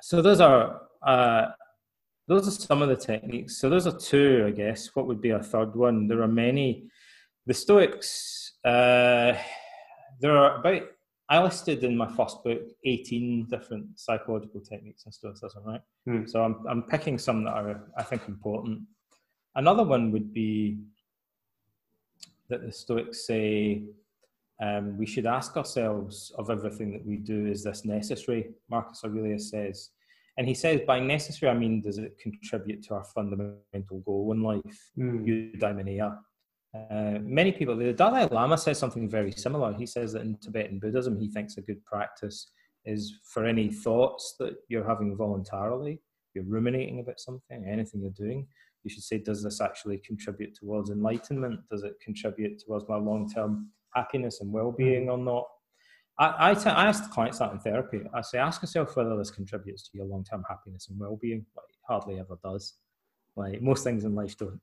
so 0.01 0.21
those 0.21 0.41
are 0.41 0.81
uh, 1.05 1.47
those 2.27 2.47
are 2.47 2.51
some 2.51 2.81
of 2.81 2.89
the 2.89 2.95
techniques. 2.95 3.57
So 3.57 3.69
those 3.69 3.87
are 3.87 3.97
two, 3.97 4.45
I 4.47 4.51
guess. 4.51 4.89
What 4.95 5.07
would 5.07 5.21
be 5.21 5.31
a 5.31 5.41
third 5.41 5.75
one? 5.75 6.07
There 6.07 6.21
are 6.21 6.27
many. 6.27 6.89
The 7.45 7.53
Stoics. 7.53 8.53
Uh, 8.63 9.33
there 10.19 10.35
are 10.35 10.59
about. 10.59 10.83
I 11.29 11.41
listed 11.43 11.83
in 11.83 11.95
my 11.95 12.07
first 12.07 12.43
book 12.43 12.61
18 12.85 13.47
different 13.49 13.99
psychological 13.99 14.61
techniques 14.61 15.05
in 15.05 15.11
Stoicism, 15.11 15.63
right? 15.63 15.81
Hmm. 16.05 16.25
So 16.25 16.43
I'm 16.43 16.65
I'm 16.67 16.83
picking 16.83 17.17
some 17.17 17.43
that 17.43 17.51
are 17.51 17.91
I 17.97 18.03
think 18.03 18.27
important. 18.27 18.81
Another 19.55 19.83
one 19.83 20.11
would 20.11 20.33
be 20.33 20.79
that 22.49 22.65
the 22.65 22.71
Stoics 22.71 23.27
say 23.27 23.83
um, 24.61 24.97
we 24.97 25.05
should 25.05 25.25
ask 25.25 25.55
ourselves 25.55 26.31
of 26.37 26.49
everything 26.49 26.91
that 26.91 27.05
we 27.05 27.17
do, 27.17 27.47
is 27.47 27.63
this 27.63 27.85
necessary? 27.85 28.49
Marcus 28.69 29.01
Aurelius 29.05 29.49
says. 29.49 29.91
And 30.37 30.47
he 30.47 30.53
says, 30.53 30.81
by 30.85 30.99
necessary, 30.99 31.51
I 31.51 31.55
mean, 31.55 31.81
does 31.81 31.97
it 31.97 32.17
contribute 32.19 32.83
to 32.83 32.95
our 32.95 33.03
fundamental 33.03 33.99
goal 34.05 34.31
in 34.33 34.41
life, 34.41 34.91
mm. 34.97 35.25
eudaimonia? 35.25 36.17
Uh, 36.75 37.19
many 37.21 37.51
people, 37.51 37.75
the 37.75 37.93
Dalai 37.93 38.27
Lama 38.31 38.57
says 38.57 38.77
something 38.77 39.09
very 39.09 39.31
similar. 39.31 39.73
He 39.73 39.85
says 39.85 40.13
that 40.13 40.21
in 40.21 40.37
Tibetan 40.37 40.79
Buddhism, 40.79 41.19
he 41.19 41.27
thinks 41.27 41.57
a 41.57 41.61
good 41.61 41.83
practice 41.85 42.51
is 42.85 43.19
for 43.23 43.45
any 43.45 43.69
thoughts 43.69 44.35
that 44.39 44.55
you're 44.67 44.87
having 44.87 45.15
voluntarily, 45.15 46.01
you're 46.33 46.45
ruminating 46.45 46.99
about 46.99 47.19
something, 47.19 47.65
anything 47.67 48.01
you're 48.01 48.11
doing, 48.11 48.47
you 48.83 48.89
should 48.89 49.03
say, 49.03 49.17
does 49.17 49.43
this 49.43 49.59
actually 49.59 49.97
contribute 50.05 50.55
towards 50.55 50.89
enlightenment? 50.89 51.59
Does 51.69 51.83
it 51.83 51.99
contribute 52.01 52.61
towards 52.63 52.87
my 52.87 52.95
long 52.95 53.29
term 53.29 53.71
happiness 53.95 54.41
and 54.41 54.51
well-being 54.51 55.07
mm. 55.07 55.11
or 55.11 55.17
not. 55.17 55.47
I, 56.17 56.51
I, 56.51 56.53
t- 56.53 56.69
I 56.69 56.87
ask 56.87 57.09
clients 57.11 57.39
that 57.39 57.51
in 57.51 57.59
therapy. 57.59 58.01
I 58.13 58.21
say, 58.21 58.39
ask 58.39 58.61
yourself 58.61 58.95
whether 58.95 59.15
this 59.17 59.31
contributes 59.31 59.83
to 59.83 59.97
your 59.97 60.05
long-term 60.05 60.43
happiness 60.49 60.89
and 60.89 60.99
well-being. 60.99 61.45
Like, 61.55 61.65
hardly 61.87 62.19
ever 62.19 62.37
does. 62.43 62.75
Like 63.35 63.61
most 63.61 63.83
things 63.83 64.03
in 64.03 64.15
life 64.15 64.37
don't. 64.37 64.59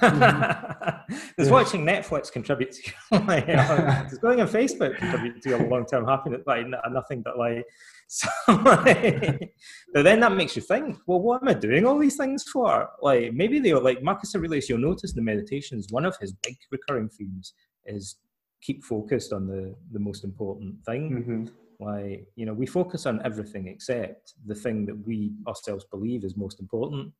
Mm-hmm. 0.00 1.12
Does 1.38 1.46
yeah. 1.48 1.52
watching 1.52 1.84
Netflix 1.84 2.32
contribute 2.32 2.72
to 2.72 2.92
your, 3.10 3.20
like, 3.26 3.46
does 3.46 4.18
going 4.18 4.40
on 4.40 4.48
Facebook 4.48 4.96
contribute 4.96 5.40
to 5.42 5.50
your 5.50 5.68
long-term 5.68 6.06
happiness? 6.06 6.42
Like 6.46 6.66
nothing 6.90 7.22
but 7.22 7.38
like, 7.38 7.64
so, 8.08 8.28
like, 8.48 9.54
but 9.92 10.02
then 10.02 10.20
that 10.20 10.32
makes 10.32 10.56
you 10.56 10.62
think, 10.62 10.98
well, 11.06 11.20
what 11.20 11.42
am 11.42 11.48
I 11.48 11.54
doing 11.54 11.86
all 11.86 11.98
these 11.98 12.16
things 12.16 12.44
for? 12.44 12.88
Like 13.02 13.32
maybe 13.34 13.58
they 13.58 13.72
are 13.72 13.80
like 13.80 14.02
Marcus 14.02 14.34
Aurelius. 14.34 14.68
You'll 14.68 14.78
notice 14.78 15.12
in 15.12 15.16
the 15.16 15.22
meditations, 15.22 15.88
one 15.90 16.04
of 16.04 16.16
his 16.18 16.32
big 16.42 16.56
recurring 16.70 17.08
themes 17.08 17.54
is 17.84 18.16
keep 18.62 18.82
focused 18.84 19.32
on 19.32 19.46
the 19.46 19.74
the 19.92 20.00
most 20.00 20.24
important 20.24 20.84
thing. 20.84 21.10
Mm-hmm. 21.10 21.44
Like 21.84 22.26
you 22.36 22.46
know, 22.46 22.54
we 22.54 22.66
focus 22.66 23.06
on 23.06 23.20
everything 23.24 23.68
except 23.68 24.34
the 24.46 24.54
thing 24.54 24.86
that 24.86 24.98
we 25.06 25.32
ourselves 25.46 25.84
believe 25.84 26.24
is 26.24 26.36
most 26.36 26.60
important. 26.60 27.12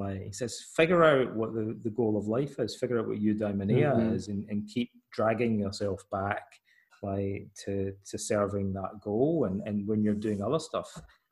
Like 0.00 0.22
he 0.22 0.32
says, 0.32 0.64
figure 0.74 1.04
out 1.04 1.34
what 1.34 1.52
the, 1.52 1.78
the 1.84 1.90
goal 1.90 2.16
of 2.16 2.26
life 2.26 2.58
is, 2.58 2.76
figure 2.76 2.98
out 2.98 3.08
what 3.08 3.18
eudaimonia 3.18 3.92
mm-hmm. 3.94 4.14
is, 4.14 4.28
and, 4.28 4.48
and 4.48 4.66
keep 4.66 4.90
dragging 5.12 5.58
yourself 5.58 6.02
back 6.10 6.44
like 7.02 7.48
to 7.64 7.92
to 8.10 8.18
serving 8.18 8.72
that 8.72 9.00
goal. 9.02 9.44
And 9.44 9.60
and 9.66 9.86
when 9.86 10.02
you're 10.02 10.14
doing 10.14 10.42
other 10.42 10.58
stuff, 10.58 10.90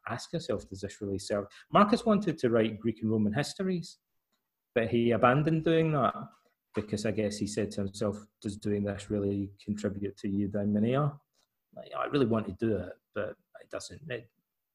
ask 0.08 0.32
yourself, 0.32 0.68
does 0.68 0.82
this 0.82 1.00
really 1.00 1.18
serve? 1.18 1.46
Marcus 1.72 2.04
wanted 2.04 2.36
to 2.38 2.50
write 2.50 2.78
Greek 2.78 2.98
and 3.02 3.10
Roman 3.10 3.32
histories, 3.32 3.98
but 4.74 4.88
he 4.88 5.12
abandoned 5.12 5.64
doing 5.64 5.92
that 5.92 6.14
because 6.74 7.06
I 7.06 7.10
guess 7.10 7.38
he 7.38 7.46
said 7.46 7.70
to 7.72 7.82
himself, 7.82 8.18
does 8.42 8.56
doing 8.56 8.84
this 8.84 9.10
really 9.10 9.50
contribute 9.64 10.16
to 10.18 10.28
eudaimonia? 10.28 11.12
Like, 11.74 11.90
I 11.98 12.06
really 12.06 12.26
want 12.26 12.46
to 12.46 12.52
do 12.52 12.76
it, 12.76 12.92
but 13.14 13.30
it 13.60 13.70
doesn't. 13.70 14.00
It, 14.08 14.28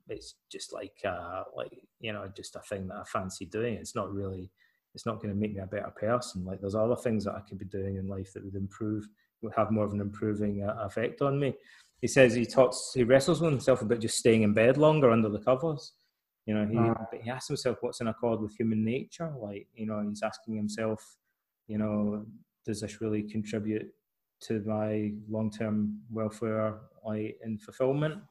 it's 0.08 0.36
just 0.52 0.74
like, 0.74 0.96
uh, 1.06 1.44
like 1.56 1.72
you 2.00 2.14
know, 2.14 2.30
just 2.36 2.56
a 2.56 2.62
thing 2.62 2.88
that 2.88 2.98
I 2.98 3.04
fancy 3.06 3.46
doing. 3.46 3.76
It's 3.76 3.96
not 3.96 4.14
really 4.14 4.52
it's 4.94 5.06
not 5.06 5.22
going 5.22 5.34
to 5.34 5.40
make 5.40 5.54
me 5.54 5.62
a 5.62 5.66
better 5.66 5.92
person. 5.96 6.46
Like 6.46 6.62
there's 6.62 6.76
other 6.76 6.96
things 6.96 7.26
that 7.26 7.36
I 7.36 7.42
could 7.42 7.58
be 7.58 7.66
doing 7.66 7.98
in 7.98 8.08
life 8.08 8.34
that 8.34 8.46
would 8.46 8.56
improve, 8.56 9.08
would 9.42 9.54
have 9.56 9.72
more 9.72 9.86
of 9.86 9.94
an 9.94 10.02
improving 10.02 10.64
uh, 10.64 10.76
effect 10.86 11.22
on 11.22 11.40
me. 11.40 11.56
He 12.02 12.08
says 12.08 12.34
he 12.34 12.46
talks, 12.46 12.92
he 12.94 13.04
wrestles 13.04 13.42
with 13.42 13.52
himself 13.52 13.82
about 13.82 14.00
just 14.00 14.18
staying 14.18 14.44
in 14.44 14.54
bed 14.54 14.78
longer 14.78 15.10
under 15.10 15.30
the 15.30 15.40
covers. 15.40 15.94
You 16.46 16.56
know, 16.56 16.66
he 16.66 16.78
uh. 16.78 17.24
he 17.24 17.30
asks 17.30 17.48
himself 17.48 17.78
what's 17.80 18.02
in 18.02 18.08
accord 18.08 18.42
with 18.42 18.54
human 18.58 18.84
nature. 18.84 19.34
Like 19.40 19.68
you 19.74 19.86
know, 19.86 20.06
he's 20.08 20.22
asking 20.22 20.58
himself, 20.58 21.02
you 21.68 21.78
know, 21.78 22.26
does 22.66 22.82
this 22.82 23.00
really 23.00 23.24
contribute 23.24 23.90
to 24.42 24.62
my 24.66 25.14
long 25.30 25.50
term 25.50 26.02
welfare, 26.12 26.80
like 27.06 27.38
in 27.46 27.58
fulfillment? 27.58 28.22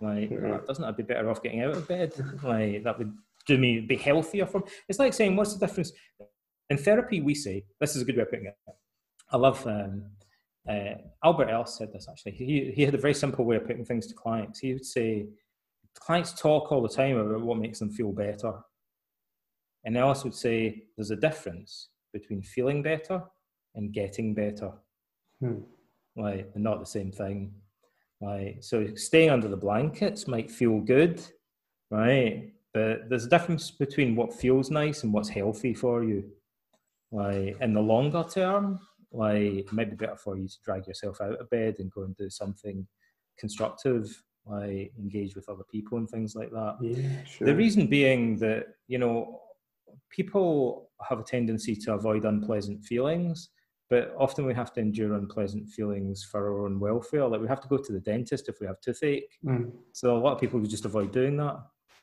Like, 0.00 0.30
yeah. 0.30 0.58
doesn't 0.66 0.84
I 0.84 0.90
be 0.92 1.02
better 1.02 1.30
off 1.30 1.42
getting 1.42 1.62
out 1.62 1.76
of 1.76 1.88
bed? 1.88 2.12
Like 2.42 2.84
that 2.84 2.98
would 2.98 3.12
do 3.46 3.58
me 3.58 3.80
be 3.80 3.96
healthier 3.96 4.46
from 4.46 4.62
it's 4.88 4.98
like 4.98 5.14
saying 5.14 5.34
what's 5.34 5.54
the 5.54 5.66
difference? 5.66 5.92
In 6.70 6.76
therapy 6.76 7.20
we 7.20 7.34
say 7.34 7.64
this 7.80 7.96
is 7.96 8.02
a 8.02 8.04
good 8.04 8.16
way 8.16 8.22
of 8.22 8.30
putting 8.30 8.46
it. 8.46 8.56
I 9.30 9.36
love 9.36 9.66
um, 9.66 10.04
uh, 10.68 10.94
albert 11.24 11.48
ellis 11.48 11.76
said 11.76 11.92
this 11.92 12.06
actually. 12.08 12.32
He, 12.32 12.72
he 12.74 12.84
had 12.84 12.94
a 12.94 12.98
very 12.98 13.14
simple 13.14 13.44
way 13.44 13.56
of 13.56 13.66
putting 13.66 13.84
things 13.84 14.06
to 14.08 14.14
clients. 14.14 14.60
He 14.60 14.74
would 14.74 14.84
say 14.84 15.26
clients 15.94 16.32
talk 16.32 16.70
all 16.70 16.82
the 16.82 16.88
time 16.88 17.16
about 17.16 17.40
what 17.40 17.58
makes 17.58 17.78
them 17.78 17.90
feel 17.90 18.12
better. 18.12 18.52
And 19.84 19.96
ellis 19.96 20.24
would 20.24 20.34
say 20.34 20.84
there's 20.96 21.10
a 21.10 21.16
difference 21.16 21.88
between 22.12 22.42
feeling 22.42 22.82
better 22.82 23.22
and 23.74 23.92
getting 23.92 24.34
better. 24.34 24.72
Hmm. 25.40 25.60
like 26.16 26.52
they're 26.52 26.60
not 26.60 26.80
the 26.80 26.86
same 26.86 27.12
thing 27.12 27.52
right 28.20 28.62
so 28.64 28.86
staying 28.94 29.30
under 29.30 29.48
the 29.48 29.56
blankets 29.56 30.26
might 30.26 30.50
feel 30.50 30.80
good 30.80 31.22
right 31.90 32.52
but 32.74 33.08
there's 33.08 33.26
a 33.26 33.30
difference 33.30 33.70
between 33.70 34.14
what 34.14 34.32
feels 34.32 34.70
nice 34.70 35.02
and 35.02 35.12
what's 35.12 35.28
healthy 35.28 35.74
for 35.74 36.04
you. 36.04 36.30
Like 37.10 37.56
in 37.60 37.72
the 37.72 37.80
longer 37.80 38.24
term, 38.30 38.78
like 39.10 39.42
it 39.42 39.72
might 39.72 39.90
be 39.90 39.96
better 39.96 40.16
for 40.16 40.36
you 40.36 40.46
to 40.46 40.54
drag 40.64 40.86
yourself 40.86 41.20
out 41.20 41.40
of 41.40 41.50
bed 41.50 41.76
and 41.78 41.90
go 41.90 42.02
and 42.02 42.14
do 42.16 42.28
something 42.28 42.86
constructive, 43.38 44.22
like 44.44 44.92
engage 44.98 45.34
with 45.34 45.48
other 45.48 45.64
people 45.72 45.98
and 45.98 46.08
things 46.08 46.34
like 46.34 46.50
that. 46.50 46.76
Yeah, 46.80 47.24
sure. 47.24 47.46
The 47.46 47.54
reason 47.54 47.86
being 47.86 48.36
that, 48.38 48.66
you 48.86 48.98
know, 48.98 49.40
people 50.10 50.90
have 51.08 51.20
a 51.20 51.24
tendency 51.24 51.74
to 51.74 51.94
avoid 51.94 52.26
unpleasant 52.26 52.84
feelings, 52.84 53.48
but 53.90 54.14
often 54.18 54.44
we 54.44 54.54
have 54.54 54.72
to 54.74 54.80
endure 54.80 55.14
unpleasant 55.14 55.68
feelings 55.68 56.22
for 56.22 56.46
our 56.46 56.64
own 56.66 56.78
welfare. 56.78 57.26
Like 57.26 57.40
we 57.40 57.48
have 57.48 57.60
to 57.62 57.68
go 57.68 57.78
to 57.78 57.92
the 57.92 58.00
dentist 58.00 58.48
if 58.48 58.60
we 58.60 58.66
have 58.66 58.80
toothache. 58.80 59.38
Mm. 59.44 59.72
So 59.92 60.16
a 60.16 60.20
lot 60.20 60.34
of 60.34 60.40
people 60.40 60.60
would 60.60 60.70
just 60.70 60.84
avoid 60.84 61.12
doing 61.12 61.36
that 61.38 61.58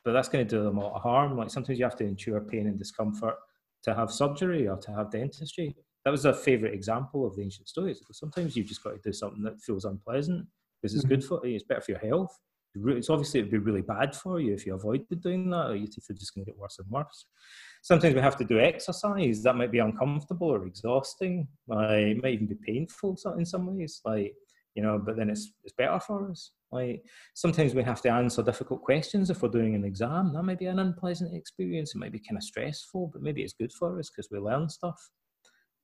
but 0.06 0.12
that's 0.12 0.28
going 0.28 0.46
to 0.46 0.56
do 0.56 0.62
them 0.62 0.78
a 0.78 0.80
lot 0.80 0.94
of 0.94 1.02
harm. 1.02 1.36
Like 1.36 1.50
sometimes 1.50 1.80
you 1.80 1.84
have 1.84 1.96
to 1.96 2.04
endure 2.04 2.40
pain 2.40 2.68
and 2.68 2.78
discomfort 2.78 3.34
to 3.82 3.92
have 3.92 4.12
surgery 4.12 4.68
or 4.68 4.76
to 4.76 4.92
have 4.92 5.10
dentistry. 5.10 5.74
That 6.04 6.12
was 6.12 6.24
a 6.24 6.32
favorite 6.32 6.72
example 6.72 7.26
of 7.26 7.34
the 7.34 7.42
ancient 7.42 7.68
Stoics. 7.68 8.00
Sometimes 8.12 8.56
you've 8.56 8.68
just 8.68 8.84
got 8.84 8.90
to 8.90 9.00
do 9.02 9.12
something 9.12 9.42
that 9.42 9.60
feels 9.60 9.84
unpleasant 9.84 10.46
because 10.80 10.94
it's 10.94 11.04
mm-hmm. 11.04 11.14
good 11.14 11.24
for 11.24 11.44
you, 11.44 11.56
it's 11.56 11.64
better 11.64 11.80
for 11.80 11.90
your 11.90 12.00
health. 12.00 12.38
It's 12.76 13.10
obviously 13.10 13.40
it'd 13.40 13.50
be 13.50 13.58
really 13.58 13.82
bad 13.82 14.14
for 14.14 14.38
you 14.38 14.54
if 14.54 14.64
you 14.64 14.74
avoided 14.74 15.20
doing 15.20 15.50
that, 15.50 15.70
or 15.70 15.74
your 15.74 15.88
teeth 15.88 16.08
are 16.08 16.14
just 16.14 16.32
going 16.36 16.44
to 16.44 16.52
get 16.52 16.58
worse 16.58 16.78
and 16.78 16.88
worse. 16.88 17.26
Sometimes 17.86 18.16
we 18.16 18.20
have 18.20 18.36
to 18.38 18.44
do 18.44 18.58
exercise 18.58 19.44
that 19.44 19.54
might 19.54 19.70
be 19.70 19.78
uncomfortable 19.78 20.48
or 20.48 20.66
exhausting. 20.66 21.46
Like, 21.68 21.90
it 21.90 22.20
might 22.20 22.34
even 22.34 22.48
be 22.48 22.56
painful 22.66 23.16
in 23.38 23.46
some 23.46 23.64
ways. 23.76 24.00
Like 24.04 24.34
you 24.74 24.82
know, 24.82 24.98
but 24.98 25.16
then 25.16 25.30
it's 25.30 25.52
it's 25.62 25.72
better 25.72 26.00
for 26.00 26.28
us. 26.28 26.50
Like 26.72 27.04
sometimes 27.34 27.74
we 27.76 27.84
have 27.84 28.02
to 28.02 28.10
answer 28.10 28.42
difficult 28.42 28.82
questions 28.82 29.30
if 29.30 29.40
we're 29.40 29.48
doing 29.48 29.76
an 29.76 29.84
exam. 29.84 30.32
That 30.34 30.42
might 30.42 30.58
be 30.58 30.66
an 30.66 30.80
unpleasant 30.80 31.32
experience. 31.32 31.94
It 31.94 31.98
might 31.98 32.10
be 32.10 32.18
kind 32.18 32.36
of 32.36 32.42
stressful, 32.42 33.10
but 33.12 33.22
maybe 33.22 33.42
it's 33.42 33.52
good 33.52 33.72
for 33.72 33.98
us 34.00 34.10
because 34.10 34.28
we 34.32 34.38
learn 34.38 34.68
stuff. 34.68 35.00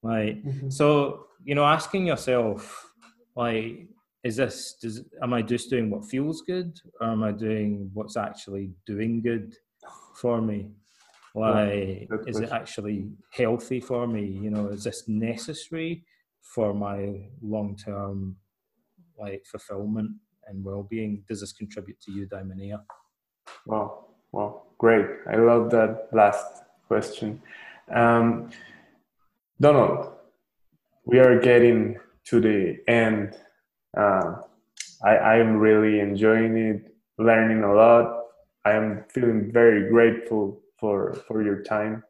Like 0.03 0.43
mm-hmm. 0.43 0.71
so, 0.71 1.27
you 1.45 1.55
know, 1.55 1.65
asking 1.65 2.09
yourself, 2.09 2.93
like, 3.37 3.87
is 4.25 4.37
this 4.37 4.75
does 4.83 5.05
am 5.23 5.35
I 5.35 5.43
just 5.43 5.71
doing 5.71 5.89
what 5.89 6.05
feels 6.05 6.43
good, 6.43 6.77
or 7.01 7.13
am 7.13 7.23
I 7.23 7.31
doing 7.31 7.89
what's 7.95 8.17
actually 8.17 8.73
doing 8.87 9.23
good 9.23 9.55
for 10.17 10.43
me? 10.43 10.73
Like, 11.35 12.09
yeah, 12.11 12.17
is 12.27 12.41
it 12.41 12.51
actually 12.51 13.11
healthy 13.31 13.81
for 13.81 14.07
me? 14.07 14.25
You 14.25 14.51
know, 14.51 14.69
is 14.69 14.85
this 14.85 15.09
necessary 15.09 16.05
for 16.43 16.75
my 16.75 17.29
long 17.41 17.77
term 17.77 18.37
like 19.19 19.45
fulfillment 19.47 20.11
and 20.47 20.65
well-being 20.65 21.25
does 21.29 21.41
this 21.41 21.53
contribute 21.53 22.01
to 22.03 22.11
eudaimonia? 22.11 22.81
Wow, 23.67 24.07
wow, 24.33 24.63
great. 24.79 25.07
I 25.31 25.37
love 25.37 25.71
that 25.71 26.09
last 26.13 26.65
question. 26.89 27.41
Um, 27.91 28.51
Donald, 29.61 30.13
we 31.05 31.19
are 31.19 31.41
getting 31.41 31.99
to 32.25 32.41
the 32.41 32.79
end. 32.89 33.37
Uh, 33.97 34.37
I, 35.05 35.17
I 35.17 35.37
am 35.39 35.57
really 35.57 36.01
enjoying 36.01 36.57
it, 36.57 36.95
learning 37.19 37.63
a 37.63 37.73
lot. 37.73 38.25
I 38.65 38.73
am 38.73 39.05
feeling 39.09 39.51
very 39.53 39.89
grateful 39.89 40.62
for, 40.83 41.15
for 41.27 41.39
your 41.49 41.63
time. 41.63 42.03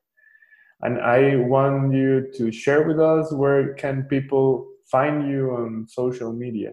And 0.85 0.95
I 0.99 1.37
want 1.37 1.95
you 1.95 2.33
to 2.39 2.51
share 2.51 2.83
with 2.89 2.99
us 2.99 3.33
where 3.43 3.75
can 3.75 3.97
people 4.15 4.47
find 4.91 5.17
you 5.31 5.43
on 5.59 5.87
social 5.89 6.33
media? 6.33 6.71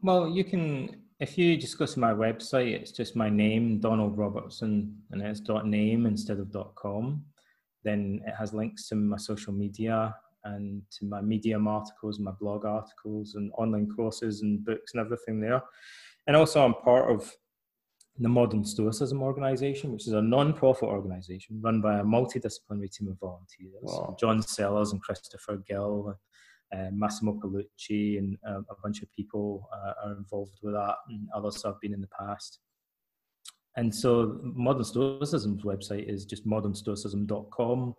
Well, 0.00 0.22
you 0.36 0.44
can 0.50 0.96
if 1.20 1.36
you 1.36 1.56
just 1.58 1.76
go 1.76 1.84
to 1.84 2.00
my 2.00 2.14
website, 2.14 2.72
it's 2.80 2.92
just 2.92 3.14
my 3.14 3.28
name, 3.28 3.78
Donald 3.78 4.16
Robertson, 4.16 4.96
and 5.10 5.20
it's 5.20 5.40
dot 5.40 5.66
name 5.66 6.06
instead 6.06 6.38
of 6.38 6.50
dot 6.50 6.74
com. 6.76 7.22
Then 7.84 8.22
it 8.26 8.34
has 8.40 8.54
links 8.54 8.88
to 8.88 8.94
my 8.94 9.18
social 9.18 9.52
media 9.52 10.14
and 10.44 10.82
to 10.96 11.04
my 11.04 11.20
Medium 11.20 11.68
articles, 11.68 12.18
my 12.18 12.34
blog 12.40 12.64
articles, 12.64 13.34
and 13.34 13.52
online 13.62 13.88
courses 13.94 14.40
and 14.40 14.64
books 14.64 14.94
and 14.94 15.00
everything 15.04 15.40
there. 15.40 15.62
And 16.26 16.34
also, 16.36 16.64
I'm 16.64 16.74
part 16.74 17.10
of 17.14 17.30
the 18.20 18.28
Modern 18.28 18.64
Stoicism 18.64 19.22
Organization, 19.22 19.92
which 19.92 20.06
is 20.06 20.12
a 20.12 20.22
non-profit 20.22 20.88
organization 20.88 21.60
run 21.62 21.80
by 21.80 21.98
a 21.98 22.04
multidisciplinary 22.04 22.92
team 22.92 23.08
of 23.08 23.18
volunteers. 23.18 23.82
Wow. 23.82 24.16
John 24.20 24.42
Sellars 24.42 24.92
and 24.92 25.00
Christopher 25.00 25.62
Gill 25.66 26.14
uh, 26.76 26.88
Massimo 26.92 27.32
Pigliucci 27.32 28.18
and 28.18 28.36
uh, 28.48 28.60
a 28.70 28.76
bunch 28.82 29.02
of 29.02 29.10
people 29.12 29.68
uh, 29.72 30.06
are 30.06 30.16
involved 30.16 30.58
with 30.62 30.74
that, 30.74 30.96
and 31.08 31.28
others 31.34 31.62
have 31.64 31.80
been 31.80 31.92
in 31.92 32.00
the 32.00 32.08
past. 32.08 32.60
And 33.76 33.94
so, 33.94 34.40
Modern 34.42 34.84
Stoicism's 34.84 35.62
website 35.62 36.08
is 36.08 36.24
just 36.24 36.46
modernstoicism.com, 36.46 37.94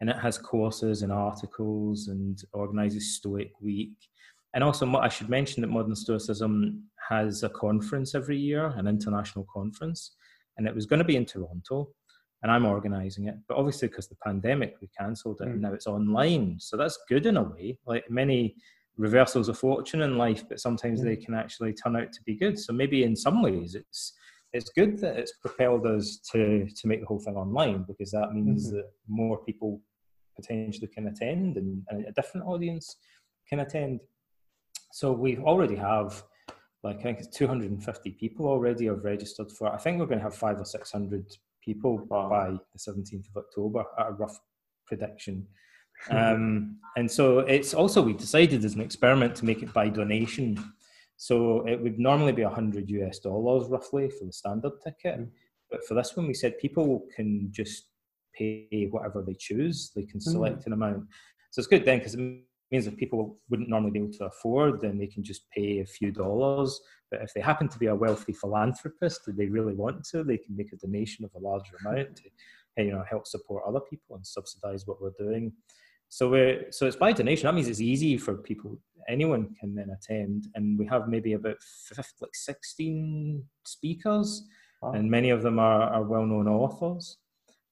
and 0.00 0.10
it 0.10 0.16
has 0.16 0.38
courses 0.38 1.02
and 1.02 1.12
articles 1.12 2.08
and 2.08 2.42
organizes 2.52 3.16
Stoic 3.16 3.52
Week. 3.60 3.96
And 4.54 4.62
also, 4.62 4.90
I 4.96 5.08
should 5.08 5.28
mention 5.28 5.60
that 5.62 5.68
Modern 5.68 5.96
Stoicism 5.96 6.84
has 7.10 7.42
a 7.42 7.48
conference 7.48 8.14
every 8.14 8.38
year, 8.38 8.66
an 8.76 8.86
international 8.86 9.46
conference, 9.52 10.14
and 10.56 10.66
it 10.66 10.74
was 10.74 10.86
going 10.86 11.00
to 11.00 11.04
be 11.04 11.16
in 11.16 11.26
Toronto 11.26 11.88
and 12.44 12.52
I'm 12.52 12.66
organizing 12.66 13.26
it. 13.26 13.36
But 13.48 13.56
obviously, 13.56 13.88
because 13.88 14.06
the 14.06 14.16
pandemic, 14.16 14.76
we 14.82 14.88
cancelled 14.96 15.40
it, 15.40 15.48
mm. 15.48 15.52
and 15.52 15.62
now 15.62 15.72
it's 15.72 15.86
online. 15.86 16.56
So 16.60 16.76
that's 16.76 16.98
good 17.08 17.24
in 17.24 17.38
a 17.38 17.42
way. 17.42 17.78
Like 17.86 18.08
many 18.10 18.54
reversals 18.98 19.48
of 19.48 19.58
fortune 19.58 20.02
in 20.02 20.18
life, 20.18 20.44
but 20.46 20.60
sometimes 20.60 21.00
mm. 21.00 21.04
they 21.04 21.16
can 21.16 21.34
actually 21.34 21.72
turn 21.72 21.96
out 21.96 22.12
to 22.12 22.22
be 22.24 22.36
good. 22.36 22.58
So 22.58 22.74
maybe 22.74 23.02
in 23.02 23.16
some 23.16 23.42
ways, 23.42 23.74
it's 23.74 24.12
it's 24.52 24.68
good 24.68 24.98
that 24.98 25.16
it's 25.16 25.32
propelled 25.40 25.86
us 25.86 26.18
to 26.32 26.68
to 26.68 26.86
make 26.86 27.00
the 27.00 27.06
whole 27.06 27.18
thing 27.18 27.34
online 27.34 27.86
because 27.88 28.10
that 28.10 28.32
means 28.34 28.66
mm-hmm. 28.68 28.76
that 28.76 28.90
more 29.08 29.38
people 29.38 29.80
potentially 30.36 30.88
can 30.88 31.06
attend 31.08 31.56
and, 31.56 31.82
and 31.88 32.04
a 32.04 32.12
different 32.12 32.46
audience 32.46 32.94
can 33.48 33.60
attend. 33.60 34.00
So 34.94 35.10
we 35.10 35.38
already 35.38 35.74
have 35.74 36.22
like 36.84 37.00
I 37.00 37.02
think 37.02 37.18
it's 37.18 37.36
250 37.36 38.12
people 38.12 38.46
already 38.46 38.86
have 38.86 39.02
registered 39.02 39.50
for. 39.50 39.66
I 39.74 39.76
think 39.76 39.98
we're 39.98 40.06
going 40.06 40.20
to 40.20 40.22
have 40.24 40.36
five 40.36 40.60
or 40.60 40.64
six 40.64 40.92
hundred 40.92 41.26
people 41.64 42.06
wow. 42.08 42.28
by 42.28 42.50
the 42.50 42.78
17th 42.78 43.28
of 43.30 43.38
October 43.38 43.82
at 43.98 44.10
a 44.10 44.12
rough 44.12 44.38
prediction. 44.86 45.48
um, 46.10 46.78
and 46.96 47.10
so 47.10 47.40
it's 47.40 47.74
also 47.74 48.02
we 48.02 48.12
decided 48.12 48.64
as 48.64 48.76
an 48.76 48.82
experiment 48.82 49.34
to 49.34 49.44
make 49.44 49.64
it 49.64 49.72
by 49.72 49.88
donation. 49.88 50.62
So 51.16 51.66
it 51.66 51.82
would 51.82 51.98
normally 51.98 52.32
be 52.32 52.44
100 52.44 52.88
US 52.88 53.18
dollars 53.18 53.68
roughly 53.68 54.08
for 54.10 54.26
the 54.26 54.32
standard 54.32 54.74
ticket. 54.84 55.18
Mm. 55.18 55.28
But 55.72 55.84
for 55.88 55.94
this 55.94 56.16
one, 56.16 56.28
we 56.28 56.34
said 56.34 56.56
people 56.58 57.04
can 57.16 57.48
just 57.50 57.88
pay 58.32 58.86
whatever 58.92 59.24
they 59.26 59.34
choose. 59.34 59.90
They 59.96 60.04
can 60.04 60.20
select 60.20 60.60
mm. 60.60 60.66
an 60.66 60.72
amount. 60.74 61.08
So 61.50 61.58
it's 61.58 61.66
good 61.66 61.84
then 61.84 61.98
because 61.98 62.14
it 62.14 62.44
means 62.70 62.86
if 62.86 62.96
people 62.96 63.38
wouldn't 63.50 63.68
normally 63.68 63.90
be 63.90 63.98
able 64.00 64.12
to 64.12 64.24
afford, 64.26 64.80
then 64.80 64.98
they 64.98 65.06
can 65.06 65.22
just 65.22 65.48
pay 65.50 65.80
a 65.80 65.86
few 65.86 66.10
dollars 66.10 66.80
but 67.14 67.22
if 67.22 67.32
they 67.32 67.40
happen 67.40 67.68
to 67.68 67.78
be 67.78 67.86
a 67.86 67.94
wealthy 67.94 68.32
philanthropist 68.32 69.28
and 69.28 69.36
they 69.36 69.46
really 69.46 69.74
want 69.74 70.04
to, 70.06 70.24
they 70.24 70.36
can 70.36 70.56
make 70.56 70.72
a 70.72 70.76
donation 70.76 71.24
of 71.24 71.30
a 71.36 71.38
larger 71.38 71.76
amount 71.84 72.16
to 72.16 72.24
you 72.76 72.90
know 72.90 73.04
help 73.08 73.24
support 73.26 73.62
other 73.64 73.78
people 73.78 74.16
and 74.16 74.26
subsidize 74.26 74.84
what 74.86 75.00
we're 75.00 75.12
doing. 75.16 75.52
So 76.08 76.28
we're 76.28 76.72
so 76.72 76.86
it's 76.86 76.96
by 76.96 77.12
donation. 77.12 77.46
That 77.46 77.54
means 77.54 77.68
it's 77.68 77.80
easy 77.80 78.16
for 78.18 78.34
people. 78.34 78.80
Anyone 79.08 79.54
can 79.60 79.76
then 79.76 79.90
attend, 79.90 80.48
and 80.56 80.76
we 80.76 80.86
have 80.86 81.08
maybe 81.08 81.34
about 81.34 81.62
50, 81.62 82.02
like 82.20 82.34
sixteen 82.34 83.44
speakers, 83.64 84.44
wow. 84.82 84.92
and 84.92 85.08
many 85.08 85.30
of 85.30 85.42
them 85.42 85.60
are, 85.60 85.82
are 85.82 86.02
well-known 86.02 86.48
authors. 86.48 87.18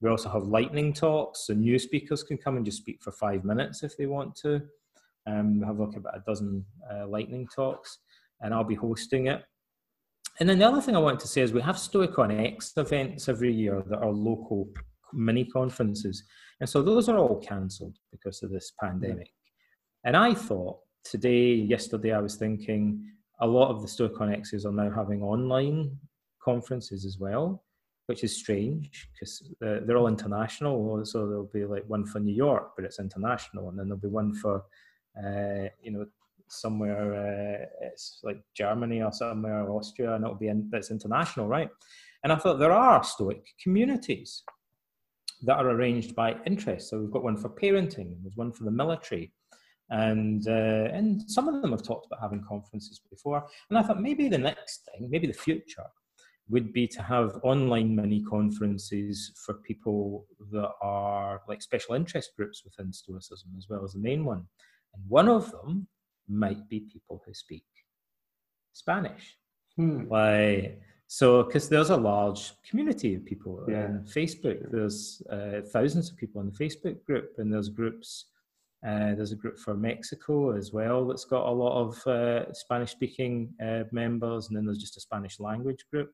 We 0.01 0.11
also 0.11 0.29
have 0.29 0.45
lightning 0.45 0.93
talks, 0.93 1.47
so 1.47 1.55
new 1.55 1.81
speakers 1.81 2.23
can 2.23 2.39
come 2.39 2.57
and 2.57 2.65
just 2.65 2.79
speak 2.79 3.03
for 3.03 3.11
five 3.11 3.45
minutes 3.45 3.83
if 3.83 3.97
they 3.97 4.07
want 4.07 4.37
to. 4.37 4.63
Um, 5.27 5.61
we 5.61 5.67
have 5.67 5.79
like 5.79 5.97
about 5.97 6.17
a 6.17 6.23
dozen 6.27 6.65
uh, 6.93 7.07
lightning 7.07 7.47
talks, 7.55 7.99
and 8.41 8.53
I'll 8.53 8.65
be 8.65 8.75
hosting 8.75 9.27
it. 9.27 9.43
And 10.41 10.49
then 10.49 10.59
the 10.59 10.67
other 10.67 10.81
thing 10.81 10.97
I 10.97 11.01
wanted 11.01 11.21
to 11.21 11.29
say 11.29 11.43
is 11.43 11.53
we 11.53 11.61
have 11.61 11.77
Stoicon 11.77 12.45
X 12.55 12.73
events 12.77 13.29
every 13.29 13.53
year 13.53 13.83
that 13.89 13.99
are 13.99 14.11
local 14.11 14.69
mini 15.13 15.45
conferences. 15.45 16.25
And 16.61 16.69
so 16.69 16.83
those 16.83 17.09
are 17.09 17.19
all 17.19 17.39
cancelled 17.41 17.97
because 18.11 18.43
of 18.43 18.51
this 18.51 18.73
pandemic. 18.81 19.31
And 20.05 20.17
I 20.17 20.35
thought 20.35 20.79
today, 21.05 21.53
yesterday, 21.55 22.13
I 22.13 22.21
was 22.21 22.37
thinking 22.37 23.05
a 23.41 23.47
lot 23.47 23.71
of 23.71 23.83
the 23.83 23.89
Stoicon 23.89 24.33
X's 24.33 24.65
are 24.65 24.73
now 24.73 24.91
having 24.91 25.23
online 25.23 25.97
conferences 26.43 27.05
as 27.05 27.19
well, 27.19 27.65
which 28.07 28.25
is 28.25 28.37
strange 28.37 29.09
because 29.13 29.53
they're 29.61 29.97
all 29.97 30.09
international. 30.09 31.05
So 31.05 31.27
there'll 31.27 31.51
be 31.53 31.65
like 31.65 31.85
one 31.89 32.07
for 32.07 32.21
New 32.21 32.35
York, 32.35 32.73
but 32.75 32.85
it's 32.85 33.01
international. 33.01 33.69
And 33.69 33.79
then 33.79 33.89
there'll 33.89 34.01
be 34.01 34.09
one 34.09 34.33
for, 34.35 34.65
uh, 35.19 35.69
you 35.83 35.93
know, 35.93 36.07
somewhere 36.49 37.15
uh, 37.15 37.87
it's 37.87 38.21
like 38.23 38.43
Germany 38.55 39.03
or 39.03 39.13
somewhere 39.13 39.63
or 39.65 39.79
Austria, 39.79 40.15
and 40.15 40.25
it'll 40.25 40.37
be 40.37 40.49
in, 40.49 40.69
that's 40.71 40.91
international, 40.91 41.49
right? 41.49 41.69
And 42.25 42.33
I 42.33 42.37
thought 42.37 42.59
there 42.59 42.73
are 42.73 43.03
Stoic 43.03 43.45
communities 43.63 44.43
that 45.43 45.57
are 45.57 45.71
arranged 45.71 46.15
by 46.15 46.37
interest. 46.47 46.89
So 46.89 47.01
we've 47.01 47.11
got 47.11 47.25
one 47.25 47.37
for 47.37 47.49
parenting, 47.49 48.17
there's 48.23 48.37
one 48.37 48.53
for 48.53 48.65
the 48.65 48.71
military, 48.71 49.33
and 49.91 50.47
uh, 50.47 50.89
and 50.93 51.23
some 51.29 51.49
of 51.49 51.61
them 51.61 51.73
have 51.73 51.83
talked 51.83 52.07
about 52.07 52.21
having 52.21 52.45
conferences 52.49 53.01
before. 53.11 53.45
And 53.69 53.79
I 53.79 53.83
thought 53.83 54.01
maybe 54.01 54.29
the 54.29 54.39
next 54.39 54.87
thing, 54.87 55.11
maybe 55.11 55.27
the 55.27 55.33
future, 55.33 55.87
would 56.49 56.73
be 56.73 56.87
to 56.87 57.03
have 57.03 57.41
online 57.43 57.95
mini 57.97 58.23
conferences 58.23 59.33
for 59.45 59.55
people 59.55 60.27
that 60.53 60.71
are 60.81 61.41
like 61.49 61.63
special 61.63 61.95
interest 61.95 62.31
groups 62.37 62.63
within 62.65 62.93
Stoicism 62.93 63.51
as 63.57 63.67
well 63.69 63.85
as 63.85 63.93
the 63.93 64.01
main 64.01 64.25
one. 64.25 64.47
And 64.95 65.03
one 65.09 65.29
of 65.29 65.51
them 65.51 65.89
might 66.29 66.69
be 66.69 66.81
people 66.81 67.23
who 67.25 67.35
speak 67.35 67.65
Spanish. 68.73 69.37
Hmm. 69.77 70.09
Like, 70.09 70.81
so, 71.07 71.43
because 71.43 71.69
there's 71.69 71.91
a 71.91 71.97
large 71.97 72.53
community 72.69 73.15
of 73.15 73.25
people 73.25 73.65
yeah. 73.69 73.85
on 73.85 74.07
Facebook. 74.07 74.71
There's 74.71 75.23
uh, 75.31 75.61
thousands 75.71 76.11
of 76.11 76.17
people 76.17 76.41
in 76.41 76.51
the 76.51 76.65
Facebook 76.65 77.05
group, 77.05 77.35
and 77.39 77.53
there's 77.53 77.69
groups. 77.69 78.27
Uh, 78.85 79.15
there's 79.15 79.31
a 79.31 79.37
group 79.37 79.59
for 79.59 79.75
Mexico 79.75 80.57
as 80.57 80.73
well 80.73 81.07
that's 81.07 81.25
got 81.25 81.47
a 81.47 81.51
lot 81.51 81.81
of 81.81 82.07
uh, 82.07 82.53
Spanish-speaking 82.53 83.55
uh, 83.65 83.85
members, 83.93 84.49
and 84.49 84.57
then 84.57 84.65
there's 84.65 84.79
just 84.79 84.97
a 84.97 85.01
Spanish 85.01 85.39
language 85.39 85.85
group. 85.93 86.11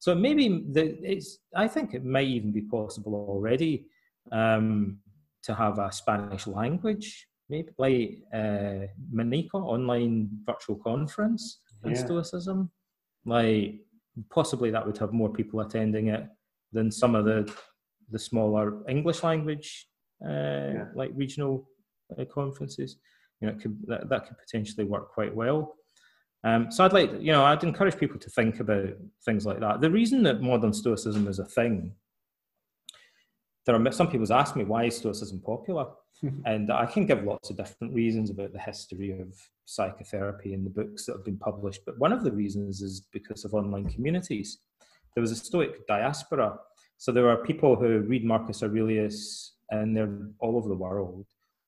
So 0.00 0.14
maybe 0.14 0.64
the, 0.72 0.98
it's. 1.02 1.38
I 1.54 1.68
think 1.68 1.94
it 1.94 2.04
might 2.04 2.28
even 2.28 2.50
be 2.50 2.62
possible 2.62 3.14
already 3.28 3.86
um, 4.32 4.98
to 5.42 5.54
have 5.54 5.78
a 5.78 5.92
Spanish 5.92 6.46
language 6.46 7.27
maybe 7.48 7.70
like 7.78 8.18
uh, 8.32 8.86
Manika 9.12 9.54
online 9.54 10.28
virtual 10.44 10.76
conference 10.76 11.60
in 11.84 11.92
yeah. 11.92 12.04
Stoicism. 12.04 12.70
Like 13.24 13.80
possibly 14.30 14.70
that 14.70 14.86
would 14.86 14.98
have 14.98 15.12
more 15.12 15.32
people 15.32 15.60
attending 15.60 16.08
it 16.08 16.26
than 16.72 16.90
some 16.90 17.14
of 17.14 17.24
the 17.24 17.52
the 18.10 18.18
smaller 18.18 18.88
English 18.88 19.22
language 19.22 19.86
uh, 20.24 20.72
yeah. 20.74 20.84
like 20.94 21.10
regional 21.14 21.68
uh, 22.18 22.24
conferences. 22.24 22.96
You 23.40 23.48
know, 23.48 23.54
could, 23.54 23.78
that, 23.86 24.08
that 24.08 24.26
could 24.26 24.36
potentially 24.38 24.84
work 24.84 25.12
quite 25.12 25.34
well. 25.34 25.76
Um, 26.44 26.70
so 26.70 26.84
I'd 26.84 26.92
like, 26.92 27.12
you 27.20 27.32
know, 27.32 27.44
I'd 27.44 27.62
encourage 27.62 27.96
people 27.96 28.18
to 28.18 28.30
think 28.30 28.60
about 28.60 28.88
things 29.24 29.44
like 29.44 29.60
that. 29.60 29.80
The 29.80 29.90
reason 29.90 30.22
that 30.24 30.40
modern 30.40 30.72
Stoicism 30.72 31.28
is 31.28 31.38
a 31.38 31.44
thing, 31.44 31.92
there 33.68 33.76
are 33.76 33.92
some 33.92 34.08
people 34.08 34.32
ask 34.32 34.56
me 34.56 34.64
why 34.64 34.88
Stoicism 34.88 35.40
popular, 35.40 35.88
and 36.46 36.72
I 36.72 36.86
can 36.86 37.04
give 37.04 37.24
lots 37.24 37.50
of 37.50 37.58
different 37.58 37.92
reasons 37.92 38.30
about 38.30 38.54
the 38.54 38.58
history 38.58 39.10
of 39.10 39.38
psychotherapy 39.66 40.54
and 40.54 40.64
the 40.64 40.70
books 40.70 41.04
that 41.04 41.16
have 41.16 41.24
been 41.24 41.36
published. 41.36 41.82
But 41.84 41.98
one 41.98 42.10
of 42.10 42.24
the 42.24 42.32
reasons 42.32 42.80
is 42.80 43.06
because 43.12 43.44
of 43.44 43.52
online 43.52 43.90
communities. 43.90 44.60
There 45.14 45.20
was 45.20 45.32
a 45.32 45.36
Stoic 45.36 45.86
diaspora. 45.86 46.58
So 46.96 47.12
there 47.12 47.28
are 47.28 47.44
people 47.44 47.76
who 47.76 48.00
read 48.00 48.24
Marcus 48.24 48.62
Aurelius 48.62 49.56
and 49.70 49.94
they're 49.94 50.16
all 50.38 50.56
over 50.56 50.70
the 50.70 50.74
world, 50.74 51.26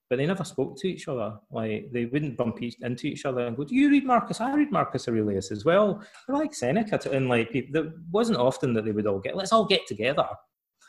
but 0.09 0.17
they 0.17 0.25
never 0.25 0.43
spoke 0.43 0.79
to 0.79 0.89
each 0.89 1.07
other. 1.07 1.35
Like 1.51 1.91
they 1.93 2.07
wouldn't 2.07 2.39
bump 2.39 2.63
into 2.63 3.09
each 3.09 3.27
other 3.27 3.47
and 3.47 3.59
go, 3.59 3.65
"Do 3.65 3.75
you 3.75 3.91
read 3.91 4.07
Marcus? 4.07 4.41
I 4.41 4.55
read 4.55 4.73
Marcus 4.73 5.07
Aurelius 5.07 5.53
as 5.53 5.67
well." 5.67 6.03
They're 6.27 6.37
like 6.37 6.55
Seneca, 6.55 6.97
to, 6.97 7.13
and 7.13 7.29
like 7.29 7.51
people, 7.51 7.73
there 7.75 7.93
wasn't 8.11 8.39
often 8.39 8.73
that 8.73 8.87
they 8.87 8.93
would 8.93 9.07
all 9.07 9.21
get. 9.21 9.37
Let's 9.37 9.53
all 9.53 9.67
get 9.67 9.87
together, 9.87 10.27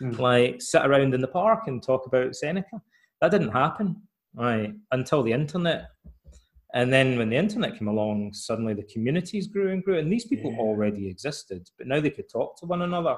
mm. 0.01 0.17
like 0.19 0.61
sit 0.61 0.85
around 0.85 1.13
in 1.13 1.21
the 1.21 1.27
park 1.27 1.67
and 1.67 1.81
talk 1.81 2.05
about 2.05 2.35
Seneca. 2.35 2.81
That 3.21 3.31
didn't 3.31 3.51
happen, 3.51 4.01
right, 4.35 4.73
until 4.91 5.23
the 5.23 5.33
internet. 5.33 5.87
And 6.73 6.91
then 6.91 7.17
when 7.17 7.29
the 7.29 7.35
internet 7.35 7.77
came 7.77 7.89
along, 7.89 8.33
suddenly 8.33 8.73
the 8.73 8.83
communities 8.83 9.47
grew 9.47 9.71
and 9.71 9.83
grew, 9.83 9.99
and 9.99 10.11
these 10.11 10.25
people 10.25 10.51
yeah. 10.51 10.59
already 10.59 11.07
existed, 11.07 11.67
but 11.77 11.87
now 11.87 11.99
they 11.99 12.09
could 12.09 12.29
talk 12.29 12.57
to 12.59 12.65
one 12.65 12.83
another, 12.83 13.17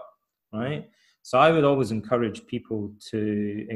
right? 0.51 0.89
So 1.21 1.37
I 1.37 1.51
would 1.51 1.63
always 1.63 1.91
encourage 1.91 2.45
people 2.47 2.91
to, 3.11 3.67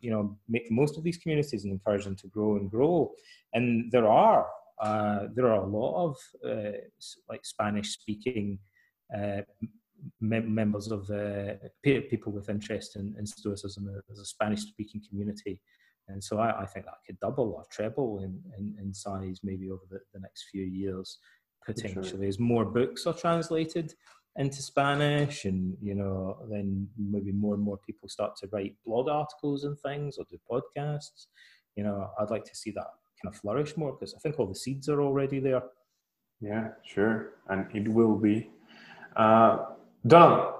you 0.00 0.10
know, 0.10 0.36
make 0.48 0.68
the 0.68 0.74
most 0.74 0.98
of 0.98 1.04
these 1.04 1.16
communities 1.16 1.64
and 1.64 1.72
encourage 1.72 2.04
them 2.04 2.16
to 2.16 2.26
grow 2.28 2.56
and 2.56 2.70
grow. 2.70 3.12
And 3.54 3.90
there 3.92 4.08
are 4.08 4.46
uh, 4.80 5.28
there 5.34 5.46
are 5.46 5.62
a 5.62 5.66
lot 5.66 6.08
of 6.08 6.16
uh, 6.44 6.76
like 7.28 7.44
Spanish 7.44 7.90
speaking 7.90 8.58
uh, 9.16 9.42
members 10.20 10.90
of 10.90 11.08
uh, 11.10 11.54
people 11.82 12.32
with 12.32 12.48
interest 12.48 12.96
in, 12.96 13.14
in 13.18 13.26
Stoicism 13.26 13.88
as 14.10 14.18
a 14.18 14.24
Spanish 14.24 14.60
speaking 14.60 15.02
community. 15.08 15.60
And 16.08 16.22
so 16.22 16.38
I, 16.38 16.62
I, 16.62 16.66
think 16.66 16.86
that 16.86 16.96
could 17.06 17.18
double 17.20 17.52
or 17.52 17.64
treble 17.70 18.20
in, 18.20 18.40
in, 18.58 18.76
in 18.80 18.92
size 18.92 19.40
maybe 19.42 19.70
over 19.70 19.82
the, 19.88 20.00
the, 20.12 20.20
next 20.20 20.46
few 20.50 20.64
years, 20.64 21.18
potentially, 21.64 22.08
sure. 22.08 22.24
as 22.24 22.38
more 22.38 22.64
books 22.64 23.06
are 23.06 23.14
translated 23.14 23.94
into 24.36 24.62
Spanish, 24.62 25.44
and 25.44 25.76
you 25.80 25.94
know, 25.94 26.38
then 26.50 26.88
maybe 26.98 27.32
more 27.32 27.54
and 27.54 27.62
more 27.62 27.78
people 27.86 28.08
start 28.08 28.34
to 28.36 28.48
write 28.50 28.74
blog 28.84 29.08
articles 29.08 29.64
and 29.64 29.78
things 29.78 30.18
or 30.18 30.24
do 30.30 30.38
podcasts. 30.50 31.26
You 31.76 31.84
know, 31.84 32.10
I'd 32.18 32.30
like 32.30 32.44
to 32.44 32.54
see 32.54 32.70
that 32.72 32.88
kind 33.22 33.32
of 33.32 33.36
flourish 33.36 33.76
more 33.76 33.92
because 33.92 34.14
I 34.14 34.18
think 34.18 34.38
all 34.38 34.46
the 34.46 34.54
seeds 34.54 34.88
are 34.88 35.02
already 35.02 35.38
there. 35.38 35.62
Yeah, 36.40 36.68
sure, 36.84 37.34
and 37.48 37.66
it 37.74 37.88
will 37.88 38.16
be. 38.16 38.50
Uh, 39.14 39.66
Don, 40.04 40.54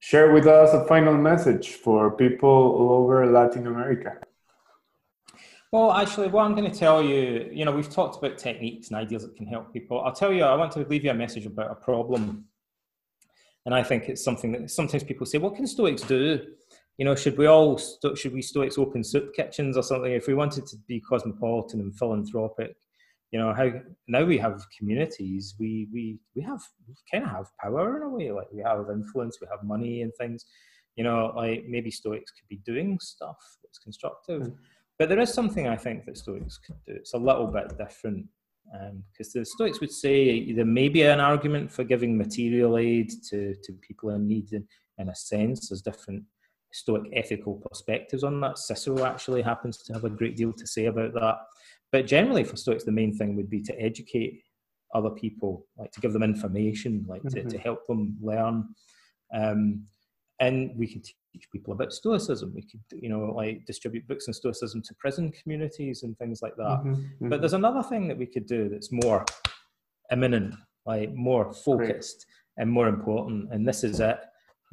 share 0.00 0.32
with 0.32 0.46
us 0.46 0.74
a 0.74 0.84
final 0.86 1.14
message 1.14 1.74
for 1.74 2.10
people 2.10 2.48
all 2.48 2.92
over 2.92 3.30
Latin 3.30 3.66
America. 3.66 4.16
Well, 5.70 5.92
actually, 5.92 6.28
what 6.28 6.44
I'm 6.44 6.56
going 6.56 6.68
to 6.70 6.76
tell 6.76 7.02
you, 7.02 7.48
you 7.52 7.64
know, 7.64 7.70
we've 7.70 7.92
talked 7.92 8.16
about 8.16 8.38
techniques 8.38 8.88
and 8.88 8.96
ideas 8.96 9.22
that 9.22 9.36
can 9.36 9.46
help 9.46 9.72
people. 9.72 10.00
I'll 10.00 10.14
tell 10.14 10.32
you, 10.32 10.42
I 10.42 10.54
want 10.54 10.72
to 10.72 10.80
leave 10.80 11.04
you 11.04 11.10
a 11.10 11.14
message 11.14 11.46
about 11.46 11.70
a 11.70 11.74
problem. 11.76 12.46
And 13.66 13.74
I 13.74 13.82
think 13.82 14.08
it's 14.08 14.24
something 14.24 14.50
that 14.52 14.70
sometimes 14.70 15.04
people 15.04 15.26
say, 15.26 15.38
what 15.38 15.54
can 15.54 15.66
Stoics 15.66 16.02
do? 16.02 16.40
You 16.96 17.04
know, 17.04 17.14
should 17.14 17.36
we 17.36 17.46
all, 17.46 17.78
should 17.78 18.32
we 18.32 18.42
Stoics 18.42 18.78
open 18.78 19.04
soup 19.04 19.34
kitchens 19.34 19.76
or 19.76 19.82
something? 19.82 20.10
If 20.10 20.26
we 20.26 20.34
wanted 20.34 20.66
to 20.66 20.76
be 20.88 21.00
cosmopolitan 21.00 21.80
and 21.80 21.96
philanthropic, 21.96 22.74
you 23.30 23.38
know 23.38 23.52
how 23.52 23.70
now 24.06 24.24
we 24.24 24.38
have 24.38 24.64
communities 24.76 25.54
we 25.58 25.86
we 25.92 26.18
we 26.34 26.42
have 26.42 26.60
we 26.86 26.94
kind 27.10 27.24
of 27.24 27.30
have 27.30 27.46
power 27.60 27.96
in 27.96 28.02
a 28.02 28.08
way 28.08 28.30
like 28.30 28.50
we 28.52 28.62
have 28.62 28.86
influence 28.90 29.38
we 29.40 29.46
have 29.50 29.62
money 29.62 30.02
and 30.02 30.12
things 30.18 30.46
you 30.96 31.04
know 31.04 31.32
like 31.36 31.64
maybe 31.68 31.90
stoics 31.90 32.32
could 32.32 32.48
be 32.48 32.60
doing 32.64 32.98
stuff 33.00 33.36
that's 33.62 33.78
constructive. 33.78 34.42
Mm. 34.42 34.54
but 34.98 35.08
there 35.08 35.20
is 35.20 35.32
something 35.32 35.68
i 35.68 35.76
think 35.76 36.04
that 36.04 36.16
stoics 36.16 36.58
could 36.58 36.76
do. 36.86 36.92
It's 36.92 37.14
a 37.14 37.18
little 37.18 37.46
bit 37.46 37.76
different 37.76 38.26
because 39.10 39.34
um, 39.34 39.40
the 39.40 39.44
stoics 39.44 39.80
would 39.80 39.92
say 39.92 40.52
there 40.52 40.64
may 40.64 40.88
be 40.88 41.02
an 41.02 41.20
argument 41.20 41.72
for 41.72 41.84
giving 41.84 42.16
material 42.16 42.78
aid 42.78 43.10
to 43.30 43.54
to 43.64 43.72
people 43.86 44.10
in 44.10 44.26
need 44.26 44.52
in, 44.52 44.66
in 44.98 45.08
a 45.08 45.14
sense 45.14 45.68
there's 45.68 45.82
different 45.82 46.24
stoic 46.72 47.10
ethical 47.14 47.54
perspectives 47.66 48.24
on 48.24 48.40
that. 48.40 48.58
Cicero 48.58 49.04
actually 49.04 49.40
happens 49.40 49.78
to 49.78 49.92
have 49.94 50.04
a 50.04 50.10
great 50.10 50.36
deal 50.36 50.52
to 50.52 50.66
say 50.66 50.86
about 50.86 51.14
that 51.14 51.36
but 51.92 52.06
generally, 52.06 52.44
for 52.44 52.56
Stoics, 52.56 52.84
the 52.84 52.92
main 52.92 53.16
thing 53.16 53.36
would 53.36 53.50
be 53.50 53.62
to 53.62 53.80
educate 53.80 54.42
other 54.94 55.10
people, 55.10 55.66
like 55.76 55.92
to 55.92 56.00
give 56.00 56.12
them 56.12 56.22
information, 56.22 57.04
like 57.08 57.22
mm-hmm. 57.22 57.36
to, 57.36 57.42
to 57.42 57.48
mm-hmm. 57.48 57.58
help 57.58 57.86
them 57.86 58.16
learn. 58.20 58.68
Um, 59.34 59.84
and 60.40 60.70
we 60.76 60.86
could 60.86 61.04
teach 61.04 61.50
people 61.50 61.72
about 61.72 61.92
Stoicism. 61.92 62.52
We 62.54 62.62
could, 62.62 62.80
you 63.02 63.08
know, 63.08 63.32
like 63.34 63.64
distribute 63.66 64.06
books 64.06 64.28
on 64.28 64.34
Stoicism 64.34 64.82
to 64.82 64.94
prison 64.94 65.32
communities 65.32 66.02
and 66.02 66.16
things 66.18 66.42
like 66.42 66.56
that. 66.56 66.78
Mm-hmm. 66.78 66.92
Mm-hmm. 66.92 67.28
But 67.28 67.40
there's 67.40 67.54
another 67.54 67.82
thing 67.82 68.08
that 68.08 68.18
we 68.18 68.26
could 68.26 68.46
do 68.46 68.68
that's 68.68 68.92
more 68.92 69.24
imminent, 70.12 70.54
like 70.86 71.12
more 71.14 71.52
focused 71.52 72.26
Great. 72.26 72.62
and 72.62 72.70
more 72.70 72.88
important. 72.88 73.52
And 73.52 73.66
this 73.66 73.82
is 73.82 74.00
it, 74.00 74.20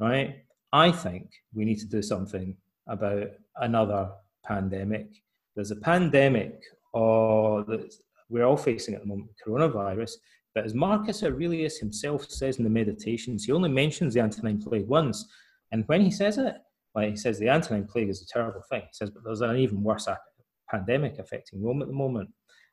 right? 0.00 0.36
I 0.72 0.92
think 0.92 1.30
we 1.54 1.64
need 1.64 1.78
to 1.80 1.86
do 1.86 2.02
something 2.02 2.56
about 2.88 3.28
another 3.56 4.10
pandemic. 4.44 5.08
There's 5.54 5.72
a 5.72 5.76
pandemic 5.76 6.62
or 6.96 7.62
that 7.64 7.92
we're 8.30 8.44
all 8.44 8.56
facing 8.56 8.94
at 8.94 9.02
the 9.02 9.06
moment, 9.06 9.30
coronavirus. 9.46 10.12
But 10.54 10.64
as 10.64 10.74
Marcus 10.74 11.22
Aurelius 11.22 11.76
himself 11.78 12.30
says 12.30 12.56
in 12.56 12.64
the 12.64 12.70
Meditations, 12.70 13.44
he 13.44 13.52
only 13.52 13.68
mentions 13.68 14.14
the 14.14 14.20
Antonine 14.20 14.62
Plague 14.62 14.88
once. 14.88 15.18
And 15.72 15.84
when 15.88 16.00
he 16.00 16.10
says 16.10 16.38
it, 16.38 16.56
Like 16.96 17.10
he 17.10 17.16
says, 17.16 17.38
the 17.38 17.50
Antonine 17.50 17.86
Plague 17.86 18.08
is 18.08 18.22
a 18.22 18.26
terrible 18.26 18.62
thing. 18.70 18.80
He 18.80 18.88
says, 18.92 19.10
but 19.10 19.22
there's 19.22 19.42
an 19.42 19.58
even 19.58 19.82
worse 19.82 20.08
pandemic 20.70 21.18
affecting 21.18 21.62
Rome 21.62 21.82
at 21.82 21.88
the 21.88 21.94
moment, 21.94 22.30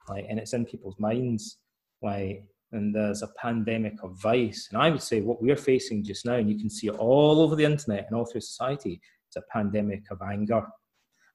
like, 0.08 0.26
and 0.30 0.40
it's 0.40 0.54
in 0.54 0.66
people's 0.66 0.98
minds. 0.98 1.58
Like, 2.02 2.46
and 2.72 2.96
there's 2.96 3.22
a 3.22 3.28
pandemic 3.38 4.02
of 4.02 4.18
vice. 4.22 4.70
And 4.72 4.82
I 4.82 4.90
would 4.90 5.02
say 5.02 5.20
what 5.20 5.42
we're 5.42 5.58
facing 5.58 6.06
just 6.06 6.26
now, 6.26 6.36
and 6.36 6.50
you 6.50 6.58
can 6.58 6.70
see 6.70 6.88
it 6.88 6.96
all 6.96 7.42
over 7.42 7.56
the 7.56 7.66
internet 7.66 8.06
and 8.08 8.16
all 8.16 8.26
through 8.26 8.42
society, 8.42 9.02
it's 9.28 9.36
a 9.36 9.44
pandemic 9.52 10.04
of 10.10 10.22
anger. 10.22 10.66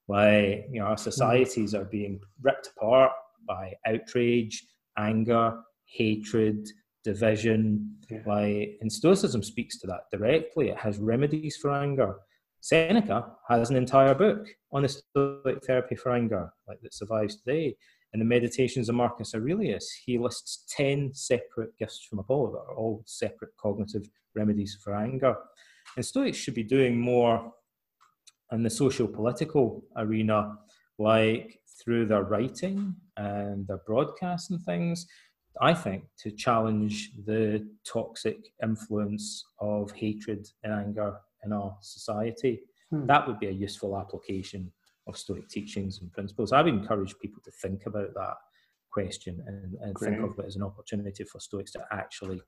Like, 0.09 0.67
you 0.73 0.81
know, 0.81 0.87
our 0.87 0.97
societies 0.97 1.75
are 1.75 1.85
being 1.85 2.21
ripped 2.43 2.71
apart 2.77 3.13
by 3.47 3.75
outrage, 3.87 4.67
anger, 4.97 5.61
hatred, 5.85 6.67
division. 7.05 7.97
Yeah. 8.11 8.23
Like, 8.27 8.79
and 8.81 8.93
Stoicism 8.93 9.43
speaks 9.43 9.79
to 9.81 9.87
that 9.89 10.03
directly. 10.11 10.71
It 10.71 10.79
has 10.79 10.99
remedies 10.99 11.57
for 11.57 11.73
anger. 11.73 12.17
Seneca 12.61 13.33
has 13.49 13.71
an 13.71 13.77
entire 13.77 14.15
book 14.15 14.49
on 14.73 14.83
the 14.83 14.89
Stoic 14.89 15.65
therapy 15.65 15.95
for 15.95 16.13
anger, 16.13 16.51
like 16.67 16.81
that 16.83 16.95
survives 16.95 17.37
today. 17.37 17.77
In 18.15 18.21
the 18.21 18.25
Meditations 18.25 18.89
of 18.89 18.95
Marcus 18.95 19.35
Aurelius, 19.35 19.91
he 20.05 20.19
lists 20.19 20.65
10 20.75 21.13
separate 21.13 21.77
gifts 21.79 22.07
from 22.09 22.19
Apollo 22.19 22.53
that 22.53 22.73
are 22.73 22.77
all 22.77 23.03
separate 23.07 23.51
cognitive 23.61 24.09
remedies 24.35 24.79
for 24.83 24.95
anger. 24.95 25.37
And 25.97 26.05
Stoics 26.05 26.39
should 26.39 26.55
be 26.55 26.63
doing 26.63 26.99
more 26.99 27.53
in 28.53 28.63
the 28.63 28.71
social 28.71 29.07
political 29.07 29.85
arena, 29.97 30.57
like 30.99 31.61
through 31.83 32.07
their 32.07 32.25
writing 32.25 32.95
and 33.17 33.67
their 33.67 33.81
broadcasts 33.87 34.51
and 34.51 34.61
things, 34.63 35.07
I 35.61 35.75
think, 35.75 36.05
to 36.21 36.31
challenge 36.31 37.13
the 37.25 37.67
toxic 37.85 38.39
influence 38.63 39.45
of 39.61 39.91
hatred 39.93 40.47
and 40.63 40.73
anger 40.73 41.19
in 41.45 41.53
our 41.53 41.77
society. 41.81 42.61
Hmm. 42.91 43.07
That 43.07 43.27
would 43.27 43.39
be 43.39 43.49
a 43.49 43.53
useful 43.53 43.99
application 43.99 44.73
of 45.07 45.17
Stoic 45.17 45.49
teachings 45.49 46.01
and 46.01 46.13
principles. 46.13 46.53
I 46.53 46.63
would 46.63 46.73
encourage 46.73 47.19
people 47.21 47.43
to 47.45 47.51
think 47.51 47.87
about 47.87 48.15
that 48.15 48.35
question 48.91 49.43
and, 49.47 49.75
and 49.81 49.97
think 49.99 50.23
of 50.23 50.39
it 50.39 50.47
as 50.47 50.57
an 50.57 50.63
opportunity 50.63 51.25
for 51.25 51.41
Stoics 51.41 51.73
to 51.73 51.85
actually 51.93 52.41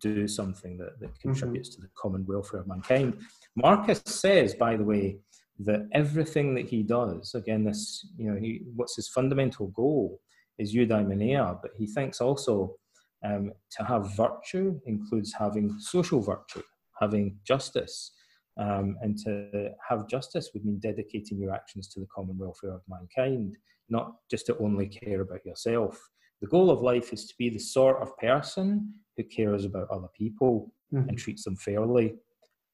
do 0.00 0.28
something 0.28 0.76
that, 0.78 1.00
that 1.00 1.10
mm-hmm. 1.10 1.30
contributes 1.30 1.70
mm-hmm. 1.70 1.82
to 1.82 1.88
the 1.88 1.92
common 2.00 2.24
welfare 2.26 2.60
of 2.60 2.66
mankind. 2.66 3.18
Marcus 3.56 4.02
says, 4.04 4.54
by 4.54 4.76
the 4.76 4.84
way, 4.84 5.18
that 5.60 5.88
everything 5.92 6.54
that 6.54 6.68
he 6.68 6.82
does, 6.82 7.34
again, 7.34 7.64
this, 7.64 8.06
you 8.16 8.30
know, 8.30 8.38
he, 8.38 8.62
what's 8.76 8.96
his 8.96 9.08
fundamental 9.08 9.68
goal 9.68 10.20
is 10.58 10.74
eudaimonia, 10.74 11.58
but 11.60 11.72
he 11.76 11.86
thinks 11.86 12.20
also 12.20 12.76
um, 13.24 13.52
to 13.70 13.84
have 13.84 14.16
virtue 14.16 14.80
includes 14.86 15.32
having 15.32 15.78
social 15.80 16.20
virtue, 16.20 16.62
having 17.00 17.36
justice, 17.44 18.12
um, 18.58 18.96
and 19.02 19.18
to 19.18 19.70
have 19.88 20.08
justice 20.08 20.50
would 20.52 20.64
mean 20.64 20.78
dedicating 20.78 21.38
your 21.38 21.52
actions 21.52 21.88
to 21.88 22.00
the 22.00 22.06
common 22.14 22.36
welfare 22.38 22.72
of 22.72 22.82
mankind, 22.88 23.56
not 23.88 24.14
just 24.30 24.46
to 24.46 24.58
only 24.58 24.86
care 24.86 25.20
about 25.20 25.44
yourself. 25.44 25.98
The 26.40 26.48
goal 26.48 26.70
of 26.70 26.82
life 26.82 27.12
is 27.12 27.26
to 27.26 27.34
be 27.36 27.50
the 27.50 27.58
sort 27.58 28.00
of 28.00 28.16
person 28.18 28.94
who 29.16 29.24
cares 29.24 29.64
about 29.64 29.90
other 29.90 30.08
people 30.16 30.72
mm-hmm. 30.92 31.08
and 31.08 31.18
treats 31.18 31.44
them 31.44 31.56
fairly. 31.56 32.14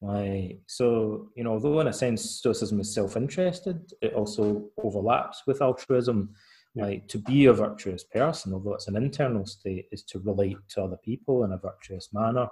Like, 0.01 0.59
so, 0.67 1.29
you 1.35 1.43
know, 1.43 1.53
although 1.53 1.79
in 1.79 1.87
a 1.87 1.93
sense 1.93 2.21
Stoicism 2.21 2.79
is 2.79 2.93
self 2.93 3.17
interested, 3.17 3.91
it 4.01 4.13
also 4.13 4.69
overlaps 4.83 5.43
with 5.47 5.61
altruism. 5.61 6.29
Like, 6.77 7.07
to 7.07 7.17
be 7.17 7.45
a 7.45 7.53
virtuous 7.53 8.03
person, 8.03 8.53
although 8.53 8.73
it's 8.73 8.89
an 8.89 8.97
internal 8.97 9.45
state, 9.45 9.87
is 9.91 10.03
to 10.03 10.19
relate 10.19 10.57
to 10.71 10.83
other 10.83 10.97
people 10.97 11.45
in 11.45 11.53
a 11.53 11.57
virtuous 11.57 12.09
manner 12.13 12.49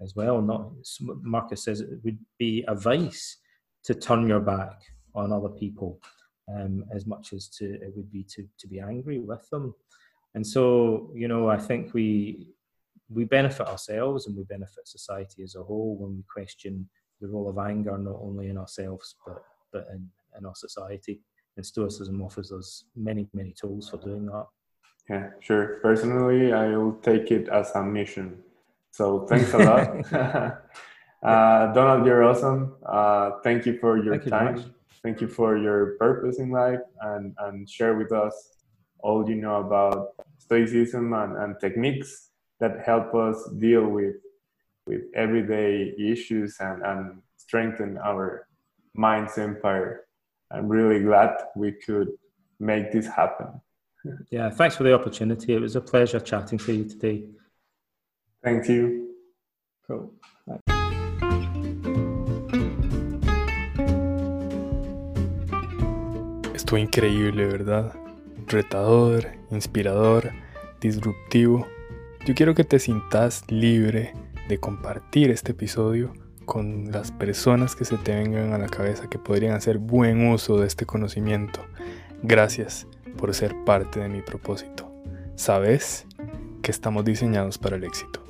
as 0.00 0.14
well. 0.14 0.40
Not 0.40 0.70
Marcus 1.00 1.64
says 1.64 1.80
it 1.80 1.98
would 2.04 2.18
be 2.38 2.64
a 2.68 2.74
vice 2.74 3.38
to 3.82 3.94
turn 3.94 4.28
your 4.28 4.40
back 4.40 4.80
on 5.14 5.32
other 5.32 5.48
people 5.48 6.00
um, 6.52 6.84
as 6.94 7.06
much 7.06 7.32
as 7.32 7.48
to 7.48 7.64
it 7.64 7.92
would 7.96 8.10
be 8.10 8.22
to 8.24 8.46
to 8.58 8.68
be 8.68 8.80
angry 8.80 9.18
with 9.18 9.48
them. 9.50 9.74
And 10.34 10.46
so, 10.46 11.10
you 11.14 11.28
know, 11.28 11.48
I 11.48 11.58
think 11.58 11.94
we 11.94 12.48
we 13.10 13.24
benefit 13.24 13.66
ourselves 13.66 14.26
and 14.26 14.36
we 14.36 14.44
benefit 14.44 14.88
society 14.88 15.42
as 15.42 15.54
a 15.54 15.62
whole 15.62 15.96
when 15.96 16.16
we 16.16 16.22
question 16.32 16.88
the 17.20 17.28
role 17.28 17.48
of 17.48 17.58
anger 17.58 17.96
not 17.98 18.18
only 18.20 18.48
in 18.48 18.58
ourselves 18.58 19.16
but 19.26 19.44
but 19.72 19.86
in, 19.92 20.08
in 20.38 20.46
our 20.46 20.54
society. 20.54 21.20
And 21.56 21.64
Stoicism 21.64 22.20
offers 22.20 22.50
us 22.50 22.84
many, 22.96 23.28
many 23.32 23.52
tools 23.52 23.88
for 23.88 23.98
doing 23.98 24.26
that. 24.26 24.46
Yeah, 25.08 25.30
sure. 25.38 25.78
Personally, 25.82 26.52
I 26.52 26.76
will 26.76 26.94
take 26.94 27.30
it 27.30 27.48
as 27.48 27.70
a 27.76 27.82
mission 27.82 28.42
so 28.94 29.26
thanks 29.26 29.52
a 29.52 29.58
lot. 29.58 30.12
uh, 31.24 31.72
Donald, 31.72 32.06
you're 32.06 32.22
awesome. 32.22 32.76
Uh, 32.86 33.42
thank 33.42 33.66
you 33.66 33.76
for 33.80 33.98
your 33.98 34.18
thank 34.18 34.30
time. 34.30 34.56
You 34.56 34.64
thank 35.02 35.20
you 35.20 35.26
for 35.26 35.58
your 35.58 35.96
purpose 35.98 36.38
in 36.38 36.50
life 36.50 36.78
and, 37.00 37.34
and 37.40 37.68
share 37.68 37.96
with 37.96 38.12
us 38.12 38.53
all 39.04 39.28
you 39.28 39.36
know 39.36 39.56
about 39.56 40.14
stoicism 40.38 41.12
and, 41.12 41.36
and 41.36 41.60
techniques 41.60 42.30
that 42.58 42.80
help 42.84 43.14
us 43.14 43.36
deal 43.58 43.86
with 43.86 44.16
with 44.86 45.02
everyday 45.14 45.94
issues 45.98 46.56
and, 46.60 46.82
and 46.82 47.00
strengthen 47.36 47.96
our 47.98 48.46
mind's 48.94 49.38
empire. 49.38 50.04
I'm 50.50 50.68
really 50.68 51.00
glad 51.02 51.30
we 51.56 51.72
could 51.72 52.08
make 52.58 52.92
this 52.92 53.06
happen. 53.06 53.48
Yeah, 54.30 54.50
thanks 54.50 54.76
for 54.76 54.82
the 54.82 54.92
opportunity. 54.92 55.54
It 55.54 55.62
was 55.62 55.76
a 55.76 55.80
pleasure 55.80 56.20
chatting 56.20 56.58
to 56.58 56.72
you 56.74 56.84
today. 56.84 57.24
Thank 58.42 58.68
you. 58.68 59.14
Cool. 59.86 60.12
Estuvo 66.54 66.76
increíble, 66.76 67.46
¿verdad? 67.46 68.03
Retador, 68.46 69.26
inspirador, 69.50 70.32
disruptivo. 70.80 71.66
Yo 72.26 72.34
quiero 72.34 72.54
que 72.54 72.64
te 72.64 72.78
sientas 72.78 73.44
libre 73.48 74.12
de 74.48 74.58
compartir 74.58 75.30
este 75.30 75.52
episodio 75.52 76.12
con 76.44 76.90
las 76.92 77.10
personas 77.10 77.74
que 77.74 77.84
se 77.84 77.96
te 77.96 78.14
vengan 78.14 78.52
a 78.52 78.58
la 78.58 78.68
cabeza 78.68 79.08
que 79.08 79.18
podrían 79.18 79.54
hacer 79.54 79.78
buen 79.78 80.28
uso 80.28 80.58
de 80.58 80.66
este 80.66 80.84
conocimiento. 80.84 81.60
Gracias 82.22 82.86
por 83.16 83.34
ser 83.34 83.54
parte 83.64 84.00
de 84.00 84.08
mi 84.08 84.20
propósito. 84.20 84.92
Sabes 85.36 86.06
que 86.62 86.70
estamos 86.70 87.04
diseñados 87.04 87.58
para 87.58 87.76
el 87.76 87.84
éxito. 87.84 88.22